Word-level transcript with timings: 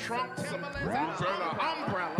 trunk, 0.00 0.30
some 0.36 0.60
boots, 0.60 0.76
and 0.82 1.42
an 1.42 1.58
umbrella. 1.60 2.16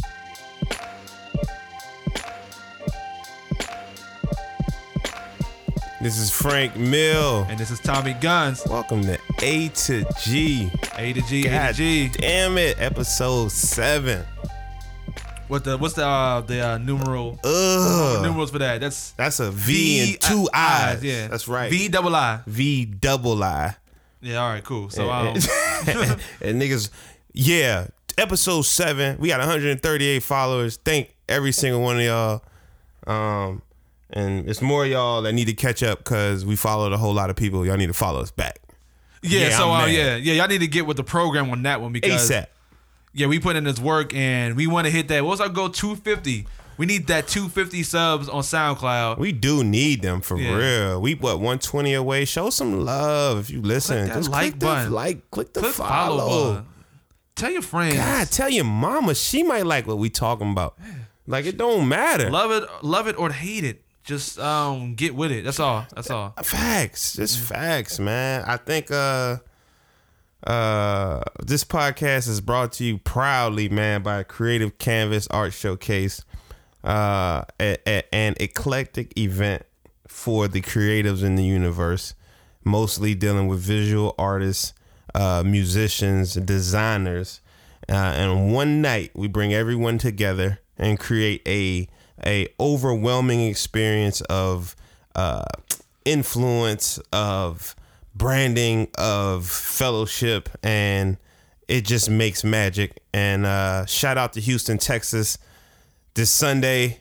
This 6.03 6.19
is 6.19 6.31
Frank 6.31 6.77
Mill. 6.77 7.47
And 7.49 7.59
this 7.59 7.71
is 7.71 7.79
Tommy 7.81 8.15
Guns. 8.15 8.63
Welcome 8.67 9.03
to 9.03 9.19
A 9.43 9.69
to 9.69 10.05
G. 10.21 10.71
A 10.97 11.13
to 11.13 11.21
G, 11.23 11.47
A 11.47 11.51
God 11.51 11.67
to 11.69 11.75
G. 11.75 12.09
damn 12.09 12.57
it, 12.59 12.81
episode 12.81 13.51
seven. 13.53 14.25
What 15.49 15.65
the 15.65 15.77
what's 15.77 15.95
the 15.95 16.07
uh, 16.07 16.41
the 16.43 16.61
uh, 16.61 16.79
numeral 16.79 17.39
Ugh. 17.45 18.23
numerals 18.23 18.51
for 18.51 18.59
that? 18.61 18.81
That's 18.81 19.11
That's 19.13 19.41
a 19.41 19.51
V 19.51 20.13
and 20.13 20.21
two 20.21 20.49
I's. 20.55 21.03
Yeah, 21.03 21.27
That's 21.29 21.49
right. 21.49 21.71
V 21.71 21.89
double 21.89 22.15
I. 22.15 22.41
V 22.47 22.85
double 22.85 23.43
I. 23.43 23.77
Yeah, 24.23 24.37
all 24.43 24.51
right, 24.51 24.63
cool. 24.63 24.91
So 24.91 25.11
um, 25.11 25.29
and 25.29 25.41
niggas, 26.63 26.91
yeah, 27.33 27.89
episode 28.19 28.63
seven. 28.63 29.19
We 29.19 29.29
got 29.29 29.39
138 29.41 30.23
followers. 30.23 30.77
Thank 30.85 31.15
every 31.29 31.53
single 31.53 31.81
one 31.81 31.97
of 31.99 32.03
y'all. 32.03 32.43
Um, 33.07 33.63
and 34.11 34.49
it's 34.49 34.61
more 34.61 34.85
y'all 34.87 35.23
that 35.23 35.33
need 35.33 35.47
to 35.47 35.53
catch 35.55 35.83
up 35.83 35.99
because 35.99 36.45
we 36.45 36.57
followed 36.57 36.93
a 36.93 36.99
whole 36.99 37.15
lot 37.15 37.31
of 37.31 37.37
people. 37.37 37.65
Y'all 37.65 37.77
need 37.77 37.87
to 37.87 37.93
follow 37.93 38.21
us 38.21 38.31
back. 38.31 38.59
yeah, 39.23 39.49
Yeah, 39.49 39.59
so 39.59 39.71
uh, 39.71 39.87
yeah, 39.87 40.17
yeah, 40.17 40.35
y'all 40.35 40.49
need 40.49 40.61
to 40.61 40.67
get 40.67 40.87
with 40.87 40.97
the 40.97 41.05
program 41.05 41.51
on 41.51 41.63
that 41.63 41.81
one 41.81 41.93
because 41.93 42.29
ASAP. 42.31 42.47
yeah, 43.13 43.27
we 43.27 43.39
put 43.39 43.57
in 43.57 43.65
this 43.65 43.79
work 43.79 44.15
and 44.15 44.57
we 44.57 44.67
want 44.67 44.87
to 44.87 44.91
hit 44.91 45.09
that. 45.09 45.25
What's 45.25 45.41
our 45.41 45.49
goal? 45.49 45.71
250. 45.71 46.47
We 46.77 46.87
need 46.87 47.09
that 47.09 47.29
250 47.29 47.83
subs 47.83 48.29
on 48.31 48.43
SoundCloud. 48.43 49.19
We 49.19 49.33
do 49.33 49.63
need 49.63 50.01
them 50.01 50.23
for 50.23 50.39
Yeah. 50.39 50.57
real. 50.57 51.01
We 51.03 51.15
what 51.15 51.37
120 51.37 51.93
away. 51.93 52.25
Show 52.25 52.49
some 52.51 52.85
love 52.87 53.39
if 53.39 53.51
you 53.51 53.61
listen. 53.61 54.05
Click 54.07 54.15
Just 54.17 54.31
like 54.31 54.59
click 54.59 54.61
the 54.61 54.91
like, 54.91 55.31
click 55.31 55.53
the 55.53 55.61
Click 55.61 55.75
follow. 55.75 56.19
follow 56.19 56.53
button. 56.55 56.67
Tell 57.41 57.51
your 57.51 57.63
friends. 57.63 57.97
God, 57.97 58.31
tell 58.31 58.51
your 58.51 58.65
mama 58.65 59.15
she 59.15 59.43
might 59.43 59.65
like 59.65 59.87
what 59.87 59.97
we 59.99 60.11
talking 60.11 60.53
about. 60.53 60.79
Like 61.27 61.47
it 61.47 61.57
don't 61.57 61.89
matter. 61.89 62.31
Love 62.31 62.51
it, 62.51 62.69
love 62.85 63.07
it 63.09 63.19
or 63.19 63.31
hate 63.31 63.65
it. 63.65 63.83
Just 64.05 64.39
um, 64.39 64.95
get 64.95 65.15
with 65.15 65.31
it. 65.33 65.45
That's 65.45 65.61
all. 65.61 65.87
That's 65.95 66.11
all. 66.11 66.35
Facts, 66.43 67.15
just 67.15 67.39
facts, 67.39 67.99
man. 67.99 68.45
I 68.47 68.57
think 68.57 68.91
uh 68.91 69.39
uh 70.47 71.23
this 71.45 71.65
podcast 71.65 72.29
is 72.29 72.41
brought 72.41 72.73
to 72.73 72.85
you 72.85 72.99
proudly, 72.99 73.69
man, 73.69 74.03
by 74.03 74.23
Creative 74.23 74.77
Canvas 74.79 75.27
Art 75.29 75.53
Showcase, 75.53 76.25
uh, 76.85 77.45
a, 77.61 77.77
a- 77.87 78.15
an 78.15 78.35
eclectic 78.41 79.17
event 79.19 79.63
for 80.09 80.49
the 80.49 80.61
creatives 80.63 81.23
in 81.23 81.37
the 81.37 81.45
universe, 81.45 82.15
mostly 82.65 83.15
dealing 83.15 83.49
with 83.49 83.61
visual 83.61 84.15
artists, 84.19 84.73
uh, 85.15 85.43
musicians, 85.45 86.35
designers. 86.35 87.41
Uh, 87.89 87.93
and 87.95 88.53
one 88.53 88.81
night 88.83 89.11
we 89.15 89.27
bring 89.29 89.53
everyone 89.53 89.99
together 89.99 90.61
and 90.79 90.99
create 90.99 91.43
a 91.47 91.89
a 92.27 92.47
overwhelming 92.61 93.41
experience 93.49 94.21
of 94.23 94.77
uh, 95.15 95.43
influence 96.05 96.99
of 97.13 97.75
branding 98.15 98.89
of 98.99 99.47
fellowship 99.47 100.49
and 100.63 101.17
it 101.69 101.85
just 101.85 102.11
makes 102.11 102.45
magic 102.45 103.01
and 103.15 103.47
uh, 103.47 103.87
shout 103.87 104.19
out 104.19 104.33
to 104.35 104.41
houston 104.41 104.77
texas 104.79 105.39
this 106.15 106.31
sunday 106.31 107.01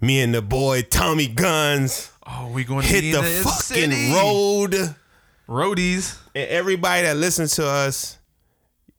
me 0.00 0.20
and 0.20 0.34
the 0.34 0.42
boy 0.42 0.82
tommy 0.82 1.26
guns 1.28 2.10
Oh, 2.26 2.50
we 2.52 2.62
going 2.64 2.82
to 2.82 2.88
hit 2.88 3.12
the 3.12 3.22
the 3.22 3.42
fucking 3.42 3.90
city. 3.90 4.12
road 4.12 4.94
Roadies. 5.50 6.16
and 6.32 6.48
everybody 6.48 7.02
that 7.02 7.16
listens 7.16 7.56
to 7.56 7.66
us, 7.66 8.18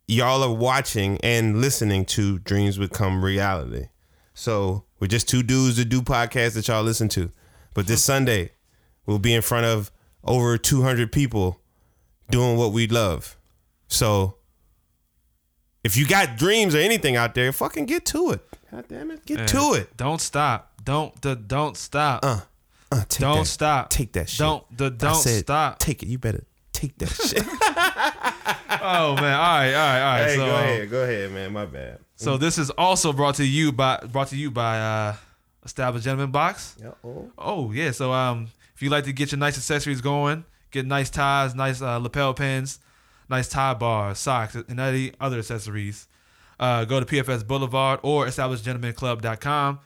y'all 0.05 0.44
are 0.44 0.53
watching 0.53 1.17
and 1.23 1.61
listening 1.61 2.03
to 2.05 2.39
Dreams 2.39 2.77
Become 2.77 3.23
Reality. 3.23 3.85
So 4.33 4.83
we're 4.99 5.08
just 5.08 5.30
two 5.30 5.43
dudes 5.43 5.77
that 5.77 5.85
do 5.85 6.02
podcasts 6.02 6.55
that 6.55 6.67
y'all 6.67 6.83
listen 6.83 7.08
to. 7.09 7.31
But 7.73 7.88
this 7.88 8.03
Sunday, 8.03 8.52
we'll 9.05 9.17
be 9.17 9.33
in 9.33 9.42
front 9.42 9.65
of 9.65 9.92
over 10.26 10.58
200 10.58 11.09
people 11.09 11.61
doing 12.30 12.58
what 12.58 12.73
we 12.73 12.86
love. 12.86 13.37
So 13.87 14.36
if 15.86 15.95
you 15.95 16.05
got 16.05 16.37
dreams 16.37 16.76
or 16.76 16.80
anything 16.80 17.15
out 17.15 17.33
there, 17.33 17.53
fucking 17.53 17.86
get 17.86 18.03
to 18.08 18.31
it. 18.31 18.45
God 18.70 18.86
damn 18.89 19.09
it, 19.11 19.26
get 19.26 19.47
to 19.47 19.73
it. 19.76 19.95
Don't 19.95 20.20
stop. 20.20 20.73
Don't 20.83 21.20
the, 21.21 21.37
don't 21.37 21.77
stop. 21.77 22.26
Uh, 22.26 22.42
uh, 22.91 23.03
take 23.07 23.19
don't 23.19 23.37
that- 23.39 23.45
stop. 23.45 23.89
Take 23.89 24.13
that 24.13 24.29
shit. 24.29 24.39
Don't 24.39 24.77
the 24.77 24.89
don't 24.89 25.15
said, 25.15 25.41
stop. 25.41 25.79
Take 25.79 26.03
it. 26.03 26.07
You 26.07 26.17
better 26.17 26.45
take 26.73 26.97
that 26.97 27.09
shit. 27.09 27.43
oh 28.81 29.15
man. 29.15 29.33
All 29.33 29.57
right. 29.59 29.73
All 29.73 29.73
right. 29.73 30.02
All 30.02 30.19
right. 30.19 30.23
hey, 30.25 30.35
so, 30.35 30.45
go 30.45 30.55
ahead. 30.55 30.89
Go 30.89 31.03
ahead, 31.03 31.31
man. 31.31 31.53
My 31.53 31.65
bad. 31.65 31.99
so 32.15 32.37
this 32.37 32.57
is 32.57 32.69
also 32.71 33.13
brought 33.13 33.35
to 33.35 33.45
you 33.45 33.71
by 33.71 33.97
brought 34.11 34.29
to 34.29 34.37
you 34.37 34.52
by 34.52 34.79
uh, 34.79 35.15
Established 35.63 36.05
Gentleman 36.05 36.31
Box. 36.31 36.75
Uh-oh. 36.83 37.31
Oh 37.37 37.71
yeah. 37.71 37.91
So 37.91 38.11
um, 38.11 38.49
if 38.75 38.81
you 38.81 38.89
like 38.89 39.05
to 39.05 39.13
get 39.13 39.31
your 39.31 39.39
nice 39.39 39.58
accessories 39.58 40.02
going, 40.02 40.43
get 40.71 40.85
nice 40.85 41.09
ties, 41.09 41.55
nice 41.55 41.81
uh, 41.81 41.97
lapel 41.97 42.33
pins, 42.33 42.79
nice 43.29 43.47
tie 43.47 43.73
bars, 43.73 44.19
socks, 44.19 44.55
and 44.55 44.79
any 44.79 45.13
other 45.19 45.37
accessories, 45.39 46.08
uh, 46.59 46.85
go 46.85 46.99
to 46.99 47.05
PFS 47.05 47.45
Boulevard 47.45 47.99
or 48.03 48.25
EstablishedGentlemanClub.com 48.25 49.79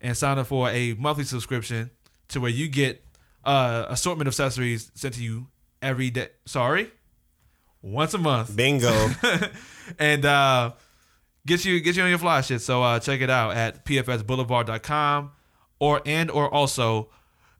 and 0.00 0.16
sign 0.16 0.38
up 0.38 0.46
for 0.46 0.68
a 0.68 0.94
monthly 0.94 1.24
subscription 1.24 1.90
to 2.32 2.40
where 2.40 2.50
you 2.50 2.68
get 2.68 3.04
uh, 3.44 3.86
assortment 3.88 4.28
of 4.28 4.32
accessories 4.32 4.90
sent 4.94 5.14
to 5.14 5.22
you 5.22 5.46
every 5.80 6.10
day. 6.10 6.28
Sorry, 6.44 6.90
once 7.80 8.14
a 8.14 8.18
month 8.18 8.54
Bingo. 8.54 9.10
and 9.98 10.24
uh, 10.24 10.72
get 11.46 11.64
you 11.64 11.80
get 11.80 11.96
you 11.96 12.02
on 12.02 12.08
your 12.08 12.18
fly 12.18 12.40
shit. 12.40 12.60
So 12.60 12.82
uh, 12.82 12.98
check 13.00 13.20
it 13.20 13.30
out 13.30 13.56
at 13.56 13.84
pfsboulevard.com 13.84 15.32
or 15.78 16.02
and 16.06 16.30
or 16.30 16.52
also 16.52 17.08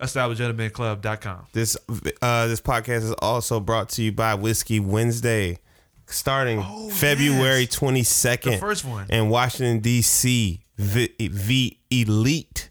establishedgentlemenclub.com. 0.00 1.46
this 1.52 1.76
uh 2.22 2.46
this 2.48 2.60
podcast 2.60 3.04
is 3.04 3.14
also 3.20 3.60
brought 3.60 3.88
to 3.90 4.02
you 4.02 4.12
by 4.12 4.34
Whiskey 4.34 4.80
Wednesday, 4.80 5.58
starting 6.06 6.62
February 6.90 7.62
yes. 7.62 7.70
twenty 7.74 8.02
second. 8.02 8.52
The 8.52 8.58
first 8.58 8.84
one. 8.84 9.06
in 9.10 9.28
Washington 9.28 9.80
D.C. 9.80 10.60
V, 10.78 11.14
v 11.20 11.78
Elite, 11.90 12.70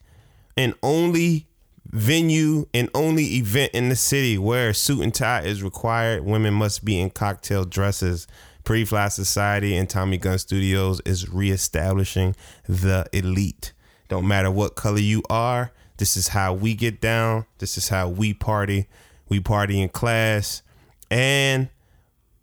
and 0.58 0.74
only 0.82 1.48
venue 1.92 2.66
and 2.74 2.90
only 2.94 3.36
event 3.36 3.72
in 3.74 3.90
the 3.90 3.96
city 3.96 4.38
where 4.38 4.74
suit 4.74 5.02
and 5.02 5.14
tie 5.14 5.42
is 5.42 5.62
required. 5.62 6.26
Women 6.26 6.54
must 6.54 6.84
be 6.84 7.00
in 7.00 7.10
cocktail 7.10 7.66
dresses. 7.66 8.28
Pre-Fly 8.64 9.10
Society 9.10 9.76
and 9.76 9.90
Tommy 9.90 10.18
Gun 10.18 10.38
Studios 10.38 11.02
is 11.06 11.30
reestablishing 11.30 12.36
the 12.68 13.06
elite. 13.12 13.74
Don't 14.08 14.28
matter 14.28 14.52
what 14.52 14.76
color 14.76 15.00
you 15.00 15.24
are. 15.30 15.72
This 15.98 16.18
is 16.18 16.30
how 16.30 16.54
we 16.54 16.74
get 16.76 17.02
down. 17.02 17.46
This 17.60 17.78
is 17.78 17.90
how 17.90 18.10
we 18.10 18.34
party. 18.34 18.88
We 19.30 19.40
party 19.40 19.82
in 19.82 19.90
class, 19.90 20.62
and 21.10 21.70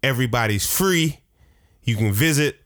everybody's 0.02 0.66
free. 0.66 1.20
You 1.82 1.96
can 1.96 2.12
visit. 2.12 2.60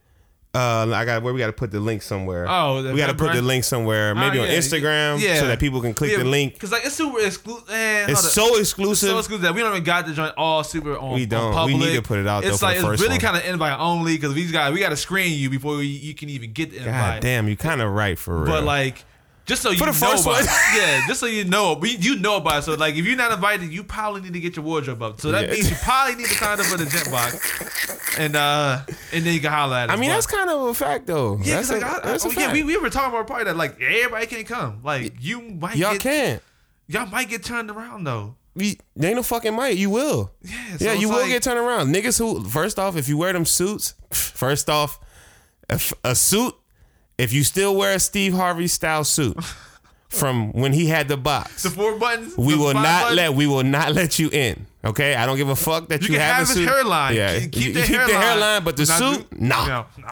Uh, 0.54 0.92
I 0.94 1.06
got 1.06 1.22
where 1.22 1.32
we 1.32 1.40
got 1.40 1.46
to 1.46 1.52
put 1.54 1.70
the 1.70 1.80
link 1.80 2.02
somewhere. 2.02 2.46
Oh, 2.46 2.82
we 2.92 2.98
got 2.98 3.06
to 3.06 3.14
put 3.14 3.32
the 3.32 3.40
link 3.40 3.64
somewhere, 3.64 4.14
maybe 4.14 4.38
Oh, 4.38 4.42
on. 4.42 4.48
Instagram, 4.48 5.18
Yeah. 5.18 5.40
so 5.40 5.46
that 5.46 5.58
people 5.58 5.80
can 5.80 5.94
click 5.94 6.14
the 6.14 6.24
link. 6.24 6.58
Cause 6.58 6.70
like 6.70 6.84
it's 6.84 6.94
super 6.94 7.20
exclusive. 7.20 7.64
It's 7.70 8.32
so 8.34 8.58
exclusive. 8.58 9.08
so 9.08 9.18
exclusive 9.18 9.42
that 9.44 9.54
we 9.54 9.62
don't 9.62 9.70
even 9.72 9.82
got 9.82 10.06
the 10.06 10.12
joint 10.12 10.34
all 10.36 10.62
super 10.62 10.98
on. 10.98 11.14
We 11.14 11.24
don't. 11.24 11.54
On 11.54 11.66
We 11.66 11.78
need 11.78 11.94
to 11.94 12.02
put 12.02 12.18
it 12.18 12.26
out, 12.26 12.42
though, 12.42 12.50
It's 12.50 12.58
for 12.58 12.66
like 12.66 12.76
it's 12.76 13.00
really 13.00 13.18
kind 13.18 13.34
of 13.36 13.46
invite 13.46 13.78
only 13.80 14.14
because 14.16 14.34
we 14.34 14.46
got 14.50 14.74
we 14.74 14.80
got 14.80 14.90
to 14.90 14.96
screen 14.96 15.32
you 15.38 15.48
before 15.48 15.78
we, 15.78 15.86
you 15.86 16.12
can 16.14 16.28
even 16.28 16.52
get 16.52 16.70
the 16.70 16.78
invite. 16.78 16.92
God 16.92 17.20
damn, 17.22 17.48
you 17.48 17.56
kind 17.56 17.80
of 17.80 17.90
right 17.90 18.18
for 18.18 18.42
real. 18.42 18.52
But 18.52 18.64
like, 18.64 19.04
just 19.46 19.62
so 19.62 19.70
you 19.70 19.78
For 19.78 19.86
the 19.86 19.92
know 19.92 19.92
first 20.12 20.24
about 20.24 20.34
one. 20.34 20.44
it. 20.44 20.50
yeah, 20.76 21.06
just 21.08 21.20
so 21.20 21.26
you 21.26 21.44
know, 21.44 21.74
we, 21.74 21.96
you 21.96 22.16
know 22.18 22.36
about 22.36 22.58
it. 22.60 22.62
So 22.62 22.74
like, 22.74 22.94
if 22.94 23.04
you're 23.04 23.16
not 23.16 23.32
invited, 23.32 23.72
you 23.72 23.82
probably 23.84 24.20
need 24.20 24.32
to 24.34 24.40
get 24.40 24.56
your 24.56 24.64
wardrobe 24.64 25.02
up. 25.02 25.20
So 25.20 25.30
that 25.32 25.46
Yeah. 25.48 25.52
means 25.54 25.70
you 25.70 25.76
probably 25.82 26.14
need 26.16 26.26
to 26.26 26.34
sign 26.34 26.60
up 26.60 26.66
for 26.66 26.76
the 26.78 26.86
gym 26.86 27.10
box, 27.10 28.16
and 28.18 28.36
uh, 28.36 28.80
and 29.12 29.24
then 29.24 29.34
you 29.34 29.40
can 29.40 29.50
holler 29.52 29.76
at 29.76 29.90
us. 29.90 29.96
I 29.96 30.00
mean, 30.00 30.10
But- 30.10 30.14
that's 30.14 30.26
kind 30.26 30.48
of 30.50 30.60
a 30.68 30.74
fact, 30.74 31.06
though. 31.06 31.38
yeah, 31.42 31.56
that's 31.56 31.70
'cause, 31.70 31.78
a, 31.82 31.84
like, 31.84 31.90
I, 32.04 32.08
I, 32.08 32.12
that's 32.12 32.24
a 32.24 32.28
oh, 32.28 32.30
fact. 32.30 32.46
yeah, 32.48 32.52
we, 32.52 32.62
we 32.62 32.76
were 32.76 32.90
talking 32.90 33.10
about 33.10 33.22
a 33.22 33.24
party 33.24 33.44
that 33.44 33.56
like 33.56 33.80
everybody 33.80 34.26
can't 34.26 34.46
come. 34.46 34.80
Like 34.84 35.14
you 35.20 35.40
might 35.40 35.76
Y'all 35.76 35.92
get, 35.92 36.00
can. 36.00 36.40
y'all 36.88 37.06
might 37.06 37.28
get 37.28 37.42
turned 37.42 37.70
around 37.70 38.04
though. 38.04 38.36
We, 38.54 38.78
there 38.94 39.08
ain't 39.08 39.16
no 39.16 39.22
fucking 39.22 39.54
might. 39.54 39.76
You 39.78 39.88
will. 39.88 40.30
Yeah, 40.42 40.52
yeah, 40.78 40.92
you 40.92 41.06
it's 41.08 41.14
will 41.14 41.20
like- 41.22 41.30
get 41.30 41.42
turned 41.42 41.58
around. 41.58 41.94
Niggas 41.94 42.18
who, 42.18 42.44
first 42.44 42.78
off, 42.78 42.96
if 42.96 43.08
you 43.08 43.16
wear 43.16 43.32
them 43.32 43.46
suits, 43.46 43.94
first 44.10 44.68
off, 44.68 45.00
a, 45.70 45.74
f- 45.74 45.94
a 46.04 46.14
suit, 46.14 46.54
if 47.22 47.32
you 47.32 47.44
still 47.44 47.76
wear 47.76 47.94
a 47.94 47.98
Steve 48.00 48.32
Harvey 48.34 48.66
style 48.66 49.04
suit 49.04 49.36
from 50.08 50.52
when 50.52 50.72
he 50.72 50.86
had 50.86 51.08
the 51.08 51.16
box, 51.16 51.62
The 51.62 51.70
four 51.70 51.98
buttons. 51.98 52.36
we 52.36 52.54
will 52.56 52.74
not 52.74 53.02
buttons, 53.04 53.16
let 53.16 53.34
we 53.34 53.46
will 53.46 53.62
not 53.64 53.92
let 53.92 54.18
you 54.18 54.28
in. 54.30 54.66
Okay, 54.84 55.14
I 55.14 55.26
don't 55.26 55.36
give 55.36 55.48
a 55.48 55.56
fuck 55.56 55.88
that 55.88 56.02
you, 56.02 56.08
You 56.08 56.12
can 56.14 56.20
have, 56.20 56.36
have 56.36 56.48
his 56.48 56.56
suit. 56.56 56.68
hairline. 56.68 57.14
Yeah, 57.14 57.38
Keep, 57.38 57.56
you, 57.56 57.72
the 57.72 57.80
keep 57.82 57.90
hairline. 57.96 58.08
the 58.08 58.18
hairline, 58.18 58.64
but 58.64 58.76
the 58.76 58.86
suit, 58.86 59.30
do- 59.30 59.36
nah, 59.38 59.66
no, 59.66 59.86
no. 59.98 60.10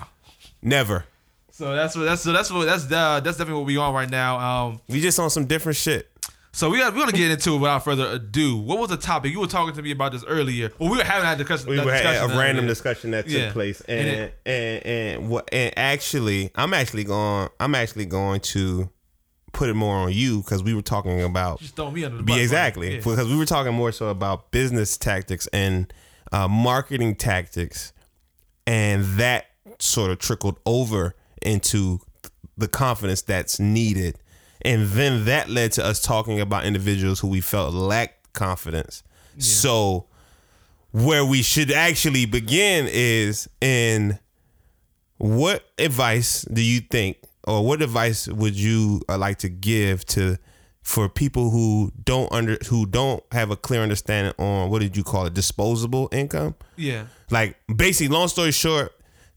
never. 0.63 1.05
So 1.51 1.75
that's 1.77 1.95
what 1.97 2.05
that's 2.05 2.23
so 2.23 2.33
that's 2.33 2.51
what 2.51 2.65
that's 2.65 2.85
uh, 2.91 3.21
that's 3.21 3.37
definitely 3.37 3.55
what 3.61 3.67
we 3.67 3.77
on 3.77 3.93
right 3.93 4.09
now. 4.09 4.39
Um, 4.39 4.81
We 4.89 5.01
just 5.03 5.19
on 5.19 5.29
some 5.29 5.45
different 5.47 5.77
shit. 5.77 6.10
So 6.53 6.69
we 6.69 6.79
got 6.79 6.95
we're 6.95 7.01
gonna 7.01 7.13
get 7.13 7.31
into 7.31 7.55
it 7.55 7.59
without 7.59 7.85
further 7.85 8.07
ado. 8.07 8.57
What 8.57 8.79
was 8.81 8.89
the 8.91 8.97
topic? 8.97 9.31
You 9.33 9.39
were 9.41 9.47
talking 9.47 9.75
to 9.75 9.83
me 9.83 9.93
about 9.93 10.11
this 10.13 10.25
earlier. 10.25 10.71
Well, 10.79 10.91
we 10.91 10.99
were 10.99 11.05
having 11.05 11.23
that 11.25 11.39
discussion. 11.39 11.69
we 11.71 11.77
that 11.77 11.85
were 11.87 11.93
discussion 11.93 12.25
a 12.25 12.39
random 12.39 12.57
earlier. 12.65 12.69
discussion 12.69 13.11
that 13.13 13.25
took 13.27 13.33
Yeah. 13.35 13.53
place, 13.53 13.81
And 13.83 14.01
and 14.01 14.09
it- 14.09 14.41
and 14.47 14.87
and 14.87 15.29
what 15.29 15.49
and 15.53 15.73
actually, 15.79 16.51
I'm 16.57 16.75
actually 16.75 17.05
going. 17.05 17.49
I'm 17.61 17.75
actually 17.77 18.07
going 18.07 18.41
to 18.41 18.91
put 19.53 19.69
it 19.69 19.75
more 19.75 19.95
on 19.97 20.13
you 20.13 20.39
because 20.43 20.63
we 20.65 20.75
were 20.75 20.83
talking 20.83 21.23
about 21.23 21.61
Just 21.61 21.77
throw 21.77 21.91
me 21.91 22.05
under 22.05 22.17
the 22.19 22.23
bus. 22.25 22.39
exactly 22.39 22.91
Yeah. 22.95 22.97
because 22.99 23.29
we 23.29 23.37
were 23.37 23.47
talking 23.47 23.73
more 23.75 23.93
so 23.93 24.09
about 24.09 24.51
business 24.51 24.97
tactics 24.97 25.47
and 25.53 25.93
uh, 26.33 26.47
marketing 26.49 27.15
tactics, 27.17 27.93
and 28.67 29.05
that 29.19 29.47
sort 29.79 30.11
of 30.11 30.19
trickled 30.19 30.59
over 30.67 31.15
into 31.43 32.01
the 32.57 32.69
confidence 32.69 33.23
that's 33.23 33.59
needed, 33.61 34.19
and 34.63 34.89
then 34.89 35.25
that 35.27 35.49
led 35.49 35.73
to 35.73 35.85
us 35.85 36.01
talking 36.01 36.41
about 36.41 36.65
individuals 36.65 37.21
who 37.21 37.29
we 37.29 37.41
felt 37.41 37.73
lacked 37.75 38.33
confidence. 38.33 39.03
So, 39.39 40.07
where 40.93 41.25
we 41.25 41.43
should 41.43 41.71
actually 41.71 42.27
begin 42.27 42.87
is 42.91 43.49
in 43.61 44.19
what 45.19 45.65
advice 45.79 46.43
do 46.43 46.63
you 46.63 46.81
think 46.81 47.17
or 47.45 47.65
what 47.65 47.81
advice 47.83 48.27
would 48.29 48.55
you 48.55 49.01
uh, 49.09 49.17
like 49.19 49.39
to 49.39 49.49
give 49.49 50.05
to 50.07 50.37
for 50.83 51.09
people 51.09 51.51
who 51.51 51.93
don't 52.05 52.31
under 52.33 52.57
who 52.69 52.87
don't 52.87 53.23
have 53.33 53.51
a 53.51 53.57
clear 53.57 53.83
understanding 53.83 54.33
on 54.39 54.71
what 54.71 54.81
did 54.81 54.97
you 54.97 55.05
call 55.05 55.27
it 55.27 55.35
disposable 55.35 56.09
income 56.11 56.55
Yeah. 56.77 57.05
like 57.31 57.57
basically 57.75 58.09
long 58.15 58.29
story 58.29 58.51
short 58.51 58.93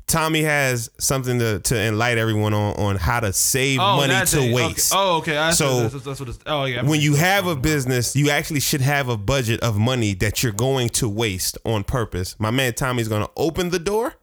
tommy 0.07 0.43
has 0.43 0.89
something 0.99 1.39
to, 1.39 1.59
to 1.59 1.77
enlighten 1.79 2.19
everyone 2.19 2.53
on 2.53 2.73
on 2.75 2.95
how 2.95 3.19
to 3.19 3.33
save 3.33 3.79
oh, 3.79 3.97
money 3.97 4.13
that 4.13 4.27
to. 4.27 4.39
Okay. 4.39 4.53
waste 4.53 4.93
Oh, 4.95 5.17
okay. 5.17 5.33
That's, 5.33 5.57
So, 5.57 5.81
that's, 5.81 5.93
that's, 5.93 6.05
that's 6.05 6.19
what 6.19 6.29
it's. 6.29 6.39
Oh, 6.45 6.65
yeah. 6.65 6.83
when 6.83 7.01
you 7.01 7.15
have 7.15 7.47
a 7.47 7.55
business, 7.55 8.15
you 8.15 8.29
actually 8.29 8.59
should 8.59 8.81
have 8.81 9.09
a 9.09 9.17
budget 9.17 9.59
of 9.61 9.77
money 9.77 10.13
that 10.15 10.43
you're 10.43 10.51
going 10.51 10.89
to 10.89 11.09
waste 11.09 11.57
on 11.65 11.83
purpose. 11.83 12.35
My 12.39 12.51
man 12.51 12.73
Tommy's 12.73 13.07
going 13.07 13.23
to 13.23 13.31
open 13.35 13.69
the 13.69 13.79
door. 13.79 14.15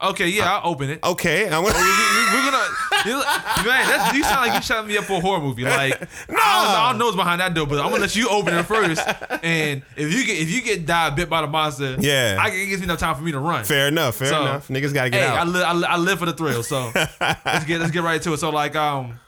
Okay, 0.00 0.28
yeah, 0.28 0.58
I'll 0.58 0.70
open 0.72 0.90
it. 0.90 1.00
Okay, 1.02 1.44
I'm 1.46 1.64
gonna. 1.64 1.74
We- 1.76 2.28
We're 2.30 2.50
gonna, 2.50 3.64
man. 3.66 3.88
That's, 3.88 4.14
you 4.14 4.22
sound 4.22 4.46
like 4.46 4.54
you 4.54 4.60
shot 4.62 4.86
me 4.86 4.98
up 4.98 5.04
for 5.04 5.14
a 5.14 5.20
horror 5.20 5.40
movie. 5.40 5.64
Like, 5.64 5.98
no, 6.28 6.36
I 6.38 6.88
don't 6.90 6.98
know 6.98 7.06
what's 7.06 7.16
behind 7.16 7.40
that 7.40 7.54
door, 7.54 7.66
but 7.66 7.78
I'm 7.80 7.88
gonna 7.90 8.02
let 8.02 8.14
you 8.14 8.28
open 8.28 8.54
it 8.54 8.64
first. 8.64 9.00
And 9.42 9.82
if 9.96 10.12
you 10.12 10.24
get 10.26 10.38
if 10.38 10.50
you 10.50 10.60
get 10.62 10.84
died 10.86 11.16
bit 11.16 11.28
by 11.30 11.40
the 11.40 11.46
monster, 11.48 11.96
Yeah. 11.98 12.36
I, 12.38 12.48
it 12.50 12.66
gives 12.66 12.80
me 12.80 12.84
enough 12.84 12.98
time 12.98 13.16
for 13.16 13.22
me 13.22 13.32
to 13.32 13.38
run. 13.38 13.64
Fair 13.64 13.88
enough. 13.88 14.16
Fair 14.16 14.28
So, 14.28 14.42
enough. 14.42 14.68
Niggas 14.68 14.92
got 14.92 15.04
to 15.04 15.10
get 15.10 15.20
hey, 15.22 15.26
I, 15.26 15.38
out. 15.40 15.48
li- 15.48 15.62
I, 15.62 15.72
li- 15.72 15.86
I 15.88 15.96
live 15.96 16.18
for 16.18 16.26
the 16.26 16.32
thrill. 16.34 16.62
So 16.62 16.92
let's 17.20 17.64
get 17.64 17.80
let's 17.80 17.90
get 17.92 18.02
right 18.02 18.20
to 18.22 18.32
it. 18.34 18.38
So 18.38 18.50
like 18.50 18.76
um. 18.76 19.18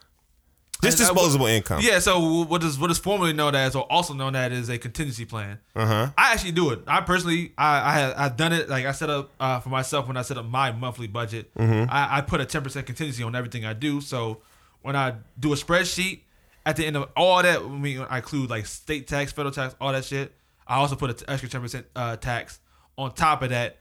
Just 0.82 0.99
disposable 0.99 1.47
income. 1.47 1.81
Yeah, 1.82 1.99
so 1.99 2.44
what 2.44 2.62
is 2.62 2.79
what 2.79 2.91
is 2.91 2.99
formerly 2.99 3.32
known 3.32 3.55
as, 3.55 3.75
or 3.75 3.82
also 3.91 4.15
known 4.15 4.35
as, 4.35 4.53
is 4.53 4.69
a 4.69 4.79
contingency 4.79 5.25
plan. 5.25 5.59
Uh 5.75 5.87
huh. 5.87 6.11
I 6.17 6.32
actually 6.32 6.53
do 6.53 6.71
it. 6.71 6.81
I 6.87 7.00
personally, 7.00 7.53
I 7.59 7.91
I 7.91 7.93
have 7.93 8.15
I've 8.17 8.37
done 8.37 8.53
it. 8.53 8.69
Like 8.69 8.87
I 8.87 8.93
set 8.93 9.11
up 9.11 9.31
uh, 9.41 9.61
for 9.61 9.69
myself 9.69 10.06
when 10.06 10.17
I 10.17 10.23
set 10.23 10.38
up 10.38 10.47
my 10.47 10.73
monthly 10.73 11.06
budget. 11.06 11.55
Mm-hmm. 11.55 11.91
I, 11.91 12.19
I 12.19 12.21
put 12.23 12.41
a 12.41 12.47
ten 12.47 12.62
percent 12.62 12.87
contingency 12.87 13.23
on 13.23 13.35
everything 13.35 13.65
I 13.65 13.73
do. 13.73 14.00
So 14.00 14.43
when 14.82 14.97
I 14.97 15.15
do 15.38 15.53
a 15.53 15.56
spreadsheet, 15.56 16.21
at 16.65 16.77
the 16.77 16.87
end 16.87 16.97
of 16.97 17.09
all 17.17 17.43
that, 17.43 17.61
I 17.61 17.69
mean, 17.69 18.06
I 18.09 18.19
include 18.19 18.50
like 18.50 18.67
state 18.67 19.06
tax, 19.09 19.33
federal 19.33 19.53
tax, 19.53 19.75
all 19.81 19.93
that 19.93 20.05
shit. 20.05 20.33
I 20.67 20.76
also 20.76 20.97
put 20.97 21.11
an 21.11 21.29
extra 21.29 21.49
ten 21.49 21.61
percent 21.61 21.87
uh, 21.97 22.17
tax 22.17 22.61
on 22.97 23.12
top 23.12 23.43
of 23.43 23.50
that 23.50 23.79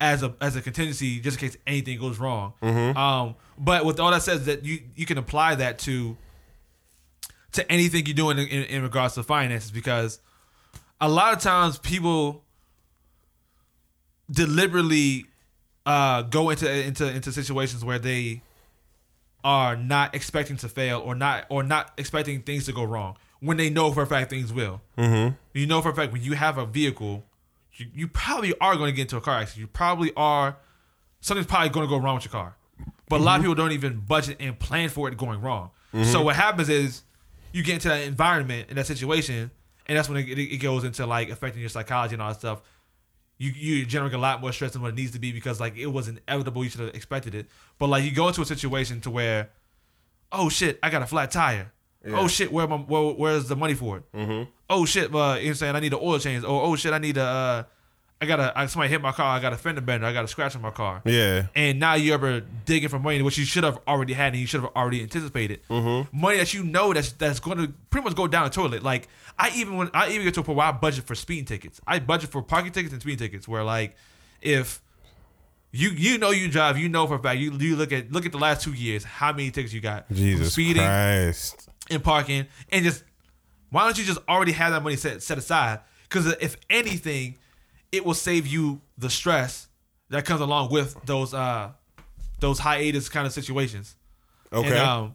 as 0.00 0.22
a 0.22 0.34
as 0.40 0.56
a 0.56 0.62
contingency, 0.62 1.20
just 1.20 1.40
in 1.40 1.48
case 1.48 1.58
anything 1.66 1.98
goes 1.98 2.18
wrong. 2.18 2.54
Mm-hmm. 2.62 2.96
Um, 2.96 3.34
but 3.58 3.84
with 3.84 4.00
all 4.00 4.10
that 4.10 4.22
says 4.22 4.46
that 4.46 4.64
you 4.64 4.80
you 4.94 5.06
can 5.06 5.18
apply 5.18 5.56
that 5.56 5.78
to 5.80 6.16
to 7.52 7.70
anything 7.70 8.06
you're 8.06 8.14
doing 8.14 8.38
in, 8.38 8.46
in, 8.46 8.62
in 8.64 8.82
regards 8.82 9.14
to 9.14 9.22
finances 9.22 9.70
because 9.70 10.20
a 11.00 11.08
lot 11.08 11.32
of 11.32 11.40
times 11.40 11.78
people 11.78 12.44
deliberately 14.30 15.26
uh, 15.86 16.22
go 16.22 16.50
into 16.50 16.70
into 16.70 17.08
into 17.08 17.32
situations 17.32 17.84
where 17.84 17.98
they 17.98 18.42
are 19.42 19.76
not 19.76 20.14
expecting 20.14 20.56
to 20.58 20.68
fail 20.68 21.00
or 21.04 21.14
not 21.14 21.46
or 21.48 21.62
not 21.62 21.92
expecting 21.96 22.42
things 22.42 22.66
to 22.66 22.72
go 22.72 22.84
wrong 22.84 23.16
when 23.40 23.56
they 23.56 23.70
know 23.70 23.90
for 23.90 24.02
a 24.02 24.06
fact 24.06 24.30
things 24.30 24.52
will. 24.52 24.80
Mm-hmm. 24.98 25.34
You 25.54 25.66
know 25.66 25.80
for 25.80 25.90
a 25.90 25.94
fact 25.94 26.12
when 26.12 26.22
you 26.22 26.34
have 26.34 26.58
a 26.58 26.66
vehicle, 26.66 27.24
you, 27.74 27.86
you 27.94 28.08
probably 28.08 28.54
are 28.60 28.76
going 28.76 28.90
to 28.90 28.92
get 28.92 29.02
into 29.02 29.16
a 29.16 29.20
car 29.20 29.38
accident. 29.38 29.60
You 29.62 29.66
probably 29.66 30.12
are 30.16 30.56
something's 31.20 31.46
probably 31.46 31.70
going 31.70 31.86
to 31.86 31.90
go 31.90 31.98
wrong 31.98 32.16
with 32.16 32.24
your 32.24 32.32
car. 32.32 32.56
But 33.08 33.20
a 33.20 33.24
lot 33.24 33.40
of 33.40 33.42
people 33.42 33.56
don't 33.56 33.72
even 33.72 34.00
budget 34.00 34.36
and 34.38 34.56
plan 34.58 34.88
for 34.88 35.08
it 35.08 35.16
going 35.16 35.40
wrong. 35.40 35.70
So 36.04 36.22
what 36.22 36.36
happens 36.36 36.68
is 36.68 37.02
you 37.52 37.62
get 37.62 37.74
into 37.74 37.88
that 37.88 38.02
environment 38.02 38.66
and 38.68 38.78
that 38.78 38.86
situation, 38.86 39.50
and 39.86 39.98
that's 39.98 40.08
when 40.08 40.18
it, 40.18 40.28
it, 40.28 40.54
it 40.54 40.58
goes 40.58 40.84
into 40.84 41.06
like 41.06 41.30
affecting 41.30 41.60
your 41.60 41.70
psychology 41.70 42.14
and 42.14 42.22
all 42.22 42.28
that 42.28 42.38
stuff. 42.38 42.62
You 43.38 43.50
you 43.50 43.86
generate 43.86 44.12
a 44.12 44.18
lot 44.18 44.40
more 44.40 44.52
stress 44.52 44.72
than 44.72 44.82
what 44.82 44.88
it 44.88 44.96
needs 44.96 45.12
to 45.12 45.18
be 45.18 45.32
because 45.32 45.60
like 45.60 45.76
it 45.76 45.86
was 45.86 46.08
inevitable. 46.08 46.62
You 46.62 46.70
should 46.70 46.80
have 46.82 46.94
expected 46.94 47.34
it. 47.34 47.46
But 47.78 47.88
like 47.88 48.04
you 48.04 48.12
go 48.12 48.28
into 48.28 48.42
a 48.42 48.46
situation 48.46 49.00
to 49.02 49.10
where, 49.10 49.50
oh 50.30 50.48
shit, 50.48 50.78
I 50.82 50.90
got 50.90 51.02
a 51.02 51.06
flat 51.06 51.30
tire. 51.30 51.72
Oh 52.06 52.28
shit, 52.28 52.50
where 52.50 52.66
my 52.66 52.76
where, 52.76 53.12
where's 53.12 53.48
the 53.48 53.56
money 53.56 53.74
for 53.74 53.98
it? 53.98 54.12
Mm-hmm. 54.12 54.50
Oh 54.70 54.84
shit, 54.86 55.04
uh, 55.04 55.08
you 55.08 55.14
know 55.14 55.24
what 55.24 55.46
I'm 55.46 55.54
saying 55.54 55.76
I 55.76 55.80
need 55.80 55.92
an 55.92 56.00
oil 56.02 56.18
change. 56.18 56.44
Or 56.44 56.62
oh 56.62 56.76
shit, 56.76 56.92
I 56.92 56.98
need 56.98 57.16
a 57.16 57.22
uh, 57.22 57.62
I 58.22 58.26
got 58.26 58.38
a 58.38 58.52
I, 58.58 58.66
somebody 58.66 58.90
hit 58.90 59.00
my 59.00 59.12
car. 59.12 59.34
I 59.36 59.40
got 59.40 59.52
a 59.52 59.56
fender 59.56 59.80
bender. 59.80 60.06
I 60.06 60.12
got 60.12 60.24
a 60.24 60.28
scratch 60.28 60.54
on 60.54 60.60
my 60.62 60.70
car 60.70 61.00
Yeah. 61.06 61.46
and 61.54 61.80
now 61.80 61.94
you're 61.94 62.14
ever 62.14 62.40
digging 62.66 62.88
for 62.90 62.98
money, 62.98 63.22
which 63.22 63.38
you 63.38 63.46
should 63.46 63.64
have 63.64 63.78
already 63.88 64.12
had 64.12 64.32
and 64.34 64.40
you 64.40 64.46
should 64.46 64.60
have 64.60 64.70
already 64.76 65.00
anticipated. 65.02 65.60
Mm-hmm. 65.70 66.18
Money 66.20 66.36
that 66.38 66.52
you 66.52 66.62
know 66.62 66.92
that's 66.92 67.12
that's 67.12 67.40
going 67.40 67.56
to 67.58 67.72
pretty 67.88 68.04
much 68.04 68.14
go 68.14 68.26
down 68.26 68.44
the 68.44 68.50
toilet. 68.50 68.82
Like 68.82 69.08
I 69.38 69.50
even 69.56 69.76
when 69.78 69.90
I 69.94 70.10
even 70.10 70.24
get 70.24 70.34
to 70.34 70.40
a 70.40 70.42
point 70.42 70.58
where 70.58 70.66
I 70.66 70.72
budget 70.72 71.04
for 71.06 71.14
speeding 71.14 71.46
tickets. 71.46 71.80
I 71.86 71.98
budget 71.98 72.30
for 72.30 72.42
parking 72.42 72.72
tickets 72.72 72.92
and 72.92 73.00
speeding 73.00 73.18
tickets. 73.18 73.48
Where 73.48 73.64
like 73.64 73.96
if 74.42 74.82
you 75.72 75.88
you 75.90 76.18
know 76.18 76.30
you 76.30 76.48
drive, 76.50 76.76
you 76.76 76.88
know 76.90 77.06
for 77.06 77.14
a 77.14 77.18
fact 77.22 77.38
you 77.38 77.52
you 77.52 77.76
look 77.76 77.90
at 77.92 78.12
look 78.12 78.26
at 78.26 78.32
the 78.32 78.38
last 78.38 78.62
two 78.62 78.72
years 78.74 79.04
how 79.04 79.30
many 79.32 79.50
tickets 79.50 79.72
you 79.72 79.80
got 79.80 80.10
Jesus 80.12 80.52
speeding 80.52 80.82
Christ. 80.82 81.68
and 81.88 82.02
parking 82.04 82.46
and 82.72 82.84
just 82.84 83.04
why 83.70 83.84
don't 83.84 83.96
you 83.96 84.04
just 84.04 84.18
already 84.28 84.52
have 84.52 84.72
that 84.72 84.82
money 84.82 84.96
set 84.96 85.22
set 85.22 85.38
aside? 85.38 85.80
Because 86.02 86.26
if 86.40 86.56
anything, 86.68 87.38
it 87.92 88.04
will 88.04 88.14
save 88.14 88.46
you 88.46 88.80
the 88.98 89.10
stress 89.10 89.68
that 90.10 90.24
comes 90.24 90.40
along 90.40 90.70
with 90.70 90.96
those 91.04 91.34
uh 91.34 91.70
those 92.40 92.58
hiatus 92.58 93.08
kind 93.08 93.26
of 93.26 93.32
situations. 93.32 93.96
Okay. 94.52 94.68
And, 94.68 94.78
um, 94.78 95.14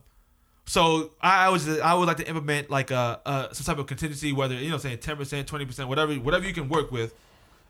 so 0.66 1.12
I 1.22 1.50
was 1.50 1.68
I 1.80 1.94
would 1.94 2.08
like 2.08 2.18
to 2.18 2.28
implement 2.28 2.70
like 2.70 2.92
a, 2.92 3.22
a 3.26 3.50
some 3.54 3.66
type 3.66 3.80
of 3.80 3.88
contingency, 3.88 4.34
whether 4.34 4.56
you 4.56 4.70
know 4.70 4.78
saying 4.78 5.00
ten 5.00 5.16
percent, 5.16 5.48
twenty 5.48 5.66
percent, 5.66 5.90
whatever 5.90 6.14
whatever 6.16 6.46
you 6.46 6.54
can 6.54 6.70
work 6.70 6.92
with, 6.92 7.14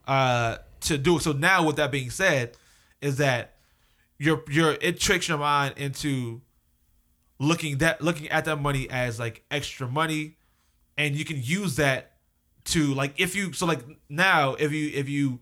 uh, 0.08 0.58
to 0.82 0.98
do. 0.98 1.18
it. 1.18 1.22
So 1.22 1.34
now 1.34 1.66
with 1.66 1.76
that 1.76 1.92
being 1.92 2.10
said, 2.10 2.56
is 3.02 3.18
that 3.18 3.56
your 4.18 4.44
your 4.50 4.78
it 4.80 5.00
tricks 5.00 5.28
your 5.28 5.38
mind 5.38 5.78
into 5.78 6.42
looking 7.38 7.80
that 7.80 8.02
looking 8.02 8.30
at 8.30 8.46
that 8.46 8.62
money 8.62 8.90
as 8.90 9.20
like 9.20 9.44
extra 9.52 9.88
money, 9.90 10.38
and 10.98 11.16
you 11.16 11.26
can 11.26 11.42
use 11.42 11.76
that 11.76 12.14
to 12.66 12.94
like 12.94 13.20
if 13.20 13.36
you 13.36 13.54
so 13.54 13.66
like 13.66 13.80
now 14.10 14.56
if 14.56 14.72
you 14.72 14.92
if 14.94 15.08
you 15.08 15.40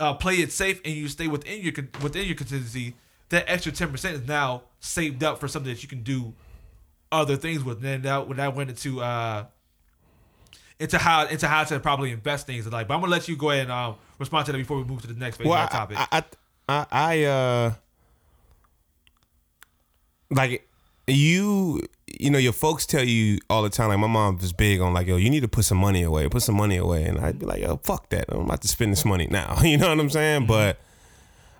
uh, 0.00 0.14
play 0.14 0.36
it 0.36 0.52
safe 0.52 0.80
and 0.84 0.94
you 0.94 1.08
stay 1.08 1.28
within 1.28 1.60
your 1.62 1.72
within 2.02 2.26
your 2.26 2.34
contingency, 2.34 2.94
that 3.28 3.44
extra 3.46 3.72
ten 3.72 3.90
percent 3.90 4.16
is 4.16 4.26
now 4.26 4.62
saved 4.80 5.22
up 5.22 5.38
for 5.38 5.48
something 5.48 5.72
that 5.72 5.82
you 5.82 5.88
can 5.88 6.02
do 6.02 6.34
other 7.12 7.36
things 7.36 7.64
with. 7.64 7.76
And 7.76 7.84
then 7.84 8.02
that 8.02 8.28
when 8.28 8.38
that 8.38 8.54
went 8.54 8.70
into 8.70 9.00
uh 9.00 9.46
into 10.78 10.98
how 10.98 11.26
into 11.26 11.48
how 11.48 11.64
to 11.64 11.80
probably 11.80 12.10
invest 12.10 12.46
things. 12.46 12.70
Like, 12.70 12.88
but 12.88 12.94
I'm 12.94 13.00
gonna 13.00 13.12
let 13.12 13.28
you 13.28 13.36
go 13.36 13.50
ahead 13.50 13.64
and 13.64 13.72
um, 13.72 13.96
respond 14.18 14.46
to 14.46 14.52
that 14.52 14.58
before 14.58 14.78
we 14.78 14.84
move 14.84 15.02
to 15.02 15.08
the 15.08 15.14
next 15.14 15.36
phase 15.38 15.46
Well, 15.46 15.62
of 15.62 15.70
topic. 15.70 15.96
I, 15.98 16.06
I, 16.12 16.24
I, 16.68 16.86
I, 16.90 17.24
uh, 17.24 17.72
like 20.30 20.68
you, 21.06 21.82
you 22.20 22.30
know, 22.30 22.38
your 22.38 22.52
folks 22.52 22.86
tell 22.86 23.04
you 23.04 23.38
all 23.50 23.62
the 23.62 23.70
time. 23.70 23.88
Like 23.88 23.98
my 23.98 24.06
mom 24.06 24.38
was 24.38 24.52
big 24.52 24.80
on 24.80 24.92
like, 24.94 25.06
yo, 25.06 25.16
you 25.16 25.30
need 25.30 25.40
to 25.40 25.48
put 25.48 25.64
some 25.64 25.78
money 25.78 26.02
away, 26.02 26.28
put 26.28 26.42
some 26.42 26.56
money 26.56 26.76
away, 26.76 27.04
and 27.04 27.18
I'd 27.18 27.38
be 27.38 27.46
like, 27.46 27.60
yo, 27.62 27.76
fuck 27.78 28.08
that, 28.10 28.26
I'm 28.28 28.42
about 28.42 28.62
to 28.62 28.68
spend 28.68 28.92
this 28.92 29.04
money 29.04 29.26
now. 29.30 29.58
You 29.62 29.78
know 29.78 29.88
what 29.88 29.98
I'm 30.00 30.10
saying? 30.10 30.42
Mm-hmm. 30.42 30.48
But 30.48 30.78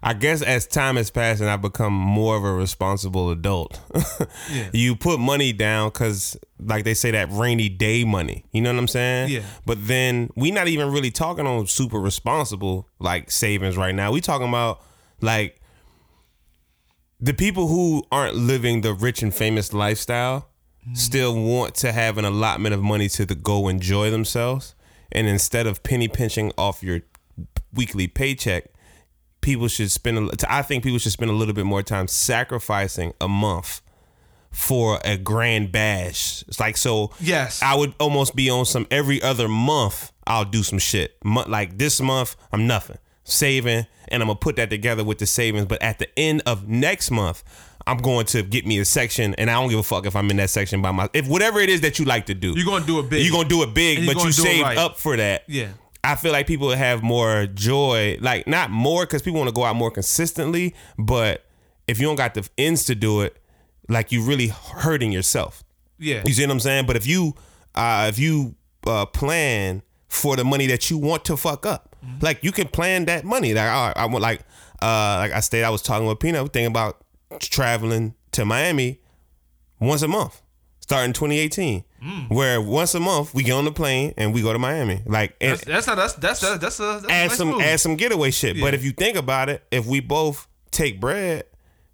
I 0.03 0.13
guess 0.15 0.41
as 0.43 0.67
time 0.67 0.97
has 0.97 1.11
passed 1.11 1.41
and 1.41 1.51
I've 1.51 1.63
become 1.63 1.93
more 1.93 2.37
of 2.37 2.45
a 2.45 2.53
responsible 2.53 3.31
adult, 3.31 3.81
Yeah. 4.53 4.69
you 4.73 4.95
put 4.95 5.19
money 5.19 5.53
down 5.53 5.89
because, 5.89 6.37
like 6.61 6.85
they 6.85 6.95
say, 6.95 7.11
that 7.11 7.29
rainy 7.33 7.69
day 7.69 8.05
money. 8.05 8.45
You 8.53 8.63
know 8.63 8.73
what 8.73 8.79
I'm 8.79 8.89
saying? 8.89 9.31
Yeah. 9.31 9.41
But 9.65 9.87
then 9.87 10.31
we 10.37 10.51
not 10.53 10.69
even 10.69 10.93
really 10.93 11.11
talking 11.11 11.47
on 11.47 11.67
super 11.67 11.99
responsible 11.99 12.89
like 13.01 13.31
savings 13.31 13.77
right 13.77 13.95
now. 13.95 14.13
We 14.13 14.21
talking 14.21 14.49
about 14.49 14.81
like 15.21 15.61
the 17.21 17.35
people 17.35 17.69
who 17.69 18.05
aren't 18.13 18.35
living 18.37 18.83
the 18.83 18.93
rich 18.93 19.23
and 19.23 19.35
famous 19.35 19.73
lifestyle 19.73 20.49
mm-hmm. 20.83 20.95
still 20.95 21.35
want 21.35 21.75
to 21.77 21.93
have 21.93 22.19
an 22.19 22.25
allotment 22.25 22.75
of 22.75 22.83
money 22.83 23.09
to 23.09 23.25
the 23.25 23.35
go 23.35 23.69
enjoy 23.69 24.11
themselves. 24.11 24.75
And 25.13 25.27
instead 25.27 25.67
of 25.67 25.83
penny 25.83 26.09
pinching 26.09 26.53
off 26.59 26.83
your 26.83 27.01
weekly 27.73 28.09
paycheck, 28.09 28.65
people 29.41 29.69
should 29.69 29.91
spend. 29.91 30.19
A, 30.19 30.53
I 30.53 30.63
think 30.63 30.83
people 30.83 30.99
should 30.99 31.13
spend 31.13 31.31
a 31.31 31.35
little 31.35 31.55
bit 31.55 31.65
more 31.65 31.83
time 31.83 32.09
sacrificing 32.09 33.15
a 33.21 33.29
month 33.29 33.81
for 34.51 34.99
a 35.05 35.17
grand 35.17 35.71
bash. 35.71 36.43
It's 36.49 36.61
like 36.61 36.77
so. 36.77 37.13
Yes. 37.21 37.63
I 37.63 37.77
would 37.77 37.95
almost 38.01 38.35
be 38.35 38.51
on 38.51 38.67
some 38.67 38.87
every 38.91 39.23
other 39.23 39.49
month. 39.49 40.13
I'll 40.27 40.45
do 40.45 40.63
some 40.63 40.81
shit. 40.81 41.17
Like 41.25 41.79
this 41.79 42.01
month, 42.01 42.37
I'm 42.53 42.67
nothing 42.67 42.99
saving, 43.27 43.87
and 44.09 44.23
I'm 44.23 44.29
gonna 44.29 44.39
put 44.39 44.57
that 44.57 44.71
together 44.71 45.05
with 45.05 45.19
the 45.19 45.27
savings. 45.27 45.67
But 45.67 45.83
at 45.83 45.99
the 45.99 46.09
end 46.19 46.43
of 46.47 46.69
next 46.69 47.11
month, 47.11 47.45
I'm 47.87 47.99
going 47.99 48.27
to 48.27 48.43
get 48.43 48.67
me 48.67 48.79
a 48.79 48.85
section, 48.85 49.35
and 49.35 49.51
I 49.51 49.55
don't 49.55 49.69
give 49.69 49.79
a 49.79 49.83
fuck 49.83 50.07
if 50.07 50.17
I'm 50.17 50.31
in 50.31 50.39
that 50.39 50.51
section 50.51 50.83
by 50.83 50.91
my. 50.91 51.09
If 51.13 51.29
whatever 51.29 51.61
it 51.61 51.69
is 51.69 51.83
that 51.83 51.99
you 51.99 52.05
like 52.05 52.27
to 52.27 52.35
do, 52.35 52.55
You're 52.57 52.65
gonna 52.67 52.87
do 52.87 52.99
it 52.99 53.09
big. 53.09 53.25
You're 53.25 53.33
gonna 53.33 53.49
do 53.49 53.63
it 53.63 53.75
big, 53.75 53.99
but 53.99 54.15
you 54.15 54.15
gonna 54.15 54.33
do 54.33 54.43
it 54.43 54.45
saved 54.45 54.63
right. 54.63 54.79
up 54.79 54.99
for 54.99 55.17
that. 55.17 55.45
Yeah. 55.47 55.69
I 56.03 56.15
feel 56.15 56.31
like 56.31 56.47
people 56.47 56.71
have 56.71 57.03
more 57.03 57.47
joy, 57.47 58.19
like 58.21 58.47
not 58.47 58.71
more 58.71 59.05
because 59.05 59.23
people 59.23 59.41
want 59.41 59.49
to 59.49 59.55
go 59.55 59.65
out 59.65 59.75
more 59.75 59.91
consistently, 59.91 60.75
but 60.97 61.45
if 61.89 61.99
you 61.99 62.07
don't 62.07 62.17
got 62.17 62.35
the 62.35 62.49
ends 62.57 62.85
to 62.85 62.95
do 62.95 63.23
it, 63.23 63.37
like 63.89 64.13
you're 64.13 64.23
really 64.23 64.49
hurting 64.49 65.11
yourself. 65.11 65.65
Yeah. 65.99 66.23
You 66.25 66.33
see 66.33 66.45
what 66.45 66.53
I'm 66.53 66.61
saying? 66.61 66.87
But 66.87 66.97
if 66.97 67.07
you 67.07 67.35
uh 67.75 68.07
if 68.09 68.19
you 68.21 68.55
uh 68.87 69.07
plan 69.07 69.83
for 70.09 70.37
the 70.37 70.45
money 70.45 70.69
that 70.69 70.91
you 70.91 70.99
want 70.99 71.25
to 71.25 71.37
fuck 71.37 71.67
up, 71.67 71.96
like 72.21 72.43
you 72.43 72.53
can 72.53 72.69
plan 72.69 73.05
that 73.07 73.25
money. 73.25 73.55
Like 73.55 73.71
all 73.71 73.87
right, 73.89 73.97
I 73.97 74.07
want 74.07 74.23
like 74.23 74.41
uh 74.83 75.17
like 75.19 75.33
I 75.33 75.41
stayed, 75.41 75.65
I 75.65 75.71
was 75.71 75.83
talking 75.83 76.07
with 76.07 76.19
Pino, 76.19 76.47
thinking 76.47 76.67
about 76.67 77.03
traveling 77.41 78.15
to 78.33 78.45
Miami 78.45 79.01
once 79.81 80.03
a 80.03 80.09
month, 80.09 80.43
starting 80.81 81.13
2018. 81.13 81.85
Where 82.29 82.61
once 82.61 82.95
a 82.95 83.01
month 83.01 83.35
we 83.35 83.43
get 83.43 83.53
on 83.53 83.65
the 83.65 83.73
plane 83.73 84.15
and 84.17 84.33
we 84.33 84.41
go 84.41 84.53
to 84.53 84.61
Miami. 84.61 85.03
Like 85.07 85.35
and 85.41 85.53
That's, 85.53 85.65
that's 85.65 85.87
not 85.89 85.97
that's 85.97 86.13
that's 86.15 86.41
that's 86.41 86.59
that's 86.59 86.79
a, 86.79 86.83
that's 86.83 87.05
a 87.07 87.11
add 87.11 87.29
nice 87.29 87.37
some 87.37 87.49
move. 87.49 87.61
add 87.61 87.81
some 87.81 87.97
getaway 87.97 88.31
shit. 88.31 88.61
But 88.61 88.75
if 88.75 88.85
you 88.85 88.93
think 88.93 89.17
about 89.17 89.49
it, 89.49 89.65
if 89.73 89.87
we 89.87 89.99
both 89.99 90.47
take 90.71 91.01
bread, 91.01 91.47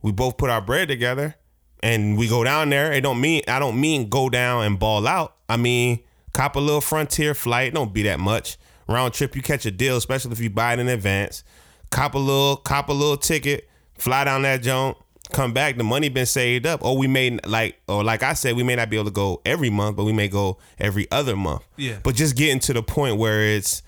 we 0.03 0.13
both 0.13 0.37
put 0.37 0.51
our 0.51 0.61
bread 0.61 0.89
together 0.89 1.37
and 1.83 2.19
we 2.19 2.29
go 2.29 2.45
down 2.45 2.69
there, 2.69 2.93
it 2.93 3.01
don't 3.01 3.23
mean 3.23 3.43
I 3.49 3.59
don't 3.59 3.81
mean 3.81 4.11
go 4.11 4.29
down 4.29 4.67
and 4.67 4.79
ball 4.79 5.07
out. 5.07 5.35
I 5.49 5.57
mean 5.57 6.01
cop 6.35 6.57
a 6.57 6.61
little 6.61 6.83
frontier 6.83 7.33
flight. 7.33 7.73
Don't 7.73 7.95
be 7.95 8.03
that 8.03 8.21
much. 8.21 8.59
Round 8.93 9.13
trip, 9.13 9.35
you 9.35 9.43
catch 9.43 9.67
a 9.67 9.71
deal, 9.71 9.97
especially 9.97 10.33
if 10.33 10.41
you 10.41 10.51
buy 10.51 10.75
it 10.75 10.79
in 10.79 10.89
advance. 10.89 11.45
Cop 11.91 12.15
a 12.15 12.19
little, 12.19 12.57
cop 12.57 12.89
a 12.89 12.93
little 12.93 13.17
ticket, 13.17 13.69
fly 13.99 14.25
down 14.25 14.43
that 14.43 14.63
joint, 14.63 14.97
come 15.33 15.53
back. 15.53 15.77
The 15.77 15.85
money 15.85 16.09
been 16.09 16.27
saved 16.27 16.67
up. 16.67 16.85
Or 16.85 16.97
we 16.97 17.07
may 17.07 17.39
like, 17.45 17.81
or 17.89 18.03
like 18.05 18.23
I 18.23 18.35
said, 18.35 18.57
we 18.57 18.63
may 18.63 18.77
not 18.77 18.91
be 18.91 18.97
able 18.97 19.07
to 19.07 19.11
go 19.11 19.43
every 19.45 19.71
month, 19.71 19.97
but 19.97 20.05
we 20.05 20.13
may 20.13 20.29
go 20.29 20.59
every 20.79 21.11
other 21.11 21.37
month. 21.37 21.63
Yeah. 21.77 21.99
But 22.03 22.15
just 22.15 22.37
getting 22.37 22.61
to 22.61 22.73
the 22.73 22.83
point 22.83 23.17
where 23.17 23.43
it's 23.43 23.83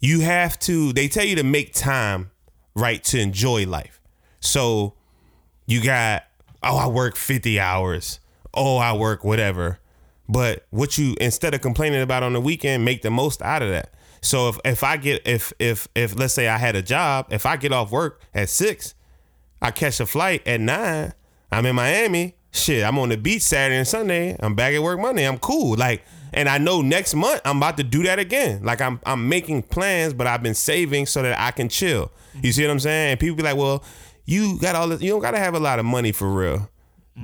you 0.00 0.20
have 0.20 0.58
to 0.58 0.92
they 0.92 1.06
tell 1.08 1.24
you 1.24 1.36
to 1.36 1.42
make 1.44 1.74
time 1.74 2.30
right 2.74 3.04
to 3.04 3.20
enjoy 3.20 3.66
life 3.66 4.00
so 4.40 4.94
you 5.66 5.82
got 5.82 6.24
oh 6.62 6.76
i 6.76 6.86
work 6.86 7.16
50 7.16 7.60
hours 7.60 8.18
oh 8.54 8.78
i 8.78 8.92
work 8.94 9.22
whatever 9.22 9.78
but 10.30 10.64
what 10.70 10.96
you 10.96 11.16
instead 11.20 11.54
of 11.54 11.60
complaining 11.60 12.00
about 12.00 12.22
on 12.22 12.32
the 12.32 12.40
weekend 12.40 12.84
make 12.84 13.02
the 13.02 13.10
most 13.10 13.42
out 13.42 13.62
of 13.62 13.70
that. 13.70 13.92
So 14.22 14.48
if, 14.48 14.58
if 14.64 14.84
i 14.84 14.96
get 14.96 15.26
if 15.26 15.52
if 15.58 15.88
if 15.94 16.16
let's 16.18 16.34
say 16.34 16.46
i 16.46 16.56
had 16.56 16.76
a 16.76 16.82
job 16.82 17.26
if 17.30 17.46
i 17.46 17.56
get 17.56 17.72
off 17.72 17.90
work 17.90 18.20
at 18.32 18.48
six 18.48 18.94
i 19.60 19.70
catch 19.70 19.98
a 19.98 20.06
flight 20.06 20.46
at 20.46 20.60
nine 20.60 21.14
i'm 21.50 21.64
in 21.64 21.74
miami 21.74 22.36
shit 22.52 22.84
i'm 22.84 22.98
on 22.98 23.08
the 23.08 23.16
beach 23.16 23.42
saturday 23.42 23.78
and 23.78 23.88
sunday 23.88 24.36
i'm 24.40 24.54
back 24.54 24.74
at 24.74 24.82
work 24.82 25.00
monday 25.00 25.26
i'm 25.26 25.38
cool. 25.38 25.76
Like 25.76 26.04
and 26.32 26.48
i 26.48 26.58
know 26.58 26.80
next 26.80 27.14
month 27.14 27.40
i'm 27.44 27.56
about 27.56 27.76
to 27.78 27.82
do 27.82 28.02
that 28.04 28.18
again. 28.18 28.62
Like 28.62 28.80
i'm 28.80 29.00
i'm 29.04 29.28
making 29.28 29.64
plans 29.64 30.14
but 30.14 30.26
i've 30.26 30.42
been 30.42 30.54
saving 30.54 31.06
so 31.06 31.22
that 31.22 31.38
i 31.40 31.50
can 31.50 31.68
chill. 31.68 32.12
You 32.42 32.52
see 32.52 32.62
what 32.62 32.70
i'm 32.70 32.80
saying? 32.80 33.12
And 33.12 33.20
people 33.20 33.36
be 33.36 33.42
like 33.42 33.56
well 33.56 33.82
you 34.26 34.58
got 34.60 34.76
all 34.76 34.86
this 34.86 35.00
you 35.00 35.10
don't 35.10 35.22
gotta 35.22 35.38
have 35.38 35.54
a 35.54 35.60
lot 35.60 35.78
of 35.78 35.86
money 35.86 36.12
for 36.12 36.30
real 36.30 36.68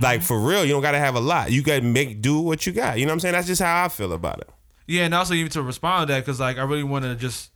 like 0.01 0.23
for 0.23 0.39
real 0.41 0.65
you 0.65 0.73
don't 0.73 0.83
gotta 0.83 0.99
have 0.99 1.15
a 1.15 1.21
lot 1.21 1.51
you 1.51 1.63
gotta 1.63 1.83
make 1.83 2.21
do 2.21 2.41
what 2.41 2.67
you 2.67 2.73
got 2.73 2.99
you 2.99 3.07
know 3.07 3.11
what 3.11 3.15
i'm 3.15 3.21
saying 3.21 3.33
that's 3.33 3.47
just 3.47 3.63
how 3.63 3.85
i 3.85 3.89
feel 3.89 4.13
about 4.13 4.41
it 4.41 4.51
Yeah, 4.87 5.05
and 5.05 5.15
also 5.15 5.35
even 5.35 5.51
to 5.53 5.63
respond 5.63 6.07
to 6.07 6.13
that, 6.15 6.21
because 6.21 6.39
like 6.39 6.59
I 6.59 6.63
really 6.63 6.85
want 6.85 7.05
to 7.05 7.17
just 7.17 7.51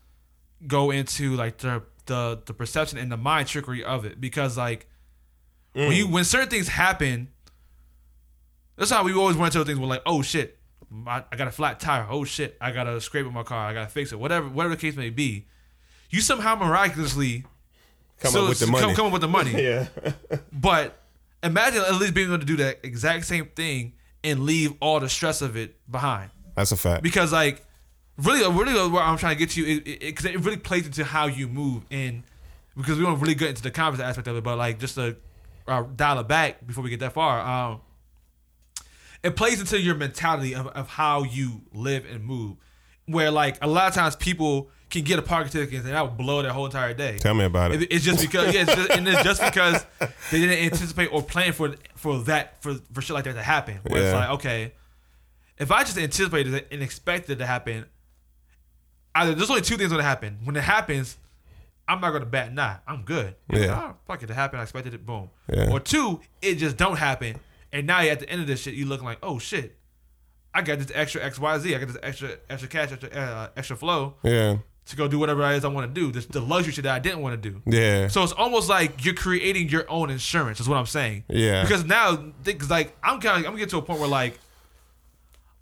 go 0.66 0.90
into 0.90 1.37
like 1.37 1.59
the 1.59 1.82
the 2.06 2.42
the 2.44 2.52
perception 2.52 2.99
and 2.99 3.11
the 3.11 3.16
mind 3.16 3.47
trickery 3.49 3.85
of 3.85 4.04
it, 4.04 4.20
because 4.20 4.56
like 4.56 4.88
when 5.75 5.90
mm. 5.92 5.97
you 5.97 6.09
when 6.09 6.25
certain 6.25 6.49
things 6.49 6.66
happen, 6.68 7.28
that's 8.76 8.90
how 8.90 9.04
we 9.04 9.14
always 9.14 9.37
run 9.37 9.47
into 9.47 9.64
things. 9.64 9.78
We're 9.78 9.87
like, 9.87 10.02
oh 10.06 10.23
shit, 10.23 10.59
I, 11.06 11.23
I 11.30 11.37
got 11.37 11.47
a 11.47 11.52
flat 11.52 11.78
tire. 11.78 12.06
Oh 12.11 12.25
shit, 12.25 12.56
I 12.61 12.73
got 12.73 12.85
to 12.85 13.00
scrape 13.00 13.25
with 13.25 13.35
my 13.35 13.44
car. 13.44 13.68
I 13.68 13.75
got 13.75 13.85
to 13.85 13.90
fix 13.90 14.12
it. 14.12 14.18
Whatever 14.18 14.49
whatever 14.49 14.75
the 14.75 14.80
case 14.80 14.97
may 14.97 15.11
be, 15.11 15.47
you 16.11 16.20
somehow 16.20 16.56
miraculously 16.56 17.44
come 18.18 18.32
so- 18.32 18.42
up 18.42 18.49
with 18.49 18.59
the 18.59 18.66
come- 18.66 18.73
money 18.73 18.94
come 18.94 19.06
up 19.06 19.12
with 19.12 19.23
the 19.23 19.28
money. 19.28 19.52
yeah 19.62 19.87
But 20.52 21.00
imagine 21.42 21.82
at 21.82 21.94
least 21.94 22.14
being 22.14 22.28
able 22.28 22.38
to 22.38 22.44
do 22.44 22.56
that 22.56 22.80
exact 22.82 23.26
same 23.26 23.47
thing 23.47 23.94
and 24.23 24.40
leave 24.44 24.75
all 24.80 25.00
the 25.00 25.09
stress 25.09 25.42
of 25.42 25.56
it 25.56 25.76
behind. 25.90 26.30
That's 26.54 26.73
a 26.73 26.76
fact. 26.76 27.02
Because 27.02 27.32
like 27.32 27.64
really 28.23 28.47
really 28.52 28.88
what 28.90 29.02
i'm 29.02 29.16
trying 29.16 29.35
to 29.35 29.38
get 29.38 29.50
to 29.50 29.62
you 29.62 29.80
because 29.80 30.25
it, 30.25 30.30
it, 30.30 30.35
it 30.37 30.44
really 30.44 30.56
plays 30.56 30.87
into 30.87 31.04
how 31.04 31.26
you 31.26 31.49
move 31.49 31.82
and 31.90 32.23
because 32.76 32.99
we 32.99 33.04
don't 33.04 33.20
really 33.20 33.35
get 33.35 33.49
into 33.49 33.62
the 33.62 33.70
conference 33.70 34.02
aspect 34.02 34.28
of 34.28 34.37
it 34.37 34.44
but 34.44 34.56
like 34.59 34.78
just 34.78 34.94
to 34.94 35.16
uh, 35.66 35.82
dial 35.97 36.18
it 36.18 36.28
back 36.28 36.66
before 36.66 36.82
we 36.82 36.90
get 36.90 37.00
that 37.00 37.12
far 37.12 37.40
um 37.40 37.80
it 39.23 39.37
plays 39.37 39.61
into 39.61 39.78
your 39.78 39.94
mentality 39.94 40.54
of, 40.54 40.66
of 40.68 40.88
how 40.88 41.23
you 41.23 41.62
live 41.73 42.04
and 42.11 42.25
move 42.25 42.56
where 43.06 43.30
like 43.30 43.56
a 43.62 43.66
lot 43.66 43.88
of 43.88 43.94
times 43.94 44.16
people 44.16 44.70
can 44.90 45.02
get 45.04 45.18
a 45.18 45.23
parking 45.23 45.50
ticket 45.52 45.85
and 45.85 45.87
that 45.94 46.00
will 46.02 46.09
blow 46.11 46.42
their 46.42 46.52
whole 46.52 46.66
entire 46.66 46.92
day 46.92 47.16
tell 47.18 47.32
me 47.35 47.44
about 47.44 47.73
it 47.73 47.82
it- 47.82 47.92
It's 47.92 48.04
just 48.04 48.20
because 48.20 48.52
yeah, 48.54 48.62
it's 48.62 48.75
just, 48.75 48.90
and 48.90 49.06
it's 49.09 49.23
just 49.23 49.40
because 49.42 49.87
they 50.30 50.40
didn't 50.40 50.59
anticipate 50.59 51.06
or 51.12 51.23
plan 51.23 51.52
for 51.52 51.75
for 51.94 52.18
that 52.25 52.61
for 52.62 52.75
for 52.92 53.00
shit 53.00 53.14
like 53.14 53.25
that 53.25 53.35
to 53.35 53.42
happen. 53.42 53.78
Where 53.87 54.02
it's 54.02 54.12
like, 54.14 54.30
okay, 54.30 54.73
if 55.59 55.70
I 55.70 55.85
just 55.85 55.97
anticipated 55.99 56.54
it 56.54 56.68
and 56.73 56.82
expected 56.82 57.32
it 57.32 57.37
to 57.37 57.47
happen, 57.47 57.87
either 59.14 59.35
there's 59.35 59.50
only 59.50 59.62
two 59.62 59.76
things 59.76 59.90
gonna 59.90 60.02
happen. 60.02 60.38
When 60.44 60.56
it 60.56 60.62
happens, 60.64 61.16
I'm 61.88 62.00
not 62.00 62.11
gonna 62.12 62.26
bat 62.26 62.49
an 62.50 62.59
eye. 62.59 62.78
I'm 62.87 63.02
good. 63.02 63.35
Yeah. 63.52 63.90
Oh, 63.92 63.97
fuck 64.06 64.23
it, 64.23 64.30
it 64.30 64.35
happened. 64.35 64.61
I 64.61 64.62
expected 64.64 64.94
it. 64.94 65.04
Boom. 65.04 65.30
Yeah. 65.52 65.70
Or 65.70 65.80
two, 65.80 66.20
it 66.42 66.54
just 66.56 66.76
don't 66.76 66.97
happen, 66.97 67.38
and 67.73 67.87
now 67.87 68.00
you're 68.00 68.12
at 68.12 68.20
the 68.20 68.28
end 68.30 68.40
of 68.40 68.47
this 68.47 68.61
shit, 68.62 68.75
you 68.75 68.87
looking 68.87 69.06
like, 69.06 69.18
oh 69.23 69.38
shit. 69.38 69.76
I 70.52 70.62
got 70.62 70.80
this 70.80 70.90
extra 70.92 71.23
X 71.23 71.38
Y 71.38 71.59
Z. 71.59 71.75
I 71.76 71.78
got 71.78 71.87
this 71.88 71.97
extra 72.02 72.30
extra 72.49 72.68
cash, 72.68 72.90
extra 72.90 73.09
uh, 73.11 73.49
extra 73.56 73.76
flow 73.76 74.14
yeah 74.25 74.56
to 74.90 74.97
go 74.97 75.09
do 75.09 75.18
whatever 75.18 75.42
it 75.50 75.56
is 75.56 75.64
I 75.64 75.68
want 75.68 75.92
to 75.92 76.00
do. 76.00 76.12
This 76.12 76.26
the 76.26 76.40
luxury 76.40 76.73
shit 76.73 76.85
that 76.85 76.94
I 76.94 76.99
didn't 76.99 77.20
want 77.20 77.40
to 77.40 77.50
do. 77.50 77.62
yeah 77.66 78.09
So 78.09 78.23
it's 78.23 78.32
almost 78.32 78.68
like 78.68 79.04
you're 79.04 79.14
creating 79.14 79.68
your 79.68 79.90
own 79.90 80.11
insurance. 80.11 80.61
Is 80.61 80.68
what 80.68 80.76
I'm 80.76 80.87
saying. 80.87 81.25
Yeah. 81.28 81.62
Because 81.62 81.85
now, 81.85 82.16
because 82.16 82.70
like 82.70 82.97
I'm 83.02 83.20
kind 83.20 83.44
of 83.44 83.50
I'm 83.50 83.56
getting 83.56 83.70
to 83.70 83.78
a 83.78 83.82
point 83.82 84.00
where 84.00 84.09
like 84.09 84.38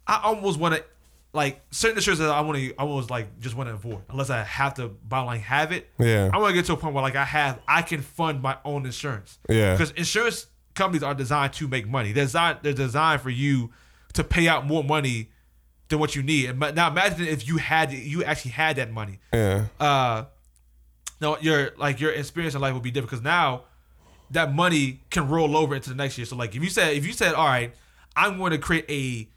I 0.06 0.20
almost 0.25 0.58
want 0.58 0.75
to 0.75 0.85
like 1.32 1.61
certain 1.70 1.99
insurance 1.99 2.20
that 2.20 2.30
I 2.30 2.40
want 2.40 2.58
to 2.58 2.75
I 2.78 2.82
almost 2.82 3.11
like 3.11 3.38
just 3.40 3.54
want 3.54 3.68
to 3.68 3.75
avoid 3.75 4.00
unless 4.08 4.30
I 4.30 4.42
have 4.42 4.75
to 4.75 4.88
bottom 4.88 5.26
line 5.26 5.40
have 5.40 5.73
it. 5.73 5.88
Yeah. 5.99 6.30
I 6.32 6.38
want 6.38 6.50
to 6.50 6.54
get 6.54 6.64
to 6.66 6.73
a 6.73 6.76
point 6.76 6.94
where 6.94 7.02
like 7.02 7.16
I 7.16 7.25
have 7.25 7.61
I 7.68 7.82
can 7.82 8.02
fund 8.02 8.42
my 8.42 8.56
own 8.64 8.87
insurance. 8.87 9.38
Yeah. 9.49 9.75
Because 9.75 9.90
insurance 9.92 10.47
companies 10.75 11.02
are 11.02 11.14
designed 11.14 11.52
to 11.54 11.68
make 11.68 11.87
money. 11.87 12.12
They're 12.12 12.25
designed 12.25 12.61
they're 12.62 12.73
designed 12.73 13.20
for 13.20 13.30
you 13.30 13.70
to 14.14 14.25
pay 14.25 14.49
out 14.49 14.66
more 14.66 14.82
money 14.82 15.28
than 15.88 15.99
what 15.99 16.14
you 16.14 16.23
need. 16.23 16.50
And 16.50 16.59
ma- 16.59 16.71
now 16.71 16.90
imagine 16.90 17.26
if 17.26 17.47
you 17.47 17.57
had 17.57 17.92
you 17.92 18.25
actually 18.25 18.52
had 18.52 18.76
that 18.76 18.90
money 18.90 19.18
yeah 19.33 19.66
uh 19.80 20.25
no 21.21 21.38
your 21.38 21.73
like 21.76 22.00
your 22.00 22.12
experience 22.12 22.54
in 22.54 22.61
life 22.61 22.73
will 22.73 22.80
be 22.80 22.90
different 22.90 23.11
because 23.11 23.25
now 23.25 23.64
that 24.30 24.54
money 24.54 25.00
can 25.11 25.28
roll 25.28 25.57
over 25.57 25.75
into 25.75 25.88
the 25.88 25.97
next 25.97 26.18
year 26.18 26.26
so 26.26 26.37
like 26.37 26.54
if 26.54 26.62
you 26.62 26.71
said 26.71 26.95
if 26.95 27.07
you 27.07 27.12
said 27.12 27.35
all 27.35 27.47
right 27.47 27.75
i'm 28.16 28.38
going 28.38 28.52
to 28.52 28.59
create 28.59 28.85
a 28.88 29.28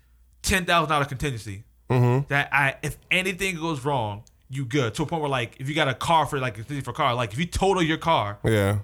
$10000 0.44 1.08
contingency 1.08 1.64
mm-hmm. 1.90 2.28
that 2.28 2.50
i 2.52 2.76
if 2.82 2.98
anything 3.10 3.56
goes 3.56 3.86
wrong 3.86 4.24
you 4.50 4.66
good 4.66 4.94
to 4.94 5.04
a 5.04 5.06
point 5.06 5.22
where 5.22 5.32
like 5.32 5.56
if 5.60 5.70
you 5.70 5.76
got 5.76 5.88
a 5.88 5.94
car 5.94 6.26
for 6.26 6.40
like 6.40 6.56
contingency 6.56 6.84
for 6.84 6.92
a 6.92 6.94
car 6.94 7.16
like 7.16 7.32
if 7.32 7.40
you 7.40 7.46
total 7.46 7.82
your 7.82 7.98
car 7.98 8.38
yeah 8.44 8.80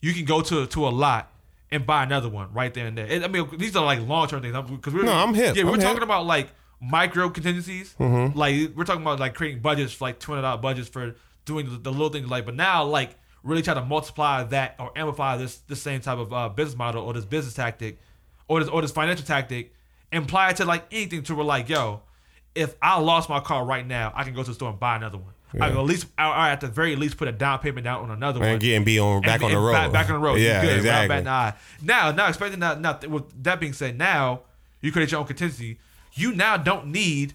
you 0.00 0.12
can 0.12 0.24
go 0.24 0.40
to 0.40 0.66
to 0.66 0.86
a 0.86 0.90
lot 0.90 1.32
and 1.72 1.86
buy 1.86 2.02
another 2.02 2.28
one 2.28 2.52
right 2.52 2.72
there 2.74 2.86
and 2.86 2.98
there. 2.98 3.06
And, 3.08 3.24
I 3.24 3.28
mean, 3.28 3.48
these 3.56 3.76
are 3.76 3.84
like 3.84 4.00
long 4.00 4.26
term 4.26 4.42
things. 4.42 4.56
Because 4.56 4.92
we're 4.92 5.04
No, 5.04 5.12
I'm 5.12 5.34
hip. 5.34 5.54
Yeah, 5.54 5.64
we're 5.64 5.74
I'm 5.74 5.80
talking 5.80 5.88
hip. 5.88 5.96
Mm-hmm. 5.96 6.02
about 6.02 6.26
like 6.26 6.48
micro 6.80 7.28
contingencies. 7.30 7.94
Like 7.98 8.70
we're 8.74 8.84
talking 8.84 9.02
about 9.02 9.20
like 9.20 9.34
creating 9.34 9.60
budgets, 9.60 10.00
like 10.00 10.18
two 10.18 10.32
hundred 10.32 10.42
dollar 10.42 10.60
budgets 10.60 10.88
for 10.88 11.14
doing 11.44 11.70
the, 11.70 11.76
the 11.78 11.90
little 11.92 12.08
things. 12.10 12.28
Like, 12.28 12.46
but 12.46 12.54
now 12.54 12.84
like 12.84 13.16
really 13.42 13.62
try 13.62 13.74
to 13.74 13.84
multiply 13.84 14.44
that 14.44 14.76
or 14.78 14.90
amplify 14.96 15.36
this 15.36 15.58
this 15.68 15.80
same 15.82 16.00
type 16.00 16.18
of 16.18 16.32
uh, 16.32 16.48
business 16.48 16.76
model 16.76 17.04
or 17.04 17.12
this 17.12 17.24
business 17.24 17.54
tactic 17.54 17.98
or 18.48 18.60
this 18.60 18.68
or 18.68 18.82
this 18.82 18.90
financial 18.92 19.24
tactic, 19.26 19.74
and 20.12 20.24
apply 20.24 20.50
it 20.50 20.56
to 20.56 20.64
like 20.64 20.84
anything. 20.90 21.22
To 21.24 21.34
where 21.34 21.44
like, 21.44 21.68
yo, 21.68 22.02
if 22.54 22.74
I 22.82 22.98
lost 23.00 23.28
my 23.28 23.40
car 23.40 23.64
right 23.64 23.86
now, 23.86 24.12
I 24.14 24.24
can 24.24 24.34
go 24.34 24.42
to 24.42 24.48
the 24.50 24.54
store 24.54 24.70
and 24.70 24.80
buy 24.80 24.96
another 24.96 25.18
one. 25.18 25.34
I 25.52 25.68
can 25.68 25.78
at 25.78 25.84
least, 25.84 26.06
I, 26.16 26.28
I 26.30 26.50
at 26.50 26.60
the 26.60 26.68
very 26.68 26.94
least, 26.94 27.16
put 27.16 27.26
a 27.26 27.32
down 27.32 27.58
payment 27.58 27.82
down 27.82 28.04
on 28.04 28.10
another 28.12 28.38
one 28.38 28.50
and 28.50 28.60
get 28.60 28.76
and 28.76 28.84
be 28.84 29.00
on 29.00 29.20
back 29.20 29.36
and- 29.42 29.46
on 29.46 29.50
the 29.50 29.58
road 29.58 29.72
Back, 29.72 29.90
back 29.92 30.08
on 30.08 30.20
the 30.20 30.24
road. 30.24 30.38
yeah 30.38 30.62
good. 30.64 30.76
Exactly 30.76 31.22
back. 31.22 31.56
Now, 31.82 32.12
now 32.12 32.28
expecting 32.28 32.60
that. 32.60 32.80
Now, 32.80 33.00
with 33.08 33.42
that 33.42 33.58
being 33.58 33.72
said, 33.72 33.98
now 33.98 34.42
you 34.80 34.92
create 34.92 35.10
your 35.10 35.18
own 35.20 35.26
contingency. 35.26 35.78
You 36.12 36.34
now 36.34 36.56
don't 36.56 36.88
need 36.88 37.34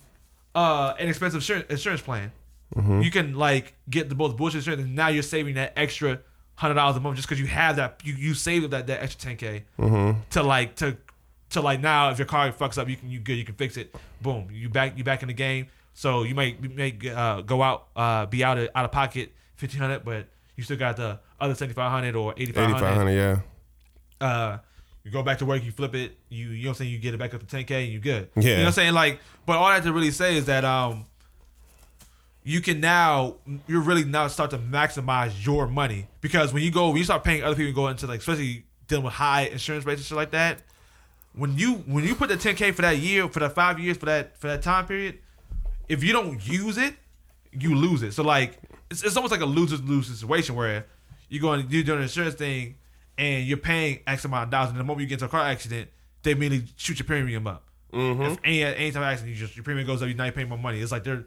uh, 0.54 0.94
an 1.00 1.08
expensive 1.10 1.38
insurance, 1.38 1.66
insurance 1.70 2.02
plan. 2.02 2.32
Mm-hmm. 2.76 3.02
You 3.02 3.12
can 3.12 3.36
like 3.36 3.74
get 3.90 4.10
the 4.10 4.16
both 4.16 4.36
bullshit 4.36 4.60
insurance, 4.60 4.84
and 4.84 4.96
now 4.96 5.08
you're 5.08 5.24
saving 5.24 5.56
that 5.56 5.74
extra 5.76 6.20
hundred 6.56 6.76
dollars 6.76 6.96
a 6.96 7.00
month 7.00 7.18
just 7.18 7.28
because 7.28 7.40
you 7.40 7.48
have 7.48 7.76
that 7.76 8.02
you 8.04 8.14
you 8.14 8.34
saved 8.34 8.70
that 8.72 8.88
that 8.88 9.04
extra 9.04 9.22
ten 9.22 9.38
k 9.38 9.66
Mm-hmm. 9.78 10.20
to 10.32 10.44
like 10.44 10.76
to 10.76 10.98
to 11.50 11.62
like 11.62 11.82
now 11.82 12.10
if 12.10 12.18
your 12.18 12.26
car 12.26 12.52
fucks 12.52 12.78
up 12.78 12.90
you 12.90 12.96
can 12.96 13.10
you 13.10 13.20
good 13.20 13.34
you 13.34 13.44
can 13.46 13.56
fix 13.56 13.78
it 13.78 13.94
boom 14.22 14.48
you 14.52 14.70
back 14.70 14.98
you 14.98 15.04
back 15.04 15.22
in 15.22 15.28
the 15.28 15.34
game 15.34 15.68
so 15.94 16.24
you 16.24 16.34
might 16.34 16.62
you 16.62 16.70
may 16.70 16.98
uh, 17.14 17.42
go 17.42 17.62
out 17.62 17.88
uh, 17.96 18.26
be 18.26 18.44
out 18.44 18.58
of 18.58 18.70
out 18.74 18.86
of 18.86 18.92
pocket 18.92 19.34
fifteen 19.56 19.80
hundred 19.82 20.04
but 20.06 20.28
you 20.56 20.64
still 20.64 20.78
got 20.78 20.96
the 20.96 21.20
other 21.40 21.56
seventy 21.56 21.74
five 21.74 21.92
hundred 21.92 22.16
or 22.16 22.34
eighty 22.38 22.52
five 22.52 22.72
hundred 22.72 23.14
yeah. 23.14 23.40
uh, 24.26 24.58
you 25.06 25.12
go 25.12 25.24
back 25.24 25.38
to 25.38 25.46
work, 25.46 25.64
you 25.64 25.72
flip 25.72 25.96
it, 25.96 26.18
you 26.30 26.50
you 26.50 26.64
know 26.64 26.70
what 26.70 26.74
I'm 26.74 26.76
saying, 26.80 26.92
you 26.92 26.98
get 26.98 27.14
it 27.14 27.18
back 27.18 27.34
up 27.34 27.48
to 27.48 27.56
10k, 27.56 27.84
and 27.84 27.94
you 27.94 28.00
good. 28.00 28.30
Yeah. 28.36 28.42
You 28.42 28.50
know 28.50 28.60
what 28.62 28.68
I'm 28.68 28.74
saying? 28.74 28.94
Like, 28.94 29.20
but 29.46 29.58
all 29.58 29.66
I 29.66 29.76
have 29.76 29.84
to 29.84 29.94
really 29.94 30.12
say 30.12 30.36
is 30.36 30.46
that 30.48 30.66
um, 30.66 31.06
you 32.44 32.60
can 32.60 32.80
now 32.80 33.36
you're 33.68 33.82
really 33.82 34.04
now 34.04 34.28
start 34.28 34.50
to 34.50 34.58
maximize 34.58 35.46
your 35.46 35.68
money 35.68 36.08
because 36.22 36.52
when 36.52 36.64
you 36.64 36.72
go 36.72 36.90
when 36.90 36.98
you 36.98 37.04
start 37.04 37.24
paying 37.24 37.44
other 37.44 37.56
people 37.56 37.72
go 37.72 37.88
into 37.88 38.08
like 38.08 38.20
especially 38.20 38.66
dealing 38.88 39.06
with 39.06 39.14
high 39.14 39.44
insurance 39.44 39.86
rates 39.86 40.02
and 40.02 40.06
shit 40.06 40.18
like 40.18 40.32
that. 40.32 40.60
When 41.34 41.58
you 41.58 41.74
when 41.86 42.04
you 42.04 42.16
put 42.16 42.30
the 42.30 42.38
10k 42.38 42.74
for 42.74 42.82
that 42.82 42.98
year 42.98 43.28
for 43.28 43.40
that 43.40 43.54
five 43.54 43.80
years 43.80 43.98
for 43.98 44.06
that 44.06 44.38
for 44.38 44.48
that 44.48 44.62
time 44.62 44.88
period, 44.88 45.20
if 45.88 46.04
you 46.04 46.14
don't 46.14 46.46
use 46.48 46.78
it, 46.78 46.96
you 47.52 47.76
lose 47.76 48.04
it. 48.04 48.14
So 48.14 48.24
like 48.24 48.58
it's, 48.90 49.04
it's 49.04 49.16
almost 49.16 49.32
like 49.32 49.42
a 49.42 49.46
lose 49.46 49.80
lose 49.84 50.08
situation 50.08 50.56
where 50.56 50.86
you're 51.30 51.42
going 51.42 51.68
you're 51.70 51.84
doing 51.84 51.98
an 51.98 52.04
insurance 52.04 52.36
thing 52.36 52.76
and 53.18 53.46
you're 53.46 53.58
paying 53.58 54.00
X 54.08 54.26
amount 54.26 54.46
of 54.46 54.52
dollars, 54.52 54.70
and 54.72 54.80
the 54.80 54.84
moment 54.84 55.02
you 55.02 55.08
get 55.08 55.16
into 55.16 55.26
a 55.26 55.30
car 55.30 55.42
accident, 55.42 55.90
they 56.24 56.32
immediately 56.32 56.68
shoot 56.78 57.00
your 57.00 57.06
premium 57.06 57.48
up. 57.48 57.64
Mm-hmm. 57.94 58.22
If 58.24 58.38
any 58.44 58.64
any 58.64 58.92
time 58.92 59.04
of 59.04 59.08
accident, 59.08 59.36
you 59.36 59.40
just 59.40 59.56
your 59.56 59.64
premium 59.64 59.88
goes 59.88 60.02
up, 60.02 60.10
You're 60.10 60.18
you're 60.24 60.32
paying 60.32 60.50
more 60.50 60.58
money. 60.58 60.80
It's 60.82 60.92
like 60.92 61.04
they're 61.04 61.24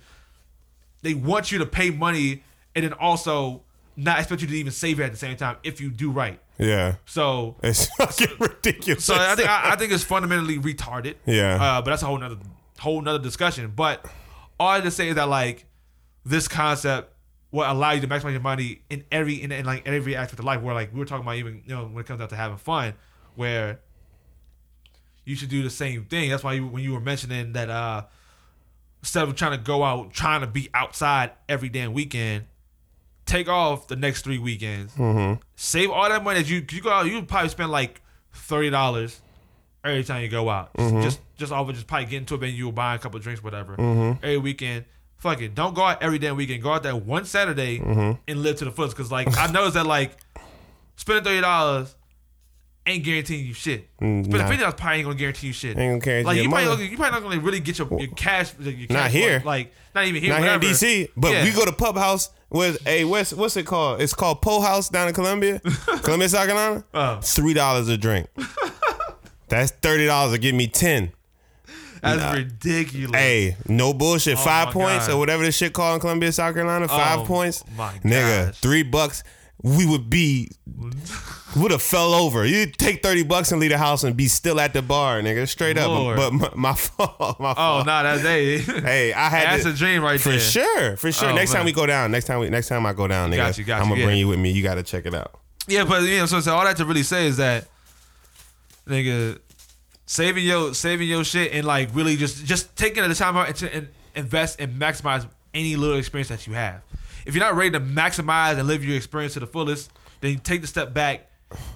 they 1.03 1.15
want 1.15 1.51
you 1.53 1.59
to 1.59 1.67
pay 1.67 1.91
money 1.91 2.43
and 2.75 2.85
then 2.85 2.93
also 2.93 3.63
not 3.97 4.19
expect 4.19 4.43
you 4.43 4.49
to 4.49 4.55
even 4.55 4.73
save 4.73 5.01
it 5.01 5.05
at 5.05 5.13
the 5.13 5.19
same 5.19 5.37
time 5.37 5.57
if 5.63 5.81
you 5.81 5.91
do 5.91 6.11
right. 6.11 6.41
Yeah. 6.59 6.97
So 7.07 7.57
It's 7.63 7.87
fucking 7.97 8.37
ridiculous. 8.39 9.05
so 9.05 9.15
I 9.15 9.35
think 9.35 9.49
I, 9.49 9.73
I 9.73 9.77
think 9.77 9.93
it's 9.93 10.05
fundamentally 10.05 10.59
retarded. 10.59 11.15
Yeah. 11.25 11.55
Uh, 11.61 11.83
but 11.83 11.91
that's 11.91 12.03
a 12.03 12.07
whole 12.07 12.19
nother 12.19 12.37
whole 12.79 13.01
nother 13.01 13.19
discussion. 13.19 13.73
But 13.75 14.05
all 14.61 14.69
I 14.69 14.81
just 14.81 14.97
say 14.97 15.09
is 15.09 15.15
that 15.15 15.29
like 15.29 15.67
this 16.25 16.49
concept 16.49 17.13
will 17.51 17.71
allow 17.71 17.93
you 17.93 18.01
to 18.01 18.07
maximize 18.07 18.33
your 18.33 18.41
money 18.41 18.83
in 18.91 19.05
every 19.11 19.43
in, 19.43 19.53
in 19.53 19.65
like 19.65 19.87
every 19.87 20.15
aspect 20.17 20.39
of 20.39 20.45
life. 20.45 20.61
Where 20.61 20.75
like 20.75 20.93
we 20.93 20.99
were 20.99 21.05
talking 21.07 21.25
about 21.25 21.37
even 21.37 21.63
you 21.67 21.75
know 21.75 21.85
when 21.87 22.03
it 22.03 22.07
comes 22.07 22.19
down 22.21 22.29
to 22.29 22.37
having 22.37 22.59
fun, 22.59 22.95
where 23.35 23.81
you 25.25 25.37
should 25.37 25.49
do 25.49 25.63
the 25.63 25.71
same 25.71 26.05
thing. 26.05 26.31
That's 26.31 26.43
why 26.45 26.55
you, 26.55 26.67
when 26.67 26.83
you 26.83 26.93
were 26.93 27.01
mentioning 27.01 27.53
that 27.53 27.71
uh 27.71 28.05
instead 29.03 29.29
of 29.29 29.35
trying 29.37 29.53
to 29.53 29.65
go 29.65 29.83
out 29.85 30.13
trying 30.13 30.41
to 30.41 30.47
be 30.47 30.69
outside 30.75 31.33
every 31.49 31.69
damn 31.69 31.93
weekend, 31.93 32.45
take 33.27 33.49
off 33.49 33.89
the 33.89 33.97
next 33.97 34.23
three 34.23 34.39
weekends 34.39 34.95
Mm-hmm. 34.95 35.41
save 35.57 35.91
all 35.91 36.09
that 36.09 36.23
money 36.25 36.41
that 36.41 36.49
you 36.49 36.65
you 36.71 36.81
go 36.83 36.91
out. 36.91 37.07
You 37.07 37.23
probably 37.23 37.49
spend 37.51 37.71
like 37.71 38.03
thirty 38.33 38.71
dollars 38.71 39.21
every 39.85 40.05
time 40.05 40.23
you 40.23 40.29
go 40.29 40.49
out. 40.51 40.73
Mm-hmm. 40.75 41.03
Just 41.03 41.21
just 41.37 41.53
over 41.53 41.73
just 41.73 41.87
probably 41.87 42.07
get 42.07 42.19
into 42.19 42.35
a 42.35 42.39
venue, 42.39 42.67
you 42.67 42.73
buy 42.73 42.95
a 42.95 42.99
couple 42.99 43.17
of 43.17 43.23
drinks, 43.23 43.43
whatever. 43.43 43.77
Mm-hmm. 43.77 44.25
Every 44.25 44.39
weekend, 44.39 44.85
fuck 45.19 45.41
it. 45.41 45.55
Don't 45.55 45.75
go 45.75 45.83
out 45.83 46.03
every 46.03 46.19
damn 46.19 46.37
weekend. 46.37 46.63
Go 46.63 46.73
out 46.73 46.83
that 46.85 47.03
one 47.05 47.25
Saturday 47.25 47.79
Mm-hmm. 47.79 48.21
and 48.27 48.43
live 48.43 48.57
to 48.57 48.65
the 48.65 48.71
fullest. 48.73 48.97
Because 48.97 49.13
like 49.13 49.37
I 49.37 49.47
noticed 49.51 49.75
that 49.75 49.87
like 49.87 50.17
spending 50.97 51.25
thirty 51.25 51.41
dollars 51.41 51.95
ain't 52.87 53.05
guaranteeing 53.05 53.45
you 53.47 53.53
shit. 53.55 53.89
Mm, 54.01 54.25
Spending 54.25 54.33
nah. 54.41 54.47
fifty 54.49 54.61
dollars 54.63 54.75
probably 54.79 54.97
ain't 54.99 55.05
gonna 55.07 55.19
guarantee 55.19 55.47
you 55.49 55.53
shit. 55.53 55.77
Ain't 55.79 55.91
gonna 55.93 55.99
guarantee 55.99 56.27
like 56.27 56.43
you 56.43 56.49
probably, 56.49 56.67
money. 56.69 56.87
you 56.89 56.97
probably 56.97 57.21
not 57.21 57.29
gonna 57.29 57.41
really 57.41 57.61
get 57.61 57.79
your, 57.79 57.89
your 58.01 58.09
cash. 58.15 58.53
Your 58.59 58.73
cash 58.73 58.89
Not 58.91 59.11
here. 59.11 59.43
Like 59.45 59.73
not 59.95 60.07
even 60.07 60.23
here. 60.23 60.31
Not 60.33 60.43
here 60.43 60.53
in. 60.55 60.61
DC, 60.61 61.09
but 61.17 61.33
Yeah. 61.33 61.45
we 61.45 61.53
go 61.53 61.65
to 61.65 61.73
Pub 61.73 61.97
House 61.97 62.31
with 62.51 62.79
a 62.87 63.05
what's 63.05 63.33
what's 63.35 63.57
it 63.59 63.67
called? 63.67 64.01
It's 64.01 64.15
called 64.15 64.41
Po 64.41 64.61
House 64.63 64.89
down 64.89 65.09
in 65.09 65.13
Columbia, 65.15 65.61
Columbia, 66.03 66.29
South 66.31 66.47
Carolina. 66.47 66.85
Oh. 66.95 67.21
Three 67.23 67.53
dollars 67.55 67.89
a 67.89 67.99
drink. 67.99 68.27
That's 69.49 69.71
thirty 69.71 70.07
dollars 70.07 70.33
to 70.35 70.39
give 70.39 70.55
me 70.55 70.67
ten. 70.69 71.13
That's 72.03 72.37
ridiculous. 72.37 73.19
Hey, 73.21 73.57
no 73.69 73.93
bullshit. 73.95 74.37
Oh 74.39 74.41
five 74.45 74.69
points 74.73 75.07
God. 75.09 75.15
or 75.15 75.19
whatever 75.19 75.45
this 75.45 75.57
shit 75.57 75.73
called 75.73 75.95
in 75.95 76.01
Columbia, 76.01 76.33
South 76.33 76.55
Carolina. 76.55 76.87
Oh 76.87 76.89
five 76.89 77.19
Oh 77.21 77.25
points. 77.25 77.65
my 77.77 77.93
Nigga, 78.05 78.47
gosh. 78.49 78.59
three 78.61 78.83
bucks. 78.83 79.23
We 79.61 79.87
would 79.87 80.09
be 80.09 80.51
would 81.57 81.71
have 81.73 81.83
fell 81.83 82.15
over. 82.15 82.47
You 82.47 82.67
take 82.67 83.03
thirty 83.03 83.25
bucks 83.25 83.51
and 83.51 83.61
leave 83.61 83.71
the 83.71 83.79
house 83.79 84.05
and 84.05 84.17
be 84.17 84.29
still 84.29 84.61
at 84.61 84.73
the 84.73 84.83
bar, 84.83 85.21
nigga. 85.21 85.49
Straight 85.49 85.77
up. 85.77 86.17
But 86.17 86.33
my, 86.33 86.51
my 86.55 86.75
fault. 86.77 87.41
My 87.41 87.51
Oh 87.51 87.55
fault. 87.55 87.87
nah, 87.87 88.05
that's 88.05 88.23
hey. 88.23 88.59
Hey, 88.83 89.13
I 89.13 89.29
had 89.29 89.47
That's 89.49 89.65
to, 89.65 89.71
a 89.71 89.73
dream 89.73 90.03
right 90.03 90.11
there. 90.11 90.19
for 90.21 90.29
there. 90.31 90.39
sure, 90.39 90.97
for 90.97 91.11
sure. 91.11 91.31
Oh, 91.31 91.35
next 91.35 91.53
time 91.53 91.65
we 91.65 91.73
go 91.73 91.87
down, 91.87 92.13
next 92.13 92.27
time 92.27 92.39
we, 92.39 92.49
next 92.51 92.69
time 92.69 92.87
I 92.87 92.93
go 92.93 93.09
down, 93.09 93.31
nigga, 93.33 93.37
Got 93.39 93.59
you, 93.59 93.65
got 93.65 93.83
I'm 93.83 93.89
gonna 93.89 94.01
yeah. 94.01 94.07
bring 94.07 94.19
you 94.19 94.29
with 94.29 94.39
me. 94.39 94.53
You 94.53 94.63
gotta 94.63 94.85
check 94.85 95.07
it 95.07 95.15
out. 95.15 95.35
Yeah, 95.67 95.85
but 95.85 96.03
you 96.05 96.19
know, 96.19 96.27
so, 96.27 96.39
so 96.41 96.55
all 96.55 96.65
that 96.65 96.77
to 96.77 96.85
really 96.85 97.03
say 97.03 97.27
is 97.27 97.39
that, 97.39 97.67
nigga, 98.87 99.39
saving 100.09 100.43
your 100.43 100.75
saving 100.75 101.07
your 101.07 101.23
shit 101.23 101.53
and 101.53 101.67
like 101.67 101.91
really 101.95 102.17
just 102.17 102.45
just 102.45 102.75
taking 102.77 103.07
the 103.07 103.15
time 103.15 103.37
out 103.37 103.47
and, 103.49 103.57
to, 103.57 103.87
invest 104.17 104.59
and 104.59 104.81
maximize 104.81 105.29
any 105.55 105.77
little 105.77 105.99
experience 105.99 106.29
that 106.29 106.47
you 106.47 106.55
have. 106.55 106.83
If 107.27 107.35
you're 107.35 107.45
not 107.45 107.55
ready 107.55 107.71
to 107.73 107.81
maximize 107.81 108.59
and 108.59 108.67
live 108.67 108.85
your 108.85 108.97
experience 108.97 109.35
to 109.35 109.41
the 109.41 109.47
fullest, 109.47 109.93
then 110.21 110.39
take 110.39 110.63
the 110.63 110.67
step 110.67 110.95
back 110.95 111.31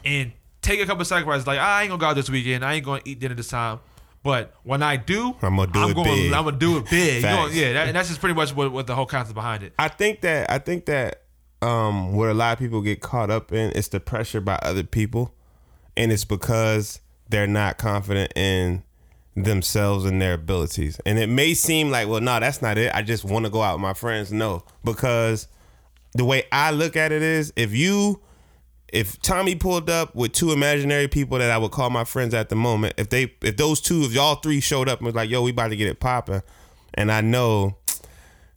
and 0.05 0.33
take 0.62 0.81
a 0.81 0.87
couple 0.87 1.05
sacrifices. 1.05 1.47
Like 1.47 1.59
I 1.59 1.83
ain't 1.83 1.90
gonna 1.90 2.01
go 2.01 2.07
out 2.07 2.16
this 2.16 2.31
weekend. 2.31 2.64
I 2.64 2.75
ain't 2.75 2.85
gonna 2.85 3.03
eat 3.05 3.21
dinner 3.21 3.35
this 3.35 3.49
time. 3.49 3.81
But 4.23 4.55
when 4.62 4.83
I 4.83 4.97
do, 4.97 5.37
I'ma 5.42 5.66
do 5.66 5.88
it 5.88 5.95
gonna, 5.95 6.05
big. 6.05 6.33
I'm 6.33 6.45
gonna 6.45 6.57
do 6.57 6.79
it 6.79 6.88
big. 6.88 7.23
You 7.23 7.29
know, 7.29 7.47
yeah, 7.53 7.73
that, 7.75 7.88
and 7.88 7.97
that's 7.97 8.09
just 8.09 8.21
pretty 8.21 8.35
much 8.35 8.55
what, 8.55 8.73
what 8.73 8.87
the 8.87 8.95
whole 8.95 9.07
concept 9.07 9.35
behind 9.35 9.62
it. 9.62 9.75
I 9.79 9.88
think 9.88 10.23
that 10.23 10.51
I 10.51 10.59
think 10.59 10.87
that 10.87 11.25
um, 11.61 12.14
what 12.14 12.31
a 12.31 12.35
lot 12.35 12.55
of 12.55 12.59
people 12.59 12.81
get 12.81 13.01
caught 13.01 13.31
up 13.31 13.53
in 13.53 13.73
is 13.73 13.88
the 13.88 14.01
pressure 14.01 14.40
by 14.40 14.59
other 14.62 14.85
people, 14.85 15.35
and 15.97 16.12
it's 16.12 16.25
because 16.25 17.01
they're 17.33 17.49
not 17.49 17.79
confident 17.79 18.33
in 18.37 18.85
themselves 19.35 20.05
and 20.05 20.21
their 20.21 20.35
abilities. 20.35 21.01
And 21.05 21.18
it 21.18 21.29
may 21.29 21.55
seem 21.55 21.90
like, 21.90 22.07
well, 22.07 22.21
no, 22.21 22.38
that's 22.38 22.62
not 22.62 22.79
it. 22.79 22.95
I 22.95 23.03
just 23.03 23.25
want 23.25 23.47
to 23.47 23.51
go 23.51 23.62
out 23.62 23.75
with 23.75 23.83
my 23.83 23.95
friends. 23.95 24.31
No, 24.31 24.62
because 24.85 25.49
the 26.12 26.25
way 26.25 26.45
I 26.53 26.71
look 26.71 26.95
at 26.95 27.11
it 27.11 27.23
is, 27.23 27.53
if 27.57 27.75
you 27.75 28.21
if 28.92 29.21
Tommy 29.23 29.55
pulled 29.55 29.88
up 29.88 30.14
with 30.14 30.33
two 30.33 30.53
imaginary 30.53 31.09
people 31.09 31.38
that 31.38 31.51
I 31.51 31.57
would 31.57 31.71
call 31.71 31.88
my 31.88 32.05
friends 32.05 32.35
at 32.35 32.51
the 32.51 32.57
moment, 32.57 32.95
if 32.99 33.09
they 33.09 33.33
if 33.40 33.57
those 33.57 33.81
two, 33.81 34.03
if 34.03 34.12
y'all 34.12 34.37
three 34.37 34.61
showed 34.61 34.88
up 34.88 34.99
and 34.99 35.07
was 35.07 35.14
like, 35.14 35.31
yo, 35.31 35.42
we 35.42 35.51
about 35.51 35.68
to 35.68 35.77
get 35.77 35.88
it 35.88 35.99
popping, 35.99 36.42
and 36.95 37.11
I 37.11 37.23
know 37.23 37.79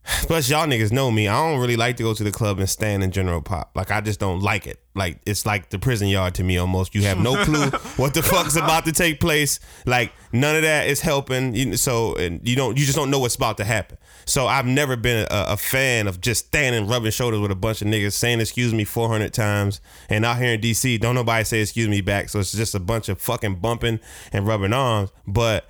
Plus, 0.27 0.49
y'all 0.49 0.67
niggas 0.67 0.91
know 0.91 1.09
me. 1.09 1.27
I 1.27 1.33
don't 1.35 1.59
really 1.59 1.75
like 1.75 1.97
to 1.97 2.03
go 2.03 2.13
to 2.13 2.23
the 2.23 2.31
club 2.31 2.59
and 2.59 2.69
stand 2.69 3.03
in 3.03 3.11
general 3.11 3.41
pop. 3.41 3.71
Like, 3.75 3.89
I 3.91 4.01
just 4.01 4.19
don't 4.19 4.39
like 4.41 4.67
it. 4.67 4.79
Like, 4.93 5.19
it's 5.25 5.45
like 5.45 5.69
the 5.71 5.79
prison 5.79 6.07
yard 6.07 6.35
to 6.35 6.43
me 6.43 6.57
almost. 6.57 6.93
You 6.93 7.01
have 7.03 7.19
no 7.19 7.35
clue 7.43 7.65
what 7.97 8.13
the 8.13 8.21
fuck's 8.21 8.55
about 8.55 8.85
to 8.85 8.91
take 8.91 9.19
place. 9.19 9.59
Like, 9.85 10.13
none 10.31 10.55
of 10.55 10.61
that 10.61 10.87
is 10.87 11.01
helping. 11.01 11.55
You- 11.55 11.75
So, 11.75 12.15
and 12.15 12.47
you 12.47 12.55
don't, 12.55 12.77
you 12.77 12.85
just 12.85 12.95
don't 12.95 13.09
know 13.09 13.17
what's 13.19 13.35
about 13.35 13.57
to 13.57 13.63
happen. 13.65 13.97
So, 14.25 14.45
I've 14.47 14.67
never 14.67 14.95
been 14.95 15.25
a, 15.31 15.45
a 15.53 15.57
fan 15.57 16.07
of 16.07 16.21
just 16.21 16.45
standing, 16.47 16.87
rubbing 16.87 17.11
shoulders 17.11 17.39
with 17.39 17.51
a 17.51 17.55
bunch 17.55 17.81
of 17.81 17.87
niggas, 17.87 18.13
saying 18.13 18.39
excuse 18.41 18.73
me 18.73 18.83
400 18.83 19.33
times. 19.33 19.81
And 20.09 20.23
out 20.23 20.37
here 20.37 20.53
in 20.53 20.61
DC, 20.61 20.99
don't 20.99 21.15
nobody 21.15 21.43
say 21.43 21.61
excuse 21.61 21.87
me 21.89 22.01
back. 22.01 22.29
So, 22.29 22.39
it's 22.39 22.51
just 22.51 22.75
a 22.75 22.79
bunch 22.79 23.09
of 23.09 23.19
fucking 23.19 23.55
bumping 23.55 23.99
and 24.31 24.45
rubbing 24.45 24.71
arms. 24.73 25.11
But, 25.25 25.67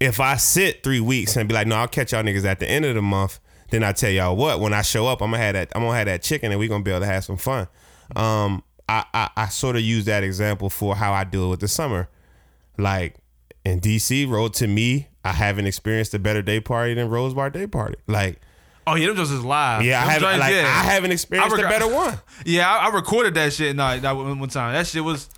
if 0.00 0.18
I 0.18 0.36
sit 0.36 0.82
three 0.82 0.98
weeks 1.00 1.36
and 1.36 1.46
be 1.48 1.54
like, 1.54 1.66
no, 1.66 1.76
I'll 1.76 1.86
catch 1.86 2.12
y'all 2.12 2.22
niggas 2.22 2.46
at 2.46 2.58
the 2.58 2.68
end 2.68 2.86
of 2.86 2.94
the 2.94 3.02
month, 3.02 3.38
then 3.70 3.82
I 3.84 3.92
tell 3.92 4.10
y'all 4.10 4.36
what, 4.36 4.60
when 4.60 4.72
I 4.72 4.82
show 4.82 5.06
up, 5.06 5.22
I'm 5.22 5.30
gonna 5.30 5.42
have 5.42 5.54
that 5.54 5.70
I'm 5.74 5.82
gonna 5.82 5.96
have 5.96 6.06
that 6.06 6.22
chicken 6.22 6.50
and 6.50 6.58
we 6.60 6.68
gonna 6.68 6.84
be 6.84 6.90
able 6.90 7.00
to 7.00 7.06
have 7.06 7.24
some 7.24 7.36
fun. 7.36 7.68
Um, 8.16 8.62
I, 8.88 9.04
I, 9.14 9.30
I 9.36 9.48
sort 9.48 9.76
of 9.76 9.82
use 9.82 10.04
that 10.06 10.24
example 10.24 10.68
for 10.68 10.96
how 10.96 11.12
I 11.12 11.24
do 11.24 11.46
it 11.46 11.48
with 11.50 11.60
the 11.60 11.68
summer. 11.68 12.08
Like 12.76 13.16
in 13.64 13.80
DC, 13.80 14.28
road 14.28 14.54
to 14.54 14.66
me, 14.66 15.08
I 15.24 15.32
haven't 15.32 15.66
experienced 15.66 16.14
a 16.14 16.18
better 16.18 16.42
day 16.42 16.60
party 16.60 16.94
than 16.94 17.08
Rose 17.08 17.34
Bar 17.34 17.50
Day 17.50 17.66
Party. 17.66 17.96
Like, 18.06 18.40
Oh 18.86 18.94
yeah, 18.94 19.08
them 19.08 19.16
just 19.16 19.30
is 19.30 19.44
live. 19.44 19.84
Yeah, 19.84 20.00
I 20.00 20.04
haven't 20.06 20.28
joints, 20.28 20.40
like 20.40 20.54
yeah. 20.54 20.62
I 20.62 20.82
haven't 20.84 21.12
experienced 21.12 21.54
reg- 21.56 21.64
a 21.64 21.68
better 21.68 21.86
one. 21.88 22.18
Yeah, 22.44 22.68
I, 22.68 22.88
I 22.88 22.94
recorded 22.94 23.34
that 23.34 23.52
shit. 23.52 23.76
No, 23.76 23.98
that 24.00 24.12
one 24.12 24.48
time. 24.48 24.72
That 24.72 24.86
shit 24.86 25.04
was. 25.04 25.28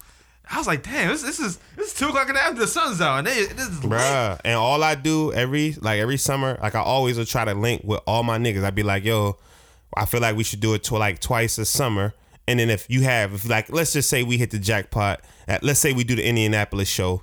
I 0.51 0.59
was 0.59 0.67
like, 0.67 0.83
damn, 0.83 1.09
this, 1.09 1.23
this 1.23 1.41
is 1.41 1.59
this 1.77 1.89
is 1.89 1.95
two 1.95 2.09
o'clock 2.09 2.29
in 2.29 2.35
the 2.35 2.41
afternoon. 2.41 2.61
The 2.61 2.67
sun's 2.67 3.01
out, 3.01 3.19
and 3.19 3.27
they, 3.27 3.47
this 3.47 3.69
is 3.69 3.85
lit. 3.85 4.41
And 4.45 4.57
all 4.57 4.83
I 4.83 4.95
do 4.95 5.33
every 5.33 5.75
like 5.81 5.99
every 5.99 6.19
summer, 6.19 6.59
like 6.61 6.75
I 6.75 6.81
always 6.81 7.17
will 7.17 7.25
try 7.25 7.45
to 7.45 7.55
link 7.55 7.83
with 7.85 8.01
all 8.07 8.23
my 8.23 8.39
niggas. 8.39 8.63
I'd 8.65 8.75
be 8.75 8.83
like, 8.83 9.05
yo, 9.05 9.39
I 9.97 10.05
feel 10.05 10.21
like 10.21 10.37
we 10.37 10.45
should 10.45 10.61
do 10.61 10.75
it 10.75 10.83
to 10.85 10.97
like 10.97 11.21
twice 11.21 11.59
a 11.59 11.65
summer. 11.65 12.13
And 12.49 12.59
then 12.59 12.71
if 12.71 12.91
you 12.91 13.03
have 13.03 13.33
if 13.35 13.49
like 13.49 13.73
let's 13.73 13.93
just 13.93 14.11
say 14.11 14.23
we 14.25 14.37
hit 14.37 14.51
the 14.51 14.59
jackpot 14.59 15.21
at 15.49 15.63
let's 15.63 15.81
say 15.81 15.93
we 15.93 16.05
do 16.05 16.17
the 16.17 16.27
Indianapolis 16.27 16.89
show 16.89 17.23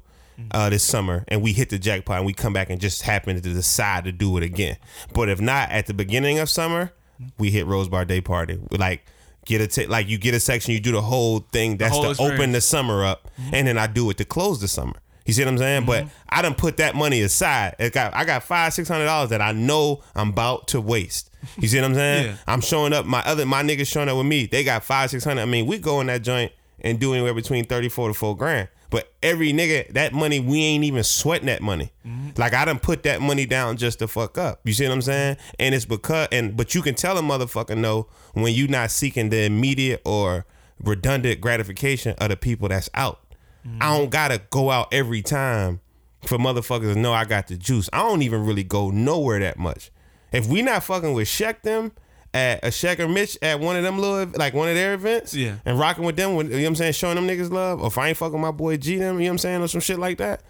uh 0.52 0.70
this 0.70 0.84
summer 0.84 1.26
and 1.28 1.42
we 1.42 1.52
hit 1.52 1.70
the 1.70 1.78
jackpot 1.78 2.18
and 2.18 2.26
we 2.26 2.32
come 2.32 2.54
back 2.54 2.70
and 2.70 2.80
just 2.80 3.02
happen 3.02 3.36
to 3.36 3.42
decide 3.42 4.06
to 4.06 4.12
do 4.14 4.38
it 4.38 4.44
again. 4.44 4.78
But 5.14 5.28
if 5.30 5.42
not 5.42 5.70
at 5.72 5.88
the 5.88 5.94
beginning 5.94 6.40
of 6.40 6.50
summer, 6.50 6.94
we 7.38 7.52
hit 7.52 7.66
Rose 7.68 7.90
Bar 7.90 8.06
Day 8.06 8.22
Party. 8.22 8.58
Like 8.72 9.06
get 9.50 9.62
a 9.62 9.68
ta- 9.68 9.92
like 9.92 10.08
you 10.08 10.18
get 10.18 10.36
a 10.36 10.40
section, 10.40 10.74
you 10.74 10.80
do 10.80 10.92
the 10.92 11.02
whole 11.02 11.40
thing. 11.40 11.78
That's 11.78 11.94
whole 11.94 12.14
to 12.14 12.22
open 12.22 12.52
the 12.52 12.62
summer 12.62 13.04
up, 13.04 13.30
mm-hmm. 13.42 13.56
and 13.56 13.68
then 13.68 13.78
I 13.78 13.88
do 13.88 14.10
it 14.12 14.18
to 14.18 14.26
close 14.26 14.62
the 14.62 14.68
summer. 14.68 14.94
You 15.26 15.34
see 15.34 15.44
what 15.44 15.50
I'm 15.50 15.58
saying? 15.58 15.86
But 15.86 16.06
mm-hmm. 16.06 16.28
I 16.30 16.42
done 16.42 16.56
put 16.56 16.78
that 16.78 16.96
money 16.96 17.22
aside. 17.22 17.76
It 17.80 17.94
got 17.94 18.14
I 18.14 18.26
got 18.26 18.44
five, 18.44 18.74
six 18.74 18.88
hundred 18.88 19.06
dollars 19.06 19.32
that 19.32 19.42
I 19.42 19.52
know 19.52 20.04
I'm 20.16 20.30
about 20.30 20.68
to 20.70 20.82
waste. 20.82 21.32
You 21.58 21.68
see 21.68 21.78
what 21.78 21.86
I'm 21.86 21.96
saying? 21.96 22.26
Yeah. 22.30 22.36
I'm 22.48 22.62
showing 22.62 22.94
up. 22.94 23.06
My 23.06 23.22
other 23.26 23.46
my 23.46 23.64
niggas 23.64 23.88
showing 23.88 24.10
up 24.10 24.18
with 24.18 24.26
me. 24.26 24.46
They 24.46 24.64
got 24.64 24.84
five, 24.84 25.10
six 25.10 25.24
hundred. 25.24 25.42
I 25.42 25.46
mean, 25.46 25.66
we 25.66 25.80
go 25.80 26.00
in 26.02 26.08
that 26.08 26.22
joint 26.22 26.52
and 26.82 27.00
do 27.00 27.14
anywhere 27.14 27.34
between 27.34 27.66
thirty 27.66 27.90
four 27.90 28.08
to 28.08 28.14
four 28.14 28.36
grand. 28.38 28.70
But 28.90 29.14
every 29.22 29.54
nigga, 29.54 29.94
that 29.94 30.14
money, 30.14 30.40
we 30.40 30.64
ain't 30.64 30.84
even 30.84 31.04
sweating 31.04 31.46
that 31.46 31.62
money. 31.62 31.92
Mm-hmm. 32.06 32.30
Like 32.38 32.54
I 32.54 32.66
done 32.66 32.80
put 32.80 33.04
that 33.04 33.22
money 33.22 33.46
down 33.46 33.78
just 33.78 34.00
to 34.00 34.08
fuck 34.08 34.38
up. 34.38 34.62
You 34.64 34.74
see 34.74 34.86
what 34.88 34.94
I'm 34.94 35.02
saying? 35.02 35.38
And 35.60 35.76
it's 35.76 35.86
because 35.86 36.28
and 36.32 36.58
but 36.58 36.74
you 36.74 36.82
can 36.82 36.96
tell 36.96 37.18
a 37.18 37.22
motherfucker 37.22 37.78
no 37.78 38.08
when 38.34 38.54
you 38.54 38.68
not 38.68 38.92
seeking 38.92 39.30
the 39.30 39.44
immediate 39.44 40.02
or 40.06 40.46
redundant 40.82 41.40
gratification 41.40 42.16
of 42.18 42.30
the 42.30 42.38
people 42.38 42.68
that's 42.68 42.90
out. 42.94 43.20
Mm-hmm. 43.68 43.78
I 43.82 43.98
don't 43.98 44.10
gotta 44.10 44.42
go 44.50 44.72
out 44.72 44.92
every 44.92 45.22
time 45.22 45.82
for 46.26 46.38
motherfuckers 46.38 46.94
to 46.94 47.00
know 47.00 47.14
I 47.14 47.26
got 47.26 47.48
the 47.48 47.58
juice. 47.58 47.90
I 47.94 48.00
don't 48.00 48.24
even 48.24 48.46
really 48.46 48.64
go 48.64 48.90
nowhere 48.90 49.40
that 49.40 49.60
much. 49.60 49.92
If 50.32 50.48
we 50.48 50.62
not 50.62 50.84
fucking 50.84 51.14
with 51.14 51.28
Sheck 51.28 51.62
them 51.62 51.92
at 52.34 52.64
a 52.64 52.68
Sheck 52.68 53.00
or 53.00 53.08
Mitch 53.08 53.38
at 53.42 53.60
one 53.60 53.76
of 53.76 53.84
them 53.84 53.98
little 54.00 54.32
like 54.38 54.54
one 54.54 54.70
of 54.70 54.76
their 54.76 54.94
events, 54.94 55.34
Yeah. 55.34 55.56
and 55.66 55.80
rocking 55.80 56.04
with 56.06 56.16
them, 56.16 56.36
with, 56.36 56.48
you 56.52 56.58
know 56.58 56.62
what 56.64 56.68
I'm 56.70 56.76
saying, 56.76 56.94
showing 56.94 57.16
them 57.16 57.28
niggas 57.28 57.52
love, 57.52 57.82
or 57.82 57.88
if 57.88 57.98
I 57.98 58.10
ain't 58.10 58.18
fucking 58.18 58.40
my 58.40 58.52
boy 58.52 58.78
G 58.78 58.98
them, 58.98 59.16
you 59.20 59.24
know 59.26 59.30
what 59.30 59.32
I'm 59.34 59.38
saying, 59.40 59.62
or 59.62 59.68
some 59.68 59.82
shit 59.82 60.00
like 60.00 60.18
that. 60.20 60.42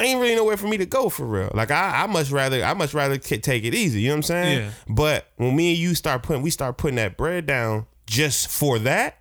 Ain't 0.00 0.20
really 0.20 0.34
nowhere 0.34 0.56
for 0.56 0.66
me 0.66 0.78
to 0.78 0.86
go 0.86 1.08
for 1.08 1.24
real. 1.24 1.50
Like 1.54 1.70
I, 1.70 2.02
I 2.02 2.06
much 2.06 2.30
rather, 2.30 2.64
I 2.64 2.74
much 2.74 2.92
rather 2.94 3.18
k- 3.18 3.38
take 3.38 3.64
it 3.64 3.74
easy. 3.74 4.00
You 4.00 4.08
know 4.08 4.14
what 4.14 4.18
I'm 4.18 4.22
saying? 4.24 4.58
Yeah. 4.58 4.70
But 4.88 5.26
when 5.36 5.54
me 5.54 5.70
and 5.70 5.78
you 5.78 5.94
start 5.94 6.22
putting, 6.24 6.42
we 6.42 6.50
start 6.50 6.76
putting 6.76 6.96
that 6.96 7.16
bread 7.16 7.46
down 7.46 7.86
just 8.06 8.48
for 8.48 8.78
that. 8.80 9.18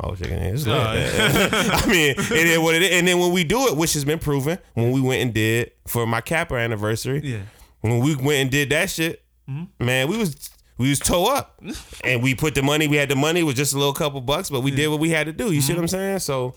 Oh, 0.00 0.14
chicken 0.14 0.38
it's 0.38 0.66
lit. 0.66 0.76
I 0.76 1.86
mean, 1.86 2.14
it 2.16 2.46
is 2.46 2.58
what 2.58 2.74
it 2.74 2.82
is. 2.82 2.90
And 2.92 3.06
then 3.08 3.18
when 3.18 3.32
we 3.32 3.42
do 3.44 3.66
it, 3.66 3.76
which 3.76 3.94
has 3.94 4.04
been 4.04 4.18
proven, 4.20 4.58
when 4.74 4.90
we 4.92 5.00
went 5.00 5.22
and 5.22 5.34
did 5.34 5.72
for 5.86 6.06
my 6.06 6.20
Kappa 6.20 6.54
anniversary, 6.54 7.20
Yeah. 7.24 7.40
when 7.80 7.98
we 8.00 8.14
went 8.14 8.38
and 8.42 8.50
did 8.50 8.70
that 8.70 8.90
shit, 8.90 9.22
mm-hmm. 9.48 9.84
man, 9.84 10.08
we 10.08 10.16
was 10.16 10.50
we 10.82 10.90
was 10.90 10.98
toe 10.98 11.32
up, 11.34 11.62
and 12.04 12.22
we 12.22 12.34
put 12.34 12.54
the 12.54 12.62
money. 12.62 12.88
We 12.88 12.96
had 12.96 13.08
the 13.08 13.16
money 13.16 13.40
it 13.40 13.44
was 13.44 13.54
just 13.54 13.72
a 13.72 13.78
little 13.78 13.94
couple 13.94 14.20
bucks, 14.20 14.50
but 14.50 14.60
we 14.60 14.70
did 14.70 14.88
what 14.88 15.00
we 15.00 15.10
had 15.10 15.26
to 15.26 15.32
do. 15.32 15.52
You 15.52 15.60
see 15.60 15.72
what 15.72 15.78
I'm 15.80 15.84
mm-hmm. 15.86 15.90
saying? 15.90 16.18
So, 16.18 16.54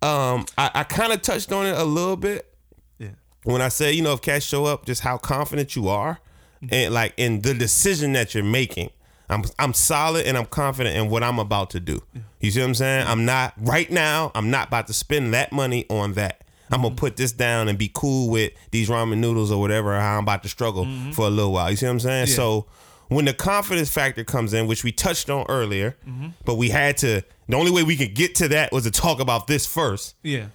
um, 0.00 0.46
I, 0.56 0.70
I 0.74 0.84
kind 0.84 1.12
of 1.12 1.22
touched 1.22 1.52
on 1.52 1.66
it 1.66 1.76
a 1.76 1.84
little 1.84 2.16
bit 2.16 2.52
Yeah. 2.98 3.10
when 3.44 3.60
I 3.60 3.68
say, 3.68 3.92
you 3.92 4.02
know, 4.02 4.14
if 4.14 4.22
cash 4.22 4.44
show 4.44 4.64
up, 4.64 4.86
just 4.86 5.02
how 5.02 5.18
confident 5.18 5.76
you 5.76 5.88
are, 5.88 6.18
mm-hmm. 6.62 6.74
and 6.74 6.94
like 6.94 7.14
in 7.16 7.42
the 7.42 7.54
decision 7.54 8.14
that 8.14 8.34
you're 8.34 8.44
making. 8.44 8.90
I'm 9.30 9.44
I'm 9.58 9.72
solid 9.72 10.26
and 10.26 10.36
I'm 10.36 10.44
confident 10.44 10.94
in 10.94 11.08
what 11.08 11.22
I'm 11.22 11.38
about 11.38 11.70
to 11.70 11.80
do. 11.80 12.02
You 12.40 12.50
see 12.50 12.60
what 12.60 12.66
I'm 12.66 12.74
saying? 12.74 13.06
I'm 13.06 13.24
not 13.24 13.54
right 13.56 13.90
now. 13.90 14.30
I'm 14.34 14.50
not 14.50 14.68
about 14.68 14.88
to 14.88 14.92
spend 14.92 15.32
that 15.32 15.52
money 15.52 15.86
on 15.88 16.14
that. 16.14 16.42
I'm 16.70 16.82
gonna 16.82 16.90
mm-hmm. 16.90 16.98
put 16.98 17.16
this 17.16 17.32
down 17.32 17.68
and 17.68 17.78
be 17.78 17.90
cool 17.92 18.30
with 18.30 18.52
these 18.72 18.90
ramen 18.90 19.18
noodles 19.18 19.50
or 19.50 19.58
whatever. 19.58 19.98
How 19.98 20.18
I'm 20.18 20.24
about 20.24 20.42
to 20.42 20.50
struggle 20.50 20.86
for 21.12 21.26
a 21.26 21.30
little 21.30 21.52
while. 21.52 21.70
You 21.70 21.76
see 21.76 21.86
what 21.86 21.92
I'm 21.92 22.00
saying? 22.00 22.28
Yeah. 22.28 22.34
So 22.34 22.66
when 23.14 23.24
the 23.24 23.34
confidence 23.34 23.90
factor 23.90 24.24
comes 24.24 24.54
in, 24.54 24.66
which 24.66 24.84
we 24.84 24.92
touched 24.92 25.28
on 25.30 25.46
earlier, 25.48 25.96
but 26.44 26.54
we 26.56 26.68
had 26.70 26.96
to. 26.98 27.22
The 27.48 27.56
only 27.56 27.70
way 27.70 27.82
we 27.82 27.96
could 27.96 28.14
get 28.14 28.34
to 28.36 28.48
that 28.48 28.72
was 28.72 28.84
to 28.84 28.90
talk 28.90 29.20
about 29.20 29.46
this 29.46 29.66
first. 29.66 30.14
Yeah. 30.22 30.46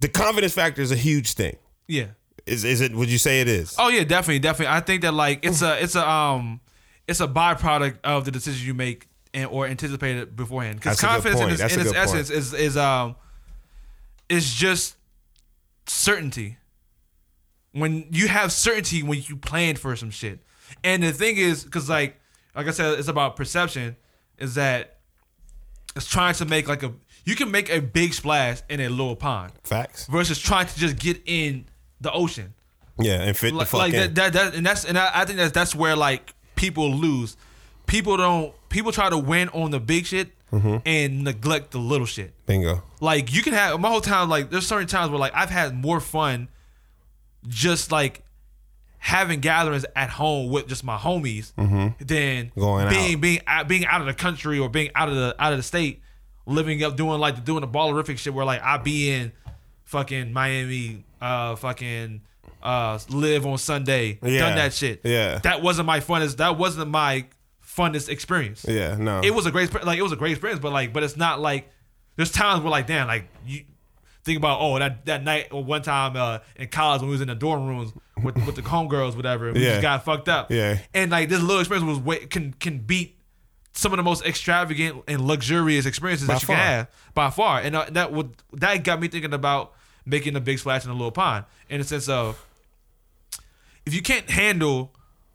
The 0.00 0.08
confidence 0.08 0.52
factor 0.52 0.82
is 0.82 0.90
a 0.90 0.96
huge 0.96 1.34
thing. 1.34 1.56
Yeah. 1.86 2.06
Is 2.44 2.64
is 2.64 2.80
it? 2.80 2.92
Would 2.94 3.08
you 3.08 3.18
say 3.18 3.40
it 3.40 3.48
is? 3.48 3.76
Oh 3.78 3.88
yeah, 3.88 4.02
definitely, 4.02 4.40
definitely. 4.40 4.74
I 4.74 4.80
think 4.80 5.02
that 5.02 5.14
like 5.14 5.44
it's 5.44 5.62
a 5.62 5.80
it's 5.82 5.94
a 5.94 6.08
um 6.08 6.60
it's 7.06 7.20
a 7.20 7.28
byproduct 7.28 7.98
of 8.02 8.24
the 8.24 8.30
decisions 8.32 8.66
you 8.66 8.74
make 8.74 9.06
and 9.32 9.46
or 9.46 9.66
anticipated 9.66 10.34
beforehand. 10.34 10.76
Because 10.80 10.98
That's 10.98 11.02
a 11.02 11.06
good 11.06 11.32
confidence 11.36 11.60
in 11.60 11.66
its, 11.66 11.74
in 11.74 11.80
its 11.80 11.92
point. 11.92 12.02
essence 12.02 12.30
is 12.30 12.52
is 12.52 12.76
um 12.76 13.14
is 14.28 14.52
just 14.52 14.96
certainty. 15.86 16.58
When 17.72 18.06
you 18.10 18.28
have 18.28 18.52
certainty 18.52 19.02
when 19.02 19.22
you 19.26 19.36
plan 19.36 19.76
for 19.76 19.94
some 19.96 20.10
shit, 20.10 20.40
and 20.84 21.02
the 21.02 21.12
thing 21.12 21.36
is, 21.36 21.64
because 21.64 21.88
like 21.88 22.20
like 22.54 22.66
I 22.66 22.70
said, 22.70 22.98
it's 22.98 23.08
about 23.08 23.36
perception. 23.36 23.96
Is 24.38 24.54
that 24.56 24.98
it's 25.96 26.06
trying 26.06 26.34
to 26.34 26.44
make 26.44 26.68
like 26.68 26.82
a 26.82 26.92
you 27.24 27.34
can 27.36 27.50
make 27.50 27.70
a 27.70 27.80
big 27.80 28.12
splash 28.14 28.60
in 28.68 28.80
a 28.80 28.88
little 28.88 29.14
pond 29.16 29.52
Facts. 29.62 30.06
versus 30.06 30.38
trying 30.40 30.66
to 30.66 30.76
just 30.78 30.98
get 30.98 31.20
in 31.26 31.66
the 32.00 32.10
ocean 32.10 32.52
Yeah, 32.98 33.22
and 33.22 33.36
fit 33.36 33.54
the 33.54 33.64
fuck 33.64 33.78
like 33.80 33.94
in. 33.94 34.00
that, 34.00 34.14
that, 34.16 34.32
that, 34.32 34.54
and 34.56 34.66
that's 34.66 34.84
and 34.84 34.98
I, 34.98 35.10
I 35.14 35.24
think 35.24 35.38
that's 35.38 35.52
that's 35.52 35.74
where 35.74 35.94
like 35.94 36.34
people 36.56 36.90
lose. 36.92 37.36
People 37.86 38.16
don't. 38.16 38.54
People 38.68 38.90
try 38.92 39.10
to 39.10 39.18
win 39.18 39.48
on 39.50 39.70
the 39.70 39.80
big 39.80 40.06
shit 40.06 40.30
Mm-hmm. 40.52 40.76
and 40.84 41.24
neglect 41.24 41.70
the 41.70 41.78
little 41.78 42.04
shit. 42.06 42.34
Bingo. 42.44 42.82
Like 43.00 43.32
you 43.32 43.42
can 43.42 43.54
have 43.54 43.80
my 43.80 43.88
whole 43.88 44.02
time. 44.02 44.28
Like 44.28 44.50
there's 44.50 44.66
certain 44.66 44.86
times 44.86 45.10
where 45.10 45.18
like 45.18 45.34
I've 45.34 45.48
had 45.48 45.74
more 45.74 45.98
fun, 45.98 46.48
just 47.48 47.90
like 47.90 48.22
having 49.04 49.40
gatherings 49.40 49.84
at 49.96 50.08
home 50.08 50.48
with 50.48 50.68
just 50.68 50.84
my 50.84 50.96
homies 50.96 51.52
than 51.56 51.96
Mm-hmm. 52.54 52.60
Going 52.60 52.88
being 52.88 53.14
out. 53.16 53.20
being 53.20 53.40
out, 53.48 53.68
being 53.68 53.84
out 53.86 54.00
of 54.00 54.06
the 54.06 54.14
country 54.14 54.60
or 54.60 54.68
being 54.68 54.90
out 54.94 55.08
of 55.08 55.16
the 55.16 55.34
out 55.40 55.52
of 55.52 55.58
the 55.58 55.62
state, 55.64 56.00
living 56.46 56.82
up 56.84 56.96
doing 56.96 57.18
like 57.18 57.44
doing 57.44 57.62
the 57.62 57.68
ballerific 57.68 58.16
shit 58.18 58.32
where 58.32 58.44
like 58.44 58.62
I 58.62 58.76
be 58.78 59.10
in 59.10 59.32
fucking 59.86 60.32
Miami, 60.32 61.04
uh, 61.20 61.56
fucking 61.56 62.20
uh, 62.62 62.98
live 63.08 63.44
on 63.44 63.58
Sunday, 63.58 64.20
Yeah. 64.22 64.38
done 64.38 64.54
that 64.56 64.72
shit. 64.72 65.00
Yeah. 65.02 65.38
that 65.38 65.62
wasn't 65.62 65.86
my 65.86 65.98
funnest. 65.98 66.36
That 66.36 66.56
wasn't 66.56 66.90
my 66.92 67.26
funnest 67.66 68.08
experience. 68.08 68.64
Yeah, 68.68 68.94
no. 68.96 69.20
It 69.24 69.34
was 69.34 69.46
a 69.46 69.50
great 69.50 69.72
like 69.84 69.98
it 69.98 70.02
was 70.02 70.12
a 70.12 70.16
great 70.16 70.30
experience, 70.32 70.60
but 70.60 70.72
like 70.72 70.92
but 70.92 71.02
it's 71.02 71.16
not 71.16 71.40
like 71.40 71.68
there's 72.14 72.30
times 72.30 72.62
where 72.62 72.70
like 72.70 72.86
damn 72.86 73.08
like 73.08 73.24
you 73.44 73.64
think 74.24 74.38
about 74.38 74.60
oh 74.60 74.78
that 74.78 75.04
that 75.06 75.22
night 75.24 75.48
or 75.50 75.64
one 75.64 75.82
time 75.82 76.16
uh, 76.16 76.38
in 76.56 76.68
college 76.68 77.00
when 77.00 77.08
we 77.08 77.12
was 77.14 77.20
in 77.20 77.28
the 77.28 77.34
dorm 77.34 77.66
rooms 77.66 77.92
with 78.22 78.36
with 78.46 78.54
the 78.54 78.62
homegirls 78.62 79.16
whatever 79.16 79.52
we 79.52 79.60
Yeah. 79.64 79.70
just 79.70 79.82
got 79.82 80.04
fucked 80.04 80.28
up 80.28 80.50
Yeah. 80.50 80.78
and 80.94 81.10
like 81.10 81.28
this 81.28 81.40
little 81.40 81.58
experience 81.60 81.86
was 81.88 81.98
way, 81.98 82.26
can 82.26 82.52
can 82.54 82.78
beat 82.78 83.18
some 83.72 83.92
of 83.92 83.96
the 83.96 84.02
most 84.02 84.24
extravagant 84.24 85.02
and 85.08 85.22
luxurious 85.26 85.86
experiences 85.86 86.28
By 86.28 86.34
that 86.34 86.42
you 86.42 86.46
far. 86.46 86.56
can 86.56 86.64
have 86.66 86.88
by 87.14 87.30
far 87.30 87.60
and 87.60 87.74
uh, 87.74 87.86
that 87.90 88.12
would 88.12 88.34
that 88.52 88.84
got 88.84 89.00
me 89.00 89.08
thinking 89.08 89.32
about 89.32 89.72
making 90.04 90.36
a 90.36 90.40
big 90.40 90.58
splash 90.58 90.84
in 90.84 90.90
a 90.90 90.94
little 90.94 91.10
pond 91.12 91.44
in 91.68 91.80
the 91.80 91.84
sense 91.86 92.08
of 92.08 92.44
if 93.86 93.94
you 93.94 94.02
can't 94.02 94.30
handle 94.30 94.92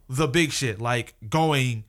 the 0.10 0.28
big 0.28 0.52
shit 0.52 0.80
like 0.80 1.14
going 1.30 1.84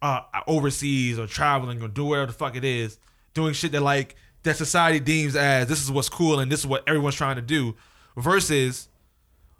uh, 0.00 0.20
overseas 0.46 1.18
or 1.18 1.26
traveling 1.26 1.82
or 1.82 1.88
do 1.88 2.04
whatever 2.04 2.26
the 2.26 2.32
fuck 2.32 2.54
it 2.54 2.64
is, 2.64 2.98
doing 3.34 3.52
shit 3.52 3.72
that 3.72 3.80
like 3.82 4.14
that 4.48 4.56
society 4.56 5.00
deems 5.00 5.36
as 5.36 5.68
this 5.68 5.82
is 5.82 5.90
what's 5.90 6.08
cool 6.08 6.40
and 6.40 6.50
this 6.50 6.60
is 6.60 6.66
what 6.66 6.82
everyone's 6.88 7.14
trying 7.14 7.36
to 7.36 7.42
do, 7.42 7.76
versus 8.16 8.88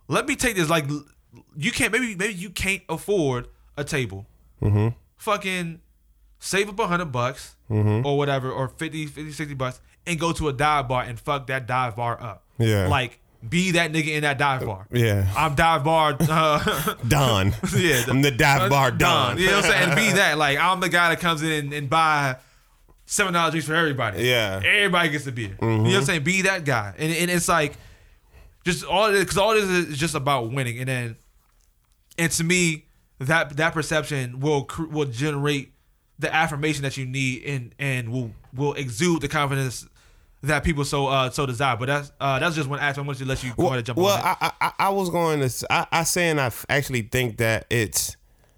let 0.08 0.26
me 0.26 0.34
take 0.34 0.56
this 0.56 0.68
like 0.68 0.86
you 1.56 1.70
can't 1.70 1.92
maybe 1.92 2.14
maybe 2.16 2.34
you 2.34 2.50
can't 2.50 2.82
afford 2.88 3.48
a 3.76 3.84
table, 3.84 4.26
mm-hmm. 4.60 4.88
fucking 5.16 5.80
save 6.40 6.68
up 6.68 6.78
a 6.78 6.86
hundred 6.86 7.12
bucks 7.12 7.54
Mm-hmm. 7.70 8.06
or 8.06 8.16
whatever 8.16 8.50
or 8.50 8.68
50, 8.68 9.04
50, 9.04 9.30
60 9.30 9.52
bucks 9.52 9.82
and 10.06 10.18
go 10.18 10.32
to 10.32 10.48
a 10.48 10.54
dive 10.54 10.88
bar 10.88 11.02
and 11.02 11.20
fuck 11.20 11.48
that 11.48 11.66
dive 11.66 11.96
bar 11.96 12.18
up. 12.18 12.42
Yeah. 12.56 12.88
like 12.88 13.20
be 13.46 13.72
that 13.72 13.92
nigga 13.92 14.08
in 14.08 14.22
that 14.22 14.38
dive 14.38 14.64
bar. 14.64 14.86
Yeah. 14.90 15.30
I'm 15.36 15.54
dive 15.54 15.84
bar. 15.84 16.16
Uh, 16.18 16.94
Don. 17.08 17.54
Yeah, 17.76 18.04
I'm 18.08 18.22
the 18.22 18.30
dive 18.30 18.70
bar 18.70 18.90
Don. 18.90 19.36
You 19.36 19.48
know 19.48 19.56
what 19.56 19.66
I'm 19.66 19.70
saying? 19.70 19.88
And 19.90 19.96
be 19.96 20.12
that. 20.16 20.38
Like 20.38 20.58
I'm 20.58 20.80
the 20.80 20.88
guy 20.88 21.10
that 21.10 21.20
comes 21.20 21.42
in 21.42 21.74
and 21.74 21.90
buy 21.90 22.36
seven 23.08 23.32
dollar 23.32 23.50
drinks 23.50 23.66
for 23.66 23.74
everybody. 23.74 24.22
Yeah. 24.22 24.60
Everybody 24.64 25.08
gets 25.08 25.26
a 25.26 25.32
beer. 25.32 25.56
You 25.60 25.66
know 25.66 25.82
what 25.82 25.94
I'm 25.94 26.04
saying? 26.04 26.24
Be 26.24 26.42
that 26.42 26.64
guy. 26.64 26.94
And, 26.98 27.12
and 27.12 27.30
it's 27.30 27.48
like 27.48 27.76
just 28.64 28.84
all 28.84 29.10
because 29.10 29.38
all 29.38 29.54
this 29.54 29.64
is 29.64 29.98
just 29.98 30.14
about 30.14 30.52
winning. 30.52 30.78
And 30.78 30.88
then 30.88 31.16
and 32.18 32.30
to 32.32 32.44
me, 32.44 32.84
that 33.18 33.56
that 33.56 33.72
perception 33.72 34.40
will 34.40 34.68
will 34.90 35.06
generate 35.06 35.72
the 36.18 36.32
affirmation 36.32 36.82
that 36.82 36.96
you 36.96 37.06
need 37.06 37.44
and 37.44 37.74
and 37.78 38.12
will 38.12 38.32
will 38.54 38.74
exude 38.74 39.22
the 39.22 39.28
confidence 39.28 39.86
that 40.42 40.62
people 40.62 40.84
so 40.84 41.06
uh 41.06 41.30
so 41.30 41.46
desire. 41.46 41.76
But 41.76 41.86
that's 41.86 42.12
uh 42.20 42.38
that's 42.38 42.54
just 42.54 42.68
one 42.68 42.78
aspect. 42.78 42.98
I 42.98 43.06
want 43.06 43.18
to 43.18 43.24
let 43.24 43.42
you 43.42 43.52
go 43.56 43.66
ahead 43.66 43.78
and 43.78 43.86
jump 43.86 43.98
well, 43.98 44.16
on. 44.18 44.36
I, 44.40 44.52
I 44.60 44.72
I 44.78 44.88
was 44.90 45.08
going 45.08 45.40
to 45.40 45.46
s- 45.46 45.64
I, 45.70 45.86
I 45.90 46.04
saying 46.04 46.38
I 46.38 46.52
actually 46.68 47.02
think 47.02 47.38
that 47.38 47.66
it's 47.70 48.16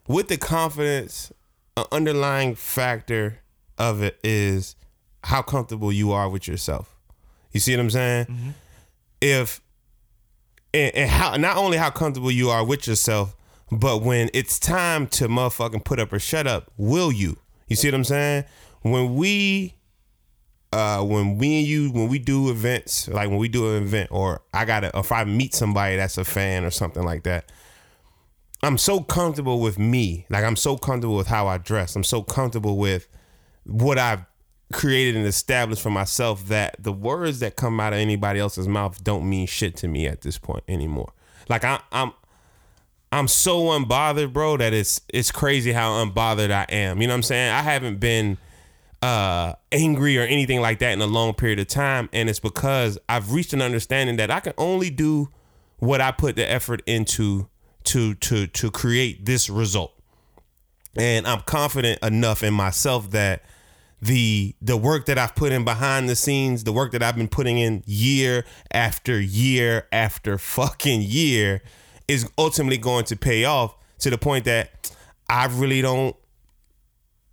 with 0.08 0.26
the 0.26 0.36
confidence, 0.36 1.32
an 1.76 1.84
underlying 1.92 2.56
factor 2.56 3.39
of 3.80 4.02
it 4.02 4.18
is 4.22 4.76
how 5.24 5.42
comfortable 5.42 5.92
you 5.92 6.12
are 6.12 6.28
with 6.28 6.46
yourself. 6.46 6.94
You 7.52 7.60
see 7.60 7.74
what 7.74 7.80
I'm 7.80 7.90
saying? 7.90 8.26
Mm-hmm. 8.26 8.50
If 9.20 9.60
and, 10.72 10.94
and 10.94 11.10
how 11.10 11.36
not 11.36 11.56
only 11.56 11.78
how 11.78 11.90
comfortable 11.90 12.30
you 12.30 12.50
are 12.50 12.64
with 12.64 12.86
yourself, 12.86 13.34
but 13.72 14.02
when 14.02 14.30
it's 14.34 14.58
time 14.58 15.06
to 15.08 15.28
motherfucking 15.28 15.84
put 15.84 15.98
up 15.98 16.12
or 16.12 16.18
shut 16.18 16.46
up, 16.46 16.70
will 16.76 17.10
you? 17.10 17.38
You 17.66 17.76
see 17.76 17.88
what 17.88 17.94
I'm 17.94 18.04
saying? 18.04 18.44
When 18.82 19.14
we 19.14 19.74
uh 20.72 21.02
when 21.02 21.38
we 21.38 21.58
and 21.58 21.66
you 21.66 21.90
when 21.90 22.08
we 22.08 22.18
do 22.18 22.48
events 22.48 23.08
like 23.08 23.28
when 23.28 23.38
we 23.38 23.48
do 23.48 23.74
an 23.74 23.82
event 23.82 24.08
or 24.12 24.40
i 24.54 24.64
gotta 24.64 24.88
if 24.96 25.10
i 25.10 25.24
meet 25.24 25.52
somebody 25.52 25.96
that's 25.96 26.16
a 26.16 26.24
fan 26.24 26.64
or 26.64 26.70
something 26.70 27.02
like 27.02 27.24
that 27.24 27.50
i'm 28.62 28.78
so 28.78 29.00
comfortable 29.00 29.60
with 29.60 29.80
me 29.80 30.24
like 30.30 30.44
i'm 30.44 30.54
so 30.54 30.76
comfortable 30.76 31.16
with 31.16 31.26
how 31.26 31.48
i 31.48 31.58
dress 31.58 31.96
i'm 31.96 32.04
so 32.04 32.22
comfortable 32.22 32.78
with 32.78 33.08
what 33.70 33.98
i've 33.98 34.24
created 34.72 35.16
and 35.16 35.26
established 35.26 35.82
for 35.82 35.90
myself 35.90 36.46
that 36.46 36.76
the 36.78 36.92
words 36.92 37.40
that 37.40 37.56
come 37.56 37.80
out 37.80 37.92
of 37.92 37.98
anybody 37.98 38.38
else's 38.38 38.68
mouth 38.68 39.02
don't 39.02 39.28
mean 39.28 39.46
shit 39.46 39.76
to 39.76 39.88
me 39.88 40.06
at 40.06 40.20
this 40.20 40.38
point 40.38 40.62
anymore. 40.68 41.12
Like 41.48 41.64
I, 41.64 41.80
I'm 41.90 42.12
I'm 43.12 43.26
so 43.26 43.62
unbothered, 43.64 44.32
bro, 44.32 44.56
that 44.58 44.72
it's 44.72 45.00
it's 45.08 45.32
crazy 45.32 45.72
how 45.72 46.04
unbothered 46.04 46.52
I 46.52 46.66
am. 46.68 47.00
You 47.00 47.08
know 47.08 47.14
what 47.14 47.18
I'm 47.18 47.22
saying? 47.24 47.52
I 47.52 47.62
haven't 47.62 47.98
been 47.98 48.38
uh 49.02 49.54
angry 49.72 50.18
or 50.18 50.22
anything 50.22 50.60
like 50.60 50.78
that 50.80 50.92
in 50.92 51.00
a 51.00 51.06
long 51.06 51.32
period 51.32 51.58
of 51.58 51.66
time 51.66 52.10
and 52.12 52.28
it's 52.28 52.38
because 52.38 52.98
I've 53.08 53.32
reached 53.32 53.54
an 53.54 53.62
understanding 53.62 54.16
that 54.16 54.30
I 54.30 54.40
can 54.40 54.52
only 54.58 54.90
do 54.90 55.30
what 55.78 56.02
I 56.02 56.12
put 56.12 56.36
the 56.36 56.48
effort 56.48 56.82
into 56.86 57.48
to 57.84 58.14
to 58.14 58.46
to 58.46 58.70
create 58.70 59.24
this 59.24 59.50
result. 59.50 59.94
And 60.96 61.26
I'm 61.26 61.40
confident 61.40 62.02
enough 62.02 62.42
in 62.42 62.52
myself 62.52 63.10
that 63.12 63.42
the 64.02 64.54
the 64.62 64.76
work 64.76 65.06
that 65.06 65.18
I've 65.18 65.34
put 65.34 65.52
in 65.52 65.64
behind 65.64 66.08
the 66.08 66.16
scenes, 66.16 66.64
the 66.64 66.72
work 66.72 66.92
that 66.92 67.02
I've 67.02 67.16
been 67.16 67.28
putting 67.28 67.58
in 67.58 67.82
year 67.86 68.44
after 68.72 69.20
year 69.20 69.86
after 69.92 70.38
fucking 70.38 71.02
year 71.02 71.62
is 72.08 72.28
ultimately 72.38 72.78
going 72.78 73.04
to 73.04 73.16
pay 73.16 73.44
off 73.44 73.76
to 73.98 74.10
the 74.10 74.18
point 74.18 74.44
that 74.46 74.92
I 75.28 75.46
really 75.46 75.82
don't 75.82 76.16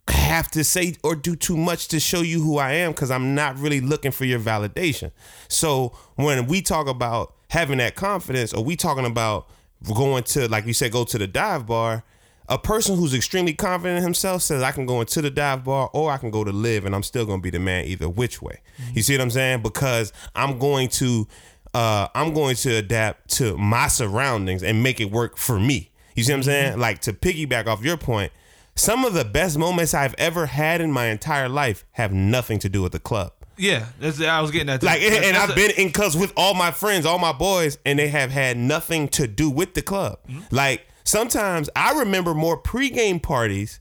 have 0.09 0.49
to 0.51 0.63
say 0.63 0.95
or 1.03 1.15
do 1.15 1.35
too 1.35 1.57
much 1.57 1.87
to 1.89 1.99
show 1.99 2.21
you 2.21 2.41
who 2.41 2.57
I 2.57 2.73
am 2.73 2.91
because 2.91 3.11
I'm 3.11 3.33
not 3.33 3.57
really 3.57 3.81
looking 3.81 4.11
for 4.11 4.25
your 4.25 4.39
validation. 4.39 5.11
So 5.47 5.93
when 6.15 6.47
we 6.47 6.61
talk 6.61 6.87
about 6.87 7.33
having 7.49 7.77
that 7.77 7.95
confidence 7.95 8.53
or 8.53 8.63
we 8.63 8.75
talking 8.75 9.05
about 9.05 9.49
going 9.93 10.23
to 10.23 10.47
like 10.47 10.65
you 10.65 10.73
said 10.73 10.91
go 10.91 11.03
to 11.05 11.17
the 11.17 11.27
dive 11.27 11.65
bar 11.65 12.03
a 12.49 12.57
person 12.57 12.95
who's 12.95 13.13
extremely 13.13 13.53
confident 13.53 13.97
in 13.97 14.03
himself 14.03 14.41
says 14.41 14.63
I 14.63 14.71
can 14.71 14.85
go 14.85 15.01
into 15.01 15.21
the 15.21 15.29
dive 15.29 15.63
bar 15.65 15.89
or 15.93 16.11
I 16.11 16.17
can 16.17 16.31
go 16.31 16.43
to 16.43 16.51
live 16.51 16.85
and 16.85 16.95
I'm 16.95 17.03
still 17.03 17.25
gonna 17.25 17.41
be 17.41 17.49
the 17.49 17.59
man 17.59 17.85
either 17.85 18.07
which 18.07 18.41
way. 18.41 18.61
You 18.93 19.01
see 19.01 19.13
what 19.13 19.21
I'm 19.21 19.31
saying? 19.31 19.61
Because 19.61 20.13
I'm 20.35 20.57
going 20.59 20.87
to 20.89 21.27
uh 21.73 22.07
I'm 22.15 22.33
going 22.33 22.55
to 22.57 22.75
adapt 22.75 23.29
to 23.37 23.57
my 23.57 23.87
surroundings 23.87 24.63
and 24.63 24.81
make 24.81 24.99
it 24.99 25.11
work 25.11 25.37
for 25.37 25.59
me. 25.59 25.91
You 26.15 26.23
see 26.23 26.31
what 26.31 26.37
I'm 26.37 26.43
saying? 26.43 26.79
Like 26.79 26.99
to 27.01 27.13
piggyback 27.13 27.67
off 27.67 27.83
your 27.83 27.97
point, 27.97 28.31
some 28.75 29.05
of 29.05 29.13
the 29.13 29.25
best 29.25 29.57
moments 29.57 29.93
I've 29.93 30.15
ever 30.17 30.45
had 30.45 30.81
in 30.81 30.91
my 30.91 31.07
entire 31.07 31.49
life 31.49 31.83
have 31.91 32.13
nothing 32.13 32.59
to 32.59 32.69
do 32.69 32.81
with 32.81 32.91
the 32.91 32.99
club. 32.99 33.33
Yeah, 33.57 33.87
that's, 33.99 34.21
I 34.21 34.39
was 34.41 34.51
getting 34.51 34.67
that. 34.67 34.83
Like, 34.83 35.01
and, 35.01 35.25
and 35.25 35.35
I've 35.35 35.49
a- 35.49 35.55
been 35.55 35.71
in 35.71 35.91
clubs 35.91 36.15
with 36.15 36.31
all 36.37 36.53
my 36.53 36.69
friends, 36.69 37.07
all 37.07 37.17
my 37.17 37.33
boys, 37.33 37.79
and 37.85 37.97
they 37.97 38.07
have 38.07 38.29
had 38.29 38.55
nothing 38.55 39.07
to 39.09 39.27
do 39.27 39.49
with 39.49 39.73
the 39.73 39.81
club. 39.81 40.19
Mm-hmm. 40.27 40.55
Like, 40.55 40.87
sometimes 41.07 41.69
I 41.75 41.99
remember 41.99 42.33
more 42.33 42.61
pregame 42.61 43.21
parties 43.21 43.79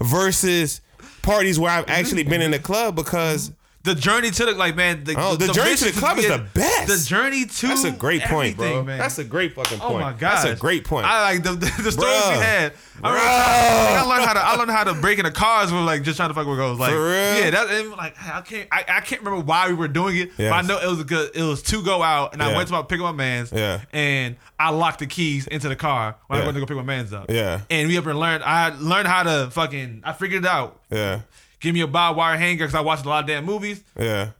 versus 0.00 0.80
parties 1.22 1.58
where 1.58 1.70
I've 1.70 1.88
actually 1.88 2.24
been 2.24 2.42
in 2.42 2.50
the 2.50 2.58
club 2.58 2.96
because 2.96 3.52
the 3.84 3.94
journey 3.94 4.30
to 4.30 4.44
the 4.46 4.52
like 4.52 4.74
man. 4.76 5.04
The, 5.04 5.14
Oh, 5.16 5.36
the 5.36 5.52
journey 5.52 5.76
to 5.76 5.84
the 5.84 5.92
club 5.92 6.18
is 6.18 6.26
the 6.26 6.44
best. 6.54 6.88
The 6.88 7.08
journey 7.08 7.44
to 7.44 7.68
that's 7.68 7.84
a 7.84 7.90
great 7.92 8.22
point, 8.22 8.56
bro. 8.56 8.82
Man. 8.82 8.98
That's 8.98 9.18
a 9.18 9.24
great 9.24 9.54
fucking 9.54 9.78
point. 9.78 9.92
Oh 9.94 9.98
my 10.00 10.10
god, 10.12 10.20
That's 10.20 10.44
a 10.44 10.56
great 10.56 10.84
point. 10.84 11.06
I 11.06 11.22
like 11.22 11.42
the 11.42 11.52
the, 11.52 11.82
the 11.82 11.92
stories 11.92 12.22
we 12.28 12.34
had. 12.42 12.72
I, 13.02 13.08
remember, 13.10 13.20
Bruh. 13.28 13.98
I 13.98 14.02
learned 14.08 14.24
how 14.24 14.32
to 14.32 14.40
I 14.40 14.56
learned 14.56 14.70
how 14.70 14.84
to 14.84 14.94
break 14.94 15.18
into 15.18 15.30
cars 15.32 15.70
with 15.72 15.82
like 15.82 16.02
just 16.02 16.16
trying 16.16 16.30
to 16.30 16.34
fuck 16.34 16.46
with 16.46 16.56
girls. 16.56 16.78
Like 16.78 16.90
For 16.92 16.96
real? 17.04 17.10
yeah, 17.44 17.50
that 17.50 17.94
like 17.96 18.16
I 18.22 18.40
can't 18.40 18.68
I, 18.72 18.84
I 18.88 19.00
can't 19.00 19.20
remember 19.22 19.44
why 19.44 19.68
we 19.68 19.74
were 19.74 19.88
doing 19.88 20.16
it. 20.16 20.36
But 20.36 20.52
I 20.52 20.62
know 20.62 20.78
it 20.80 20.86
was 20.88 21.00
a 21.00 21.04
good. 21.04 21.30
It 21.34 21.42
was 21.42 21.62
to 21.64 21.82
go 21.84 22.02
out, 22.02 22.32
and 22.32 22.42
I 22.42 22.54
went 22.56 22.68
to 22.68 22.72
my 22.74 22.82
pick 22.82 23.00
up 23.00 23.04
my 23.04 23.12
man's. 23.12 23.52
Yeah. 23.52 23.80
and 23.92 24.36
I 24.58 24.70
locked 24.70 25.00
the 25.00 25.06
keys 25.06 25.46
into 25.46 25.68
the 25.68 25.76
car 25.76 26.16
when 26.28 26.38
I 26.38 26.40
Yeah. 26.42 26.46
went 26.46 26.54
to 26.56 26.60
go 26.60 26.66
pick 26.66 26.76
my 26.76 26.82
man's 26.82 27.12
up. 27.12 27.30
Yeah. 27.30 27.60
and 27.68 27.88
we 27.88 27.98
up 27.98 28.06
and 28.06 28.18
learned. 28.18 28.42
I 28.44 28.70
learned 28.78 29.08
how 29.08 29.24
to 29.24 29.50
fucking. 29.50 30.02
I 30.04 30.12
figured 30.12 30.44
it 30.44 30.48
out. 30.48 30.80
yeah, 30.90 31.20
Give 31.64 31.72
me 31.72 31.80
a 31.80 31.86
barbed 31.86 32.18
wire 32.18 32.36
hanger 32.36 32.66
because 32.66 32.74
I 32.74 32.82
watched 32.82 33.06
a 33.06 33.08
lot 33.08 33.24
of 33.24 33.26
damn 33.26 33.46
movies 33.46 33.82
yeah. 33.98 34.32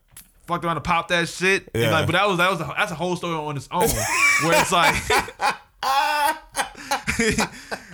fucked 0.46 0.62
around 0.62 0.74
to 0.74 0.82
pop 0.82 1.08
that 1.08 1.26
shit. 1.26 1.70
Yeah. 1.74 1.90
like, 1.90 2.04
but 2.04 2.12
that 2.12 2.28
was 2.28 2.36
that 2.36 2.50
was 2.50 2.60
a, 2.60 2.74
that's 2.76 2.92
a 2.92 2.94
whole 2.94 3.16
story 3.16 3.34
on 3.34 3.56
its 3.56 3.66
own. 3.70 3.88
where 4.42 4.60
it's 4.60 4.70
like, 4.70 4.94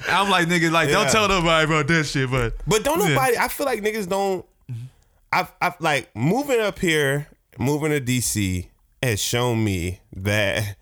I'm 0.09 0.29
like 0.31 0.49
nigga, 0.49 0.73
like 0.73 0.89
don't 0.89 1.09
tell 1.11 1.29
nobody 1.29 1.65
about 1.65 1.87
that 1.87 2.05
shit. 2.07 2.29
But 2.29 2.55
But 2.67 2.83
don't 2.83 2.99
Yeah. 2.99 3.11
nobody. 3.11 3.39
I 3.39 3.47
feel 3.47 3.67
like 3.67 3.83
niggas 3.83 4.09
don't. 4.09 4.45
I've, 5.33 5.53
I've 5.63 5.81
like 5.81 6.11
moving 6.17 6.59
up 6.59 6.81
here, 6.81 7.29
moving 7.57 7.91
to 7.93 8.01
DC 8.01 8.67
has 9.01 9.23
shown 9.23 9.63
me 9.63 10.01
that 10.17 10.77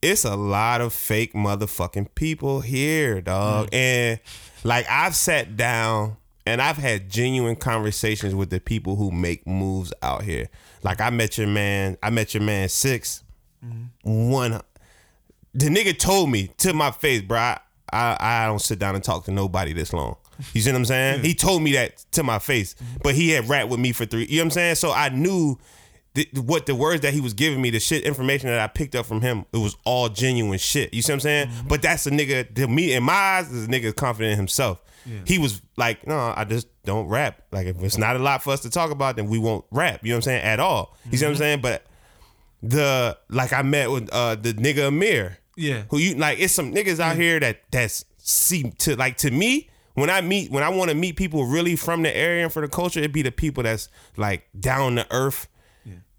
it's 0.00 0.24
a 0.24 0.34
lot 0.34 0.80
of 0.80 0.94
fake 0.94 1.34
motherfucking 1.34 2.14
people 2.14 2.62
here, 2.62 3.20
dog. 3.20 3.70
Mm. 3.70 3.74
And 3.74 4.20
like 4.64 4.86
I've 4.88 5.14
sat 5.14 5.58
down 5.58 6.16
and 6.46 6.60
I've 6.60 6.76
had 6.76 7.10
genuine 7.10 7.56
conversations 7.56 8.34
with 8.34 8.50
the 8.50 8.60
people 8.60 8.96
who 8.96 9.10
make 9.10 9.46
moves 9.46 9.92
out 10.02 10.22
here. 10.22 10.48
Like 10.82 11.00
I 11.00 11.10
met 11.10 11.38
your 11.38 11.46
man. 11.46 11.96
I 12.02 12.10
met 12.10 12.34
your 12.34 12.42
man 12.42 12.68
6 12.68 13.24
mm-hmm. 13.64 14.30
One 14.30 14.60
the 15.54 15.66
nigga 15.66 15.98
told 15.98 16.30
me 16.30 16.48
to 16.58 16.72
my 16.72 16.90
face, 16.90 17.22
bro. 17.22 17.38
I, 17.38 17.60
I, 17.92 18.16
I 18.20 18.46
don't 18.46 18.60
sit 18.60 18.78
down 18.78 18.94
and 18.94 19.04
talk 19.04 19.24
to 19.26 19.30
nobody 19.30 19.72
this 19.72 19.92
long. 19.92 20.16
You 20.54 20.60
see 20.60 20.70
what 20.72 20.78
I'm 20.78 20.84
saying? 20.86 21.22
He 21.22 21.34
told 21.34 21.62
me 21.62 21.72
that 21.72 21.98
to 22.12 22.22
my 22.22 22.38
face, 22.38 22.74
but 23.02 23.14
he 23.14 23.30
had 23.30 23.48
rap 23.48 23.68
with 23.68 23.78
me 23.78 23.92
for 23.92 24.06
three. 24.06 24.24
You 24.24 24.38
know 24.38 24.42
what 24.42 24.46
I'm 24.46 24.50
saying? 24.50 24.74
So 24.76 24.90
I 24.90 25.10
knew 25.10 25.58
th- 26.14 26.32
what 26.32 26.66
the 26.66 26.74
words 26.74 27.02
that 27.02 27.12
he 27.12 27.20
was 27.20 27.34
giving 27.34 27.60
me, 27.60 27.70
the 27.70 27.78
shit 27.80 28.04
information 28.04 28.48
that 28.48 28.58
I 28.58 28.66
picked 28.66 28.94
up 28.94 29.06
from 29.06 29.20
him, 29.20 29.44
it 29.52 29.58
was 29.58 29.76
all 29.84 30.08
genuine 30.08 30.58
shit. 30.58 30.92
You 30.94 31.02
see 31.02 31.12
what 31.12 31.16
I'm 31.16 31.20
saying? 31.20 31.48
Mm-hmm. 31.48 31.68
But 31.68 31.82
that's 31.82 32.06
a 32.06 32.10
nigga 32.10 32.52
to 32.54 32.66
me 32.66 32.94
in 32.94 33.02
my 33.02 33.12
eyes, 33.12 33.52
is 33.52 33.66
a 33.66 33.68
nigga 33.68 33.94
confident 33.94 34.32
in 34.32 34.38
himself. 34.38 34.82
He 35.24 35.38
was 35.38 35.60
like, 35.76 36.06
no, 36.06 36.32
I 36.36 36.44
just 36.44 36.68
don't 36.84 37.08
rap. 37.08 37.42
Like 37.50 37.66
if 37.66 37.82
it's 37.82 37.98
not 37.98 38.16
a 38.16 38.18
lot 38.18 38.42
for 38.42 38.52
us 38.52 38.60
to 38.60 38.70
talk 38.70 38.90
about, 38.90 39.16
then 39.16 39.28
we 39.28 39.38
won't 39.38 39.64
rap. 39.70 40.00
You 40.02 40.10
know 40.10 40.16
what 40.16 40.18
I'm 40.18 40.22
saying? 40.22 40.42
At 40.44 40.60
all. 40.60 40.96
You 41.10 41.18
see 41.18 41.24
what 41.24 41.32
I'm 41.32 41.36
saying? 41.36 41.60
But 41.60 41.84
the 42.62 43.18
like 43.28 43.52
I 43.52 43.62
met 43.62 43.90
with 43.90 44.08
uh 44.12 44.36
the 44.36 44.54
nigga 44.54 44.88
Amir. 44.88 45.38
Yeah. 45.56 45.82
Who 45.90 45.98
you 45.98 46.14
like 46.14 46.38
it's 46.40 46.54
some 46.54 46.72
niggas 46.72 47.00
out 47.00 47.16
here 47.16 47.40
that 47.40 47.62
that's 47.70 48.04
seem 48.18 48.72
to 48.72 48.94
like 48.96 49.16
to 49.18 49.30
me 49.30 49.68
when 49.94 50.08
I 50.08 50.20
meet 50.20 50.50
when 50.50 50.62
I 50.62 50.68
want 50.68 50.90
to 50.90 50.96
meet 50.96 51.16
people 51.16 51.44
really 51.44 51.76
from 51.76 52.02
the 52.02 52.16
area 52.16 52.44
and 52.44 52.52
for 52.52 52.62
the 52.62 52.68
culture, 52.68 53.00
it'd 53.00 53.12
be 53.12 53.22
the 53.22 53.32
people 53.32 53.62
that's 53.62 53.88
like 54.16 54.48
down 54.58 54.96
to 54.96 55.06
earth, 55.10 55.48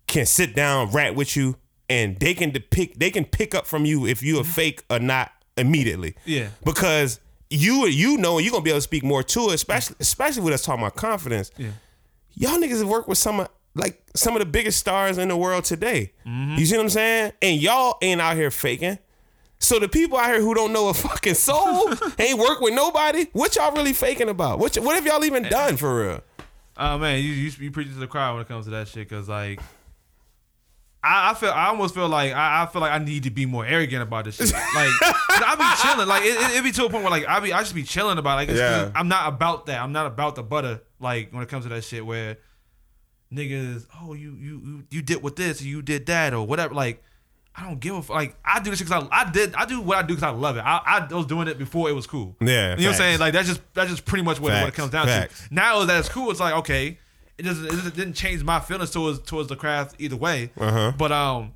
can 0.08 0.26
sit 0.26 0.56
down, 0.56 0.92
rap 0.92 1.16
with 1.16 1.36
you, 1.36 1.56
and 1.90 2.20
they 2.20 2.34
can 2.34 2.52
depict 2.52 3.00
they 3.00 3.10
can 3.10 3.26
pick 3.26 3.56
up 3.56 3.66
from 3.66 3.86
you 3.86 4.06
if 4.06 4.22
you 4.22 4.40
a 4.40 4.44
fake 4.44 4.84
or 4.90 5.00
not 5.00 5.32
immediately. 5.58 6.16
Yeah. 6.26 6.50
Because 6.64 7.20
you 7.54 7.86
you 7.88 8.18
know 8.18 8.40
you're 8.40 8.52
gonna 8.52 8.64
be 8.64 8.70
able 8.72 8.78
to 8.80 8.82
speak 8.82 9.04
more 9.04 9.24
to 9.24 9.50
it, 9.50 9.54
especially 9.56 9.96
especially 10.00 10.42
with 10.44 10.54
us 10.54 10.64
talking 10.64 10.82
about 10.84 10.96
confidence 10.96 11.52
Yeah. 11.58 11.70
y'all 12.34 12.58
niggas 12.60 12.80
have 12.80 12.88
worked 12.88 13.08
with 13.08 13.18
some 13.18 13.40
of 13.42 13.50
like 13.76 14.02
some 14.16 14.36
of 14.36 14.40
the 14.40 14.46
biggest 14.46 14.80
stars 14.80 15.18
in 15.18 15.28
the 15.30 15.38
world 15.38 15.64
today. 15.66 16.14
Mm-hmm. 16.26 16.58
You 16.58 16.66
see 16.66 16.78
what 16.78 16.84
I'm 16.84 16.90
saying? 16.90 17.32
And 17.42 17.62
y'all 17.62 17.98
ain't 18.02 18.22
out 18.22 18.36
here 18.36 18.52
faking. 18.52 19.00
So 19.60 19.80
the 19.80 19.88
people 19.88 20.18
out 20.18 20.28
here 20.28 20.42
who 20.42 20.54
don't 20.54 20.74
know 20.74 20.90
a 20.90 20.94
fucking 20.94 21.36
soul 21.36 21.90
ain't 22.20 22.38
work 22.38 22.60
with 22.60 22.74
nobody. 22.74 23.28
What 23.34 23.56
y'all 23.56 23.72
really 23.74 23.94
faking 23.94 24.30
about? 24.30 24.60
What 24.60 24.78
y- 24.78 24.84
what 24.84 24.96
have 24.96 25.06
y'all 25.06 25.24
even 25.24 25.44
done 25.44 25.78
for 25.78 26.04
real? 26.06 26.22
Oh 26.78 26.98
man, 26.98 27.20
you 27.24 27.32
you, 27.32 27.52
you 27.60 27.72
preach 27.72 27.88
to 27.88 27.94
the 27.96 28.08
crowd 28.08 28.34
when 28.34 28.42
it 28.42 28.48
comes 28.48 28.66
to 28.66 28.72
that 28.72 28.88
shit, 28.88 29.10
cause 29.10 29.30
like. 29.30 29.60
I, 31.04 31.32
I 31.32 31.34
feel 31.34 31.50
I 31.52 31.68
almost 31.68 31.94
feel 31.94 32.08
like 32.08 32.32
I, 32.34 32.64
I 32.64 32.66
feel 32.68 32.80
like 32.82 32.92
I 32.94 32.98
need 33.04 33.24
to 33.24 33.30
be 33.30 33.46
more 33.46 33.66
arrogant 33.66 34.02
about 34.04 34.24
this 34.26 34.38
shit. 34.38 34.52
Like 34.54 34.62
I 34.74 35.56
be 35.58 35.82
chilling, 35.92 36.08
like 36.08 36.24
it, 36.24 36.38
it, 36.52 36.58
it 36.60 36.64
be 36.64 36.72
to 36.72 36.86
a 36.86 36.90
point 36.90 37.04
where 37.04 37.12
like 37.12 37.28
I 37.28 37.40
be 37.42 37.52
I 37.52 37.60
just 37.60 37.76
be 37.76 37.84
chilling 37.84 38.18
about 38.18 38.34
it. 38.34 38.36
like 38.36 38.50
it's, 38.50 38.60
Yeah. 38.60 38.90
I'm 38.96 39.08
not 39.10 39.28
about 39.28 39.66
that. 39.66 39.82
I'm 39.82 39.92
not 39.92 40.06
about 40.08 40.36
the 40.36 40.44
butter. 40.44 40.82
Like 41.00 41.32
when 41.34 41.44
it 41.44 41.50
comes 41.50 41.66
to 41.66 41.70
that 41.70 41.84
shit 41.84 42.06
where 42.06 42.38
niggas, 43.34 43.86
oh 44.02 44.14
you 44.14 44.34
you 44.36 44.62
you, 44.64 44.84
you 44.90 45.02
did 45.02 45.22
with 45.24 45.36
this, 45.36 45.62
you 45.62 45.82
did 45.82 46.06
that, 46.08 46.34
or 46.34 46.46
whatever. 46.48 46.74
Like 46.74 47.04
I 47.56 47.64
don't 47.64 47.80
give 47.80 47.96
a 47.96 47.98
f- 48.00 48.10
like 48.10 48.36
I 48.44 48.62
do 48.62 48.70
this 48.70 48.80
because 48.82 49.04
I, 49.12 49.22
I 49.24 49.30
did 49.32 49.54
I 49.56 49.66
do 49.66 49.82
what 49.82 49.98
I 49.98 50.02
do 50.02 50.16
because 50.16 50.24
I 50.24 50.30
love 50.30 50.58
it. 50.58 50.62
I, 50.62 51.06
I 51.10 51.14
was 51.14 51.26
doing 51.26 51.48
it 51.48 51.58
before 51.58 51.90
it 51.90 51.94
was 51.94 52.08
cool. 52.08 52.36
Yeah, 52.40 52.72
you 52.72 52.84
know 52.84 52.88
what 52.88 52.88
I'm 52.88 52.94
saying? 52.96 53.20
Like 53.20 53.34
that's 53.34 53.48
just 53.48 53.62
that's 53.74 53.90
just 53.90 54.06
pretty 54.06 54.24
much 54.24 54.40
what, 54.40 54.52
what 54.54 54.68
it 54.70 54.74
comes 54.74 54.92
down 54.92 55.08
facts. 55.08 55.48
to. 55.48 55.54
Now 55.54 55.84
that 55.86 56.00
it's 56.00 56.10
cool, 56.10 56.32
it's 56.32 56.40
like 56.40 56.54
okay, 56.56 56.98
it 57.38 57.44
doesn't 57.44 57.66
it 57.66 57.96
didn't 57.96 58.14
change 58.14 58.44
my 58.44 58.60
feelings 58.60 58.92
towards 58.92 59.20
towards 59.20 59.50
the 59.50 59.56
craft 59.56 59.96
either 60.00 60.16
way. 60.16 60.52
Uh-huh. 60.58 60.94
But 60.98 61.12
um, 61.12 61.54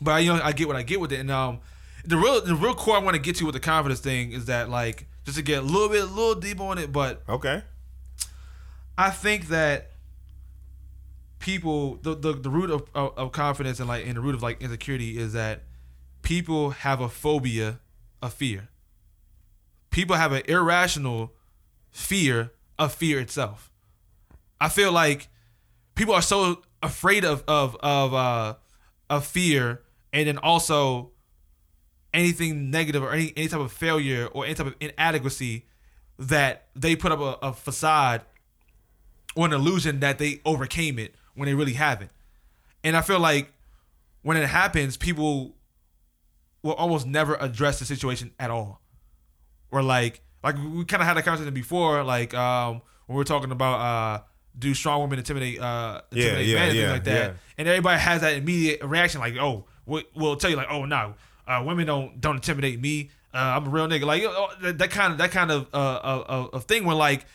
but 0.00 0.12
I, 0.12 0.18
you 0.20 0.34
know 0.34 0.40
I 0.42 0.52
get 0.52 0.66
what 0.66 0.76
I 0.76 0.82
get 0.82 1.00
with 1.00 1.12
it, 1.12 1.20
and 1.20 1.30
um, 1.30 1.60
the 2.04 2.16
real 2.16 2.40
the 2.40 2.54
real 2.54 2.74
core 2.74 2.96
I 2.96 3.00
want 3.00 3.14
to 3.14 3.22
get 3.22 3.36
to 3.36 3.46
with 3.46 3.54
the 3.54 3.60
confidence 3.60 4.00
thing 4.00 4.32
is 4.32 4.46
that 4.46 4.68
like 4.68 5.06
just 5.24 5.38
to 5.38 5.42
get 5.42 5.58
a 5.58 5.66
little 5.66 5.88
bit 5.88 6.02
a 6.02 6.06
little 6.06 6.34
deep 6.34 6.60
on 6.60 6.78
it, 6.78 6.92
but 6.92 7.22
Okay. 7.28 7.62
I 8.96 9.10
think 9.10 9.48
that 9.48 9.90
people 11.38 11.96
the 12.02 12.14
the, 12.14 12.32
the 12.32 12.50
root 12.50 12.70
of, 12.70 12.84
of, 12.94 13.16
of 13.16 13.32
confidence 13.32 13.80
and 13.80 13.88
like 13.88 14.06
and 14.06 14.16
the 14.16 14.20
root 14.20 14.34
of 14.34 14.42
like 14.42 14.62
insecurity 14.62 15.18
is 15.18 15.32
that 15.32 15.62
people 16.22 16.70
have 16.70 17.00
a 17.00 17.08
phobia 17.08 17.80
of 18.22 18.32
fear. 18.32 18.68
People 19.90 20.16
have 20.16 20.32
an 20.32 20.42
irrational 20.48 21.32
fear 21.90 22.52
of 22.78 22.92
fear 22.92 23.20
itself. 23.20 23.70
I 24.60 24.68
feel 24.68 24.92
like 24.92 25.28
people 25.94 26.14
are 26.14 26.22
so 26.22 26.62
afraid 26.82 27.24
of 27.24 27.42
of 27.48 27.76
of 27.80 28.14
uh 28.14 28.54
of 29.10 29.26
fear 29.26 29.82
and 30.12 30.28
then 30.28 30.38
also 30.38 31.12
anything 32.12 32.70
negative 32.70 33.02
or 33.02 33.12
any 33.12 33.32
any 33.36 33.48
type 33.48 33.60
of 33.60 33.72
failure 33.72 34.26
or 34.32 34.44
any 34.44 34.54
type 34.54 34.66
of 34.66 34.74
inadequacy 34.80 35.66
that 36.18 36.68
they 36.76 36.94
put 36.94 37.10
up 37.12 37.20
a, 37.20 37.46
a 37.46 37.52
facade 37.52 38.22
or 39.34 39.46
an 39.46 39.52
illusion 39.52 40.00
that 40.00 40.18
they 40.18 40.40
overcame 40.44 40.98
it 40.98 41.14
when 41.34 41.46
they 41.46 41.54
really 41.54 41.72
haven't. 41.72 42.10
And 42.84 42.96
I 42.96 43.00
feel 43.00 43.18
like 43.18 43.52
when 44.22 44.36
it 44.36 44.46
happens, 44.46 44.96
people 44.96 45.56
will 46.62 46.74
almost 46.74 47.06
never 47.06 47.36
address 47.40 47.78
the 47.78 47.84
situation 47.84 48.32
at 48.38 48.50
all. 48.50 48.80
Or 49.70 49.82
like 49.82 50.20
like 50.42 50.56
we 50.56 50.84
kind 50.84 51.02
of 51.02 51.08
had 51.08 51.16
a 51.16 51.22
conversation 51.22 51.52
before, 51.54 52.04
like 52.04 52.32
um 52.34 52.82
when 53.06 53.16
we 53.16 53.22
are 53.22 53.24
talking 53.24 53.50
about 53.50 53.80
uh 53.80 54.22
do 54.58 54.74
strong 54.74 55.00
women 55.00 55.18
intimidate 55.18 55.60
uh 55.60 56.00
intimidate 56.10 56.46
yeah, 56.46 56.54
men 56.54 56.68
and 56.68 56.76
yeah, 56.76 56.82
things 56.82 56.92
like 56.92 57.04
that. 57.04 57.36
And 57.58 57.68
everybody 57.68 58.00
has 58.00 58.20
that 58.20 58.34
immediate 58.34 58.82
reaction 58.84 59.20
like, 59.20 59.36
oh, 59.36 59.64
we, 59.86 60.04
we'll 60.14 60.36
tell 60.36 60.50
you 60.50 60.56
like, 60.56 60.68
oh 60.70 60.84
no, 60.84 61.14
uh, 61.46 61.62
women 61.64 61.86
don't 61.86 62.20
don't 62.20 62.36
intimidate 62.36 62.80
me. 62.80 63.10
Uh, 63.32 63.38
I'm 63.56 63.66
a 63.66 63.70
real 63.70 63.88
nigga. 63.88 64.04
Like 64.04 64.22
know, 64.22 64.48
that, 64.62 64.78
that 64.78 64.90
kind 64.90 65.12
of 65.12 65.18
that 65.18 65.30
kind 65.32 65.50
of 65.50 65.66
uh, 65.74 66.00
of, 66.02 66.54
of 66.54 66.64
thing 66.64 66.84
when 66.84 66.96
like 66.96 67.26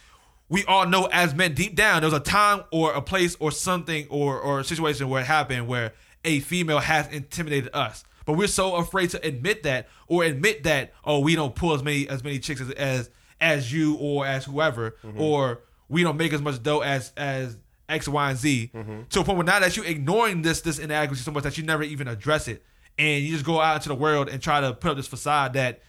we 0.50 0.66
all 0.66 0.88
know 0.88 1.06
as 1.12 1.36
men 1.36 1.54
deep 1.54 1.76
down 1.76 2.02
there's 2.02 2.14
a 2.14 2.20
time 2.20 2.64
or 2.72 2.94
a 2.94 3.02
place 3.02 3.38
or 3.40 3.52
something 3.52 4.08
or 4.10 4.40
or 4.40 4.60
a 4.60 4.64
situation 4.64 5.08
where 5.10 5.22
it 5.22 5.26
happened 5.26 5.68
where 5.68 5.94
a 6.26 6.40
female 6.42 6.80
has 6.80 7.08
intimidated 7.10 7.70
us 7.74 8.04
but 8.26 8.34
we're 8.34 8.48
so 8.48 8.76
afraid 8.76 9.10
to 9.12 9.26
admit 9.26 9.64
that 9.64 9.88
or 10.08 10.24
admit 10.24 10.64
that 10.64 10.94
oh 11.06 11.20
we 11.20 11.36
don't 11.36 11.56
pull 11.56 11.74
as 11.74 11.84
many 11.84 12.10
as 12.10 12.24
many 12.24 12.40
chicks 12.40 12.60
as 12.62 12.72
as, 12.72 13.10
as 13.40 13.72
you 13.72 13.96
or 13.96 14.26
as 14.26 14.46
whoever 14.46 14.96
or 15.18 15.62
we 15.90 16.04
don't 16.04 16.18
make 16.18 16.32
as 16.34 16.42
much 16.42 16.62
dough 16.64 16.80
as 16.82 17.12
as 17.18 17.58
X, 17.90 18.08
Y, 18.08 18.30
and 18.30 18.38
Z. 18.40 18.72
To 19.10 19.20
a 19.20 19.24
point 19.24 19.38
where 19.38 19.46
now 19.46 19.60
that 19.60 19.76
you're 19.76 19.86
ignoring 19.86 20.42
this 20.44 20.62
this 20.62 20.80
inadequacy 20.80 21.24
so 21.24 21.32
much 21.32 21.44
that 21.44 21.58
you 21.58 21.64
never 21.64 21.84
even 21.84 22.08
address 22.08 22.48
it 22.48 22.64
and 22.98 23.24
you 23.24 23.32
just 23.32 23.46
go 23.46 23.60
out 23.62 23.76
into 23.78 23.90
the 23.90 23.96
world 23.96 24.30
and 24.30 24.42
try 24.42 24.62
to 24.62 24.74
put 24.74 24.92
up 24.92 24.98
this 24.98 25.08
facade 25.08 25.54
that 25.54 25.82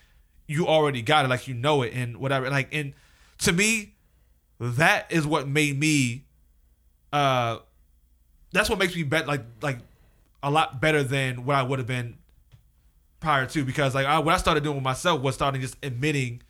you 0.46 0.66
already 0.66 1.02
got 1.02 1.24
it 1.24 1.28
like 1.28 1.46
you 1.48 1.54
know 1.54 1.82
it 1.82 1.92
and 1.92 2.16
whatever. 2.16 2.48
Like 2.50 2.74
and 2.74 2.94
to 3.38 3.52
me 3.52 3.94
that 4.58 5.10
is 5.10 5.26
what 5.26 5.48
made 5.48 5.78
me 5.78 6.24
uh 7.12 7.58
that's 8.52 8.68
what 8.70 8.78
makes 8.78 8.94
me 8.94 9.02
bet 9.02 9.26
like 9.26 9.42
like 9.60 9.78
a 10.42 10.50
lot 10.50 10.80
better 10.80 11.02
than 11.02 11.44
what 11.44 11.56
I 11.56 11.62
would 11.62 11.78
have 11.78 11.88
been 11.88 12.16
prior 13.20 13.46
to. 13.46 13.64
Because 13.64 13.94
like 13.94 14.06
I, 14.06 14.18
what 14.20 14.34
I 14.34 14.38
started 14.38 14.62
doing 14.62 14.76
with 14.76 14.84
myself 14.84 15.20
was 15.20 15.34
starting 15.34 15.60
just 15.60 15.76
admitting 15.82 16.42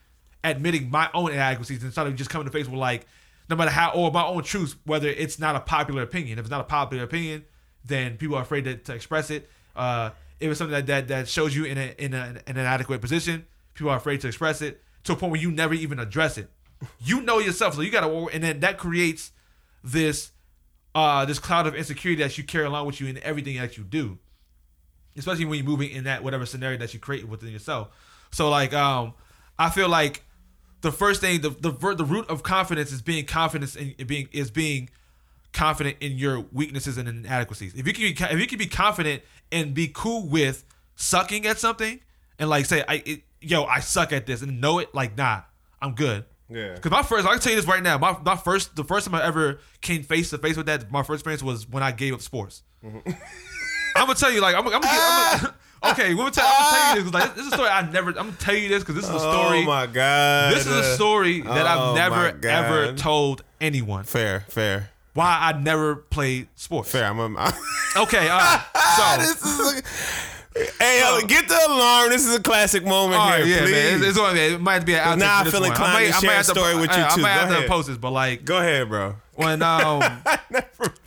admitting 0.44 0.90
my 0.90 1.10
own 1.12 1.32
inadequacies 1.32 1.82
and 1.82 1.92
starting 1.92 2.16
just 2.16 2.30
coming 2.30 2.46
to 2.46 2.52
face 2.52 2.66
with 2.66 2.78
like 2.78 3.06
no 3.50 3.56
matter 3.56 3.70
how 3.70 3.90
or 3.90 4.10
my 4.12 4.24
own 4.24 4.42
truths 4.42 4.76
whether 4.84 5.08
it's 5.08 5.38
not 5.38 5.56
a 5.56 5.60
popular 5.60 6.02
opinion. 6.02 6.38
If 6.38 6.44
it's 6.44 6.50
not 6.50 6.60
a 6.60 6.64
popular 6.64 7.04
opinion 7.04 7.44
then 7.84 8.16
people 8.16 8.36
are 8.36 8.42
afraid 8.42 8.64
to, 8.64 8.76
to 8.76 8.94
express 8.94 9.30
it. 9.30 9.50
Uh 9.74 10.10
if 10.38 10.50
it's 10.50 10.58
something 10.58 10.72
that, 10.72 10.86
that 10.86 11.08
that 11.08 11.28
shows 11.28 11.54
you 11.54 11.64
in 11.64 11.76
a 11.76 11.94
in, 11.98 12.14
a, 12.14 12.28
in 12.46 12.56
an 12.56 12.58
inadequate 12.58 13.00
position 13.00 13.46
people 13.74 13.90
are 13.90 13.96
afraid 13.96 14.20
to 14.20 14.28
express 14.28 14.62
it 14.62 14.80
to 15.04 15.12
a 15.12 15.16
point 15.16 15.32
where 15.32 15.40
you 15.40 15.50
never 15.50 15.74
even 15.74 15.98
address 15.98 16.38
it. 16.38 16.48
You 17.00 17.20
know 17.22 17.38
yourself 17.38 17.74
so 17.74 17.80
you 17.82 17.90
gotta 17.90 18.08
and 18.32 18.42
then 18.42 18.60
that 18.60 18.78
creates 18.78 19.32
this 19.82 20.30
uh 20.94 21.24
this 21.24 21.38
cloud 21.38 21.66
of 21.66 21.74
insecurity 21.74 22.22
that 22.22 22.38
you 22.38 22.44
carry 22.44 22.64
along 22.64 22.86
with 22.86 23.00
you 23.00 23.08
in 23.08 23.18
everything 23.18 23.56
that 23.56 23.76
you 23.76 23.84
do 23.84 24.18
especially 25.16 25.44
when 25.44 25.58
you're 25.58 25.66
moving 25.66 25.90
in 25.90 26.04
that 26.04 26.22
whatever 26.22 26.46
scenario 26.46 26.78
that 26.78 26.94
you 26.94 27.00
create 27.00 27.28
within 27.28 27.50
yourself. 27.50 27.88
So 28.30 28.48
like 28.48 28.72
um 28.72 29.14
i 29.58 29.68
feel 29.68 29.88
like 29.88 30.22
the 30.82 30.92
first 30.92 31.20
thing 31.20 31.40
the 31.40 31.50
the, 31.50 31.70
the 31.94 32.04
root 32.04 32.28
of 32.30 32.42
confidence 32.42 32.92
is 32.92 33.02
being 33.02 33.24
confident 33.26 33.74
in 33.76 33.94
in 33.98 34.06
being 34.06 34.28
is 34.32 34.50
being 34.50 34.88
confident 35.52 35.96
in 36.00 36.12
your 36.12 36.40
weaknesses 36.52 36.96
and 36.96 37.08
inadequacies 37.08 37.74
if 37.74 37.86
you 37.86 37.92
can 37.92 38.02
be 38.02 38.34
if 38.34 38.40
you 38.40 38.46
can 38.46 38.58
be 38.58 38.66
confident 38.66 39.22
and 39.50 39.74
be 39.74 39.90
cool 39.92 40.26
with 40.26 40.64
sucking 40.94 41.44
at 41.46 41.58
something 41.58 41.98
and 42.38 42.48
like 42.48 42.66
say 42.66 42.84
i 42.88 43.02
it, 43.04 43.22
yo 43.40 43.64
i 43.64 43.80
suck 43.80 44.12
at 44.12 44.26
this 44.26 44.42
and 44.42 44.60
know 44.60 44.78
it 44.78 44.94
like 44.94 45.16
nah 45.16 45.40
i'm 45.82 45.94
good 45.94 46.24
Yeah. 46.48 46.74
because 46.74 46.90
my 46.92 47.02
first, 47.02 47.26
I 47.26 47.30
can 47.32 47.40
tell 47.40 47.52
you 47.52 47.56
this 47.60 47.66
right 47.68 47.82
now. 47.82 47.96
My, 47.96 48.16
my 48.24 48.34
first, 48.36 48.74
the 48.74 48.82
first 48.82 49.06
time 49.06 49.14
I 49.14 49.24
ever 49.24 49.60
came 49.80 50.02
face 50.02 50.30
to 50.30 50.38
face 50.38 50.56
with 50.56 50.66
that, 50.66 50.90
my 50.90 51.02
first 51.04 51.20
experience 51.20 51.42
was 51.44 51.68
when 51.68 51.82
I 51.82 51.92
gave 51.92 52.12
up 52.12 52.20
sports. 52.22 52.64
Mm-hmm. 52.84 52.98
I'm 53.96 54.06
gonna 54.06 54.14
tell 54.18 54.32
you, 54.32 54.40
like, 54.40 54.56
I'm, 54.56 54.66
I'm, 54.66 54.72
gonna, 54.80 54.86
I'm 54.88 55.40
gonna, 55.42 55.54
okay, 55.84 56.10
I'm 56.10 56.16
gonna 56.16 56.30
tell, 56.30 56.46
I'm 56.46 56.54
gonna 56.62 56.70
tell 56.82 56.96
you 56.96 57.02
this. 57.04 57.12
Like, 57.14 57.34
this 57.34 57.46
is 57.46 57.52
a 57.52 57.56
story 57.56 57.68
I 57.70 57.90
never. 57.90 58.10
I'm 58.10 58.14
gonna 58.14 58.32
tell 58.38 58.54
you 58.54 58.68
this 58.68 58.82
because 58.82 58.94
this 58.96 59.04
is 59.04 59.10
a 59.14 59.18
story. 59.20 59.60
Oh 59.62 59.64
my 59.64 59.86
god. 59.86 60.54
this 60.54 60.66
is 60.66 60.72
a 60.72 60.94
story 60.94 61.40
that 61.42 61.66
Oh 61.66 61.90
I've 61.90 61.94
never 61.96 62.16
my 62.16 62.30
God. 62.32 62.64
ever 62.64 62.92
told 62.94 63.42
anyone. 63.60 64.04
Fair, 64.04 64.44
fair, 64.48 64.90
Why 65.14 65.38
I 65.40 65.58
never 65.58 65.96
played 65.96 66.48
sports. 66.56 66.90
fair. 66.90 67.04
I'm. 67.06 67.18
A, 67.18 67.24
I'm 67.38 67.54
Okay, 67.96 68.28
all 68.28 68.38
right. 68.38 68.62
So, 68.96 69.16
this 69.18 69.44
is. 69.44 69.82
A, 69.82 69.84
hey, 70.82 71.20
get 71.26 71.48
the 71.48 71.58
alarm. 71.68 72.10
This 72.10 72.26
is 72.26 72.34
a 72.34 72.40
classic 72.42 72.84
moment 72.84 73.20
all 73.20 73.28
right, 73.30 73.44
here. 73.44 73.56
yeah, 73.56 73.62
please. 73.62 73.72
man. 73.72 73.94
It's, 73.98 74.06
it's 74.10 74.18
only, 74.18 74.40
it 74.40 74.60
might 74.60 74.84
be 74.84 74.94
an 74.94 75.18
Now 75.18 75.38
for 75.38 75.40
I 75.40 75.44
this 75.44 75.52
feel 75.52 75.60
one. 75.62 75.70
inclined 75.70 76.06
to 76.14 76.20
share 76.20 76.40
a 76.40 76.44
story 76.44 76.74
with 76.76 76.96
you, 76.96 77.02
I, 77.02 77.14
too. 77.14 77.22
might 77.22 77.34
Go 77.34 77.40
have 77.40 77.48
to 77.50 77.56
ahead. 77.58 77.68
post 77.68 77.88
this, 77.88 77.96
but 77.96 78.10
like 78.10 78.44
Go 78.44 78.58
ahead, 78.58 78.88
bro. 78.88 79.16
when 79.34 79.62
um. 79.62 80.02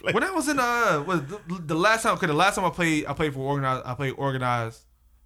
Played. 0.12 0.16
when 0.16 0.24
I 0.24 0.32
was 0.32 0.48
in 0.50 0.60
uh 0.60 1.04
was 1.08 1.22
the, 1.26 1.40
the 1.48 1.76
last 1.76 2.04
time 2.04 2.14
okay 2.16 2.28
the 2.28 2.34
last 2.34 2.56
time 2.56 2.66
I 2.66 2.70
played 2.70 3.06
I 3.06 3.14
played 3.14 3.34
for 3.34 3.40
organized 3.40 3.84
I 3.86 3.94
played 3.96 4.14
organized 4.18 4.82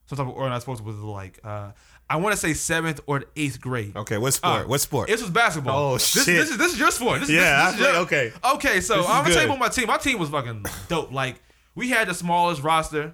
some 0.06 0.18
type 0.18 0.28
of 0.28 0.34
organized 0.34 0.62
sports 0.64 0.82
was 0.82 0.98
like 0.98 1.40
uh 1.44 1.72
I 2.10 2.16
want 2.18 2.34
to 2.34 2.38
say 2.40 2.54
seventh 2.54 3.02
or 3.06 3.26
eighth 3.36 3.60
grade. 3.60 3.94
Okay, 3.94 4.18
what 4.18 4.32
sport? 4.34 4.62
Uh, 4.62 4.68
what 4.68 4.80
sport? 4.80 5.10
This 5.10 5.22
was 5.22 5.30
basketball. 5.30 5.78
Oh, 5.78 5.94
this, 5.96 6.08
shit. 6.08 6.26
This 6.26 6.50
is 6.52 6.58
this 6.58 6.72
is 6.74 6.80
your 6.80 6.92
sport. 6.92 7.20
This, 7.20 7.30
is- 7.30 7.36
Yeah, 7.36 7.72
this, 7.72 7.80
this 7.80 7.86
I 7.86 7.90
is 7.90 7.96
your, 7.96 8.04
okay. 8.04 8.34
Okay, 8.56 8.82
so 8.82 9.02
I'm 9.06 9.24
gonna 9.24 9.34
tell 9.34 9.44
you 9.44 9.50
about 9.50 9.60
my 9.60 9.68
team. 9.68 9.88
My 9.88 9.98
team 9.98 10.18
was 10.20 10.30
fucking 10.30 10.64
dope. 10.88 11.12
Like 11.12 11.42
we 11.76 11.90
had 11.90 12.08
the 12.08 12.14
smallest 12.14 12.64
roster. 12.64 13.14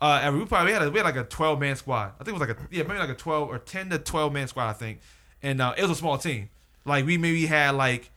Uh, 0.00 0.20
ever. 0.22 0.38
we 0.38 0.44
probably 0.46 0.72
had 0.72 0.82
a, 0.82 0.90
we 0.90 0.98
had 0.98 1.04
like 1.04 1.16
a 1.16 1.24
12 1.24 1.60
man 1.60 1.76
squad. 1.76 2.12
I 2.18 2.24
think 2.24 2.28
it 2.28 2.40
was 2.40 2.48
like 2.48 2.58
a 2.58 2.68
yeah 2.70 2.84
maybe 2.84 2.98
like 2.98 3.10
a 3.10 3.14
12 3.14 3.48
or 3.48 3.58
10 3.58 3.90
to 3.90 3.98
12 3.98 4.32
man 4.32 4.48
squad 4.48 4.70
I 4.70 4.72
think, 4.72 5.00
and 5.42 5.60
uh, 5.60 5.74
it 5.76 5.82
was 5.82 5.90
a 5.90 5.94
small 5.94 6.16
team. 6.16 6.48
Like 6.86 7.04
we 7.04 7.18
maybe 7.18 7.44
had 7.44 7.72
like 7.72 8.10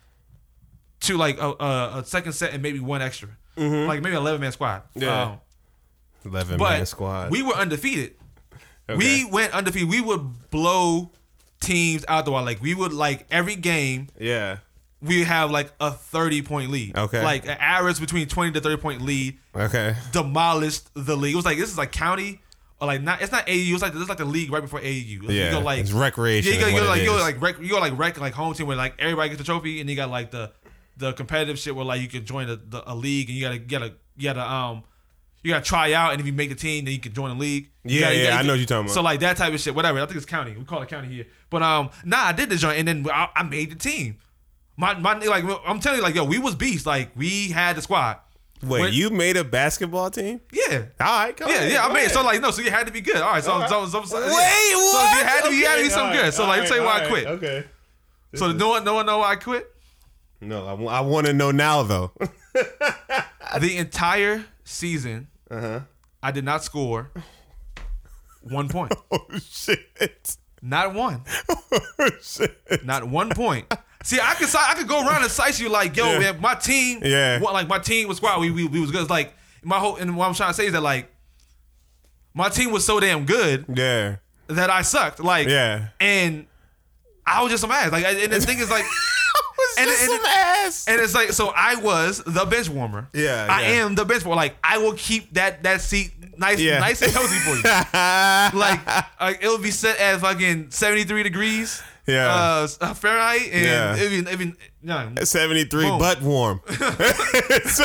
two 1.00 1.18
like 1.18 1.40
a, 1.40 1.52
a, 1.60 1.92
a 2.00 2.04
second 2.06 2.34
set 2.34 2.54
and 2.54 2.62
maybe 2.62 2.80
one 2.80 3.02
extra. 3.02 3.30
Like 3.58 4.02
maybe 4.02 4.16
11 4.16 4.42
man 4.42 4.52
squad. 4.52 4.82
Mm-hmm. 4.90 5.02
Yeah. 5.02 5.24
Um, 5.24 5.40
Eleven 6.26 6.60
man 6.60 6.86
squad. 6.86 7.32
we 7.32 7.44
were 7.44 7.54
undefeated. 7.54 8.16
Okay. 8.90 8.98
We 8.98 9.26
went 9.26 9.54
undefeated. 9.54 9.90
We 9.90 10.02
would 10.02 10.50
blow 10.50 11.12
teams 11.60 12.06
out 12.08 12.26
the 12.26 12.32
wall. 12.32 12.44
Like 12.44 12.62
we 12.62 12.74
would 12.74 12.94
like 12.94 13.26
every 13.32 13.56
game 13.56 14.08
yeah. 14.20 14.58
we 15.02 15.24
have 15.24 15.52
like 15.52 15.72
a 15.80 15.92
30 15.92 16.42
point 16.42 16.72
lead. 16.72 16.98
Okay. 16.98 17.24
Like 17.24 17.46
an 17.46 17.58
average 17.60 18.00
between 18.00 18.28
20 18.28 18.52
to 18.54 18.62
30 18.62 18.78
point 18.78 19.02
lead 19.02 19.38
Okay. 19.56 19.96
demolished 20.12 20.90
the 20.94 21.16
league. 21.16 21.34
It 21.34 21.38
was 21.38 21.46
like 21.46 21.58
this 21.58 21.72
is 21.72 21.78
like 21.78 21.92
county 21.92 22.42
or 22.80 22.88
like 22.88 23.02
not 23.02 23.22
it's 23.22 23.32
not 23.32 23.48
AAU. 23.48 23.74
It's 23.74 23.82
like 23.82 23.94
this 23.94 24.02
is 24.02 24.10
like 24.10 24.18
the 24.18 24.26
league 24.26 24.52
right 24.52 24.62
before 24.62 24.82
AAU. 24.82 25.24
Yeah, 25.24 25.46
You 25.46 25.52
go 25.52 25.60
like 25.60 25.80
it's 25.80 25.92
recreation 25.92 26.54
Yeah, 26.54 26.60
you 26.60 26.66
go, 26.66 26.68
you 26.72 26.80
go 26.82 26.88
like 26.88 27.02
you 27.02 27.08
go 27.08 27.16
like 27.18 27.42
rec, 27.42 27.60
you 27.60 27.70
go 27.70 27.80
like 27.80 27.98
rec 27.98 28.20
like 28.20 28.34
home 28.34 28.54
team 28.54 28.68
where 28.68 28.78
like 28.78 28.96
everybody 29.00 29.30
gets 29.30 29.40
the 29.40 29.46
trophy 29.46 29.82
and 29.82 29.90
you 29.90 29.96
got 29.96 30.10
like 30.10 30.32
the 30.32 30.52
the 30.98 31.14
competitive 31.14 31.58
shit 31.60 31.76
where 31.76 31.86
like 31.86 32.02
you 32.02 32.08
can 32.08 32.26
join 32.26 32.48
the, 32.48 32.56
the 32.56 32.84
a 32.92 32.96
league 32.96 33.30
and 33.30 33.38
you 33.38 33.44
gotta 33.46 33.58
get 33.60 33.82
a 33.82 33.94
you 34.18 34.24
gotta 34.24 34.50
um 34.50 34.84
you 35.44 35.52
gotta 35.52 35.64
try 35.66 35.94
out 35.94 36.12
and 36.14 36.20
if 36.22 36.26
you 36.26 36.34
make 36.34 36.50
the 36.50 36.56
team 36.56 36.86
then 36.86 36.94
you 36.94 37.00
can 37.00 37.14
join 37.14 37.30
the 37.30 37.36
league. 37.36 37.70
You 37.84 38.00
Yeah, 38.00 38.02
gotta- 38.02 38.16
yeah, 38.18 38.24
gotta- 38.30 38.36
I 38.36 38.42
know 38.44 38.54
what 38.54 38.60
you're 38.60 38.66
talking 38.66 38.86
about. 38.86 38.94
So 38.94 39.02
like 39.02 39.20
that 39.20 39.38
type 39.38 39.54
of 39.54 39.60
shit, 39.60 39.76
whatever. 39.76 40.00
I 40.00 40.06
think 40.06 40.18
it's 40.18 40.26
county. 40.26 40.56
We 40.58 40.64
call 40.66 40.82
it 40.82 40.90
county 40.90 41.08
here. 41.08 41.26
But 41.50 41.62
um, 41.64 41.90
nah, 42.04 42.26
I 42.26 42.32
did 42.32 42.50
the 42.50 42.56
joint, 42.56 42.80
and 42.80 42.88
then 42.88 43.06
I, 43.14 43.30
I 43.36 43.44
made 43.44 43.72
the 43.72 43.76
team. 43.76 44.18
My 44.78 44.94
my 44.96 45.14
like 45.20 45.44
I'm 45.66 45.80
telling 45.80 45.98
you, 46.00 46.04
like 46.04 46.16
yo, 46.16 46.24
we 46.26 46.40
was 46.40 46.56
beasts. 46.56 46.86
Like 46.86 47.12
we 47.16 47.50
had 47.50 47.76
the 47.78 47.82
squad. 47.82 48.18
Wait, 48.64 48.80
When- 48.82 48.94
you 48.94 49.10
made 49.10 49.38
a 49.38 49.44
basketball 49.44 50.10
team? 50.10 50.40
Yeah. 50.52 50.86
All 51.00 51.26
right, 51.26 51.38
go 51.38 51.46
Yeah, 51.48 51.56
ahead, 51.56 51.72
yeah, 51.74 51.86
I 51.86 51.94
mean, 51.94 52.10
so 52.10 52.24
like, 52.24 52.42
no, 52.42 52.50
so 52.52 52.62
you 52.62 52.72
had 52.72 52.88
to 52.88 52.94
be 52.94 53.02
good. 53.02 53.18
All 53.18 53.34
right, 53.34 53.44
so, 53.44 53.60
so, 53.68 53.86
so, 53.86 54.04
so, 54.06 54.16
Wait, 54.16 54.24
yeah. 54.26 54.76
what? 54.76 55.12
So 55.12 55.20
you 55.20 55.26
had 55.26 55.42
to, 55.44 55.50
be- 55.50 55.56
you 55.58 55.66
had 55.66 55.76
to 55.76 55.82
be 55.82 55.86
Okay, 55.88 55.94
some 55.94 56.12
good. 56.14 56.34
So 56.34 56.48
like, 56.48 56.62
me 56.62 56.68
tell 56.68 56.78
you 56.78 56.84
right, 56.84 57.02
why 57.02 57.06
I 57.06 57.10
quit. 57.10 57.26
right, 57.26 57.34
Okay. 57.34 57.64
So 58.34 58.52
no 58.54 58.70
one, 58.70 58.84
no 58.86 58.96
one 58.96 59.06
know 59.06 59.20
why 59.20 59.32
I 59.32 59.36
quit. 59.36 59.72
No, 60.42 60.66
I, 60.88 60.98
I 60.98 61.02
want 61.02 61.28
to 61.28 61.34
know 61.34 61.52
now 61.52 61.84
though. 61.84 62.12
The 63.60 63.78
entire 63.78 64.44
season, 64.66 65.28
Uh-huh. 65.50 65.82
I 66.22 66.32
did 66.32 66.44
not 66.44 66.64
score 66.64 67.12
one 68.42 68.68
point. 68.70 68.94
oh 69.12 69.26
shit. 69.40 70.38
Not 70.62 70.94
one. 70.94 71.22
Oh 71.98 72.10
shit. 72.22 72.86
Not 72.86 73.06
one 73.08 73.30
point. 73.30 73.74
See, 74.04 74.20
I 74.22 74.34
could 74.36 74.50
I 74.54 74.74
could 74.76 74.88
go 74.88 75.06
around 75.08 75.22
and 75.24 75.32
size 75.32 75.60
you 75.60 75.70
like, 75.70 75.96
yo, 75.96 76.06
Yeah. 76.14 76.20
man, 76.20 76.42
my 76.42 76.56
team, 76.56 77.00
Yeah. 77.04 77.40
what, 77.40 77.54
like 77.54 77.68
my 77.68 77.80
team 77.80 78.08
was 78.08 78.18
squad. 78.18 78.40
We, 78.42 78.52
we 78.52 78.68
we 78.68 78.82
was 78.82 78.92
good. 78.92 79.02
It's 79.02 79.10
like 79.10 79.34
my 79.64 79.80
whole 79.80 79.96
and 79.96 80.18
what 80.18 80.28
I'm 80.28 80.34
trying 80.36 80.50
to 80.50 80.54
say 80.54 80.66
is 80.68 80.74
that 80.74 80.82
like 80.84 81.10
my 82.34 82.50
team 82.50 82.72
was 82.72 82.86
so 82.86 83.00
damn 83.00 83.26
good 83.26 83.66
Yeah. 83.74 84.18
that 84.48 84.70
I 84.70 84.82
sucked. 84.82 85.20
Like 85.22 85.48
Yeah. 85.48 85.88
and 86.02 86.46
I 87.26 87.42
was 87.42 87.52
just 87.52 87.62
some 87.62 87.72
ass. 87.72 87.92
Like 87.92 88.04
and 88.06 88.32
the 88.34 88.40
thing 88.42 88.60
is 88.60 88.70
like 88.70 88.86
And- 89.78 89.88
just 89.90 90.02
and- 90.04 90.12
some 90.12 90.26
ass. 90.26 90.86
and 90.88 91.02
it's 91.02 91.14
like 91.16 91.32
so 91.34 91.52
I 91.56 91.76
was 91.76 92.22
the 92.26 92.46
bench 92.46 92.70
warmer. 92.70 93.10
Yeah, 93.14 93.48
I 93.50 93.62
yeah. 93.62 93.68
am 93.86 93.96
the 93.96 94.06
bench 94.06 94.24
warmer. 94.26 94.38
Like 94.42 94.56
I 94.64 94.78
will 94.78 94.94
keep 94.94 95.34
that 95.34 95.64
that 95.64 95.82
seat 95.82 96.12
nice 96.38 96.60
Yeah. 96.60 96.80
nice 96.80 97.02
and 97.02 97.14
cozy 97.14 97.38
for 97.40 97.56
you. 97.56 97.64
like 98.60 98.80
uh, 99.20 99.34
it'll 99.42 99.58
be 99.58 99.72
set 99.72 100.00
at 100.00 100.20
fucking 100.22 100.72
73 100.72 101.24
degrees. 101.24 101.82
Yeah. 102.08 102.28
Uh, 102.80 102.94
Fahrenheit 102.94 103.50
and 103.52 103.66
Yeah. 103.66 104.06
even 104.06 104.28
even 104.32 104.58
no, 104.84 105.12
73, 105.24 105.86
butt 105.98 106.22
warm. 106.22 106.62
it's, 106.68 107.82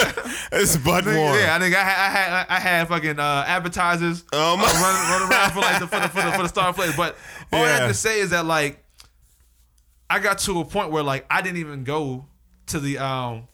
it's 0.52 0.76
butt 0.76 1.06
warm. 1.06 1.38
Yeah, 1.38 1.56
I 1.56 1.58
think 1.58 1.74
I 1.74 1.82
had 1.82 1.96
I 1.98 2.10
had 2.10 2.46
I 2.50 2.60
had 2.60 2.88
fucking 2.88 3.18
uh, 3.18 3.44
advertisers 3.46 4.24
Oh, 4.32 4.56
my- 4.58 4.64
uh, 4.64 4.66
run, 4.66 5.22
run 5.22 5.30
around 5.30 5.50
for 5.52 5.60
like 5.60 5.78
the 5.80 5.86
for 5.86 6.00
the 6.00 6.08
for 6.08 6.22
the, 6.22 6.32
for 6.32 6.42
the 6.42 6.48
star 6.48 6.72
players. 6.74 6.96
But 6.96 7.16
all 7.52 7.64
I 7.64 7.68
have 7.68 7.88
to 7.88 7.94
say 7.94 8.20
is 8.20 8.30
that 8.30 8.44
like 8.44 8.84
I 10.10 10.18
got 10.18 10.38
to 10.40 10.60
a 10.60 10.64
point 10.64 10.90
where 10.90 11.02
like 11.02 11.24
I 11.30 11.40
didn't 11.40 11.58
even 11.58 11.84
go 11.84 12.26
to 12.66 12.80
the 12.80 12.98
um 12.98 13.48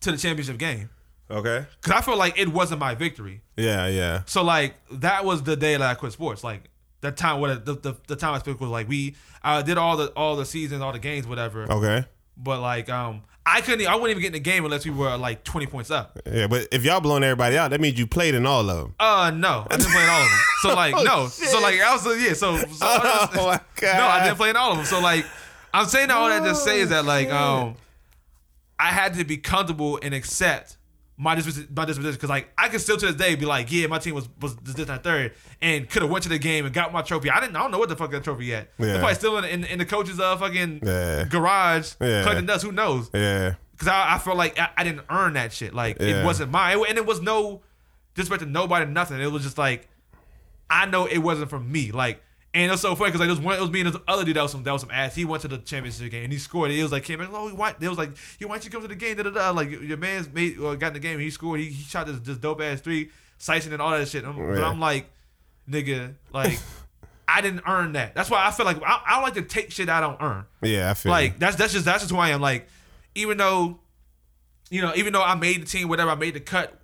to 0.00 0.12
the 0.12 0.16
championship 0.18 0.58
game 0.58 0.90
Okay. 1.30 1.66
because 1.80 1.92
I 1.98 2.02
felt 2.02 2.18
like 2.18 2.38
it 2.38 2.48
wasn't 2.48 2.80
my 2.80 2.94
victory. 2.94 3.40
Yeah, 3.56 3.86
yeah. 3.88 4.22
So 4.26 4.42
like 4.44 4.74
that 4.92 5.24
was 5.24 5.42
the 5.42 5.56
day 5.56 5.72
that 5.72 5.82
I 5.82 5.94
quit 5.94 6.12
sports. 6.12 6.44
Like 6.44 6.70
that 7.00 7.16
time, 7.16 7.40
what 7.40 7.64
the, 7.66 7.74
the 7.74 7.94
the 8.06 8.16
time 8.16 8.34
I 8.34 8.38
spent 8.38 8.60
was 8.60 8.70
like 8.70 8.88
we 8.88 9.16
I 9.42 9.62
did 9.62 9.76
all 9.78 9.96
the 9.96 10.06
all 10.16 10.36
the 10.36 10.46
seasons, 10.46 10.82
all 10.82 10.92
the 10.92 10.98
games, 10.98 11.26
whatever. 11.26 11.70
Okay. 11.70 12.04
But 12.36 12.60
like 12.60 12.88
um 12.88 13.22
I 13.46 13.60
couldn't 13.60 13.86
I 13.86 13.94
wouldn't 13.94 14.10
even 14.12 14.22
get 14.22 14.28
in 14.28 14.32
the 14.32 14.40
game 14.40 14.64
unless 14.64 14.84
we 14.86 14.90
were 14.90 15.16
like 15.16 15.44
twenty 15.44 15.66
points 15.66 15.90
up. 15.90 16.18
Yeah, 16.26 16.46
but 16.46 16.68
if 16.72 16.82
y'all 16.84 17.00
blowing 17.00 17.22
everybody 17.22 17.58
out, 17.58 17.70
that 17.72 17.80
means 17.80 17.98
you 17.98 18.06
played 18.06 18.34
in 18.34 18.46
all 18.46 18.68
of 18.70 18.76
them. 18.78 18.94
Uh 18.98 19.30
no, 19.34 19.66
I 19.70 19.76
didn't 19.76 19.92
play 19.92 20.02
in 20.02 20.08
all 20.08 20.22
of 20.22 20.28
them. 20.28 20.38
So 20.62 20.68
like 20.74 20.94
no, 21.04 21.26
so 21.28 21.60
like 21.60 21.80
I 21.80 21.92
was 21.92 22.22
yeah, 22.22 22.32
so, 22.32 22.56
so 22.56 22.66
Oh, 22.80 23.28
my 23.34 23.60
God. 23.76 23.98
no, 23.98 24.06
I 24.06 24.24
didn't 24.24 24.36
play 24.38 24.50
in 24.50 24.56
all 24.56 24.70
of 24.70 24.76
them. 24.78 24.86
So 24.86 25.00
like 25.00 25.26
I'm 25.74 25.86
saying 25.86 26.10
all 26.10 26.28
that 26.28 26.40
to 26.44 26.54
say 26.54 26.80
is 26.80 26.88
that 26.88 27.04
like 27.04 27.30
um 27.30 27.76
I 28.78 28.88
had 28.88 29.14
to 29.14 29.24
be 29.24 29.36
comfortable 29.36 29.98
and 30.02 30.14
accept 30.14 30.76
my 31.16 31.34
disposition, 31.36 31.68
my 31.74 31.84
disposition, 31.84 32.14
because 32.16 32.30
like 32.30 32.48
I 32.58 32.68
can 32.68 32.80
still 32.80 32.96
to 32.96 33.06
this 33.06 33.14
day 33.14 33.34
be 33.36 33.46
like, 33.46 33.70
yeah, 33.70 33.86
my 33.86 33.98
team 33.98 34.14
was 34.14 34.28
was 34.40 34.56
this, 34.56 34.74
this, 34.74 34.88
and 34.88 35.02
third, 35.02 35.32
and 35.62 35.88
could 35.88 36.02
have 36.02 36.10
went 36.10 36.24
to 36.24 36.28
the 36.28 36.38
game 36.38 36.64
and 36.64 36.74
got 36.74 36.92
my 36.92 37.02
trophy. 37.02 37.30
I 37.30 37.40
didn't, 37.40 37.54
I 37.56 37.60
don't 37.60 37.70
know 37.70 37.78
what 37.78 37.88
the 37.88 37.96
fuck 37.96 38.10
that 38.10 38.24
trophy 38.24 38.46
yet. 38.46 38.72
Yeah. 38.78 38.86
It's 38.86 38.98
probably 38.98 39.14
still 39.14 39.38
in, 39.38 39.44
in, 39.44 39.64
in 39.64 39.78
the 39.78 39.84
coach's 39.84 40.18
uh 40.18 40.36
fucking 40.36 40.80
Yeah. 40.82 41.24
garage 41.24 41.92
Yeah. 42.00 42.22
collecting 42.22 42.46
dust. 42.46 42.64
Who 42.64 42.72
knows? 42.72 43.10
Yeah. 43.14 43.54
Because 43.72 43.88
I, 43.88 44.14
I 44.14 44.18
felt 44.18 44.36
like 44.36 44.58
I, 44.58 44.70
I 44.76 44.84
didn't 44.84 45.02
earn 45.10 45.34
that 45.34 45.52
shit. 45.52 45.72
Like 45.74 45.98
Yeah. 46.00 46.22
it 46.22 46.24
wasn't 46.24 46.50
mine, 46.50 46.82
and 46.88 46.98
it 46.98 47.06
was 47.06 47.20
no 47.22 47.62
disrespect 48.14 48.42
to 48.42 48.48
nobody, 48.48 48.84
nothing. 48.86 49.20
It 49.20 49.30
was 49.30 49.42
just 49.44 49.58
like 49.58 49.88
I 50.70 50.86
know 50.86 51.06
it 51.06 51.18
wasn't 51.18 51.50
from 51.50 51.70
me. 51.70 51.92
Like, 51.92 52.22
and 52.54 52.62
it 52.64 52.70
was 52.70 52.80
so 52.80 52.94
funny 52.94 53.10
because 53.10 53.20
like 53.20 53.26
it 53.28 53.32
was 53.32 53.40
one, 53.40 53.56
it 53.58 53.60
was 53.60 53.70
me 53.70 53.80
and 53.80 53.92
this 53.92 54.00
other 54.08 54.24
dude 54.24 54.36
that 54.36 54.42
was 54.42 54.52
some 54.52 54.62
that 54.62 54.72
was 54.72 54.80
some 54.82 54.90
ass. 54.90 55.14
He 55.14 55.24
went 55.24 55.42
to 55.42 55.48
the 55.48 55.58
championship 55.58 56.10
game 56.10 56.24
and 56.24 56.32
he 56.32 56.38
scored. 56.38 56.70
He 56.70 56.82
was 56.82 56.92
like 56.92 57.02
came 57.04 57.20
in, 57.20 57.28
oh, 57.32 57.50
why? 57.50 57.74
It 57.80 57.88
was 57.88 57.98
like, 57.98 58.10
he 58.38 58.44
why 58.44 58.54
don't 58.54 58.64
you 58.64 58.70
come 58.70 58.82
to 58.82 58.88
the 58.88 58.94
game? 58.94 59.16
Da 59.16 59.24
da 59.24 59.30
da. 59.30 59.50
Like 59.50 59.70
your 59.70 59.96
man's 59.98 60.32
made 60.32 60.58
or 60.58 60.76
got 60.76 60.88
in 60.88 60.92
the 60.94 61.00
game 61.00 61.14
and 61.14 61.22
he 61.22 61.30
scored. 61.30 61.60
He, 61.60 61.66
he 61.66 61.82
shot 61.82 62.06
this, 62.06 62.20
this 62.20 62.38
dope 62.38 62.60
ass 62.62 62.80
three, 62.80 63.10
Sison 63.38 63.72
and 63.72 63.82
all 63.82 63.90
that 63.90 64.06
shit. 64.08 64.24
I'm- 64.24 64.36
But 64.36 64.62
I'm 64.64 64.80
like, 64.80 65.10
nigga, 65.68 66.14
like. 66.32 66.58
I 67.26 67.40
didn't 67.40 67.62
earn 67.66 67.92
that. 67.92 68.14
That's 68.14 68.28
why 68.30 68.46
I 68.46 68.50
feel 68.50 68.66
like 68.66 68.82
I, 68.82 69.00
I 69.06 69.14
don't 69.14 69.22
like 69.22 69.34
to 69.34 69.42
take 69.42 69.70
shit 69.72 69.88
I 69.88 70.00
don't 70.02 70.20
earn. 70.20 70.44
Yeah, 70.62 70.90
I 70.90 70.94
feel 70.94 71.10
Like 71.10 71.32
you. 71.32 71.38
that's 71.38 71.56
that's 71.56 71.72
just 71.72 71.86
that's 71.86 72.00
just 72.02 72.12
who 72.12 72.18
I 72.18 72.28
am. 72.28 72.42
Like 72.42 72.68
even 73.14 73.38
though, 73.38 73.78
you 74.70 74.82
know, 74.82 74.92
even 74.94 75.14
though 75.14 75.22
I 75.22 75.34
made 75.34 75.62
the 75.62 75.66
team, 75.66 75.88
whatever 75.88 76.10
I 76.10 76.16
made 76.16 76.34
the 76.34 76.40
cut, 76.40 76.78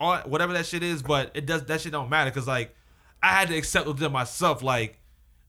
all 0.00 0.18
whatever 0.22 0.52
that 0.54 0.66
shit 0.66 0.82
is, 0.82 1.02
but 1.04 1.30
it 1.34 1.46
does 1.46 1.64
that 1.66 1.80
shit 1.80 1.92
don't 1.92 2.10
matter 2.10 2.30
because 2.32 2.48
like 2.48 2.74
I 3.22 3.28
had 3.28 3.46
to 3.48 3.56
accept 3.56 3.86
within 3.86 4.10
myself. 4.10 4.60
Like, 4.60 4.98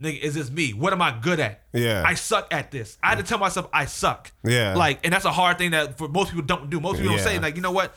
nigga, 0.01 0.19
is 0.19 0.35
this 0.35 0.49
me? 0.49 0.73
What 0.73 0.93
am 0.93 1.01
I 1.01 1.17
good 1.19 1.39
at? 1.39 1.63
Yeah. 1.73 2.03
I 2.05 2.13
suck 2.13 2.47
at 2.53 2.71
this. 2.71 2.97
I 3.01 3.09
had 3.09 3.17
to 3.17 3.23
tell 3.23 3.37
myself 3.37 3.67
I 3.73 3.85
suck. 3.85 4.31
Yeah. 4.43 4.75
like, 4.75 4.99
and 5.03 5.13
that's 5.13 5.25
a 5.25 5.31
hard 5.31 5.57
thing 5.57 5.71
that 5.71 5.97
for 5.97 6.07
most 6.07 6.29
people 6.29 6.45
don't 6.45 6.69
do. 6.69 6.79
Most 6.79 6.97
people 6.99 7.15
don't 7.15 7.23
say 7.23 7.39
like, 7.39 7.55
you 7.55 7.61
know 7.61 7.71
what? 7.71 7.93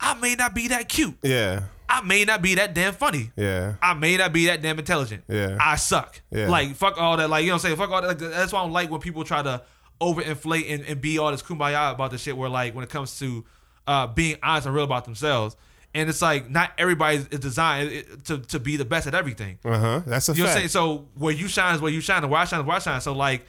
I 0.00 0.14
may 0.14 0.34
not 0.34 0.54
be 0.54 0.68
that 0.68 0.88
cute. 0.88 1.16
Yeah. 1.22 1.64
I 1.88 2.00
may 2.02 2.24
not 2.24 2.42
be 2.42 2.56
that 2.56 2.74
damn 2.74 2.94
funny. 2.94 3.30
Yeah. 3.36 3.74
I 3.80 3.94
may 3.94 4.16
not 4.16 4.32
be 4.32 4.46
that 4.46 4.62
damn 4.62 4.78
intelligent. 4.78 5.24
Yeah. 5.28 5.56
I 5.60 5.76
suck. 5.76 6.20
Yeah. 6.30 6.48
Like 6.48 6.74
fuck 6.74 6.98
all 6.98 7.16
that. 7.16 7.30
Like 7.30 7.42
you 7.42 7.48
know 7.48 7.54
what 7.54 7.64
I'm 7.64 7.68
saying? 7.68 7.76
Fuck 7.76 7.90
all 7.90 8.02
that. 8.02 8.08
Like, 8.08 8.18
that's 8.18 8.52
why 8.52 8.60
I 8.60 8.62
don't 8.64 8.72
like 8.72 8.90
when 8.90 9.00
people 9.00 9.24
try 9.24 9.42
to 9.42 9.62
overinflate 10.00 10.72
and, 10.72 10.84
and 10.84 11.00
be 11.00 11.18
all 11.18 11.30
this 11.30 11.42
kumbaya 11.42 11.92
about 11.92 12.10
the 12.10 12.18
shit. 12.18 12.36
Where 12.36 12.48
like 12.48 12.74
when 12.74 12.84
it 12.84 12.90
comes 12.90 13.18
to 13.20 13.44
uh, 13.86 14.06
being 14.08 14.36
honest 14.42 14.66
and 14.66 14.74
real 14.74 14.84
about 14.84 15.04
themselves, 15.04 15.56
and 15.94 16.08
it's 16.08 16.20
like 16.22 16.50
not 16.50 16.72
everybody 16.78 17.18
is 17.18 17.26
designed 17.40 18.24
to 18.24 18.38
to 18.38 18.58
be 18.58 18.76
the 18.76 18.84
best 18.84 19.06
at 19.06 19.14
everything. 19.14 19.58
Uh 19.64 19.78
huh. 19.78 20.02
That's 20.06 20.28
a 20.28 20.32
fact. 20.32 20.38
You 20.38 20.44
know 20.44 20.48
what 20.48 20.52
I'm 20.52 20.58
saying? 20.58 20.68
So 20.68 21.08
where 21.14 21.32
you 21.32 21.48
shine 21.48 21.74
is 21.74 21.80
where 21.80 21.92
you 21.92 22.00
shine, 22.00 22.22
and 22.22 22.30
where 22.30 22.40
I 22.40 22.44
shine 22.44 22.60
is 22.60 22.66
where 22.66 22.76
I 22.76 22.80
shine. 22.80 23.00
So 23.00 23.12
like 23.12 23.46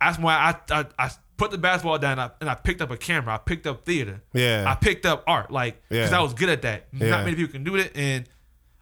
that's 0.00 0.18
why 0.18 0.34
I 0.70 0.80
I, 0.80 0.86
I 0.98 1.10
put 1.36 1.50
the 1.50 1.58
basketball 1.58 1.98
down 1.98 2.12
and 2.12 2.20
I, 2.20 2.30
and 2.40 2.50
I 2.50 2.54
picked 2.54 2.82
up 2.82 2.90
a 2.90 2.96
camera. 2.96 3.34
I 3.34 3.38
picked 3.38 3.66
up 3.66 3.86
theater. 3.86 4.22
Yeah. 4.34 4.64
I 4.66 4.74
picked 4.74 5.06
up 5.06 5.24
art. 5.26 5.50
Like 5.50 5.80
because 5.88 6.10
Yeah. 6.10 6.18
I 6.18 6.22
was 6.22 6.34
good 6.34 6.48
at 6.50 6.62
that. 6.62 6.86
Yeah. 6.92 7.10
Not 7.10 7.24
many 7.24 7.36
people 7.36 7.52
can 7.52 7.64
do 7.64 7.76
it, 7.76 7.92
and 7.94 8.28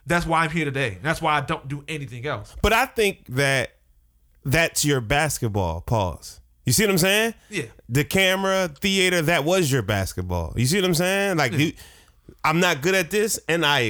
that's 0.07 0.27
why 0.27 0.43
I'm 0.45 0.51
here 0.51 0.65
today. 0.65 0.99
That's 1.03 1.23
why 1.23 1.37
I 1.37 1.41
don't 1.43 1.69
do 1.69 1.85
anything 1.87 2.27
else. 2.27 2.57
But 2.63 2.73
I 2.73 2.87
think 2.87 3.27
that 3.29 3.75
that's 4.45 4.85
your 4.85 5.01
basketball. 5.01 5.83
Pause. 5.83 6.41
You 6.65 6.73
see 6.73 6.85
what 6.85 6.91
I'm 6.93 6.99
saying? 6.99 7.35
Yeah. 7.49 7.65
The 7.89 8.05
camera, 8.05 8.69
theater, 8.69 9.23
that 9.23 9.45
was 9.45 9.71
your 9.73 9.83
basketball. 9.83 10.53
You 10.57 10.67
see 10.67 10.77
what 10.79 10.85
I'm 10.85 10.95
saying? 10.95 11.37
Like 11.39 11.53
you, 11.53 11.73
I'm 12.45 12.61
not 12.61 12.83
good 12.83 12.95
at 12.95 13.11
this, 13.11 13.39
and 13.49 13.65
I 13.65 13.81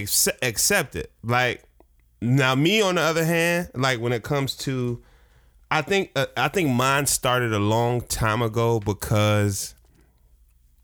accept, 0.43 0.97
it. 0.97 1.13
Like 1.23 1.63
now, 2.21 2.55
me 2.55 2.81
on 2.81 2.97
the 2.97 3.03
other 3.03 3.25
hand, 3.25 3.71
like 3.75 4.01
when 4.01 4.13
it 4.13 4.23
comes 4.23 4.57
to, 4.59 5.03
I 5.71 5.83
think 5.83 6.11
uh, 6.17 6.27
I 6.37 6.49
think 6.49 6.71
mine 6.71 7.07
started 7.07 7.53
a 7.53 7.59
long 7.59 8.01
time 8.01 8.43
ago 8.43 8.81
because 8.81 9.75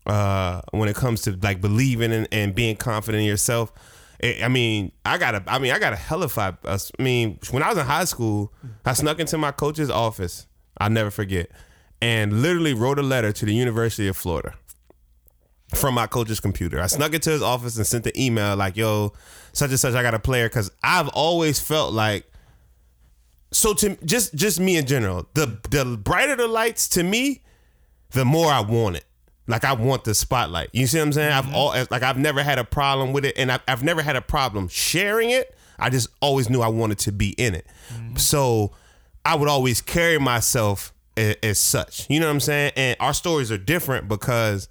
uh 0.05 0.61
when 0.69 0.87
it 0.87 0.95
comes 0.95 1.23
to 1.23 1.31
like 1.41 1.59
believing 1.59 2.11
and, 2.11 2.27
and 2.31 2.53
being 2.53 2.75
confident 2.75 3.21
in 3.21 3.27
yourself 3.27 3.73
I 4.23 4.39
I 4.43 4.47
mean, 4.47 4.91
I 5.05 5.17
got 5.17 5.35
a. 5.35 5.43
I 5.47 5.59
mean, 5.59 5.71
I 5.71 5.79
got 5.79 5.93
a 5.93 5.97
hellified. 5.97 6.57
I 6.65 6.77
mean, 6.99 7.39
when 7.51 7.63
I 7.63 7.69
was 7.69 7.77
in 7.77 7.85
high 7.85 8.05
school, 8.05 8.53
I 8.85 8.93
snuck 8.93 9.19
into 9.19 9.37
my 9.37 9.51
coach's 9.51 9.89
office. 9.89 10.47
I'll 10.77 10.89
never 10.89 11.11
forget, 11.11 11.49
and 12.01 12.41
literally 12.41 12.73
wrote 12.73 12.99
a 12.99 13.03
letter 13.03 13.31
to 13.31 13.45
the 13.45 13.53
University 13.53 14.07
of 14.07 14.17
Florida 14.17 14.53
from 15.75 15.93
my 15.95 16.07
coach's 16.07 16.39
computer. 16.39 16.81
I 16.81 16.87
snuck 16.87 17.13
into 17.13 17.29
his 17.29 17.41
office 17.41 17.77
and 17.77 17.85
sent 17.85 18.03
the 18.03 18.21
email 18.21 18.55
like, 18.55 18.77
"Yo, 18.77 19.13
such 19.53 19.69
and 19.71 19.79
such, 19.79 19.93
I 19.93 20.01
got 20.01 20.13
a 20.13 20.19
player." 20.19 20.47
Because 20.47 20.71
I've 20.83 21.09
always 21.09 21.59
felt 21.59 21.93
like 21.93 22.25
so 23.55 23.73
to 23.73 23.95
just 24.03 24.35
just 24.35 24.59
me 24.59 24.75
in 24.75 24.85
general 24.85 25.27
the 25.33 25.57
the 25.69 25.97
brighter 25.97 26.35
the 26.35 26.47
lights 26.47 26.89
to 26.89 27.03
me 27.03 27.41
the 28.11 28.25
more 28.25 28.51
i 28.51 28.59
want 28.59 28.97
it. 28.97 29.05
Like 29.47 29.63
i 29.63 29.73
want 29.73 30.03
the 30.03 30.13
spotlight. 30.13 30.69
You 30.73 30.87
see 30.87 30.97
what 30.97 31.05
i'm 31.05 31.13
saying? 31.13 31.31
I've 31.31 31.45
mm-hmm. 31.45 31.55
all 31.55 31.85
like 31.89 32.03
i've 32.03 32.17
never 32.17 32.43
had 32.43 32.59
a 32.59 32.63
problem 32.63 33.13
with 33.13 33.23
it 33.25 33.37
and 33.37 33.51
I've, 33.51 33.61
I've 33.67 33.83
never 33.83 34.01
had 34.01 34.15
a 34.15 34.21
problem 34.21 34.67
sharing 34.67 35.29
it. 35.29 35.55
I 35.79 35.89
just 35.89 36.09
always 36.21 36.49
knew 36.49 36.61
i 36.61 36.67
wanted 36.67 36.99
to 36.99 37.11
be 37.11 37.29
in 37.29 37.55
it. 37.55 37.65
Mm-hmm. 37.93 38.17
So 38.17 38.71
i 39.23 39.35
would 39.35 39.49
always 39.49 39.81
carry 39.81 40.19
myself 40.19 40.93
as, 41.15 41.35
as 41.41 41.59
such. 41.59 42.09
You 42.09 42.19
know 42.19 42.27
what 42.27 42.33
i'm 42.33 42.39
saying? 42.41 42.73
And 42.75 42.97
our 42.99 43.13
stories 43.13 43.51
are 43.51 43.57
different 43.57 44.09
because 44.09 44.67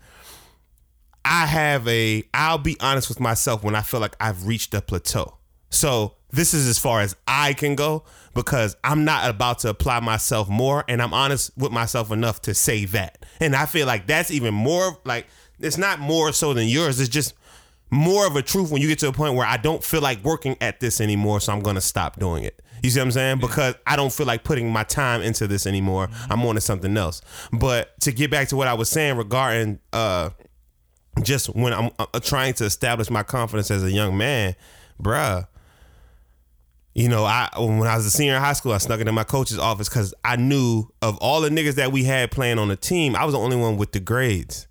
I 1.25 1.47
have 1.47 1.87
a 1.89 2.25
I'll 2.33 2.59
be 2.59 2.77
honest 2.81 3.09
with 3.09 3.21
myself 3.21 3.65
when 3.65 3.75
I 3.75 3.83
feel 3.83 4.01
like 4.01 4.17
I've 4.21 4.47
reached 4.47 4.75
a 4.75 4.81
plateau. 4.81 5.39
So 5.71 6.15
this 6.31 6.55
is 6.55 6.67
as 6.69 6.79
far 6.79 7.01
as 7.01 7.17
I 7.27 7.53
can 7.53 7.75
go 7.75 8.05
because 8.35 8.77
I'm 8.85 9.05
not 9.05 9.29
about 9.29 9.61
to 9.61 9.69
apply 9.69 10.01
myself 10.01 10.49
more 10.49 10.85
and 10.89 11.01
I'm 11.01 11.15
honest 11.15 11.51
with 11.57 11.73
myself 11.73 12.11
enough 12.11 12.43
to 12.43 12.55
say 12.55 12.85
that. 12.87 13.25
And 13.41 13.55
I 13.55 13.67
feel 13.67 13.87
like 13.87 14.07
that's 14.07 14.31
even 14.31 14.55
more 14.55 14.99
like 15.05 15.27
it's 15.61 15.79
not 15.79 16.01
more 16.01 16.33
so 16.33 16.53
than 16.55 16.69
yours. 16.69 17.01
It's 17.01 17.09
just 17.09 17.35
more 17.91 18.27
of 18.27 18.37
a 18.37 18.43
truth 18.43 18.71
when 18.71 18.83
you 18.83 18.89
get 18.89 18.99
to 19.01 19.09
a 19.09 19.13
point 19.13 19.35
where 19.35 19.47
I 19.47 19.57
don't 19.57 19.83
feel 19.83 20.01
like 20.01 20.23
working 20.25 20.57
at 20.61 20.81
this 20.81 21.01
anymore, 21.01 21.41
so 21.41 21.53
I'm 21.53 21.61
gonna 21.61 21.81
stop 21.81 22.19
doing 22.19 22.45
it. 22.45 22.61
You 22.83 22.91
see 22.91 22.99
what 22.99 23.07
I'm 23.07 23.13
saying? 23.13 23.39
Because 23.39 23.77
I 23.87 23.97
don't 23.97 24.13
feel 24.13 24.27
like 24.27 24.45
putting 24.45 24.71
my 24.71 24.85
time 24.85 25.23
into 25.23 25.47
this 25.47 25.67
anymore. 25.67 26.09
I'm 26.29 26.45
on 26.45 26.57
to 26.57 26.61
something 26.61 26.95
else. 26.97 27.23
But 27.53 27.99
to 28.01 28.13
get 28.13 28.31
back 28.31 28.49
to 28.49 28.57
what 28.57 28.69
I 28.69 28.75
was 28.75 28.91
saying 28.91 29.17
regarding 29.17 29.79
uh 29.93 30.31
just 31.23 31.55
when 31.55 31.73
I'm 31.73 31.91
uh, 31.99 32.07
trying 32.21 32.55
to 32.55 32.65
establish 32.65 33.11
my 33.11 33.23
confidence 33.23 33.71
as 33.71 33.85
a 33.85 33.91
young 33.91 34.17
man, 34.17 34.55
bruh. 35.01 35.47
You 36.95 37.09
know, 37.09 37.25
I 37.25 37.49
when 37.59 37.89
I 37.89 37.97
was 37.97 38.07
a 38.07 38.11
senior 38.11 38.37
in 38.37 38.41
high 38.41 38.53
school, 38.53 38.73
I 38.73 38.79
snuck 38.79 39.01
into 39.01 39.13
my 39.13 39.25
coach's 39.25 39.59
office 39.59 39.89
because 39.89 40.15
I 40.25 40.37
knew 40.37 40.89
of 41.03 41.19
all 41.19 41.41
the 41.41 41.49
niggas 41.49 41.75
that 41.75 41.91
we 41.91 42.05
had 42.05 42.31
playing 42.31 42.59
on 42.59 42.69
the 42.69 42.77
team, 42.77 43.17
I 43.17 43.25
was 43.25 43.33
the 43.35 43.41
only 43.41 43.57
one 43.57 43.77
with 43.77 43.93
the 43.93 44.01
grades. 44.01 44.69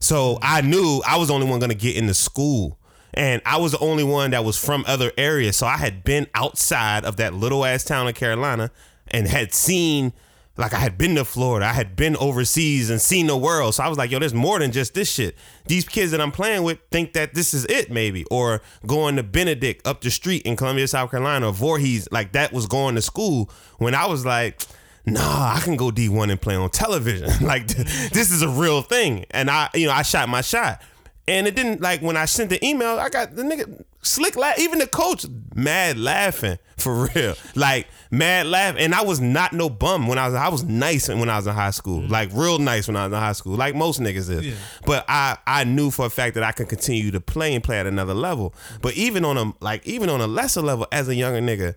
So 0.00 0.38
I 0.40 0.62
knew 0.62 1.02
I 1.06 1.18
was 1.18 1.28
the 1.28 1.34
only 1.34 1.46
one 1.46 1.60
gonna 1.60 1.74
get 1.74 1.96
into 1.96 2.14
school. 2.14 2.78
And 3.12 3.40
I 3.46 3.56
was 3.56 3.72
the 3.72 3.78
only 3.78 4.04
one 4.04 4.32
that 4.32 4.44
was 4.44 4.62
from 4.62 4.84
other 4.86 5.10
areas. 5.16 5.56
So 5.56 5.66
I 5.66 5.78
had 5.78 6.04
been 6.04 6.26
outside 6.34 7.04
of 7.04 7.16
that 7.16 7.32
little 7.32 7.64
ass 7.64 7.82
town 7.82 8.06
of 8.06 8.14
Carolina 8.14 8.70
and 9.08 9.26
had 9.26 9.54
seen 9.54 10.12
like 10.56 10.72
I 10.72 10.78
had 10.78 10.96
been 10.96 11.14
to 11.16 11.24
Florida, 11.24 11.66
I 11.66 11.72
had 11.72 11.96
been 11.96 12.16
overseas 12.16 12.88
and 12.88 13.00
seen 13.00 13.26
the 13.26 13.36
world. 13.36 13.74
So 13.74 13.84
I 13.84 13.88
was 13.88 13.98
like, 13.98 14.10
yo, 14.10 14.18
there's 14.18 14.34
more 14.34 14.58
than 14.58 14.72
just 14.72 14.94
this 14.94 15.10
shit. 15.10 15.36
These 15.66 15.86
kids 15.86 16.12
that 16.12 16.20
I'm 16.20 16.32
playing 16.32 16.62
with 16.62 16.78
think 16.90 17.12
that 17.12 17.34
this 17.34 17.52
is 17.52 17.64
it, 17.66 17.90
maybe. 17.90 18.24
Or 18.30 18.62
going 18.86 19.16
to 19.16 19.22
Benedict 19.22 19.86
up 19.86 20.00
the 20.00 20.10
street 20.10 20.42
in 20.42 20.56
Columbia, 20.56 20.88
South 20.88 21.10
Carolina, 21.10 21.48
or 21.48 21.52
Voorhees, 21.52 22.08
like 22.10 22.32
that 22.32 22.52
was 22.52 22.66
going 22.66 22.94
to 22.94 23.02
school. 23.02 23.50
When 23.78 23.94
I 23.94 24.06
was 24.06 24.24
like, 24.24 24.62
nah, 25.04 25.54
I 25.54 25.60
can 25.60 25.76
go 25.76 25.90
D1 25.90 26.30
and 26.30 26.40
play 26.40 26.54
on 26.54 26.70
television. 26.70 27.30
like 27.46 27.66
this 27.68 28.30
is 28.30 28.42
a 28.42 28.48
real 28.48 28.82
thing. 28.82 29.26
And 29.30 29.50
I, 29.50 29.68
you 29.74 29.86
know, 29.86 29.92
I 29.92 30.02
shot 30.02 30.28
my 30.28 30.40
shot. 30.40 30.82
And 31.28 31.48
it 31.48 31.56
didn't 31.56 31.80
like 31.80 32.02
when 32.02 32.16
I 32.16 32.24
sent 32.24 32.50
the 32.50 32.64
email, 32.64 32.98
I 33.00 33.08
got 33.08 33.34
the 33.34 33.42
nigga 33.42 33.84
slick 34.00 34.36
laugh. 34.36 34.58
Even 34.60 34.78
the 34.78 34.86
coach 34.86 35.26
mad 35.54 35.98
laughing 35.98 36.58
for 36.76 37.08
real, 37.14 37.34
like 37.56 37.88
mad 38.10 38.46
laugh. 38.46 38.76
And 38.78 38.94
I 38.94 39.02
was 39.02 39.20
not 39.20 39.52
no 39.52 39.68
bum 39.68 40.06
when 40.06 40.18
I 40.18 40.26
was. 40.26 40.34
I 40.34 40.48
was 40.48 40.64
nice 40.64 41.08
when 41.08 41.28
I 41.28 41.36
was 41.36 41.46
in 41.46 41.54
high 41.54 41.70
school, 41.70 42.00
mm-hmm. 42.00 42.12
like 42.12 42.30
real 42.32 42.58
nice 42.58 42.86
when 42.86 42.96
I 42.96 43.06
was 43.06 43.12
in 43.12 43.18
high 43.18 43.32
school, 43.32 43.56
like 43.56 43.74
most 43.74 44.00
niggas 44.00 44.30
is. 44.30 44.54
But 44.84 45.04
I 45.08 45.36
I 45.46 45.64
knew 45.64 45.90
for 45.90 46.06
a 46.06 46.10
fact 46.10 46.34
that 46.34 46.44
I 46.44 46.52
could 46.52 46.68
continue 46.68 47.10
to 47.10 47.20
play 47.20 47.54
and 47.54 47.62
play 47.62 47.78
at 47.78 47.86
another 47.86 48.14
level. 48.14 48.50
Mm-hmm. 48.50 48.76
But 48.82 48.94
even 48.94 49.24
on 49.24 49.36
a 49.36 49.52
like 49.60 49.86
even 49.86 50.08
on 50.08 50.20
a 50.20 50.26
lesser 50.26 50.62
level 50.62 50.86
as 50.92 51.08
a 51.08 51.14
younger 51.14 51.40
nigga, 51.40 51.74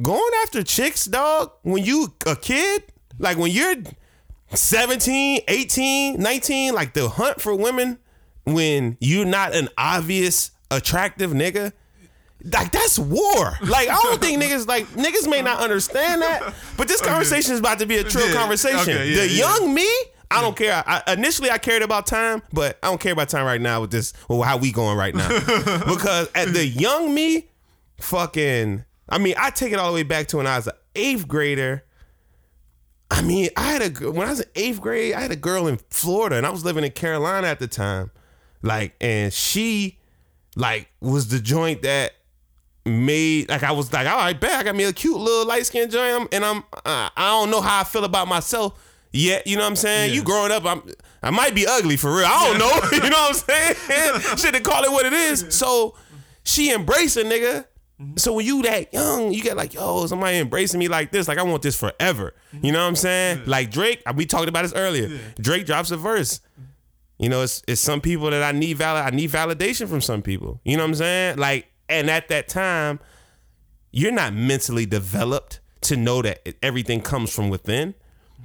going 0.00 0.32
after 0.42 0.62
chicks, 0.62 1.04
dog. 1.06 1.52
When 1.62 1.84
you 1.84 2.14
a 2.26 2.36
kid, 2.36 2.84
like 3.18 3.38
when 3.38 3.50
you're 3.50 3.76
17, 4.54 5.40
18, 5.48 6.20
19, 6.20 6.74
like 6.74 6.94
the 6.94 7.08
hunt 7.08 7.40
for 7.40 7.54
women 7.54 7.98
when 8.44 8.96
you're 9.00 9.24
not 9.24 9.54
an 9.54 9.68
obvious 9.78 10.50
attractive 10.70 11.30
nigga. 11.32 11.72
Like 12.44 12.72
that's 12.72 12.98
war. 12.98 13.52
Like 13.62 13.88
I 13.88 13.98
don't 14.02 14.20
think 14.20 14.42
niggas 14.42 14.66
like 14.66 14.86
niggas 14.88 15.28
may 15.28 15.42
not 15.42 15.60
understand 15.60 16.22
that, 16.22 16.54
but 16.76 16.88
this 16.88 17.00
conversation 17.00 17.52
is 17.54 17.60
about 17.60 17.78
to 17.80 17.86
be 17.86 17.98
a 17.98 18.04
true 18.04 18.24
Yeah, 18.24 18.34
conversation. 18.34 18.78
okay, 18.80 19.10
yeah, 19.10 19.20
the 19.20 19.28
yeah. 19.28 19.38
young 19.58 19.72
me, 19.74 19.88
I 20.30 20.40
don't 20.40 20.56
care. 20.56 20.82
I, 20.86 21.02
initially, 21.12 21.50
I 21.50 21.58
cared 21.58 21.82
about 21.82 22.06
time, 22.06 22.42
but 22.52 22.78
I 22.82 22.88
don't 22.88 23.00
care 23.00 23.12
about 23.12 23.28
time 23.28 23.44
right 23.44 23.60
now 23.60 23.82
with 23.82 23.90
this. 23.90 24.12
Well, 24.28 24.42
how 24.42 24.56
we 24.56 24.72
going 24.72 24.96
right 24.96 25.14
now? 25.14 25.28
because 25.86 26.30
at 26.34 26.52
the 26.52 26.66
young 26.66 27.14
me, 27.14 27.48
fucking. 28.00 28.84
I 29.08 29.18
mean, 29.18 29.34
I 29.38 29.50
take 29.50 29.72
it 29.72 29.78
all 29.78 29.88
the 29.88 29.94
way 29.94 30.02
back 30.04 30.28
to 30.28 30.38
when 30.38 30.46
I 30.46 30.56
was 30.56 30.66
an 30.68 30.74
eighth 30.96 31.28
grader. 31.28 31.84
I 33.10 33.20
mean, 33.20 33.50
I 33.56 33.62
had 33.72 33.82
a 33.82 34.10
when 34.10 34.26
I 34.26 34.30
was 34.30 34.40
in 34.40 34.48
eighth 34.56 34.80
grade, 34.80 35.12
I 35.14 35.20
had 35.20 35.30
a 35.30 35.36
girl 35.36 35.66
in 35.66 35.76
Florida, 35.90 36.36
and 36.36 36.46
I 36.46 36.50
was 36.50 36.64
living 36.64 36.82
in 36.82 36.92
Carolina 36.92 37.46
at 37.46 37.58
the 37.58 37.68
time. 37.68 38.10
Like, 38.62 38.94
and 39.00 39.32
she, 39.32 39.98
like, 40.56 40.88
was 41.00 41.28
the 41.28 41.40
joint 41.40 41.82
that 41.82 42.12
made 42.84 43.48
like 43.48 43.62
I 43.62 43.72
was 43.72 43.92
like, 43.92 44.06
all 44.06 44.16
right, 44.16 44.38
bet 44.38 44.52
I 44.52 44.62
got 44.64 44.74
me 44.74 44.84
a 44.84 44.92
cute 44.92 45.16
little 45.16 45.46
light 45.46 45.66
skinned 45.66 45.92
joint, 45.92 46.28
and 46.32 46.44
I'm 46.44 46.58
uh, 46.84 47.10
I 47.16 47.28
don't 47.30 47.50
know 47.50 47.60
how 47.60 47.80
I 47.80 47.84
feel 47.84 48.04
about 48.04 48.28
myself 48.28 48.74
yet. 49.12 49.46
You 49.46 49.56
know 49.56 49.62
what 49.62 49.70
I'm 49.70 49.76
saying? 49.76 50.10
Yeah. 50.10 50.16
You 50.16 50.24
growing 50.24 50.52
up, 50.52 50.64
I'm 50.64 50.82
I 51.22 51.30
might 51.30 51.54
be 51.54 51.66
ugly 51.66 51.96
for 51.96 52.14
real. 52.14 52.26
I 52.26 52.48
don't 52.48 52.58
know. 52.58 52.88
you 53.04 53.10
know 53.10 53.16
what 53.16 53.48
I'm 53.48 53.74
saying? 53.78 54.36
Shit, 54.38 54.54
to 54.54 54.60
call 54.60 54.84
it 54.84 54.90
what 54.90 55.06
it 55.06 55.12
is. 55.12 55.46
So 55.50 55.94
she 56.44 56.72
embraced 56.72 57.16
a 57.16 57.24
nigga. 57.24 57.66
So 58.16 58.32
when 58.32 58.44
you 58.44 58.62
that 58.62 58.92
young, 58.92 59.32
you 59.32 59.42
get 59.42 59.56
like, 59.56 59.74
yo, 59.74 60.06
somebody 60.06 60.38
embracing 60.38 60.80
me 60.80 60.88
like 60.88 61.12
this, 61.12 61.28
like 61.28 61.38
I 61.38 61.44
want 61.44 61.62
this 61.62 61.78
forever. 61.78 62.34
You 62.60 62.72
know 62.72 62.80
what 62.80 62.88
I'm 62.88 62.96
saying? 62.96 63.42
Like 63.46 63.70
Drake, 63.70 64.02
we 64.16 64.26
talked 64.26 64.48
about 64.48 64.62
this 64.62 64.74
earlier. 64.74 65.20
Drake 65.40 65.66
drops 65.66 65.92
a 65.92 65.96
verse. 65.96 66.40
You 67.18 67.28
know, 67.28 67.42
it's 67.42 67.62
it's 67.68 67.80
some 67.80 68.00
people 68.00 68.30
that 68.30 68.42
I 68.42 68.50
need 68.58 68.78
valid 68.78 69.04
I 69.04 69.16
need 69.16 69.30
validation 69.30 69.86
from 69.86 70.00
some 70.00 70.22
people. 70.22 70.60
You 70.64 70.76
know 70.76 70.82
what 70.82 70.88
I'm 70.88 70.94
saying? 70.96 71.36
Like, 71.36 71.71
and 71.88 72.10
at 72.10 72.28
that 72.28 72.48
time, 72.48 73.00
you're 73.90 74.12
not 74.12 74.34
mentally 74.34 74.86
developed 74.86 75.60
to 75.82 75.96
know 75.96 76.22
that 76.22 76.56
everything 76.62 77.00
comes 77.00 77.34
from 77.34 77.50
within. 77.50 77.94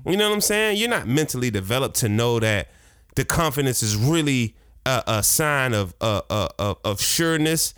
You 0.05 0.17
know 0.17 0.29
what 0.29 0.35
I'm 0.35 0.41
saying? 0.41 0.77
You're 0.77 0.89
not 0.89 1.07
mentally 1.07 1.49
developed 1.49 1.95
to 1.97 2.09
know 2.09 2.39
that 2.39 2.69
the 3.15 3.25
confidence 3.25 3.81
is 3.81 3.95
really 3.95 4.55
a, 4.85 5.03
a 5.07 5.23
sign 5.23 5.73
of 5.73 5.93
uh, 6.01 6.21
uh, 6.29 6.49
of 6.59 6.77
of 6.83 7.01
sureness, 7.01 7.73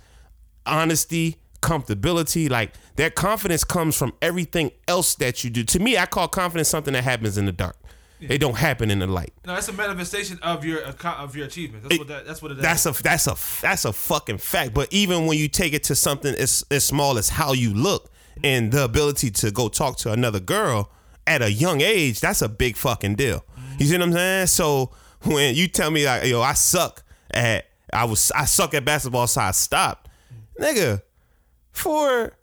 honesty, 0.65 1.37
comfortability. 1.61 2.49
Like 2.49 2.73
that 2.95 3.15
confidence 3.15 3.63
comes 3.63 3.95
from 3.95 4.13
everything 4.21 4.71
else 4.87 5.15
that 5.15 5.43
you 5.43 5.49
do. 5.49 5.63
To 5.63 5.79
me, 5.79 5.97
I 5.97 6.05
call 6.05 6.27
confidence 6.27 6.69
something 6.69 6.93
that 6.93 7.03
happens 7.03 7.37
in 7.37 7.45
the 7.45 7.51
dark. 7.51 7.77
It 8.21 8.39
don't 8.39 8.57
happen 8.57 8.91
in 8.91 8.99
the 8.99 9.07
light. 9.07 9.33
No, 9.45 9.53
that's 9.53 9.69
a 9.69 9.73
manifestation 9.73 10.39
of 10.41 10.65
your 10.65 10.81
of 10.83 11.35
your 11.35 11.45
achievement. 11.45 11.83
That's 11.83 11.95
It- 11.95 11.99
what 11.99 12.07
that, 12.09 12.27
that's 12.27 12.41
what 12.41 12.51
it 12.51 12.57
is. 12.57 12.63
That's 12.63 12.85
a 12.85 12.91
that's 13.03 13.27
a 13.27 13.61
that's 13.61 13.85
a 13.85 13.93
fucking 13.93 14.39
fact. 14.39 14.73
But 14.73 14.91
even 14.91 15.25
when 15.25 15.37
you 15.37 15.47
take 15.47 15.73
it 15.73 15.83
to 15.85 15.95
something 15.95 16.33
as 16.35 16.63
as 16.69 16.83
small 16.85 17.17
as 17.17 17.29
how 17.29 17.53
you 17.53 17.73
look 17.73 18.11
and 18.43 18.71
the 18.71 18.83
ability 18.83 19.31
to 19.31 19.51
go 19.51 19.69
talk 19.69 19.97
to 19.99 20.11
another 20.11 20.39
girl 20.39 20.91
at 21.27 21.41
a 21.41 21.51
young 21.51 21.81
age, 21.81 22.19
that's 22.19 22.41
a 22.41 22.49
big 22.49 22.75
fucking 22.75 23.15
deal. 23.15 23.45
You 23.77 23.85
see 23.85 23.93
what 23.93 24.01
I'm 24.03 24.13
saying? 24.13 24.47
So 24.47 24.91
when 25.23 25.55
you 25.55 25.67
tell 25.67 25.91
me 25.91 26.05
like, 26.05 26.25
yo, 26.25 26.41
I 26.41 26.53
suck 26.53 27.03
at 27.31 27.67
I 27.93 28.03
was 28.03 28.31
I 28.35 28.45
suck 28.45 28.73
at 28.73 28.83
basketball, 28.83 29.27
so 29.27 29.41
I 29.41 29.51
stopped, 29.51 30.09
nigga. 30.59 31.01
For 31.71 32.33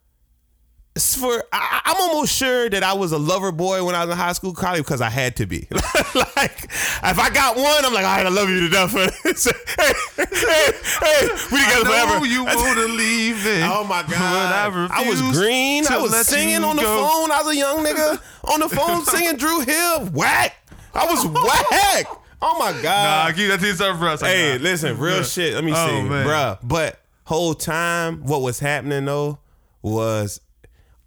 for 0.97 1.45
I, 1.53 1.83
I'm 1.85 1.97
almost 2.01 2.33
sure 2.35 2.71
that 2.71 2.83
I 2.83 2.95
was 2.95 3.13
a 3.13 3.19
lover 3.19 3.53
boy 3.53 3.85
when 3.85 3.95
I 3.95 4.05
was 4.05 4.13
in 4.13 4.19
high 4.19 4.33
school, 4.33 4.55
probably 4.55 4.81
because 4.81 5.01
I 5.01 5.11
had 5.11 5.37
to 5.37 5.47
be. 5.47 5.67
like, 5.71 6.65
if 6.65 7.19
I 7.19 7.31
got 7.33 7.57
one, 7.57 7.85
I'm 7.85 7.93
like, 7.93 8.05
all 8.05 8.17
right, 8.17 8.27
I 8.27 8.31
love 8.31 8.49
you 8.49 8.61
to 8.61 8.69
death. 8.69 8.93
hey, 8.93 9.93
hey, 10.17 10.73
hey, 11.01 11.29
we 11.53 11.63
together 11.65 11.85
forever. 11.85 12.27
you 12.27 12.45
want 12.45 12.79
to 12.79 12.87
leave 12.89 13.47
it. 13.47 13.63
Oh 13.65 13.85
my 13.85 14.03
god! 14.03 14.91
I, 14.91 15.03
I, 15.05 15.09
was 15.09 15.21
green. 15.37 15.87
I 15.89 15.99
was 15.99 16.27
singing 16.27 16.65
on 16.65 16.77
the 16.77 16.83
go. 16.83 17.07
phone. 17.07 17.31
I 17.31 17.43
was 17.43 17.55
a 17.55 17.57
young 17.57 17.85
nigga 17.85 18.21
on 18.45 18.61
the 18.61 18.69
phone 18.69 19.05
singing 19.05 19.37
Dru 19.37 19.61
Hill. 19.61 20.07
Whack! 20.07 20.55
I 20.95 21.05
was 21.07 21.27
whack. 21.27 22.07
Oh 22.41 22.59
my 22.59 22.73
god! 22.83 23.29
Nah, 23.29 23.37
keep 23.37 23.49
that 23.49 23.61
to 23.61 23.67
yourself, 23.67 23.99
bro. 23.99 24.13
It's 24.15 24.23
like, 24.23 24.33
hey, 24.33 24.57
nah. 24.57 24.63
listen, 24.63 24.99
real 24.99 25.17
Yeah. 25.17 25.23
shit. 25.23 25.55
Let 25.55 25.65
me 25.65 25.73
Oh, 25.75 25.87
see, 25.89 26.09
man. 26.09 26.27
bruh. 26.27 26.59
But 26.63 27.01
whole 27.25 27.55
time, 27.55 28.23
what 28.25 28.41
was 28.41 28.61
happening 28.61 29.05
though 29.05 29.39
was 29.83 30.41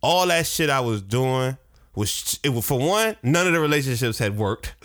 all 0.02 0.28
that 0.28 0.46
shit 0.46 0.70
I 0.70 0.80
was 0.80 1.02
doing 1.02 1.58
was 1.96 2.40
it 2.44 2.50
was 2.50 2.66
for 2.66 2.80
one, 2.80 3.16
none 3.24 3.48
of 3.48 3.54
the 3.54 3.60
relationships 3.60 4.20
had 4.20 4.38
worked. 4.38 4.76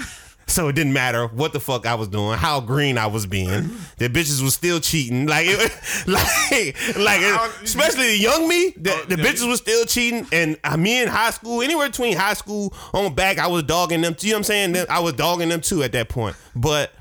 So 0.46 0.68
it 0.68 0.74
didn't 0.74 0.92
matter 0.92 1.26
what 1.26 1.54
the 1.54 1.58
fuck 1.58 1.86
I 1.86 1.94
was 1.94 2.08
doing, 2.08 2.36
how 2.36 2.60
green 2.60 2.98
I 2.98 3.06
was 3.06 3.24
being. 3.24 3.70
The 3.96 4.10
bitches 4.10 4.42
was 4.42 4.52
still 4.52 4.78
cheating, 4.78 5.26
like, 5.26 5.46
it, 5.48 5.72
like, 6.06 6.96
like, 6.98 7.50
especially 7.62 8.08
the 8.08 8.18
young 8.18 8.46
me. 8.46 8.70
The, 8.76 9.06
the 9.08 9.16
bitches 9.16 9.48
was 9.48 9.60
still 9.60 9.86
cheating, 9.86 10.26
and 10.32 10.58
uh, 10.62 10.76
me 10.76 11.00
in 11.00 11.08
high 11.08 11.30
school, 11.30 11.62
anywhere 11.62 11.88
between 11.88 12.16
high 12.18 12.34
school 12.34 12.74
on 12.92 13.14
back, 13.14 13.38
I 13.38 13.46
was 13.46 13.62
dogging 13.62 14.02
them. 14.02 14.14
You 14.20 14.32
know 14.32 14.34
what 14.34 14.38
I'm 14.40 14.44
saying? 14.44 14.76
I 14.90 15.00
was 15.00 15.14
dogging 15.14 15.48
them 15.48 15.62
too 15.62 15.82
at 15.82 15.92
that 15.92 16.10
point. 16.10 16.36
But 16.54 16.92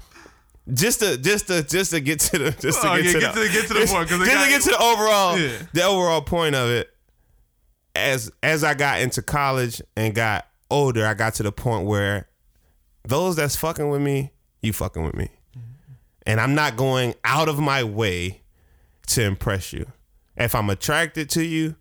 just 0.74 1.02
to 1.02 1.18
just 1.18 1.48
to 1.48 1.64
just 1.64 1.92
to 1.92 2.00
get 2.00 2.22
to 2.22 2.38
the 2.38 2.52
just 2.52 2.82
to 2.82 2.92
Oh, 2.92 2.96
get, 2.96 3.06
yeah, 3.08 3.12
to, 3.12 3.20
get 3.20 3.36
the, 3.36 3.42
to- 3.48 3.52
get 3.52 3.68
to 3.68 3.74
the 3.74 3.86
point, 3.88 4.08
just 4.08 4.26
got- 4.26 4.44
to 4.46 4.50
get 4.50 4.62
to 4.62 4.70
the 4.70 4.82
overall 4.82 5.38
Yeah. 5.38 5.58
the 5.74 5.84
overall 5.84 6.22
point 6.22 6.56
of 6.56 6.70
it 6.70 6.93
as 7.96 8.32
as 8.42 8.64
I 8.64 8.74
got 8.74 9.02
into 9.02 9.22
college 9.22 9.82
and 9.96 10.14
got 10.14 10.48
older, 10.70 11.06
I 11.06 11.14
got 11.14 11.36
to 11.36 11.44
the 11.44 11.52
point 11.52 11.86
where 11.86 12.28
those 13.04 13.36
that's 13.36 13.56
fucking 13.56 13.90
with 13.90 14.02
me, 14.02 14.32
you 14.62 14.74
fucking 14.74 15.04
with 15.04 15.16
me. 15.16 15.30
Mm-hmm. 15.52 15.94
And 16.26 16.42
I'm 16.42 16.56
not 16.56 16.76
going 16.76 17.16
out 17.24 17.50
of 17.50 17.60
my 17.60 17.84
way 17.84 18.42
to 19.08 19.24
impress 19.24 19.74
you. 19.74 19.86
If 20.36 20.56
I'm 20.56 20.70
attracted 20.70 21.30
to 21.32 21.44
you, 21.44 21.76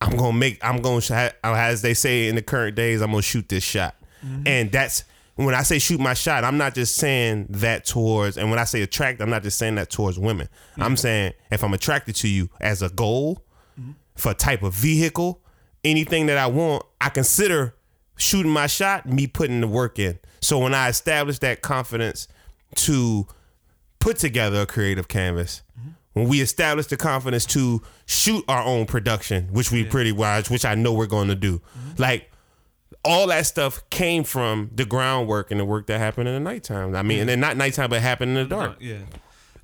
I'm 0.00 0.16
gonna 0.16 0.36
make 0.36 0.58
I'm 0.64 0.80
gonna 0.82 1.32
as 1.44 1.82
they 1.82 1.94
say 1.94 2.28
in 2.28 2.34
the 2.34 2.42
current 2.42 2.74
days, 2.74 3.00
I'm 3.00 3.10
gonna 3.10 3.22
shoot 3.22 3.48
this 3.48 3.62
shot. 3.62 3.94
Mm-hmm. 4.24 4.42
And 4.46 4.72
that's 4.72 5.04
when 5.36 5.54
I 5.54 5.62
say 5.62 5.78
shoot 5.78 6.00
my 6.00 6.14
shot, 6.14 6.44
I'm 6.44 6.58
not 6.58 6.74
just 6.74 6.96
saying 6.96 7.46
that 7.50 7.84
towards 7.84 8.36
and 8.36 8.50
when 8.50 8.58
I 8.58 8.64
say 8.64 8.82
attract, 8.82 9.20
I'm 9.20 9.30
not 9.30 9.42
just 9.42 9.58
saying 9.58 9.76
that 9.76 9.90
towards 9.90 10.18
women. 10.18 10.48
I'm 10.76 10.96
saying 10.96 11.34
if 11.50 11.62
I'm 11.62 11.74
attracted 11.74 12.16
to 12.16 12.28
you 12.28 12.50
as 12.60 12.82
a 12.82 12.88
goal, 12.88 13.44
for 14.20 14.32
a 14.32 14.34
type 14.34 14.62
of 14.62 14.74
vehicle, 14.74 15.40
anything 15.84 16.26
that 16.26 16.38
I 16.38 16.46
want, 16.46 16.84
I 17.00 17.08
consider 17.08 17.74
shooting 18.16 18.52
my 18.52 18.66
shot, 18.66 19.06
me 19.06 19.26
putting 19.26 19.60
the 19.60 19.68
work 19.68 19.98
in. 19.98 20.18
So 20.40 20.58
when 20.58 20.74
I 20.74 20.88
establish 20.88 21.38
that 21.40 21.62
confidence 21.62 22.28
to 22.76 23.26
put 23.98 24.18
together 24.18 24.62
a 24.62 24.66
creative 24.66 25.08
canvas, 25.08 25.62
when 26.12 26.28
we 26.28 26.40
establish 26.40 26.86
the 26.86 26.96
confidence 26.96 27.46
to 27.46 27.82
shoot 28.06 28.44
our 28.48 28.62
own 28.62 28.86
production, 28.86 29.48
which 29.52 29.70
we 29.70 29.84
pretty 29.84 30.12
wise, 30.12 30.50
which 30.50 30.64
I 30.64 30.74
know 30.74 30.92
we're 30.92 31.06
going 31.06 31.28
to 31.28 31.34
do, 31.34 31.62
like 31.98 32.30
all 33.04 33.28
that 33.28 33.46
stuff 33.46 33.88
came 33.90 34.24
from 34.24 34.70
the 34.74 34.84
groundwork 34.84 35.50
and 35.50 35.60
the 35.60 35.64
work 35.64 35.86
that 35.86 35.98
happened 35.98 36.28
in 36.28 36.34
the 36.34 36.40
nighttime. 36.40 36.94
I 36.94 37.02
mean, 37.02 37.20
and 37.20 37.28
then 37.28 37.40
not 37.40 37.56
nighttime, 37.56 37.90
but 37.90 38.02
happened 38.02 38.36
in 38.36 38.48
the 38.48 38.54
dark. 38.54 38.76
Yeah. 38.80 38.98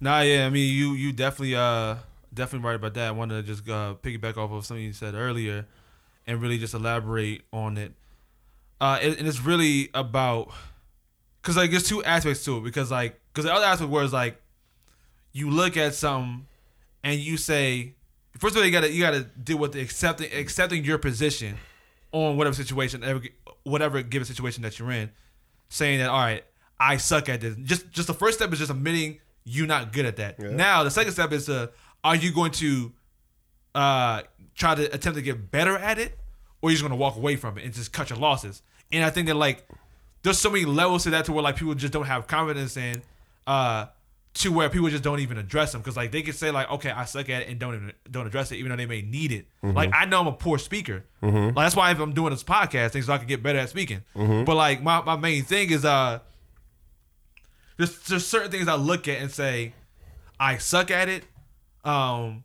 Nah, 0.01 0.21
yeah. 0.21 0.47
I 0.47 0.51
mean, 0.51 0.73
you 0.75 0.93
you 0.93 1.13
definitely 1.13 1.57
uh 1.57 1.97
definitely 2.37 2.67
right 2.67 2.77
about 2.77 2.95
that. 2.95 3.09
I 3.09 3.11
wanted 3.11 3.45
to 3.45 3.55
just 3.55 3.69
uh, 3.69 3.95
piggyback 4.03 4.37
off 4.37 4.53
of 4.53 4.65
something 4.65 4.85
you 4.85 4.93
said 4.93 5.15
earlier, 5.15 5.67
and 6.27 6.41
really 6.41 6.59
just 6.59 6.75
elaborate 6.75 7.43
on 7.53 7.77
it. 7.77 7.93
Uh, 8.81 8.99
and, 9.03 9.17
and 9.19 9.27
it's 9.27 9.41
really 9.41 9.89
about 9.95 10.53
because 11.47 11.57
like 11.57 11.71
there's 11.71 11.89
two 11.89 12.03
aspects 12.05 12.45
to 12.45 12.59
it 12.59 12.65
because 12.65 12.91
like 12.91 13.21
because 13.33 13.45
the 13.45 13.53
other 13.53 13.65
aspect 13.65 13.91
was 13.91 14.13
like 14.13 14.41
you 15.33 15.51
look 15.51 15.77
at 15.77 15.95
something 15.95 16.47
and 17.05 17.21
you 17.21 17.37
say 17.37 17.95
first 18.39 18.55
of 18.55 18.61
all 18.61 18.67
you 18.67 18.73
gotta 18.73 18.91
you 18.91 19.01
gotta 19.01 19.23
deal 19.23 19.57
with 19.57 19.73
the 19.73 19.81
accepting 19.81 20.29
accepting 20.33 20.85
your 20.85 20.99
position 20.99 21.57
on 22.11 22.37
whatever 22.37 22.55
situation 22.55 23.05
ever 23.05 23.23
whatever 23.63 24.03
given 24.03 24.27
situation 24.27 24.63
that 24.63 24.79
you're 24.79 24.91
in 24.91 25.11
saying 25.69 26.01
that 26.01 26.11
all 26.11 26.19
right 26.19 26.45
i 26.81 26.97
suck 26.97 27.29
at 27.29 27.41
this 27.41 27.55
just 27.63 27.91
just 27.93 28.09
the 28.09 28.15
first 28.15 28.39
step 28.39 28.53
is 28.53 28.59
just 28.59 28.71
admitting 28.71 29.19
you're 29.45 29.67
not 29.67 29.93
good 29.93 30.05
at 30.05 30.17
that 30.17 30.39
now 30.57 30.83
the 30.83 30.91
second 30.91 31.13
step 31.13 31.33
is 31.33 31.49
uh 31.49 31.69
are 32.07 32.17
you 32.17 32.33
going 32.33 32.53
to 32.53 32.93
uh 33.75 34.23
try 34.55 34.75
to 34.75 34.85
attempt 34.95 35.17
to 35.17 35.23
get 35.23 35.51
better 35.51 35.77
at 35.77 35.99
it 35.99 36.19
or 36.63 36.71
you're 36.71 36.77
just 36.77 36.83
gonna 36.83 36.97
walk 36.97 37.17
away 37.17 37.37
from 37.37 37.59
it 37.59 37.65
and 37.65 37.75
just 37.75 37.93
cut 37.93 38.11
your 38.11 38.19
losses? 38.19 38.63
And 38.93 39.05
i 39.05 39.11
think 39.11 39.27
that 39.27 39.35
like 39.37 39.67
there's 40.23 40.39
so 40.39 40.51
many 40.51 40.65
levels 40.65 41.03
to 41.05 41.11
that 41.11 41.25
to 41.27 41.33
where 41.33 41.43
like 41.43 41.57
people 41.57 41.75
just 41.75 41.93
don't 41.93 42.07
have 42.07 42.27
confidence 42.27 42.77
in 42.77 43.03
uh 43.47 43.87
to 44.35 44.53
where 44.53 44.69
people 44.69 44.91
just 44.91 45.03
don't 45.03 45.21
even 45.21 45.39
address 45.39 45.73
them. 45.73 45.81
Because 45.81 45.97
like 45.97 46.13
they 46.13 46.21
can 46.21 46.35
say 46.35 46.51
like 46.51 46.71
okay 46.71 46.91
I 46.91 47.07
suck 47.07 47.29
at 47.31 47.43
it 47.43 47.49
and 47.49 47.59
don't 47.59 47.75
even 47.75 47.93
don't 48.11 48.27
address 48.27 48.53
it 48.53 48.57
even 48.57 48.71
though 48.71 48.77
they 48.77 48.87
may 48.87 49.01
need 49.03 49.33
it. 49.33 49.47
Like 49.63 49.91
I 49.95 50.05
know 50.05 50.21
I'm 50.21 50.27
a 50.27 50.33
poor 50.33 50.59
speaker. 50.59 51.05
Like 51.47 51.55
that's 51.55 51.77
why 51.77 51.91
if 51.91 51.99
I'm 51.99 52.13
doing 52.13 52.31
this 52.31 52.45
podcast 52.45 52.91
thing 52.91 53.03
so 53.03 53.13
I 53.15 53.19
can 53.19 53.27
get 53.27 53.43
better 53.43 53.59
at 53.59 53.69
speaking. 53.71 54.03
But 54.45 54.55
like 54.57 54.83
my, 54.83 55.01
my 55.03 55.17
main 55.17 55.43
thing 55.45 55.71
is 55.71 55.85
uh 55.85 56.19
there's 57.79 57.99
there's 58.09 58.27
certain 58.27 58.51
things 58.51 58.69
I 58.69 58.75
look 58.75 59.09
at 59.09 59.21
and 59.23 59.31
say 59.31 59.75
I 60.39 60.59
suck 60.59 60.91
at 60.91 61.09
it 61.09 61.25
um 61.87 62.43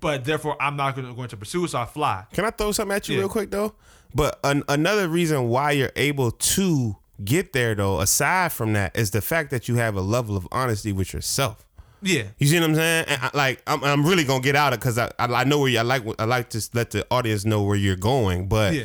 but 0.00 0.24
therefore 0.24 0.56
I'm 0.60 0.76
not 0.76 0.94
gonna, 0.96 1.14
going 1.14 1.28
to 1.28 1.36
pursue 1.36 1.64
it 1.64 1.68
so 1.70 1.78
I 1.78 1.84
fly 1.86 2.24
Can 2.32 2.44
I 2.44 2.50
throw 2.50 2.72
something 2.72 2.94
at 2.94 3.08
you 3.08 3.14
Yeah. 3.14 3.20
real 3.20 3.28
quick 3.30 3.50
though? 3.50 3.74
But 4.14 4.38
an, 4.44 4.62
another 4.68 5.08
reason 5.08 5.48
why 5.48 5.72
you're 5.72 5.92
able 5.96 6.30
to 6.30 6.96
get 7.24 7.52
there 7.52 7.74
though, 7.74 8.00
aside 8.00 8.52
from 8.52 8.72
that, 8.74 8.96
is 8.96 9.10
the 9.12 9.20
fact 9.20 9.50
that 9.50 9.66
you 9.68 9.76
have 9.76 9.96
a 9.96 10.00
level 10.00 10.36
of 10.36 10.46
honesty 10.52 10.92
with 10.92 11.12
yourself. 11.14 11.64
Yeah. 12.02 12.24
You 12.38 12.46
see 12.46 12.60
what 12.60 12.68
I'm 12.68 12.74
saying? 12.74 13.06
And 13.08 13.22
I, 13.22 13.30
like 13.32 13.62
I'm, 13.66 13.82
I'm 13.82 14.04
really 14.06 14.24
gonna 14.24 14.42
get 14.42 14.56
out 14.56 14.72
of 14.74 14.78
because 14.80 14.98
I, 14.98 15.10
I 15.18 15.24
I 15.26 15.44
know 15.44 15.58
where 15.60 15.68
you, 15.70 15.78
I 15.78 15.82
like 15.82 16.02
I 16.18 16.24
like 16.26 16.50
to 16.50 16.68
let 16.74 16.90
the 16.90 17.06
audience 17.10 17.44
know 17.44 17.62
where 17.62 17.76
you're 17.76 17.96
going, 17.96 18.46
but 18.46 18.74
Yeah. 18.74 18.84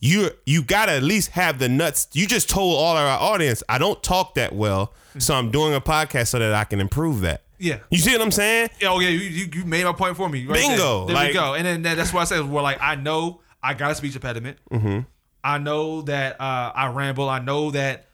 you 0.00 0.30
you 0.44 0.62
gotta 0.62 0.92
at 0.92 1.02
least 1.02 1.30
have 1.30 1.58
the 1.58 1.68
nuts. 1.68 2.08
You 2.12 2.26
just 2.26 2.50
told 2.50 2.76
all 2.78 2.96
our 2.96 3.18
audience 3.18 3.62
I 3.70 3.78
don't 3.78 4.02
talk 4.02 4.34
that 4.34 4.52
well, 4.54 4.92
so 5.18 5.34
I'm 5.34 5.50
doing 5.50 5.72
a 5.74 5.80
podcast 5.80 6.28
so 6.28 6.38
that 6.40 6.52
I 6.52 6.64
can 6.64 6.78
improve 6.80 7.20
that. 7.22 7.42
Yeah. 7.62 7.78
You 7.90 7.98
see 7.98 8.12
what 8.12 8.20
I'm 8.22 8.32
saying? 8.32 8.70
Yeah, 8.80 8.90
Oh 8.90 8.98
yeah, 8.98 9.10
you, 9.10 9.20
you, 9.20 9.46
you 9.54 9.64
made 9.64 9.84
my 9.84 9.92
point 9.92 10.16
for 10.16 10.28
me. 10.28 10.46
Right 10.46 10.58
Bingo, 10.58 11.06
There, 11.06 11.14
there 11.14 11.14
like- 11.14 11.28
we 11.28 11.34
go. 11.34 11.54
And 11.54 11.64
then 11.64 11.82
that- 11.82 11.96
that's 11.96 12.12
why 12.12 12.22
I 12.22 12.24
said, 12.24 12.48
well, 12.48 12.64
like 12.64 12.78
I 12.80 12.96
know 12.96 13.40
I 13.62 13.74
got 13.74 13.92
a 13.92 13.94
speech 13.94 14.16
impediment. 14.16 14.58
Mm-hmm. 14.70 15.00
I 15.44 15.58
know 15.58 16.02
that 16.02 16.40
uh, 16.40 16.72
I 16.74 16.88
ramble. 16.88 17.28
I 17.28 17.38
know 17.38 17.70
that 17.70 18.08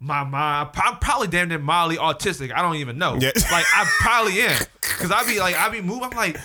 my 0.00 0.24
mind. 0.24 0.70
I'm 0.74 0.98
probably 0.98 1.28
damn 1.28 1.48
near 1.48 1.58
mildly 1.58 1.96
autistic. 1.96 2.52
I 2.52 2.62
don't 2.62 2.76
even 2.76 2.98
know. 2.98 3.16
Yeah. 3.20 3.30
Like 3.52 3.66
I 3.74 3.84
probably 4.00 4.40
am 4.40 4.58
because 4.80 5.10
I 5.10 5.24
be 5.26 5.38
like 5.38 5.56
I 5.56 5.68
be 5.68 5.80
moving. 5.82 6.04
I'm 6.04 6.10
like. 6.10 6.38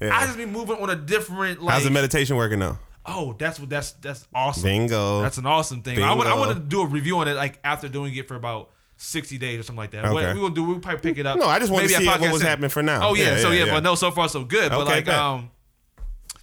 Yeah. 0.00 0.14
I 0.16 0.26
just 0.26 0.36
be 0.36 0.44
moving 0.46 0.76
on 0.76 0.90
a 0.90 0.96
different 0.96 1.62
like. 1.62 1.74
How's 1.74 1.84
the 1.84 1.90
meditation 1.90 2.36
working 2.36 2.58
though? 2.60 2.78
oh, 3.06 3.34
that's 3.38 3.58
what 3.58 3.68
that's 3.68 3.92
that's 3.92 4.26
awesome. 4.34 4.62
Bingo. 4.64 5.22
That's 5.22 5.38
an 5.38 5.46
awesome 5.46 5.82
thing. 5.82 6.02
I 6.02 6.12
want 6.14 6.28
I 6.28 6.34
want 6.34 6.52
to 6.54 6.60
do 6.60 6.82
a 6.82 6.86
review 6.86 7.18
on 7.18 7.28
it 7.28 7.34
like 7.34 7.58
after 7.64 7.88
doing 7.88 8.14
it 8.14 8.28
for 8.28 8.34
about. 8.36 8.70
60 8.96 9.38
days 9.38 9.60
or 9.60 9.62
something 9.62 9.78
like 9.78 9.90
that. 9.90 10.04
Okay. 10.06 10.14
What 10.14 10.34
we 10.34 10.40
gonna 10.40 10.54
do? 10.54 10.64
We'll 10.64 10.80
probably 10.80 11.00
pick 11.00 11.18
it 11.18 11.26
up. 11.26 11.38
No, 11.38 11.46
I 11.46 11.58
just 11.58 11.70
wanted 11.70 11.88
to 11.88 11.94
see 11.94 12.06
what 12.06 12.20
was 12.20 12.30
podcast 12.42 12.44
happening 12.46 12.70
for 12.70 12.82
now. 12.82 13.08
Oh 13.10 13.14
yeah, 13.14 13.32
Yeah, 13.32 13.38
so 13.38 13.50
yeah, 13.50 13.64
yeah, 13.66 13.72
but 13.74 13.82
no, 13.82 13.94
so 13.94 14.10
far 14.10 14.28
so 14.28 14.44
good. 14.44 14.70
but 14.70 14.80
Okay, 14.82 14.90
like 14.96 15.04
bet. 15.06 15.14
um, 15.18 15.50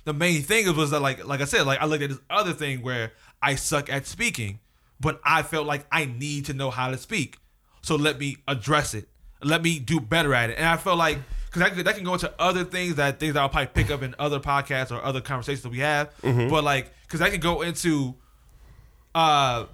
the 0.06 0.14
main 0.14 0.42
thing 0.44 0.66
is 0.68 0.74
was 0.74 0.92
that 0.92 1.00
like 1.02 1.26
like 1.26 1.42
I 1.42 1.46
said, 1.46 1.66
like 1.66 1.80
I 1.82 1.86
looked 1.86 2.04
at 2.04 2.10
this 2.10 2.20
other 2.30 2.54
thing 2.54 2.82
where 2.82 3.12
I 3.42 3.56
suck 3.56 3.90
at 3.92 4.06
speaking, 4.06 4.60
but 5.00 5.20
I 5.26 5.42
felt 5.44 5.66
like 5.66 5.86
I 5.92 6.06
need 6.06 6.46
to 6.46 6.54
know 6.54 6.70
how 6.70 6.92
to 6.92 6.98
speak. 6.98 7.38
So 7.82 7.96
let 7.96 8.20
me 8.20 8.38
address 8.48 8.94
it. 8.94 9.08
Let 9.42 9.62
me 9.64 9.80
do 9.80 10.00
better 10.00 10.34
at 10.34 10.50
it. 10.50 10.58
And 10.58 10.66
I 10.68 10.78
felt 10.78 10.98
like 10.98 11.18
because 11.48 11.62
that, 11.62 11.74
could- 11.76 11.86
that 11.86 11.96
can 11.96 12.04
go 12.04 12.14
into 12.14 12.32
other 12.40 12.64
things 12.64 12.96
that 12.96 13.20
things 13.20 13.34
that 13.34 13.42
I'll 13.42 13.50
probably 13.50 13.68
pick 13.74 13.92
up 13.92 14.02
in 14.04 14.14
other 14.20 14.40
podcasts 14.40 14.92
or 14.92 15.04
other 15.04 15.22
conversations 15.22 15.64
that 15.64 15.70
we 15.70 15.80
have. 15.80 16.14
Mm-hmm. 16.22 16.50
But 16.50 16.64
like 16.64 16.92
because 17.04 17.22
I 17.22 17.30
can 17.30 17.40
go 17.40 17.62
into 17.62 18.16
uh 19.16 19.66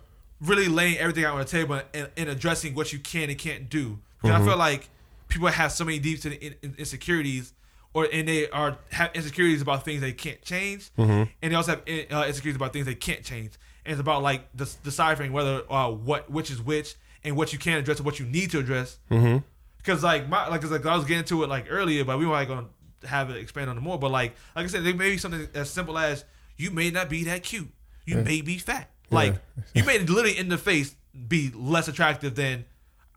really 0.41 0.67
laying 0.67 0.97
everything 0.97 1.25
out 1.25 1.33
on 1.33 1.39
the 1.39 1.45
table 1.45 1.81
and, 1.93 2.09
and 2.17 2.29
addressing 2.29 2.73
what 2.75 2.91
you 2.93 2.99
can 2.99 3.29
and 3.29 3.37
can't 3.37 3.69
do. 3.69 3.99
Because 4.21 4.35
Mm-hmm. 4.35 4.43
I 4.43 4.51
feel 4.51 4.57
like 4.57 4.89
people 5.27 5.47
have 5.47 5.71
so 5.71 5.85
many 5.85 5.99
deep 5.99 6.25
in, 6.25 6.33
in, 6.33 6.75
insecurities, 6.77 7.53
or 7.93 8.07
and 8.11 8.27
they 8.27 8.49
are 8.49 8.77
have 8.91 9.11
insecurities 9.15 9.61
about 9.61 9.83
things 9.85 10.01
they 10.01 10.11
can't 10.13 10.41
change, 10.41 10.89
Mm-hmm. 10.97 11.23
and 11.41 11.51
they 11.51 11.55
also 11.55 11.71
have 11.71 11.81
uh, 12.11 12.25
insecurities 12.27 12.55
about 12.55 12.73
things 12.73 12.85
they 12.85 12.95
can't 12.95 13.23
change. 13.23 13.53
And 13.85 13.93
it's 13.93 14.01
about 14.01 14.21
like 14.21 14.55
des- 14.55 14.77
deciphering 14.83 15.31
whether 15.31 15.63
uh, 15.71 15.89
what 15.89 16.29
which 16.29 16.51
is 16.51 16.61
which 16.61 16.95
and 17.23 17.35
what 17.35 17.51
you 17.53 17.59
can 17.59 17.77
address 17.77 17.97
and 17.97 18.05
what 18.05 18.19
you 18.19 18.25
need 18.25 18.51
to 18.51 18.59
address. 18.59 18.99
Mm-hmm. 19.09 19.37
Because 19.77 20.03
like 20.03 20.27
my 20.29 20.47
like, 20.47 20.61
'cause, 20.61 20.71
like 20.71 20.85
I 20.85 20.95
was 20.95 21.05
getting 21.05 21.23
to 21.25 21.43
it 21.43 21.49
like 21.49 21.65
earlier, 21.69 22.03
but 22.05 22.19
we 22.19 22.25
might 22.25 22.47
gonna 22.47 22.67
have 23.05 23.29
it 23.29 23.37
expand 23.37 23.69
on 23.69 23.77
it 23.77 23.81
more. 23.81 23.97
But 23.97 24.11
like 24.11 24.35
like 24.55 24.65
I 24.65 24.67
said, 24.67 24.83
there 24.83 24.93
may 24.93 25.11
be 25.11 25.17
something 25.17 25.47
as 25.53 25.69
simple 25.69 25.97
as 25.97 26.25
you 26.57 26.69
may 26.71 26.91
not 26.91 27.09
be 27.09 27.23
that 27.23 27.43
cute. 27.43 27.69
You 28.05 28.17
may 28.17 28.41
be 28.41 28.57
fat. 28.57 28.89
Like 29.11 29.35
you 29.73 29.83
may 29.83 29.99
literally 29.99 30.37
in 30.37 30.49
the 30.49 30.57
face 30.57 30.95
be 31.27 31.51
less 31.55 31.87
attractive 31.87 32.35
than 32.35 32.65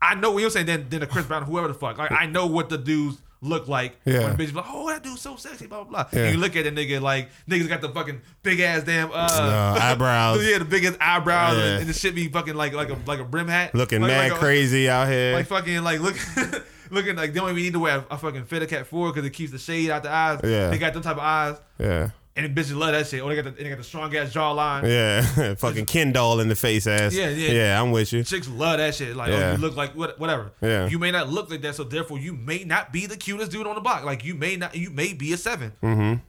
I 0.01 0.15
know 0.15 0.31
what 0.31 0.41
you're 0.41 0.49
saying 0.49 0.65
than 0.65 0.89
than 0.89 1.03
a 1.03 1.07
Chris 1.07 1.25
Brown, 1.25 1.43
whoever 1.43 1.67
the 1.67 1.73
fuck. 1.73 1.97
Like 1.97 2.11
I 2.11 2.25
know 2.25 2.47
what 2.47 2.69
the 2.69 2.77
dudes 2.77 3.17
look 3.41 3.67
like. 3.67 3.97
Yeah. 4.05 4.19
When 4.25 4.37
bitches 4.37 4.53
like, 4.53 4.65
oh, 4.69 4.87
that 4.89 5.03
dude's 5.03 5.19
so 5.21 5.35
sexy, 5.35 5.67
blah 5.67 5.83
blah 5.83 6.03
blah. 6.03 6.09
Yeah. 6.19 6.25
And 6.27 6.35
you 6.35 6.41
look 6.41 6.55
at 6.55 6.63
the 6.63 6.71
nigga 6.71 7.01
like 7.01 7.29
niggas 7.49 7.67
got 7.69 7.81
the 7.81 7.89
fucking 7.89 8.21
big 8.41 8.59
ass 8.61 8.83
damn 8.83 9.11
uh, 9.11 9.15
Uh, 9.15 9.77
eyebrows. 9.81 10.45
yeah, 10.45 10.57
the 10.59 10.65
biggest 10.65 10.97
eyebrows, 11.01 11.57
Yeah. 11.57 11.63
and, 11.63 11.79
and 11.81 11.89
the 11.89 11.93
shit 11.93 12.15
be 12.15 12.27
fucking 12.29 12.55
like 12.55 12.73
like 12.73 12.89
a 12.89 12.97
like 13.05 13.19
a 13.19 13.25
brim 13.25 13.47
hat, 13.47 13.75
Looking 13.75 14.01
like, 14.01 14.11
mad 14.11 14.31
like 14.31 14.37
a- 14.39 14.41
crazy 14.43 14.89
out 14.89 15.07
here. 15.09 15.33
like 15.33 15.47
fucking 15.47 15.83
like 15.83 15.99
look 15.99 16.15
looking 16.91 17.15
like 17.15 17.33
they 17.33 17.39
don't 17.39 17.49
even 17.49 17.63
need 17.63 17.73
to 17.73 17.79
wear 17.79 18.03
a, 18.09 18.17
fucking 18.17 18.45
Feta 18.45 18.65
Cat 18.67 18.87
four 18.87 19.11
because 19.11 19.25
it 19.25 19.31
keeps 19.31 19.51
the 19.51 19.59
shade 19.59 19.89
out 19.89 20.03
the 20.03 20.11
eyes. 20.11 20.39
Yeah. 20.43 20.69
They 20.69 20.77
got 20.77 20.93
them 20.93 21.01
type 21.03 21.17
of 21.17 21.23
eyes. 21.23 21.57
yeah. 21.79 22.09
And 22.35 22.55
bitches 22.55 22.75
love 22.75 22.93
that 22.93 23.05
shit. 23.05 23.21
Or 23.21 23.29
they 23.29 23.41
got 23.41 23.55
the 23.55 23.63
they 23.63 23.69
got 23.69 23.77
the 23.77 23.83
strong 23.83 24.15
ass 24.15 24.33
jawline. 24.33 24.83
Yeah. 24.83 25.53
Fucking 25.55 25.85
Ken 25.85 26.11
doll 26.11 26.39
in 26.39 26.47
the 26.47 26.55
face 26.55 26.87
ass. 26.87 27.13
Yeah, 27.13 27.29
yeah. 27.29 27.51
Yeah, 27.51 27.81
I'm 27.81 27.91
with 27.91 28.11
you. 28.11 28.23
Chicks 28.23 28.47
love 28.47 28.79
that 28.79 28.95
shit. 28.95 29.15
Like, 29.15 29.29
oh, 29.29 29.51
you 29.51 29.57
look 29.57 29.75
like 29.75 29.95
what, 29.95 30.19
whatever. 30.19 30.51
Yeah. 30.59 30.87
You 30.87 30.97
may 30.97 31.11
not 31.11 31.29
look 31.29 31.51
like 31.51 31.61
that, 31.61 31.75
so 31.75 31.83
therefore 31.83 32.17
you 32.17 32.33
may 32.33 32.63
not 32.63 32.91
be 32.91 33.05
the 33.05 33.17
cutest 33.17 33.51
dude 33.51 33.67
on 33.67 33.75
the 33.75 33.81
block. 33.81 34.03
Like 34.03 34.25
you 34.25 34.33
may 34.33 34.55
not. 34.55 34.75
You 34.75 34.89
may 34.89 35.13
be 35.13 35.33
a 35.33 35.37
7 35.37 35.73
Mm-hmm. 35.83 36.19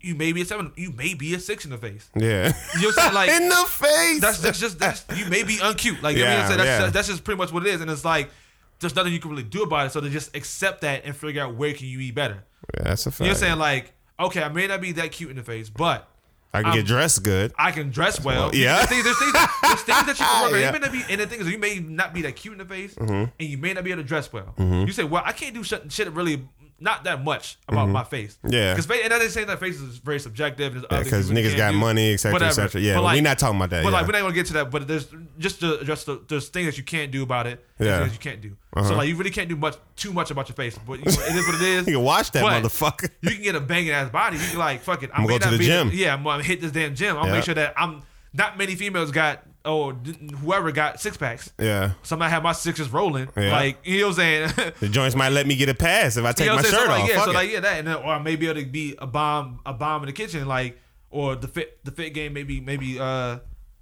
You 0.00 0.14
may 0.14 0.32
be 0.32 0.42
a 0.42 0.44
seven. 0.44 0.72
You 0.76 0.92
may 0.92 1.14
be 1.14 1.34
a 1.34 1.40
six 1.40 1.64
in 1.64 1.72
the 1.72 1.78
face. 1.78 2.08
Yeah. 2.14 2.52
You 2.76 2.82
know 2.82 2.90
saying? 2.92 3.14
Like 3.14 3.30
in 3.40 3.48
the 3.48 3.64
face. 3.66 4.20
that's 4.20 4.38
that's 4.38 4.60
just 4.60 4.78
that's 4.78 5.04
you 5.16 5.26
may 5.26 5.42
be 5.42 5.56
uncute. 5.56 6.00
Like 6.02 6.16
you 6.16 6.22
know 6.22 6.30
what 6.30 6.38
I'm 6.38 6.46
saying? 6.46 6.58
That's, 6.58 6.68
yeah. 6.68 6.78
that's, 6.78 6.92
that's 6.92 7.08
just 7.08 7.24
pretty 7.24 7.38
much 7.38 7.52
what 7.52 7.66
it 7.66 7.74
is. 7.74 7.80
And 7.80 7.90
it's 7.90 8.04
like 8.04 8.30
there's 8.78 8.94
nothing 8.94 9.12
you 9.12 9.18
can 9.18 9.30
really 9.30 9.42
do 9.42 9.64
about 9.64 9.86
it. 9.86 9.90
So 9.90 10.00
to 10.00 10.08
just 10.08 10.36
accept 10.36 10.82
that 10.82 11.04
and 11.04 11.16
figure 11.16 11.42
out 11.42 11.56
where 11.56 11.74
can 11.74 11.88
you 11.88 11.98
be 11.98 12.12
better. 12.12 12.44
Yeah, 12.76 12.84
that's 12.84 13.06
a 13.06 13.10
fact. 13.10 13.20
You 13.20 13.26
know 13.26 13.30
what 13.30 13.36
I'm 13.36 13.40
saying? 13.40 13.58
Like, 13.58 13.92
okay, 14.20 14.42
I 14.42 14.48
may 14.48 14.66
not 14.66 14.80
be 14.80 14.92
that 14.92 15.12
cute 15.12 15.30
in 15.30 15.36
the 15.36 15.42
face, 15.42 15.68
but 15.70 16.08
I 16.52 16.58
can 16.62 16.66
I'm- 16.70 16.76
get 16.78 16.86
dressed 16.86 17.22
good. 17.22 17.52
I 17.58 17.72
can 17.72 17.90
dress 17.90 18.22
well. 18.24 18.54
yeah. 18.54 18.76
There's 18.76 18.88
things, 18.88 19.04
there's 19.04 19.18
things, 19.18 19.32
there's 19.62 19.82
things 19.82 20.06
that 20.06 20.18
you 20.18 20.24
can 20.24 20.42
work 20.42 20.52
on. 20.52 20.60
Yeah. 20.60 20.66
You 20.66 20.72
may 20.72 20.78
not 20.78 20.92
be, 20.92 21.02
and 21.10 21.20
the 21.20 21.26
thing 21.26 21.40
is, 21.40 21.50
you 21.50 21.58
may 21.58 21.78
not 21.78 22.14
be 22.14 22.22
that 22.22 22.36
cute 22.36 22.52
in 22.52 22.58
the 22.58 22.64
face, 22.64 22.94
Mm-hmm. 22.94 23.12
and 23.12 23.48
you 23.48 23.58
may 23.58 23.72
not 23.74 23.84
be 23.84 23.90
able 23.92 24.02
to 24.02 24.08
dress 24.08 24.32
well. 24.32 24.54
You 24.58 24.90
say, 24.92 25.04
well, 25.04 25.22
I 25.24 25.32
can't 25.32 25.54
do 25.54 25.62
shit, 25.62 25.92
shit 25.92 26.10
really, 26.12 26.48
not 26.80 27.04
that 27.04 27.24
much 27.24 27.58
about 27.66 27.88
my 27.88 28.04
face. 28.04 28.38
Mm-hmm. 28.44 28.52
Yeah. 28.54 28.74
Because 28.74 28.90
and 28.90 29.12
I 29.12 29.18
didn't 29.18 29.32
say 29.32 29.44
that 29.44 29.58
face 29.58 29.80
is 29.80 29.98
very 29.98 30.20
subjective. 30.20 30.74
Because 30.88 31.28
you 31.30 31.36
niggas 31.36 31.56
got 31.56 31.72
do, 31.72 31.78
money, 31.78 32.12
et 32.12 32.18
cetera, 32.18 32.46
et 32.46 32.50
cetera. 32.50 32.80
Yeah, 32.80 33.00
But 33.00 33.14
we 33.14 33.20
not 33.20 33.38
talking 33.38 33.56
about 33.56 33.70
that, 33.70 33.82
But 33.84 33.92
like, 33.92 34.06
we're 34.06 34.12
not 34.12 34.20
gonna 34.22 34.34
get 34.34 34.46
to 34.46 34.52
that. 34.54 34.70
But 34.70 34.86
there's 34.86 35.08
just 35.38 35.60
to 35.60 35.80
address 35.80 36.04
the 36.04 36.22
there's 36.28 36.48
things 36.48 36.66
that 36.66 36.78
you 36.78 36.84
can't 36.84 37.10
do 37.10 37.22
about 37.22 37.46
it. 37.46 37.64
Yeah. 37.78 37.88
Uh-huh. 37.88 38.00
Things 38.04 38.12
you 38.14 38.18
can't 38.20 38.40
do. 38.40 38.56
So 38.76 38.94
like, 38.94 39.08
you 39.08 39.16
really 39.16 39.30
can't 39.30 39.48
do 39.48 39.56
much 39.56 39.76
too 39.96 40.12
much 40.12 40.30
about 40.30 40.48
your 40.48 40.54
face. 40.54 40.78
But 40.78 41.00
you 41.00 41.04
know, 41.06 41.10
it 41.10 41.34
is 41.34 41.46
what 41.46 41.54
it 41.56 41.62
is. 41.62 41.86
You 41.88 41.94
can 41.96 42.04
watch 42.04 42.30
that 42.32 42.42
But 42.42 42.62
motherfucker. 42.62 43.10
You 43.22 43.30
can 43.30 43.42
get 43.42 43.54
a 43.56 43.60
banging 43.60 43.90
ass 43.90 44.10
body. 44.10 44.36
You 44.36 44.46
can 44.46 44.58
like 44.58 44.82
fuck 44.82 45.02
it. 45.02 45.10
I'm 45.12 45.20
I'ma 45.22 45.28
go 45.28 45.38
to 45.38 45.50
the 45.56 45.58
gym. 45.58 45.90
yeah, 45.92 46.14
I'm 46.14 46.22
gonna 46.22 46.42
hit 46.42 46.60
this 46.60 46.70
damn 46.70 46.94
gym. 46.94 47.16
I'll 47.16 47.26
Yeah. 47.26 47.32
make 47.32 47.44
sure 47.44 47.54
that 47.54 47.74
I'm. 47.76 48.02
Not 48.34 48.58
many 48.58 48.74
females 48.76 49.10
got 49.10 49.42
or 49.68 49.92
whoever 50.40 50.72
got 50.72 51.00
six 51.00 51.16
packs. 51.16 51.52
Yeah. 51.58 51.92
Somebody 52.02 52.30
had 52.30 52.42
my 52.42 52.52
sixes 52.52 52.88
rolling. 52.88 53.28
Yeah. 53.36 53.52
Like 53.52 53.78
you 53.84 54.00
know 54.00 54.06
what 54.08 54.18
I'm 54.20 54.50
saying. 54.56 54.72
The 54.80 54.88
joints 54.88 55.14
might 55.14 55.28
let 55.30 55.46
me 55.46 55.54
get 55.56 55.68
a 55.68 55.74
pass 55.74 56.16
if 56.16 56.24
I 56.24 56.32
take 56.32 56.46
You 56.46 56.50
know 56.52 56.56
my 56.56 56.62
what 56.62 56.66
I'm 56.66 56.72
saying? 56.72 56.80
shirt 56.80 56.88
So, 56.88 56.92
off. 56.92 56.98
like, 57.00 57.08
yeah, 57.10 57.16
Fuck 57.16 57.24
so 57.26 57.30
it. 57.30 57.34
like 57.34 57.50
yeah, 57.52 57.60
that 57.60 57.78
and 57.78 57.86
then, 57.88 57.96
or 57.96 58.06
I 58.06 58.18
may 58.18 58.36
be 58.36 58.48
able 58.48 58.60
to 58.60 58.66
be 58.66 58.94
a 58.98 59.06
bomb, 59.06 59.60
a 59.66 59.72
bomb 59.74 60.02
in 60.02 60.06
the 60.06 60.12
kitchen, 60.12 60.46
like 60.48 60.78
or 61.10 61.36
the 61.36 61.48
fit, 61.48 61.82
the 61.84 61.90
fit 61.90 62.14
game 62.14 62.32
maybe 62.32 62.60
maybe 62.60 62.98
uh 62.98 63.38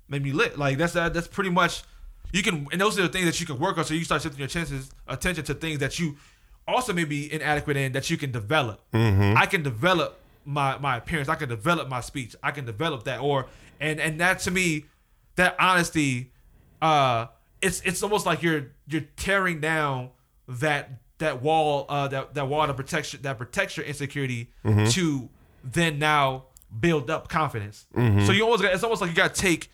maybe 0.09 0.33
lit. 0.33 0.59
Like 0.59 0.79
that's 0.79 0.95
uh, 0.97 1.09
that's 1.09 1.29
pretty 1.29 1.51
much 1.51 1.83
you 2.33 2.43
can, 2.43 2.67
and 2.73 2.81
those 2.81 2.99
are 2.99 3.03
the 3.03 3.09
things 3.09 3.25
that 3.27 3.39
you 3.41 3.47
can 3.47 3.59
work 3.59 3.79
on. 3.79 3.85
So 3.85 3.95
you 3.95 4.05
start 4.05 4.23
shifting 4.23 4.41
your 4.41 4.49
chances 4.49 4.91
attention 5.07 5.45
to 5.45 5.55
things 5.55 5.79
that 5.79 5.99
you 5.99 6.17
also 6.69 6.93
may 6.93 7.05
be 7.05 7.33
inadequate 7.33 7.77
in 7.77 7.93
that 7.93 8.11
you 8.11 8.17
can 8.17 8.33
develop. 8.33 8.81
Mm-hmm. 8.93 9.37
I 9.39 9.47
can 9.47 9.63
develop 9.63 10.19
my 10.45 10.77
my 10.79 10.97
appearance. 10.97 11.29
I 11.29 11.37
can 11.37 11.49
develop 11.49 11.89
my 11.89 12.01
speech. 12.01 12.35
I 12.43 12.51
can 12.51 12.65
develop 12.65 13.05
that, 13.05 13.21
or 13.21 13.47
and 13.81 14.01
and 14.01 14.21
that 14.21 14.41
to 14.41 14.51
me, 14.51 14.85
that 15.37 15.57
honesty, 15.59 16.33
uh, 16.83 17.27
it's 17.63 17.81
it's 17.83 18.03
almost 18.03 18.27
like 18.27 18.43
you're 18.43 18.73
you're 18.89 19.05
tearing 19.17 19.61
down 19.61 20.11
that 20.49 20.91
that 21.19 21.43
wall 21.43 21.87
uh 21.89 22.07
that 22.09 22.35
that 22.35 22.47
wall 22.49 22.67
that 22.67 22.77
protects 22.77 23.13
your- 23.15 23.23
that 23.23 23.39
protects 23.39 23.77
your 23.77 23.87
insecurity 23.87 24.51
Mm-hmm. 24.65 24.87
to 24.89 25.29
then 25.65 25.99
now 25.99 26.45
build 26.81 27.11
up 27.11 27.29
confidence. 27.29 27.87
So 27.95 28.33
you 28.33 28.43
almost 28.45 28.63
got, 28.63 28.75
it's 28.75 28.85
almost 28.85 29.01
like 29.01 29.11
you 29.11 29.17
got 29.17 29.35
to 29.35 29.41
take 29.41 29.71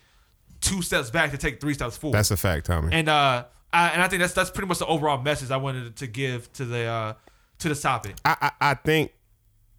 two 0.61 0.81
steps 0.83 1.11
back 1.11 1.33
to 1.33 1.37
take 1.39 1.61
three 1.61 1.75
steps 1.75 1.97
forward. 1.97 2.17
That's 2.17 2.31
a 2.31 2.37
fact, 2.37 2.67
Tommy. 2.67 2.93
and 2.93 3.09
uh 3.09 3.45
I, 3.75 3.89
and 3.89 4.03
I 4.03 4.09
think 4.09 4.21
that's 4.21 4.35
that's 4.35 4.51
pretty 4.51 4.69
much 4.69 4.79
the 4.79 4.87
overall 4.87 5.21
message 5.21 5.51
I 5.51 5.57
wanted 5.57 5.97
to 5.97 6.07
give 6.07 6.53
to 6.55 6.65
the 6.65 6.85
uh 6.85 7.15
to 7.59 7.69
the 7.69 7.75
topic. 7.75 8.17
I, 8.25 8.37
I, 8.41 8.71
I 8.71 8.75
think 8.75 9.13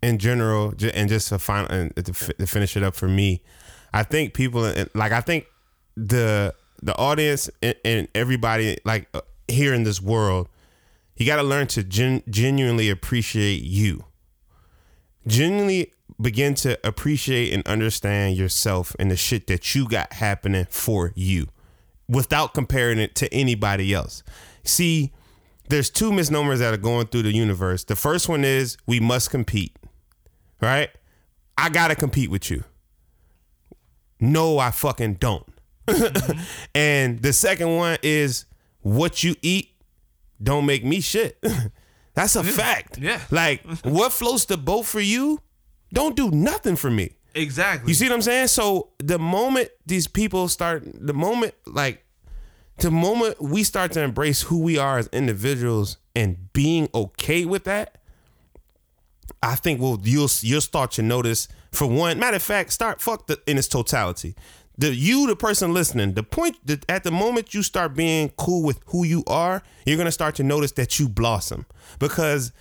in 0.02 0.18
general, 0.18 0.74
and 0.94 1.08
just 1.10 1.30
to 1.30 1.40
final 1.40 1.72
and 1.72 1.96
to, 1.96 2.14
fi- 2.14 2.34
to 2.34 2.46
finish 2.48 2.76
it 2.76 2.84
up 2.84 2.94
for 2.96 3.08
me, 3.08 3.42
I 3.94 4.04
think 4.04 4.34
people 4.34 4.62
like 4.94 5.12
I 5.14 5.22
think 5.22 5.46
the 5.96 6.54
the 6.82 6.96
audience 6.98 7.50
and, 7.62 7.76
and 7.86 8.08
everybody 8.14 8.78
like 8.84 9.08
uh, 9.14 9.22
here 9.48 9.74
in 9.74 9.84
this 9.84 10.02
world, 10.02 10.50
you 11.16 11.26
got 11.26 11.38
to 11.38 11.44
learn 11.44 11.68
to 11.68 11.84
gen- 11.84 12.24
genuinely 12.30 12.89
appreciate 12.89 13.64
you. 13.64 14.06
Genuinely 15.26 15.94
begin 16.22 16.54
to 16.56 16.78
appreciate 16.86 17.54
and 17.54 17.66
understand 17.68 18.36
yourself 18.36 18.96
and 19.00 19.10
the 19.10 19.16
shit 19.16 19.48
that 19.48 19.74
you 19.74 19.88
got 19.88 20.14
happening 20.14 20.68
for 20.70 21.14
you 21.16 21.48
without 22.10 22.54
comparing 22.54 23.00
it 23.00 23.16
to 23.16 23.34
anybody 23.34 23.94
else. 23.94 24.24
See, 24.64 25.12
there's 25.70 25.89
two 25.89 26.12
misnomers 26.12 26.60
that 26.60 26.74
are 26.74 26.78
going 26.78 27.08
through 27.08 27.24
the 27.24 27.34
universe. 27.34 27.84
The 27.86 27.96
first 27.96 28.28
one 28.28 28.44
is 28.44 28.78
we 28.86 29.00
must 29.00 29.30
compete, 29.30 29.78
right? 30.62 30.89
I 31.58 31.70
gotta 31.70 31.96
compete 31.96 32.30
with 32.30 32.52
you. 32.52 32.64
No, 34.20 34.60
I 34.60 34.72
fucking 34.72 35.16
don't. 35.16 35.46
Mm-hmm. 35.88 36.40
and 36.76 37.22
the 37.22 37.34
second 37.34 37.76
one 37.76 37.98
is 38.04 38.46
what 38.82 39.24
you 39.24 39.36
eat 39.42 39.74
don't 40.42 40.66
make 40.66 40.84
me 40.84 41.00
shit. 41.02 41.44
That's 42.14 42.36
a 42.36 42.44
fact. 42.44 42.98
yeah. 43.00 43.22
Like 43.32 43.66
what 43.84 44.12
floats 44.12 44.46
the 44.46 44.58
boat 44.58 44.84
for 44.84 45.00
you, 45.00 45.40
don't 45.92 46.16
do 46.16 46.30
nothing 46.32 46.76
for 46.76 46.92
me. 46.92 47.14
Exactly. 47.34 47.90
You 47.90 47.96
see 47.96 48.06
what 48.06 48.14
I'm 48.14 48.22
saying? 48.22 48.48
So 48.48 48.90
the 49.00 49.18
moment 49.18 49.70
these 49.86 50.08
people 50.08 50.48
start, 50.48 50.84
the 50.94 51.14
moment 51.14 51.56
like 51.66 52.06
the 52.78 52.92
moment 52.92 53.42
we 53.42 53.64
start 53.64 53.92
to 53.94 54.02
embrace 54.02 54.44
who 54.44 54.60
we 54.60 54.78
are 54.78 55.00
as 55.00 55.08
individuals 55.08 55.98
and 56.16 56.52
being 56.54 56.90
okay 56.94 57.46
with 57.46 57.64
that, 57.64 57.98
I 59.42 59.56
think 59.56 59.82
we'll 59.82 60.00
you'll 60.04 60.30
you'll 60.42 60.62
start 60.62 60.92
to 60.92 61.02
notice 61.02 61.48
for 61.72 61.88
one. 61.88 62.20
Matter 62.20 62.36
of 62.36 62.44
fact, 62.44 62.72
start 62.72 63.02
fuck 63.02 63.26
the 63.26 63.42
in 63.48 63.58
its 63.58 63.68
totality. 63.68 64.36
The 64.78 64.93
you, 64.93 65.28
the 65.28 65.36
person 65.36 65.74
listening, 65.74 66.13
the 66.13 66.24
point 66.24 66.57
that 66.65 66.89
at 66.89 67.03
the 67.03 67.11
moment 67.11 67.53
you 67.53 67.61
start 67.61 67.95
being 67.95 68.30
cool 68.38 68.63
with 68.63 68.80
who 68.88 69.03
you 69.03 69.24
are, 69.28 69.61
you're 69.86 69.97
gonna 69.97 70.11
start 70.11 70.36
to 70.36 70.43
notice 70.43 70.71
that 70.74 70.99
you 70.99 71.07
blossom 71.07 71.65
because 71.99 72.51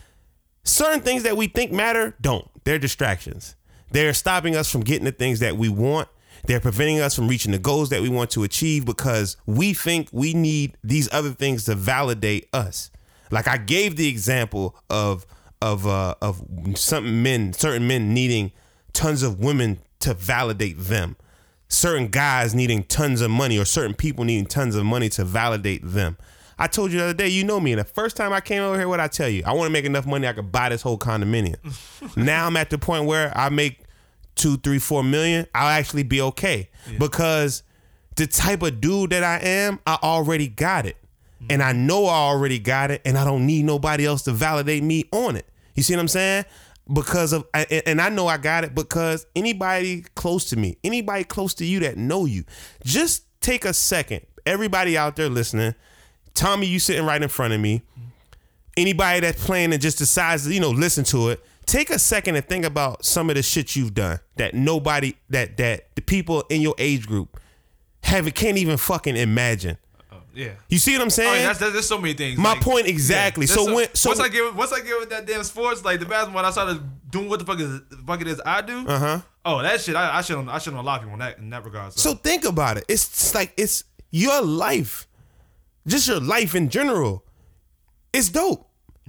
certain 0.64 1.00
things 1.00 1.22
that 1.22 1.36
we 1.36 1.46
think 1.46 1.72
matter 1.72 2.14
don't. 2.20 2.48
They're 2.64 2.78
distractions. 2.78 3.56
They're 3.90 4.14
stopping 4.14 4.56
us 4.56 4.70
from 4.70 4.82
getting 4.82 5.04
the 5.04 5.12
things 5.12 5.40
that 5.40 5.56
we 5.56 5.68
want. 5.68 6.08
They're 6.46 6.60
preventing 6.60 7.00
us 7.00 7.14
from 7.14 7.28
reaching 7.28 7.52
the 7.52 7.58
goals 7.58 7.90
that 7.90 8.02
we 8.02 8.08
want 8.08 8.30
to 8.30 8.42
achieve 8.42 8.84
because 8.84 9.36
we 9.46 9.74
think 9.74 10.08
we 10.12 10.34
need 10.34 10.76
these 10.82 11.12
other 11.12 11.30
things 11.30 11.64
to 11.66 11.74
validate 11.74 12.48
us. 12.52 12.90
Like 13.30 13.48
I 13.48 13.56
gave 13.56 13.96
the 13.96 14.08
example 14.08 14.76
of 14.90 15.26
of 15.60 15.86
uh, 15.86 16.16
of 16.20 16.42
some 16.74 17.22
men, 17.22 17.52
certain 17.52 17.86
men 17.86 18.12
needing 18.12 18.52
tons 18.92 19.22
of 19.22 19.38
women 19.38 19.78
to 20.00 20.14
validate 20.14 20.78
them. 20.78 21.16
Certain 21.72 22.08
guys 22.08 22.54
needing 22.54 22.82
tons 22.84 23.22
of 23.22 23.30
money, 23.30 23.58
or 23.58 23.64
certain 23.64 23.94
people 23.94 24.24
needing 24.24 24.44
tons 24.44 24.76
of 24.76 24.84
money 24.84 25.08
to 25.08 25.24
validate 25.24 25.80
them. 25.82 26.18
I 26.58 26.66
told 26.66 26.92
you 26.92 26.98
the 26.98 27.04
other 27.04 27.14
day, 27.14 27.28
you 27.28 27.44
know 27.44 27.58
me, 27.58 27.72
and 27.72 27.80
the 27.80 27.84
first 27.84 28.14
time 28.14 28.32
I 28.32 28.40
came 28.40 28.62
over 28.62 28.78
here, 28.78 28.86
what 28.88 29.00
I 29.00 29.08
tell 29.08 29.28
you, 29.28 29.42
I 29.46 29.52
want 29.52 29.68
to 29.68 29.72
make 29.72 29.86
enough 29.86 30.06
money 30.06 30.28
I 30.28 30.34
could 30.34 30.52
buy 30.52 30.68
this 30.68 30.82
whole 30.82 30.98
condominium. 30.98 31.56
now 32.16 32.46
I'm 32.46 32.56
at 32.58 32.68
the 32.70 32.76
point 32.78 33.06
where 33.06 33.32
I 33.36 33.48
make 33.48 33.80
two, 34.34 34.58
three, 34.58 34.78
four 34.78 35.02
million, 35.02 35.46
I'll 35.54 35.68
actually 35.68 36.02
be 36.02 36.20
okay 36.20 36.68
because 36.98 37.62
the 38.16 38.26
type 38.26 38.62
of 38.62 38.80
dude 38.80 39.10
that 39.10 39.24
I 39.24 39.38
am, 39.38 39.80
I 39.86 39.98
already 40.02 40.48
got 40.48 40.84
it, 40.86 40.96
and 41.50 41.62
I 41.62 41.72
know 41.72 42.04
I 42.06 42.14
already 42.16 42.58
got 42.58 42.90
it, 42.90 43.00
and 43.04 43.16
I 43.16 43.24
don't 43.24 43.46
need 43.46 43.64
nobody 43.64 44.04
else 44.06 44.22
to 44.24 44.32
validate 44.32 44.82
me 44.82 45.04
on 45.10 45.36
it. 45.36 45.46
You 45.74 45.82
see 45.82 45.94
what 45.94 46.00
I'm 46.00 46.08
saying? 46.08 46.44
Because 46.92 47.32
of 47.32 47.46
and 47.54 48.00
I 48.00 48.08
know 48.08 48.26
I 48.26 48.38
got 48.38 48.64
it 48.64 48.74
because 48.74 49.26
anybody 49.36 50.04
close 50.14 50.46
to 50.46 50.56
me, 50.56 50.78
anybody 50.82 51.24
close 51.24 51.54
to 51.54 51.64
you 51.64 51.80
that 51.80 51.96
know 51.96 52.24
you, 52.24 52.44
just 52.84 53.24
take 53.40 53.64
a 53.64 53.72
second. 53.72 54.26
Everybody 54.44 54.98
out 54.98 55.14
there 55.14 55.28
listening, 55.28 55.74
Tommy, 56.34 56.66
you 56.66 56.80
sitting 56.80 57.06
right 57.06 57.22
in 57.22 57.28
front 57.28 57.54
of 57.54 57.60
me. 57.60 57.82
Anybody 58.76 59.20
that's 59.20 59.44
playing 59.44 59.72
and 59.72 59.80
just 59.80 59.98
decides 59.98 60.44
to, 60.44 60.52
you 60.52 60.60
know, 60.60 60.70
listen 60.70 61.04
to 61.04 61.28
it. 61.28 61.44
Take 61.66 61.90
a 61.90 61.98
second 61.98 62.36
and 62.36 62.44
think 62.44 62.64
about 62.64 63.04
some 63.04 63.30
of 63.30 63.36
the 63.36 63.42
shit 63.42 63.76
you've 63.76 63.94
done 63.94 64.18
that 64.36 64.54
nobody 64.54 65.14
that 65.30 65.56
that 65.58 65.94
the 65.94 66.02
people 66.02 66.42
in 66.50 66.60
your 66.60 66.74
age 66.78 67.06
group 67.06 67.38
have 68.02 68.32
can't 68.34 68.58
even 68.58 68.76
fucking 68.76 69.16
imagine. 69.16 69.78
Yeah. 70.34 70.52
You 70.68 70.78
see 70.78 70.92
what 70.94 71.02
I'm 71.02 71.10
saying? 71.10 71.40
yeah, 71.42 71.46
that's, 71.48 71.58
that's, 71.58 71.72
there's 71.72 71.86
so 71.88 71.98
many 71.98 72.14
things. 72.14 72.38
My 72.38 72.52
like- 72.52 72.62
point 72.62 72.86
exactly. 72.86 73.46
there's 73.46 73.58
So 73.58 73.74
when- 73.74 73.94
so- 73.94 74.10
once 74.10 74.20
I 74.20 74.28
get 74.28 74.54
once 74.54 74.72
I 74.72 74.80
get 74.80 74.98
with 74.98 75.10
that 75.10 75.26
damn 75.26 75.42
sports, 75.44 75.84
like 75.84 76.00
the 76.00 76.06
basketball, 76.06 76.44
I 76.44 76.50
started 76.50 76.82
doing 77.10 77.28
what 77.28 77.38
the 77.38 77.44
fuck 77.44 77.60
is 77.60 77.80
the 77.90 77.96
fuck 78.06 78.20
it 78.20 78.26
is 78.28 78.40
I 78.44 78.62
do. 78.62 78.78
Uh 78.88 78.92
Uh-huh. 78.92 79.20
Oh, 79.44 79.62
that 79.62 79.80
shit, 79.80 79.96
I, 79.96 80.18
I 80.18 80.22
should 80.22 80.48
I 80.48 80.58
shouldn't 80.58 80.86
of 80.86 81.00
people 81.00 81.12
in 81.14 81.18
that 81.18 81.38
in 81.38 81.50
that 81.50 81.64
regard. 81.64 81.92
So, 81.92 82.10
So 82.10 82.14
think 82.16 82.44
about 82.44 82.76
it. 82.78 82.84
It's, 82.88 83.06
it's 83.06 83.34
like 83.34 83.52
it's 83.56 83.84
your 84.10 84.40
life, 84.40 85.06
just 85.86 86.06
your 86.08 86.20
life 86.20 86.54
in 86.54 86.68
general. 86.68 87.24
It's 88.12 88.28
dope. 88.28 88.68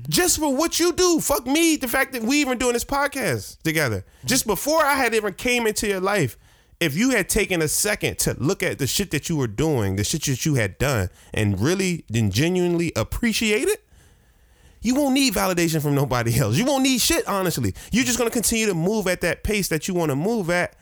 Just 0.09 0.39
for 0.39 0.53
what 0.55 0.80
you 0.80 0.91
do. 0.91 1.19
Fuck 1.19 1.45
me. 1.45 1.76
The 1.76 1.88
fact 1.88 2.13
that 2.13 2.24
we 2.24 2.38
even 2.41 2.57
doing 2.57 2.74
this 2.74 2.84
podcast 2.86 3.61
together. 3.61 4.03
Just 4.26 4.47
before 4.47 4.84
I 4.84 4.95
had 4.95 5.13
even 5.13 5.34
came 5.34 5.67
into 5.67 5.88
your 5.88 5.99
life, 5.99 6.36
if 6.84 6.95
you 6.95 7.11
had 7.11 7.29
taken 7.29 7.61
a 7.61 7.67
second 7.67 8.19
to 8.19 8.36
look 8.39 8.61
at 8.61 8.79
the 8.79 8.88
shit 8.88 9.11
that 9.11 9.29
you 9.29 9.38
were 9.38 9.47
doing, 9.47 9.95
the 9.95 10.03
shit 10.03 10.23
that 10.25 10.45
you 10.45 10.55
had 10.55 10.77
done, 10.77 11.09
and 11.34 11.59
really 11.59 12.05
and 12.13 12.31
genuinely 12.31 12.91
appreciate 12.95 13.67
it, 13.67 13.84
you 14.81 14.95
won't 14.95 15.13
need 15.13 15.34
validation 15.34 15.81
from 15.81 15.95
nobody 15.95 16.38
else. 16.38 16.57
You 16.57 16.65
won't 16.65 16.84
need 16.84 16.99
shit, 16.99 17.27
honestly. 17.27 17.73
You're 17.91 18.03
just 18.03 18.17
gonna 18.17 18.29
continue 18.29 18.65
to 18.67 18.73
move 18.73 19.07
at 19.07 19.21
that 19.21 19.43
pace 19.43 19.69
that 19.69 19.88
you 19.88 19.93
want 19.93 20.09
to 20.09 20.15
move 20.15 20.49
at 20.49 20.75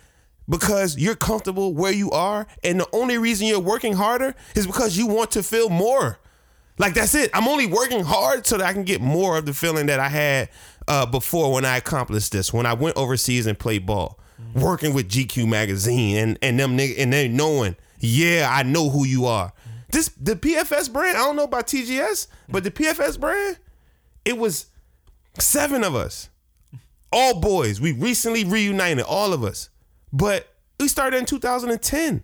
because 0.50 0.98
you're 0.98 1.16
comfortable 1.16 1.74
where 1.74 1.92
you 1.92 2.10
are. 2.12 2.48
And 2.64 2.80
the 2.80 2.88
only 2.94 3.18
reason 3.18 3.48
you're 3.48 3.60
working 3.60 3.94
harder 3.94 4.36
is 4.56 4.66
because 4.66 4.98
you 4.98 5.08
want 5.08 5.32
to 5.32 5.44
feel 5.44 5.70
more. 5.70 6.20
Like 6.78 6.96
that's 6.96 7.14
it. 7.14 7.30
I'm 7.34 7.48
only 7.48 7.68
working 7.68 8.04
hard 8.04 8.48
so 8.48 8.58
that 8.58 8.66
I 8.66 8.74
can 8.74 8.84
get 8.84 9.02
more 9.02 9.38
of 9.38 9.46
the 9.46 9.54
feeling 9.54 9.86
that 9.86 10.00
I 10.00 10.10
had 10.10 10.50
uh, 10.88 11.06
before 11.06 11.54
when 11.54 11.64
I 11.64 11.78
accomplished 11.78 12.32
this. 12.32 12.52
When 12.52 12.66
I 12.66 12.74
went 12.74 12.98
overseas 12.98 13.46
and 13.46 13.58
played 13.58 13.86
ball, 13.86 14.20
working 14.54 14.94
with 14.94 15.10
GQ 15.10 15.48
magazine 15.48 16.18
and 16.18 16.40
and 16.42 16.60
them 16.60 16.78
nigg- 16.78 16.96
and 16.98 17.14
they 17.14 17.28
knowing, 17.28 17.76
yeah, 18.00 18.50
I 18.52 18.64
know 18.64 18.90
who 18.90 19.06
you 19.06 19.26
are. 19.26 19.54
This 19.90 20.10
the 20.10 20.36
PFS 20.36 20.92
brand. 20.92 21.18
I 21.18 21.22
don't 21.22 21.36
know 21.36 21.44
about 21.44 21.68
TGS, 21.68 22.28
but 22.50 22.64
the 22.64 22.72
PFS 22.72 23.20
brand, 23.20 23.58
it 24.26 24.38
was 24.38 24.68
seven 25.38 25.84
of 25.84 25.96
us, 25.96 26.30
all 27.12 27.40
boys. 27.40 27.82
We 27.82 27.92
recently 27.92 28.44
reunited, 28.44 29.04
all 29.04 29.34
of 29.34 29.44
us, 29.44 29.70
but 30.14 30.48
we 30.80 30.88
started 30.88 31.18
in 31.18 31.26
2010. 31.26 32.24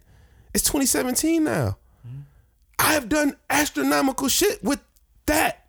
It's 0.54 0.64
2017 0.64 1.44
now. 1.44 1.78
I 2.80 2.94
have 2.94 3.10
done 3.10 3.36
astronomical 3.50 4.28
shit 4.28 4.64
with 4.64 4.80
that. 5.26 5.68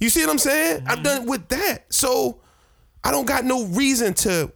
You 0.00 0.08
see 0.08 0.20
what 0.20 0.30
I'm 0.30 0.38
saying? 0.38 0.84
I've 0.86 0.98
mm-hmm. 0.98 1.02
done 1.02 1.22
it 1.22 1.28
with 1.28 1.48
that. 1.48 1.92
So 1.92 2.40
I 3.02 3.10
don't 3.10 3.26
got 3.26 3.44
no 3.44 3.66
reason 3.66 4.14
to 4.14 4.52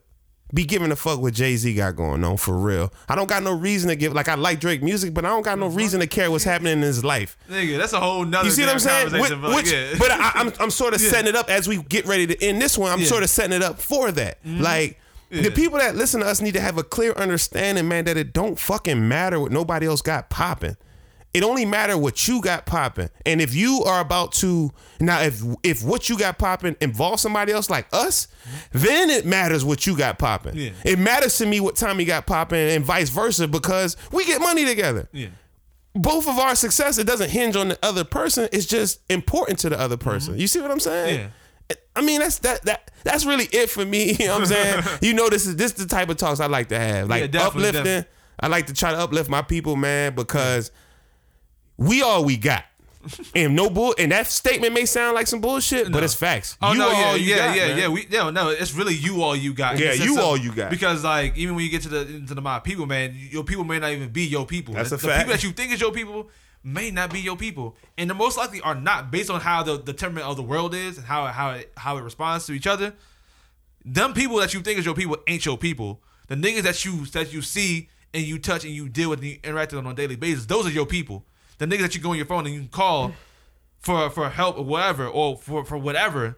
be 0.55 0.65
giving 0.65 0.93
a 0.93 0.97
fuck 0.97 1.21
what 1.21 1.33
Jay 1.35 1.57
Z 1.57 1.75
got 1.75 1.97
going 1.97 2.23
on 2.25 2.37
for 2.37 2.57
real. 2.57 2.93
I 3.09 3.15
don't 3.15 3.29
got 3.29 3.43
no 3.43 3.53
reason 3.57 3.89
to 3.89 3.97
give 3.97 4.13
like 4.13 4.29
I 4.29 4.35
like 4.35 4.61
Drake 4.61 4.83
music, 4.83 5.15
but 5.15 5.25
I 5.25 5.29
don't 5.29 5.43
got 5.43 5.59
no 5.59 5.69
reason 5.69 6.01
to 6.01 6.07
care 6.07 6.31
what's 6.31 6.45
happening 6.45 6.75
in 6.75 6.83
his 6.83 7.05
life. 7.05 7.37
nigga, 7.49 7.79
that's 7.79 7.93
a 7.95 8.01
whole 8.01 8.25
nother. 8.25 8.45
You 8.47 8.51
see 8.51 8.63
what 8.63 8.73
I'm 8.73 8.79
saying? 8.79 9.13
Which, 9.13 9.31
but, 9.31 9.55
which- 9.55 9.73
yeah. 9.73 9.95
but 9.99 10.11
I, 10.11 10.33
I'm 10.35 10.53
I'm 10.61 10.71
sort 10.71 10.95
of 10.95 11.01
setting 11.01 11.29
it 11.29 11.37
up 11.37 11.49
as 11.49 11.67
we 11.69 11.83
get 11.85 12.07
ready 12.07 12.27
to 12.27 12.45
end 12.45 12.61
this 12.61 12.77
one. 12.77 12.93
I'm 12.93 13.01
Yeah. 13.01 13.07
sort 13.07 13.23
of 13.23 13.31
setting 13.31 13.53
it 13.57 13.63
up 13.63 13.81
for 13.81 14.13
that. 14.13 14.43
Mm-hmm. 14.45 14.61
Like 14.63 14.99
the 15.31 15.51
people 15.51 15.79
that 15.79 15.97
listen 15.97 16.21
to 16.21 16.27
us 16.27 16.43
need 16.43 16.53
to 16.53 16.61
have 16.61 16.77
a 16.77 16.83
clear 16.85 17.13
understanding, 17.13 17.89
man, 17.89 18.05
that 18.05 18.19
it 18.19 18.35
don't 18.35 18.59
fucking 18.59 19.09
matter 19.09 19.41
what 19.41 19.51
nobody 19.53 19.87
else 19.87 20.03
got 20.03 20.29
popping. 20.29 20.77
It 21.35 21.43
only 21.43 21.65
matter 21.65 21.97
what 21.97 22.29
you 22.29 22.43
got 22.43 22.67
popping. 22.67 23.09
And 23.25 23.41
if 23.41 23.55
you 23.55 23.83
are 23.87 24.01
about 24.01 24.33
to 24.35 24.71
now, 25.01 25.23
if 25.23 25.43
if 25.63 25.83
what 25.83 26.09
you 26.11 26.19
got 26.19 26.39
popping 26.39 26.77
involves 26.81 27.23
somebody 27.23 27.53
else 27.53 27.71
like 27.71 27.87
us, 27.93 28.29
then 28.73 29.09
it 29.09 29.25
matters 29.25 29.65
what 29.65 29.87
you 29.87 29.97
got 29.97 30.19
popping. 30.19 30.55
Yeah. 30.57 30.71
It 30.85 30.99
matters 30.99 31.39
to 31.39 31.47
me 31.47 31.59
what 31.61 31.77
Tommy 31.77 32.05
got 32.05 32.27
popping, 32.27 32.59
and 32.71 32.85
vice 32.85 33.09
versa, 33.09 33.49
because 33.49 33.97
we 34.13 34.27
get 34.27 34.41
money 34.43 34.65
together 34.67 35.09
yeah. 35.13 35.29
both 35.95 36.29
of 36.29 36.39
our 36.39 36.55
success 36.55 36.99
it 36.99 37.07
doesn't 37.07 37.31
hinge 37.31 37.57
on 37.57 37.69
the 37.69 37.79
other 37.83 38.05
person 38.05 38.49
it's 38.53 38.67
just 38.67 39.01
important 39.11 39.59
to 39.59 39.69
the 39.69 39.79
other 39.79 39.97
person 39.97 40.39
you 40.39 40.47
see 40.47 40.61
what 40.61 40.71
i'm 40.71 40.81
saying 40.81 41.19
Mm-hmm. 41.21 41.29
Yeah. 41.71 41.77
i 41.97 42.01
mean 42.03 42.21
that's 42.21 42.39
that 42.41 42.63
that 42.65 42.91
that's 43.05 43.25
really 43.27 43.45
it 43.47 43.69
for 43.71 43.85
me 43.85 44.13
you 44.19 44.27
know 44.27 44.33
what 44.39 44.41
i'm 44.43 44.47
saying 44.47 44.83
you 45.03 45.13
know 45.15 45.29
this 45.29 45.47
is 45.47 45.57
this 45.57 45.73
is 45.73 45.87
the 45.87 45.95
type 45.95 46.09
of 46.09 46.17
talks 46.17 46.41
i 46.41 46.47
like 46.47 46.69
to 46.69 46.79
have 46.79 47.09
like 47.09 47.21
Yeah, 47.23 47.27
definitely, 47.29 47.69
uplifting 47.69 47.85
definitely. 47.85 48.11
i 48.41 48.47
like 48.49 48.67
to 48.69 48.75
try 48.75 48.91
to 48.93 48.99
uplift 48.99 49.29
my 49.31 49.43
people 49.43 49.77
man 49.77 50.15
because 50.15 50.71
we 51.87 52.03
all 52.03 52.25
we 52.25 52.37
got 52.37 52.65
and 53.35 53.57
no 53.57 53.69
bull 53.69 53.95
and 53.99 54.13
that 54.13 54.29
statement 54.29 54.73
may 54.73 54.87
sound 54.87 55.15
like 55.15 55.27
some 55.27 55.41
bullshit 55.41 55.91
but 55.91 56.05
it's 56.05 56.15
facts 56.15 56.57
Oh 56.63 56.73
you 56.73 56.79
no, 56.79 56.91
yeah, 56.91 57.05
all 57.05 57.17
you 57.17 57.25
yeah, 57.31 57.37
got, 57.37 57.57
yeah, 57.57 57.67
man. 57.69 57.79
yeah. 57.79 57.89
We 57.89 58.07
no, 58.11 58.31
no. 58.31 58.49
It's 58.51 58.73
really 58.75 58.95
you 58.95 59.23
all 59.23 59.35
you 59.35 59.53
got. 59.55 59.79
Yeah, 59.79 59.93
you 59.93 60.21
all 60.21 60.37
you 60.37 60.53
got. 60.53 60.71
Because 60.71 61.03
like 61.03 61.37
even 61.37 61.57
when 61.57 61.65
you 61.65 61.71
get 61.71 61.83
to 61.83 61.89
the 61.89 62.01
into 62.03 62.35
the 62.35 62.41
my 62.41 62.61
people, 62.61 62.87
man, 62.87 63.17
your 63.17 63.43
people 63.43 63.65
may 63.65 63.81
not 63.81 63.91
even 63.91 64.11
be 64.11 64.23
your 64.23 64.47
people. 64.47 64.75
That's 64.75 64.91
the, 64.91 64.97
a 64.97 64.99
the 64.99 65.09
people 65.09 65.33
that 65.33 65.43
you 65.43 65.51
think 65.51 65.73
is 65.73 65.81
your 65.81 65.91
people 65.91 66.31
may 66.63 66.93
not 66.93 67.13
be 67.13 67.19
your 67.19 67.37
people, 67.37 67.77
and 67.99 68.09
the 68.09 68.15
most 68.15 68.39
likely 68.39 68.61
are 68.61 68.77
not 68.77 69.11
based 69.11 69.31
on 69.31 69.41
how 69.41 69.65
the, 69.65 69.79
the 69.79 69.93
temperament 69.93 70.29
of 70.29 70.37
the 70.37 70.43
world 70.45 70.75
is 70.75 70.97
and 70.97 71.07
how 71.07 71.27
how 71.27 71.51
it, 71.53 71.73
how 71.77 71.97
it 71.97 72.03
responds 72.03 72.47
to 72.47 72.53
each 72.53 72.69
other. 72.69 72.95
Them 73.85 74.15
people 74.15 74.37
that 74.37 74.55
you 74.55 74.61
think 74.61 74.79
is 74.79 74.87
your 74.87 74.95
people 74.95 75.17
ain't 75.27 75.45
your 75.45 75.59
people. 75.59 76.01
The 76.29 76.37
niggas 76.37 76.63
that 76.63 76.85
you 76.85 77.05
that 77.07 77.33
you 77.33 77.43
see 77.43 77.89
and 78.15 78.23
you 78.23 78.39
touch 78.39 78.65
and 78.65 78.73
you 78.73 78.89
deal 78.89 79.11
with 79.11 79.19
and 79.19 79.29
you 79.29 79.39
interact 79.43 79.73
with 79.73 79.85
on 79.85 79.91
a 79.91 79.95
daily 79.95 80.15
basis, 80.15 80.47
those 80.47 80.67
are 80.67 80.71
your 80.71 80.87
people. 80.87 81.25
The 81.63 81.69
niggas 81.77 81.83
that 81.83 81.95
you 81.95 82.01
go 82.01 82.11
on 82.11 82.17
your 82.17 82.27
phone 82.27 82.45
and 82.45 82.53
you 82.55 82.61
can 82.63 82.69
call 82.71 83.13
for 83.79 84.11
for 84.11 84.29
help 84.29 84.59
or 84.59 84.65
whatever 84.65 85.07
or 85.07 85.37
for 85.37 85.65
for 85.65 85.79
whatever, 85.79 86.37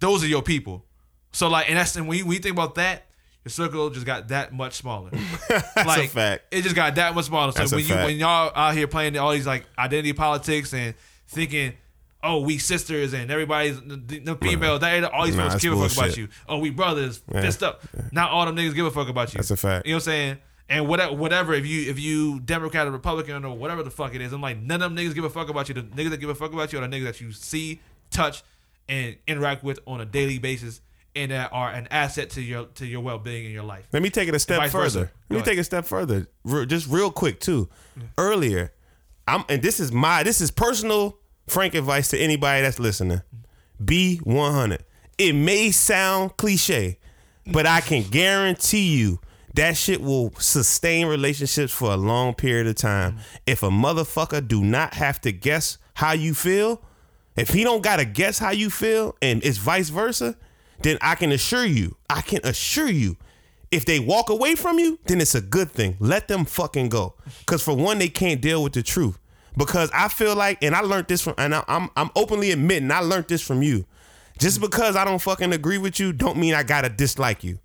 those 0.00 0.24
are 0.24 0.26
your 0.26 0.42
people. 0.42 0.84
So 1.32 1.48
like, 1.48 1.68
and 1.68 1.78
that's 1.78 1.94
and 1.94 2.08
when 2.08 2.18
you, 2.18 2.24
when 2.26 2.34
you 2.34 2.40
think 2.40 2.54
about 2.54 2.74
that, 2.74 3.04
your 3.44 3.50
circle 3.50 3.88
just 3.90 4.04
got 4.06 4.28
that 4.28 4.52
much 4.52 4.74
smaller. 4.74 5.10
like, 5.76 6.06
a 6.06 6.08
fact. 6.08 6.42
It 6.50 6.62
just 6.62 6.74
got 6.74 6.96
that 6.96 7.14
much 7.14 7.26
smaller. 7.26 7.52
So 7.52 7.60
That's 7.60 7.72
a 7.72 7.76
when 7.76 7.84
you 7.84 7.94
fact. 7.94 8.06
when 8.06 8.16
y'all 8.16 8.50
out 8.54 8.74
here 8.74 8.88
playing 8.88 9.16
all 9.16 9.30
these 9.32 9.46
like 9.46 9.66
identity 9.78 10.12
politics 10.12 10.74
and 10.74 10.94
thinking. 11.28 11.74
Oh, 12.22 12.40
we 12.40 12.58
sisters 12.58 13.14
and 13.14 13.30
everybody's 13.30 13.80
the, 13.80 13.96
the 13.96 14.36
female. 14.36 14.78
That 14.78 15.04
all 15.04 15.24
these 15.24 15.36
Nah, 15.36 15.48
folks 15.48 15.62
give 15.62 15.72
a 15.72 15.88
fuck 15.88 15.96
about 16.06 16.16
you. 16.18 16.28
Oh, 16.46 16.58
we 16.58 16.68
brothers, 16.68 17.22
Yeah. 17.32 17.40
fist 17.40 17.62
up. 17.62 17.80
Not 18.12 18.30
all 18.30 18.44
them 18.44 18.56
niggas 18.56 18.74
give 18.74 18.84
a 18.84 18.90
fuck 18.90 19.08
about 19.08 19.32
you. 19.32 19.38
That's 19.38 19.50
a 19.50 19.56
fact. 19.56 19.86
You 19.86 19.92
know 19.92 19.96
what 19.96 20.02
I'm 20.02 20.04
saying? 20.04 20.38
And 20.70 20.86
whatever, 20.86 21.14
whatever. 21.14 21.52
If 21.52 21.66
you 21.66 21.90
if 21.90 21.98
you 21.98 22.38
Democrat 22.38 22.86
or 22.86 22.92
Republican 22.92 23.44
or 23.44 23.56
whatever 23.56 23.82
the 23.82 23.90
fuck 23.90 24.14
it 24.14 24.20
is, 24.20 24.32
I'm 24.32 24.40
like 24.40 24.58
none 24.58 24.80
of 24.80 24.94
them 24.94 24.96
niggas 24.96 25.16
give 25.16 25.24
a 25.24 25.30
fuck 25.30 25.48
about 25.50 25.68
you. 25.68 25.74
The 25.74 25.82
niggas 25.82 26.10
that 26.10 26.20
give 26.20 26.30
a 26.30 26.34
fuck 26.34 26.52
about 26.52 26.72
you 26.72 26.78
are 26.78 26.86
the 26.86 26.96
niggas 26.96 27.04
that 27.04 27.20
you 27.20 27.32
see, 27.32 27.80
touch, 28.10 28.44
and 28.88 29.16
interact 29.26 29.64
with 29.64 29.80
on 29.84 30.00
a 30.00 30.04
daily 30.04 30.38
basis, 30.38 30.80
and 31.16 31.32
that 31.32 31.52
are 31.52 31.70
an 31.70 31.88
asset 31.90 32.30
to 32.30 32.40
your 32.40 32.66
to 32.76 32.86
your 32.86 33.00
well 33.00 33.18
being 33.18 33.46
in 33.46 33.50
your 33.50 33.64
life. 33.64 33.88
Let 33.92 34.00
me 34.00 34.10
take 34.10 34.28
it 34.28 34.34
a 34.34 34.38
step 34.38 34.70
further. 34.70 35.10
Let 35.28 35.38
me 35.38 35.42
take 35.42 35.58
it 35.58 35.62
a 35.62 35.64
step 35.64 35.86
further. 35.86 36.28
Re- 36.44 36.66
just 36.66 36.86
real 36.88 37.10
quick 37.10 37.40
too. 37.40 37.68
Earlier, 38.16 38.72
I'm 39.26 39.44
and 39.48 39.62
this 39.62 39.80
is 39.80 39.90
my 39.90 40.22
this 40.22 40.40
is 40.40 40.52
personal 40.52 41.18
frank 41.48 41.74
advice 41.74 42.08
to 42.10 42.18
anybody 42.18 42.62
that's 42.62 42.78
listening. 42.78 43.22
Be 43.84 44.18
100. 44.18 44.84
It 45.18 45.32
may 45.32 45.72
sound 45.72 46.36
cliche, 46.36 46.98
but 47.46 47.66
I 47.66 47.80
can 47.80 48.04
guarantee 48.04 48.96
you 48.96 49.20
that 49.54 49.76
shit 49.76 50.00
will 50.00 50.32
sustain 50.38 51.06
relationships 51.06 51.72
for 51.72 51.90
a 51.92 51.96
long 51.96 52.34
period 52.34 52.66
of 52.66 52.76
time. 52.76 53.18
If 53.46 53.62
a 53.62 53.68
motherfucker 53.70 54.46
do 54.46 54.62
not 54.62 54.94
have 54.94 55.20
to 55.22 55.32
guess 55.32 55.78
how 55.94 56.12
you 56.12 56.34
feel, 56.34 56.82
if 57.36 57.48
he 57.50 57.64
don't 57.64 57.82
gotta 57.82 58.04
guess 58.04 58.38
how 58.38 58.50
you 58.50 58.70
feel, 58.70 59.16
and 59.22 59.42
it's 59.44 59.58
vice 59.58 59.88
versa, 59.88 60.36
then 60.82 60.98
I 61.00 61.14
can 61.14 61.32
assure 61.32 61.64
you, 61.64 61.96
I 62.08 62.20
can 62.22 62.40
assure 62.44 62.88
you, 62.88 63.16
if 63.70 63.84
they 63.84 64.00
walk 64.00 64.30
away 64.30 64.54
from 64.56 64.78
you, 64.78 64.98
then 65.06 65.20
it's 65.20 65.34
a 65.34 65.40
good 65.40 65.70
thing. 65.70 65.96
Let 66.00 66.26
them 66.26 66.44
fucking 66.44 66.88
go. 66.88 67.14
Cause 67.46 67.62
for 67.62 67.76
one, 67.76 67.98
they 67.98 68.08
can't 68.08 68.40
deal 68.40 68.62
with 68.62 68.72
the 68.72 68.82
truth. 68.82 69.16
Because 69.56 69.90
I 69.92 70.08
feel 70.08 70.34
like, 70.36 70.58
and 70.62 70.74
I 70.74 70.80
learned 70.80 71.08
this 71.08 71.22
from, 71.22 71.34
and 71.36 71.54
I- 71.54 71.64
I'm 71.68 71.90
I'm 71.96 72.10
openly 72.16 72.50
admitting 72.52 72.90
I 72.90 73.00
learned 73.00 73.28
this 73.28 73.42
from 73.42 73.62
you. 73.62 73.84
Just 74.38 74.60
because 74.60 74.96
I 74.96 75.04
don't 75.04 75.18
fucking 75.20 75.52
agree 75.52 75.76
with 75.78 76.00
you, 76.00 76.12
don't 76.12 76.36
mean 76.38 76.54
I 76.54 76.62
gotta 76.62 76.88
dislike 76.88 77.44
you. 77.44 77.58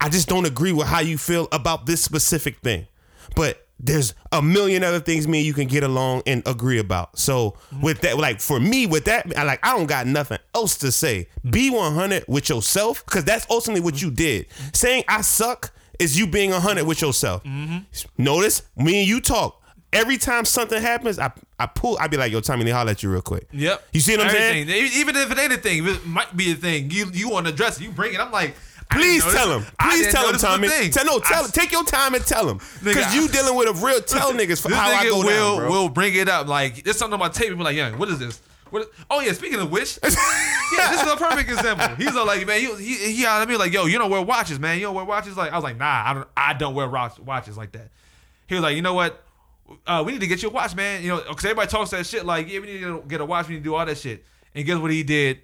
I 0.00 0.08
just 0.08 0.28
don't 0.28 0.46
agree 0.46 0.72
with 0.72 0.86
how 0.86 1.00
you 1.00 1.18
feel 1.18 1.48
about 1.52 1.86
this 1.86 2.02
specific 2.02 2.58
thing. 2.60 2.86
But 3.36 3.66
there's 3.78 4.14
a 4.32 4.42
million 4.42 4.84
other 4.84 5.00
things 5.00 5.26
me 5.26 5.38
and 5.38 5.46
you 5.46 5.54
can 5.54 5.66
get 5.66 5.82
along 5.82 6.22
and 6.26 6.42
agree 6.46 6.78
about. 6.78 7.18
So 7.18 7.56
with 7.80 8.00
that, 8.02 8.18
like 8.18 8.40
for 8.40 8.60
me, 8.60 8.86
with 8.86 9.04
that, 9.06 9.26
I 9.38 9.44
like 9.44 9.60
I 9.66 9.76
don't 9.76 9.86
got 9.86 10.06
nothing 10.06 10.38
else 10.54 10.76
to 10.78 10.92
say. 10.92 11.28
Be 11.48 11.70
100 11.70 12.24
with 12.28 12.48
yourself 12.48 13.04
because 13.04 13.24
that's 13.24 13.46
ultimately 13.50 13.80
what 13.82 14.00
you 14.02 14.10
did. 14.10 14.46
Saying 14.74 15.04
I 15.08 15.22
suck 15.22 15.72
is 15.98 16.18
you 16.18 16.26
being 16.26 16.50
100 16.50 16.84
with 16.86 17.00
yourself. 17.02 17.42
Mm-hmm. 17.44 17.78
Notice 18.22 18.62
me 18.76 19.00
and 19.00 19.08
you 19.08 19.20
talk. 19.20 19.56
Every 19.92 20.18
time 20.18 20.44
something 20.44 20.80
happens, 20.80 21.18
I 21.18 21.32
I 21.58 21.66
pull. 21.66 21.98
I 21.98 22.06
be 22.06 22.16
like, 22.16 22.30
"Yo, 22.30 22.40
Tommy, 22.40 22.58
let 22.60 22.64
me 22.66 22.70
holler 22.70 22.92
at 22.92 23.02
you 23.02 23.10
real 23.10 23.22
quick." 23.22 23.48
Yep. 23.50 23.88
You 23.92 23.98
see 24.00 24.16
what 24.16 24.26
I'm 24.26 24.30
saying? 24.32 24.70
Everything. 24.70 24.84
E- 24.86 25.00
Even 25.00 25.16
if 25.16 25.32
it 25.32 25.38
ain't 25.38 25.52
a 25.52 25.56
thing, 25.56 25.84
if 25.84 25.96
it 25.96 26.06
might 26.06 26.36
be 26.36 26.52
a 26.52 26.54
thing. 26.54 26.92
You 26.92 27.10
you 27.12 27.28
want 27.28 27.46
to 27.48 27.52
address 27.52 27.80
it, 27.80 27.82
you 27.82 27.90
bring 27.90 28.14
it. 28.14 28.20
I'm 28.20 28.30
like, 28.30 28.54
Please 28.90 29.22
tell 29.24 29.58
him. 29.58 29.66
Please 29.80 30.10
tell 30.12 30.26
him, 30.26 30.32
this 30.32 30.42
was 30.42 30.44
a 30.44 30.46
Tommy. 30.46 30.90
Tell, 30.90 31.04
no, 31.04 31.18
tell 31.20 31.44
I- 31.44 31.48
Take 31.48 31.72
your 31.72 31.84
time 31.84 32.14
and 32.14 32.24
tell 32.26 32.48
him. 32.48 32.60
Because 32.82 33.14
you 33.14 33.28
dealing 33.28 33.54
with 33.56 33.68
a 33.68 33.84
real 33.86 34.00
tell 34.02 34.32
niggas 34.32 34.60
for 34.60 34.68
This 34.68 34.76
how 34.78 34.90
I 34.92 35.04
nigga 35.04 35.10
go 35.10 35.18
will 35.18 35.26
down, 35.28 35.56
bro. 35.58 35.70
will 35.70 35.88
bring 35.88 36.14
it 36.14 36.28
up. 36.28 36.48
Like 36.48 36.82
there's 36.84 36.96
something 36.98 37.14
on 37.14 37.20
my 37.20 37.28
tape. 37.28 37.48
and 37.48 37.58
Be 37.58 37.64
like, 37.64 37.76
young, 37.76 37.98
what 37.98 38.08
is 38.08 38.18
this? 38.18 38.40
What? 38.70 38.82
Is, 38.82 38.88
oh 39.10 39.20
yeah, 39.20 39.32
speaking 39.32 39.58
of 39.60 39.70
which, 39.72 39.98
yeah, 40.04 40.90
this 40.90 41.02
is 41.02 41.10
a 41.12 41.16
perfect 41.16 41.50
example. 41.50 41.88
He's 41.96 42.14
all 42.14 42.26
like, 42.26 42.46
man, 42.46 42.60
he 42.60 42.74
he, 42.76 43.12
he 43.14 43.26
out 43.26 43.42
at 43.42 43.48
me 43.48 43.56
like, 43.56 43.72
yo, 43.72 43.86
you 43.86 43.98
don't 43.98 44.10
wear 44.10 44.22
watches, 44.22 44.58
man. 44.60 44.76
You 44.78 44.84
don't 44.86 44.94
wear 44.94 45.04
watches. 45.04 45.36
Like 45.36 45.50
I 45.52 45.56
was 45.56 45.64
like, 45.64 45.76
nah, 45.76 46.02
I 46.06 46.14
don't 46.14 46.28
I 46.36 46.52
don't 46.54 46.74
wear 46.74 46.88
watch, 46.88 47.18
watches 47.18 47.56
like 47.56 47.72
that. 47.72 47.88
He 48.46 48.54
was 48.54 48.62
like, 48.62 48.76
you 48.76 48.82
know 48.82 48.94
what? 48.94 49.22
Uh, 49.86 50.02
we 50.04 50.12
need 50.12 50.20
to 50.20 50.26
get 50.26 50.42
you 50.42 50.48
a 50.48 50.52
watch, 50.52 50.74
man. 50.74 51.02
You 51.02 51.08
know, 51.10 51.16
because 51.28 51.44
everybody 51.44 51.68
talks 51.68 51.90
that 51.90 52.04
shit. 52.06 52.24
Like, 52.26 52.48
yeah, 52.50 52.58
we 52.60 52.66
need 52.66 52.80
to 52.80 53.04
get 53.06 53.20
a 53.20 53.24
watch. 53.24 53.46
We 53.48 53.54
need 53.54 53.60
to 53.60 53.64
do 53.64 53.74
all 53.76 53.86
that 53.86 53.98
shit. 53.98 54.24
And 54.54 54.64
guess 54.66 54.78
what 54.78 54.90
he 54.90 55.02
did? 55.04 55.40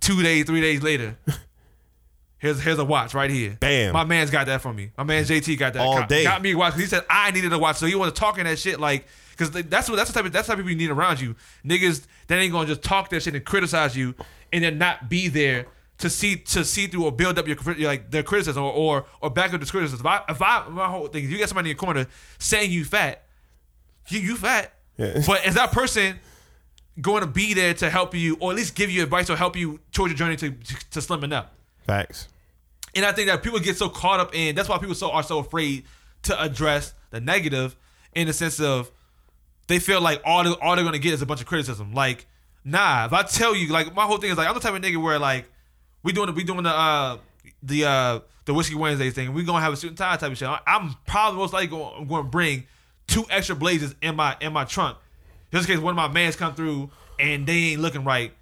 Two 0.00 0.22
days, 0.22 0.44
three 0.46 0.60
days 0.62 0.82
later. 0.82 1.16
Here's 2.38 2.60
here's 2.62 2.78
a 2.78 2.84
watch 2.84 3.14
right 3.14 3.30
here. 3.30 3.56
Bam. 3.60 3.92
My 3.92 4.04
man's 4.04 4.30
got 4.30 4.46
that 4.46 4.60
from 4.60 4.76
me. 4.76 4.90
My 4.98 5.04
man 5.04 5.24
JT 5.24 5.58
got 5.58 5.72
that. 5.72 5.80
All 5.80 5.98
Got- 5.98 6.08
day. 6.08 6.22
Got 6.24 6.42
me 6.42 6.52
a 6.52 6.56
watch. 6.56 6.74
He 6.74 6.82
said 6.86 7.04
I 7.08 7.30
needed 7.30 7.52
a 7.52 7.58
watch. 7.58 7.76
So 7.76 7.86
you 7.86 7.98
want 7.98 8.14
to 8.14 8.18
talking 8.18 8.44
that 8.44 8.58
shit 8.58 8.78
like 8.78 9.06
because 9.30 9.50
that's 9.50 9.88
what 9.88 9.96
that's 9.96 10.10
the 10.10 10.14
type 10.14 10.26
of 10.26 10.32
that's 10.32 10.46
the 10.46 10.52
type 10.52 10.58
of 10.60 10.66
people 10.66 10.78
you 10.80 10.88
need 10.88 10.90
around 10.94 11.20
you. 11.20 11.34
Niggas 11.64 12.06
that 12.26 12.38
ain't 12.38 12.52
gonna 12.52 12.66
just 12.66 12.82
talk 12.82 13.08
that 13.10 13.22
shit 13.22 13.34
and 13.34 13.44
criticize 13.44 13.96
you 13.96 14.14
and 14.52 14.62
then 14.62 14.78
not 14.78 15.08
be 15.08 15.28
there 15.28 15.66
to 15.98 16.10
see 16.10 16.36
to 16.36 16.62
see 16.64 16.86
through 16.86 17.04
or 17.04 17.12
build 17.12 17.38
up 17.38 17.48
your 17.48 17.56
like 17.78 18.10
their 18.10 18.22
criticism 18.22 18.62
or 18.62 18.72
or, 18.72 19.06
or 19.22 19.30
back 19.30 19.54
up 19.54 19.60
this 19.60 19.70
criticism. 19.70 20.00
If 20.00 20.06
I, 20.06 20.22
if 20.28 20.42
I 20.42 20.68
my 20.68 20.88
whole 20.88 21.06
thing, 21.08 21.24
if 21.24 21.30
you 21.30 21.38
get 21.38 21.48
somebody 21.48 21.70
in 21.70 21.76
your 21.76 21.80
corner 21.80 22.06
saying 22.38 22.70
you 22.70 22.84
fat, 22.84 23.24
you 24.08 24.20
you 24.20 24.36
fat. 24.36 24.72
Yeah. 24.98 25.22
But 25.26 25.46
is 25.46 25.54
that 25.54 25.72
person 25.72 26.18
going 27.00 27.20
to 27.20 27.26
be 27.26 27.52
there 27.52 27.74
to 27.74 27.90
help 27.90 28.14
you 28.14 28.36
or 28.40 28.50
at 28.50 28.56
least 28.56 28.74
give 28.74 28.90
you 28.90 29.02
advice 29.02 29.28
or 29.28 29.36
help 29.36 29.56
you 29.56 29.80
towards 29.92 30.12
your 30.12 30.18
journey 30.18 30.36
to 30.36 30.50
to 30.90 31.00
slimming 31.00 31.32
up? 31.32 31.54
Facts. 31.86 32.28
And 32.94 33.04
I 33.04 33.12
think 33.12 33.28
that 33.28 33.42
people 33.42 33.58
get 33.58 33.76
so 33.76 33.88
caught 33.88 34.20
up 34.20 34.34
in 34.34 34.54
that's 34.54 34.68
why 34.68 34.78
people 34.78 34.94
so 34.94 35.10
are 35.10 35.22
so 35.22 35.38
afraid 35.38 35.84
to 36.24 36.42
address 36.42 36.94
the 37.10 37.20
negative 37.20 37.76
in 38.14 38.26
the 38.26 38.32
sense 38.32 38.58
of 38.60 38.90
they 39.68 39.78
feel 39.78 40.00
like 40.00 40.22
all 40.24 40.44
they, 40.44 40.50
all 40.60 40.76
they're 40.76 40.84
gonna 40.84 40.98
get 40.98 41.14
is 41.14 41.22
a 41.22 41.26
bunch 41.26 41.40
of 41.40 41.46
criticism. 41.46 41.92
Like, 41.92 42.26
nah, 42.64 43.06
if 43.06 43.12
I 43.12 43.22
tell 43.22 43.54
you, 43.54 43.68
like 43.68 43.94
my 43.94 44.04
whole 44.04 44.18
thing 44.18 44.30
is 44.30 44.38
like 44.38 44.48
I'm 44.48 44.54
the 44.54 44.60
type 44.60 44.74
of 44.74 44.80
nigga 44.80 45.02
where 45.02 45.18
like 45.18 45.46
we 46.02 46.12
doing 46.12 46.34
we 46.34 46.44
doing 46.44 46.62
the 46.62 46.70
uh 46.70 47.18
the 47.62 47.84
uh 47.84 48.20
the 48.46 48.54
whiskey 48.54 48.74
Wednesday 48.74 49.10
thing. 49.10 49.34
We 49.34 49.44
gonna 49.44 49.60
have 49.60 49.72
a 49.72 49.76
suit 49.76 49.88
and 49.88 49.98
tie 49.98 50.16
type 50.16 50.32
of 50.32 50.38
shit. 50.38 50.48
I'm 50.66 50.94
probably 51.06 51.38
most 51.38 51.52
likely 51.52 51.68
going, 51.68 52.06
going 52.06 52.24
to 52.24 52.30
bring 52.30 52.64
two 53.06 53.24
extra 53.28 53.54
blazers 53.54 53.94
in 54.00 54.16
my 54.16 54.36
in 54.40 54.52
my 54.52 54.64
trunk 54.64 54.96
just 55.52 55.68
in 55.68 55.74
case 55.74 55.82
one 55.82 55.92
of 55.92 55.96
my 55.96 56.08
mans 56.08 56.36
come 56.36 56.54
through 56.54 56.90
and 57.18 57.46
they 57.46 57.54
ain't 57.54 57.80
looking 57.80 58.04
right. 58.04 58.32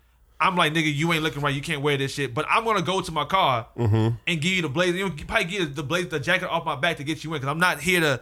I'm 0.44 0.56
like, 0.56 0.74
nigga, 0.74 0.94
you 0.94 1.10
ain't 1.14 1.22
looking 1.22 1.40
right. 1.40 1.54
You 1.54 1.62
can't 1.62 1.80
wear 1.80 1.96
this 1.96 2.12
shit. 2.12 2.34
But 2.34 2.44
I'm 2.50 2.64
gonna 2.64 2.82
go 2.82 3.00
to 3.00 3.10
my 3.10 3.24
car 3.24 3.66
mm-hmm. 3.78 4.16
and 4.26 4.40
give 4.40 4.52
you 4.52 4.60
the 4.60 4.68
blazer. 4.68 4.98
You 4.98 5.08
know, 5.08 5.14
probably 5.26 5.54
you 5.54 5.64
the 5.64 5.82
blazer, 5.82 6.08
the 6.08 6.20
jacket 6.20 6.50
off 6.50 6.66
my 6.66 6.76
back 6.76 6.98
to 6.98 7.04
get 7.04 7.24
you 7.24 7.32
in. 7.32 7.40
Because 7.40 7.50
I'm 7.50 7.58
not 7.58 7.80
here 7.80 8.00
to. 8.00 8.20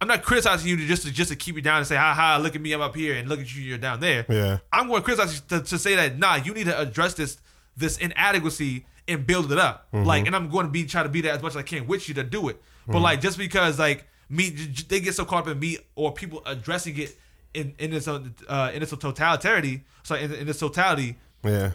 I'm 0.00 0.06
not 0.06 0.22
criticizing 0.22 0.68
you 0.68 0.76
to 0.76 0.86
just 0.86 1.02
to 1.02 1.10
just 1.10 1.30
to 1.30 1.36
keep 1.36 1.56
you 1.56 1.62
down 1.62 1.78
and 1.78 1.86
say, 1.86 1.96
ha 1.96 2.14
ha, 2.14 2.38
look 2.40 2.54
at 2.54 2.60
me, 2.60 2.72
I'm 2.72 2.80
up 2.80 2.94
here, 2.94 3.16
and 3.16 3.28
look 3.28 3.40
at 3.40 3.52
you, 3.52 3.64
you're 3.64 3.78
down 3.78 3.98
there. 3.98 4.24
Yeah. 4.28 4.58
I'm 4.72 4.86
going 4.86 5.00
to 5.00 5.04
criticize 5.04 5.34
you 5.34 5.58
to, 5.58 5.64
to 5.64 5.76
say 5.76 5.96
that 5.96 6.16
nah, 6.16 6.36
you 6.36 6.54
need 6.54 6.66
to 6.66 6.80
address 6.80 7.14
this 7.14 7.38
this 7.76 7.98
inadequacy 7.98 8.86
and 9.08 9.26
build 9.26 9.50
it 9.50 9.58
up. 9.58 9.90
Mm-hmm. 9.92 10.06
Like, 10.06 10.26
and 10.26 10.36
I'm 10.36 10.50
going 10.50 10.66
to 10.66 10.70
be 10.70 10.84
try 10.84 11.02
to 11.02 11.08
be 11.08 11.20
there 11.20 11.32
as 11.32 11.42
much 11.42 11.52
as 11.52 11.56
I 11.56 11.62
can 11.62 11.88
with 11.88 12.08
you 12.08 12.14
to 12.14 12.22
do 12.22 12.48
it. 12.48 12.62
But 12.86 12.94
mm-hmm. 12.94 13.02
like, 13.02 13.20
just 13.20 13.36
because 13.36 13.80
like 13.80 14.06
me, 14.28 14.50
they 14.50 15.00
get 15.00 15.16
so 15.16 15.24
caught 15.24 15.42
up 15.42 15.48
in 15.48 15.58
me 15.58 15.78
or 15.96 16.12
people 16.12 16.44
addressing 16.46 16.96
it 16.96 17.18
in 17.52 17.74
in 17.80 17.92
its 17.92 18.06
uh, 18.06 18.70
in 18.72 18.80
its 18.80 18.92
totality, 18.92 19.82
so 20.04 20.14
in, 20.14 20.32
in 20.32 20.48
its 20.48 20.60
totality 20.60 21.16
Yeah. 21.44 21.72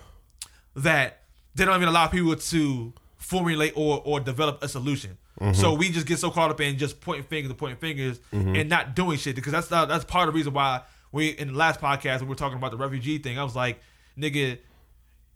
that 0.76 1.24
they 1.56 1.66
don't 1.66 1.76
even 1.76 1.88
allow 1.88 2.08
people 2.08 2.36
to 2.36 2.94
formulate 3.18 3.74
or 3.76 4.02
or 4.06 4.20
develop 4.20 4.64
a 4.64 4.68
solution. 4.68 5.18
Mm-hmm. 5.40 5.60
So 5.60 5.74
we 5.74 5.90
just 5.90 6.06
get 6.06 6.20
so 6.20 6.30
caught 6.30 6.52
up 6.52 6.62
in 6.62 6.78
just 6.78 7.02
pointing 7.02 7.26
fingers 7.26 7.50
and 7.50 7.58
pointing 7.58 7.80
fingers 7.80 8.20
mm-hmm. 8.32 8.56
and 8.56 8.70
not 8.70 8.96
doing 8.96 9.18
shit 9.18 9.36
because 9.36 9.52
that's 9.52 9.72
not, 9.72 9.88
that's 9.88 10.06
part 10.06 10.28
of 10.28 10.34
the 10.34 10.38
reason 10.38 10.54
why 10.54 10.82
we 11.12 11.30
in 11.30 11.50
the 11.50 11.58
last 11.58 11.80
podcast 11.82 12.22
we 12.22 12.28
were 12.28 12.36
talking 12.36 12.58
about 12.58 12.72
the 12.72 12.78
refugee 12.78 13.18
thing. 13.18 13.40
I 13.40 13.44
was 13.44 13.56
like, 13.56 13.80
nigga, 14.18 14.60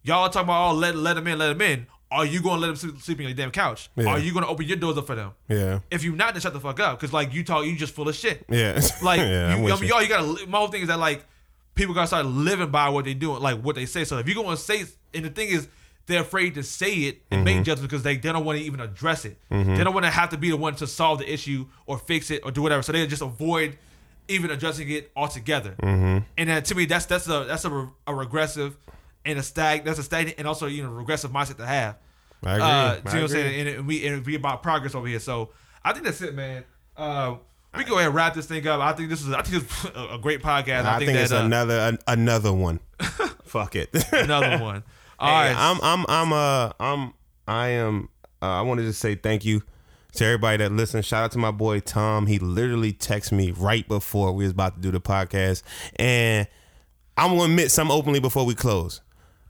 y'all 0.02 0.28
talking 0.28 0.46
about 0.46 0.70
oh 0.70 0.74
let 0.74 0.94
let 0.94 1.14
them 1.14 1.26
in, 1.26 1.38
let 1.38 1.48
them 1.48 1.60
in. 1.60 1.86
Are 2.10 2.24
you 2.24 2.40
gonna 2.40 2.60
let 2.60 2.68
them 2.68 2.76
sleep, 2.76 3.00
sleep 3.00 3.18
on 3.18 3.24
your 3.24 3.34
damn 3.34 3.50
couch? 3.50 3.90
Yeah. 3.96 4.06
Are 4.06 4.18
you 4.18 4.32
gonna 4.32 4.46
open 4.46 4.66
your 4.66 4.78
doors 4.78 4.96
up 4.96 5.06
for 5.06 5.14
them? 5.14 5.32
Yeah. 5.48 5.80
If 5.90 6.04
you 6.04 6.16
not, 6.16 6.34
then 6.34 6.40
shut 6.40 6.52
the 6.52 6.60
fuck 6.60 6.80
up. 6.80 6.98
Cause 6.98 7.12
like 7.12 7.34
you 7.34 7.44
talk, 7.44 7.66
you 7.66 7.76
just 7.76 7.94
full 7.94 8.08
of 8.08 8.14
shit. 8.14 8.44
Yeah. 8.48 8.80
Like, 9.02 9.20
yeah, 9.20 9.56
you, 9.56 9.68
I 9.68 9.74
mean, 9.74 9.82
you. 9.82 9.88
y'all, 9.88 10.02
you 10.02 10.08
gotta. 10.08 10.46
My 10.46 10.58
whole 10.58 10.68
thing 10.68 10.82
is 10.82 10.88
that 10.88 10.98
like 10.98 11.24
people 11.78 11.94
gotta 11.94 12.06
start 12.08 12.26
living 12.26 12.70
by 12.70 12.90
what 12.90 13.06
they 13.06 13.14
do, 13.14 13.38
like 13.38 13.62
what 13.62 13.76
they 13.76 13.86
say. 13.86 14.04
So 14.04 14.18
if 14.18 14.28
you're 14.28 14.42
gonna 14.42 14.56
say, 14.56 14.84
and 15.14 15.24
the 15.24 15.30
thing 15.30 15.48
is, 15.48 15.68
they're 16.06 16.22
afraid 16.22 16.54
to 16.54 16.62
say 16.62 16.92
it 16.92 17.22
and 17.30 17.38
Mm-hmm. 17.38 17.44
make 17.44 17.56
judgments 17.64 17.82
because 17.82 18.02
they, 18.02 18.16
they 18.16 18.32
don't 18.32 18.44
want 18.44 18.58
to 18.58 18.64
even 18.64 18.80
address 18.80 19.24
it. 19.24 19.38
They 19.50 19.84
don't 19.84 19.92
want 19.94 20.04
to 20.06 20.10
have 20.10 20.30
to 20.30 20.38
be 20.38 20.50
the 20.50 20.56
one 20.56 20.74
to 20.76 20.86
solve 20.86 21.18
the 21.18 21.30
issue 21.32 21.66
or 21.86 21.98
fix 21.98 22.30
it 22.30 22.42
or 22.44 22.50
do 22.50 22.62
whatever. 22.62 22.82
So 22.82 22.92
they 22.92 23.06
just 23.06 23.22
avoid 23.22 23.78
even 24.26 24.50
addressing 24.50 24.90
it 24.90 25.10
altogether. 25.16 25.74
Mm-hmm. 25.82 26.24
And 26.36 26.64
to 26.64 26.74
me, 26.74 26.84
that's 26.86 27.06
that's 27.06 27.26
a 27.28 27.44
that's 27.44 27.64
a, 27.64 27.70
re- 27.70 27.88
a 28.06 28.14
regressive 28.14 28.76
and 29.24 29.38
a 29.38 29.42
stag 29.42 29.84
that's 29.84 29.98
a 29.98 30.02
stagnant 30.02 30.38
and 30.38 30.48
also 30.48 30.66
you 30.66 30.82
know 30.82 30.90
regressive 30.90 31.30
mindset 31.30 31.56
to 31.58 31.66
have. 31.66 31.96
I 32.42 32.52
agree. 32.52 32.62
Uh, 32.62 32.66
I 32.66 32.94
you 32.94 32.96
know 32.96 33.00
what 33.02 33.14
I'm 33.14 33.28
saying? 33.28 33.60
And, 33.60 33.68
and 33.76 33.86
we 33.86 34.06
and 34.06 34.24
we 34.26 34.34
about 34.34 34.62
progress 34.62 34.94
over 34.94 35.06
here. 35.06 35.20
So 35.20 35.50
I 35.84 35.92
think 35.92 36.04
that's 36.06 36.22
it, 36.22 36.34
man. 36.34 36.64
Uh, 36.96 37.36
we 37.78 37.84
can 37.84 37.92
go 37.92 37.96
ahead 37.98 38.08
and 38.08 38.14
wrap 38.16 38.34
this 38.34 38.46
thing 38.46 38.66
up. 38.66 38.80
I 38.80 38.92
think 38.92 39.08
this 39.08 39.22
is 39.22 39.32
I 39.32 39.40
think 39.42 39.62
it's 39.62 39.84
a, 39.96 40.14
a 40.14 40.18
great 40.18 40.42
podcast. 40.42 40.84
I, 40.84 40.96
I, 40.96 40.98
think, 40.98 41.12
that, 41.12 41.22
it's 41.22 41.32
uh, 41.32 41.36
another 41.36 41.78
an, 41.78 41.98
another 42.06 42.52
one. 42.52 42.80
Fuck 43.44 43.76
it. 43.76 43.90
another 44.12 44.58
one. 44.62 44.82
All 45.18 45.28
Hey, 45.28 45.52
right, 45.52 45.56
I'm 45.56 45.80
I'm 45.82 46.04
I'm 46.08 46.32
uh 46.32 46.72
I'm 46.80 47.14
I 47.46 47.68
am 47.68 48.08
uh, 48.42 48.46
I 48.46 48.62
wanted 48.62 48.82
to 48.82 48.88
just 48.88 49.00
say 49.00 49.14
thank 49.14 49.44
you 49.44 49.62
to 50.14 50.24
everybody 50.24 50.58
that 50.58 50.72
listened. 50.72 51.04
Shout 51.04 51.24
out 51.24 51.32
to 51.32 51.38
my 51.38 51.52
boy 51.52 51.80
Tom. 51.80 52.26
He 52.26 52.38
literally 52.40 52.92
texted 52.92 53.32
me 53.32 53.52
right 53.52 53.86
before 53.86 54.32
we 54.32 54.44
was 54.44 54.52
about 54.52 54.74
to 54.74 54.80
do 54.80 54.90
the 54.90 55.00
podcast. 55.00 55.62
And 55.96 56.48
I'm 57.16 57.30
gonna 57.30 57.44
admit 57.44 57.70
something 57.70 57.96
openly 57.96 58.20
before 58.20 58.44
we 58.44 58.54
close. 58.54 59.00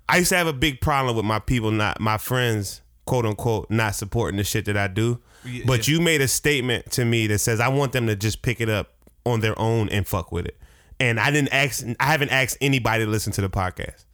I 0.07 0.19
used 0.19 0.31
to 0.31 0.37
have 0.37 0.47
a 0.47 0.53
big 0.55 0.81
problem 0.81 1.17
with 1.17 1.25
my 1.25 1.39
people 1.39 1.71
not 1.71 1.99
my 2.01 2.19
friends, 2.19 2.83
quote 3.09 3.25
unquote, 3.25 3.71
not 3.71 3.95
supporting 3.95 4.37
the 4.37 4.45
shit 4.45 4.67
that 4.67 4.77
I 4.77 4.87
do. 4.87 5.19
Yeah, 5.45 5.65
but 5.67 5.89
you 5.89 5.99
made 6.01 6.21
a 6.21 6.29
statement 6.29 6.91
to 6.93 7.05
me 7.07 7.27
that 7.29 7.39
says 7.39 7.59
I 7.59 7.69
want 7.69 7.93
them 7.93 8.07
to 8.07 8.15
just 8.15 8.43
pick 8.43 8.61
it 8.61 8.69
up 8.69 8.93
on 9.25 9.41
their 9.41 9.59
own 9.59 9.89
and 9.89 10.07
fuck 10.07 10.31
with 10.31 10.45
it. 10.45 10.59
And 11.01 11.19
I 11.19 11.31
didn't 11.31 11.53
ask 11.53 11.85
I 11.99 12.05
haven't 12.05 12.31
asked 12.31 12.59
anybody 12.61 13.07
to 13.07 13.11
listen 13.11 13.33
to 13.33 13.41
the 13.41 13.49
podcast. 13.49 14.05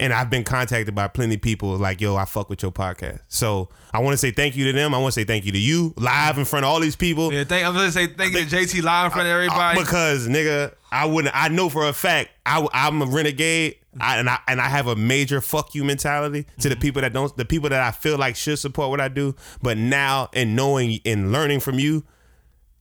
And 0.00 0.12
I've 0.12 0.30
been 0.30 0.44
contacted 0.44 0.94
by 0.94 1.08
plenty 1.08 1.34
of 1.34 1.40
people 1.40 1.76
like, 1.76 2.00
yo, 2.00 2.14
I 2.14 2.24
fuck 2.24 2.48
with 2.48 2.62
your 2.62 2.70
podcast. 2.70 3.22
So 3.26 3.68
I 3.92 3.98
want 3.98 4.14
to 4.14 4.18
say 4.18 4.30
thank 4.30 4.54
you 4.54 4.66
to 4.66 4.72
them. 4.72 4.94
I 4.94 4.98
want 4.98 5.12
to 5.12 5.20
say 5.20 5.24
thank 5.24 5.44
you 5.44 5.50
to 5.50 5.58
you 5.58 5.92
live 5.96 6.38
in 6.38 6.44
front 6.44 6.64
of 6.64 6.70
all 6.70 6.78
these 6.78 6.94
people. 6.94 7.32
yeah, 7.32 7.42
thank, 7.42 7.66
I'm 7.66 7.74
gonna 7.74 7.90
say 7.90 8.06
thank 8.06 8.34
you 8.34 8.44
to 8.44 8.56
JT 8.56 8.84
live 8.84 9.06
in 9.06 9.10
front 9.10 9.26
of 9.26 9.32
everybody. 9.32 9.80
Because 9.80 10.28
nigga, 10.28 10.74
I 10.92 11.06
wouldn't. 11.06 11.34
I 11.36 11.48
know 11.48 11.68
for 11.68 11.88
a 11.88 11.92
fact 11.92 12.30
I, 12.46 12.64
am 12.72 13.02
a 13.02 13.06
renegade, 13.06 13.77
I, 14.00 14.18
and 14.18 14.28
I 14.28 14.38
and 14.46 14.60
I 14.60 14.68
have 14.68 14.86
a 14.86 14.96
major 14.96 15.40
fuck 15.40 15.74
you 15.74 15.82
mentality 15.82 16.46
to 16.60 16.68
the 16.68 16.74
mm-hmm. 16.74 16.82
people 16.82 17.02
that 17.02 17.12
don't, 17.12 17.34
the 17.36 17.44
people 17.44 17.70
that 17.70 17.82
I 17.82 17.90
feel 17.90 18.18
like 18.18 18.36
should 18.36 18.58
support 18.58 18.90
what 18.90 19.00
I 19.00 19.08
do. 19.08 19.34
But 19.62 19.78
now, 19.78 20.28
in 20.32 20.54
knowing 20.54 21.00
and 21.04 21.32
learning 21.32 21.60
from 21.60 21.78
you, 21.78 22.04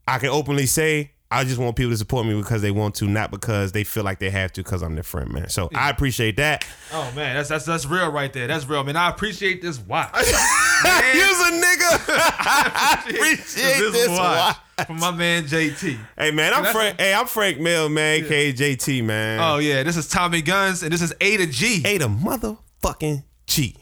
I 0.07 0.19
can 0.19 0.29
openly 0.29 0.65
say 0.65 1.11
I 1.29 1.43
just 1.43 1.57
want 1.57 1.75
people 1.75 1.91
to 1.91 1.97
support 1.97 2.25
me 2.25 2.35
because 2.35 2.61
they 2.61 2.71
want 2.71 2.95
to, 2.95 3.05
not 3.05 3.31
because 3.31 3.73
they 3.73 3.83
feel 3.83 4.03
like 4.03 4.19
they 4.19 4.29
have 4.29 4.53
to 4.53 4.63
because 4.63 4.81
I'm 4.81 4.95
their 4.95 5.03
friend, 5.03 5.31
man. 5.31 5.49
So 5.49 5.69
I 5.75 5.89
appreciate 5.89 6.37
that. 6.37 6.65
Oh 6.93 7.11
man, 7.15 7.35
that's 7.35 7.49
that's 7.49 7.65
that's 7.65 7.85
real 7.85 8.09
right 8.09 8.31
there. 8.31 8.47
That's 8.47 8.65
real, 8.65 8.83
man. 8.85 8.95
I 8.95 9.09
appreciate 9.09 9.61
this 9.61 9.77
watch. 9.77 10.13
Use 10.15 10.27
a 10.27 11.51
nigga. 11.51 11.99
I 12.09 13.03
appreciate 13.09 13.91
this 13.91 14.09
watch. 14.09 14.55
From 14.85 14.99
my 14.99 15.11
man 15.11 15.45
JT. 15.45 15.97
Hey 16.17 16.31
man, 16.31 16.53
I'm 16.53 16.61
That's- 16.63 16.75
Frank. 16.75 16.99
Hey, 16.99 17.13
I'm 17.13 17.25
Frank 17.25 17.59
Mill, 17.59 17.89
man, 17.89 18.23
aka 18.23 18.53
JT, 18.53 19.03
man. 19.03 19.39
Oh 19.39 19.57
yeah, 19.57 19.81
this 19.83 19.97
is 19.97 20.07
Tommy 20.07 20.41
Guns 20.41 20.83
and 20.83 20.93
this 20.93 21.01
is 21.01 21.13
A 21.19 21.37
to 21.37 21.47
G. 21.47 21.81
Hey, 21.81 21.97
the 21.97 22.07
motherfucking 22.07 23.23
G. 23.47 23.75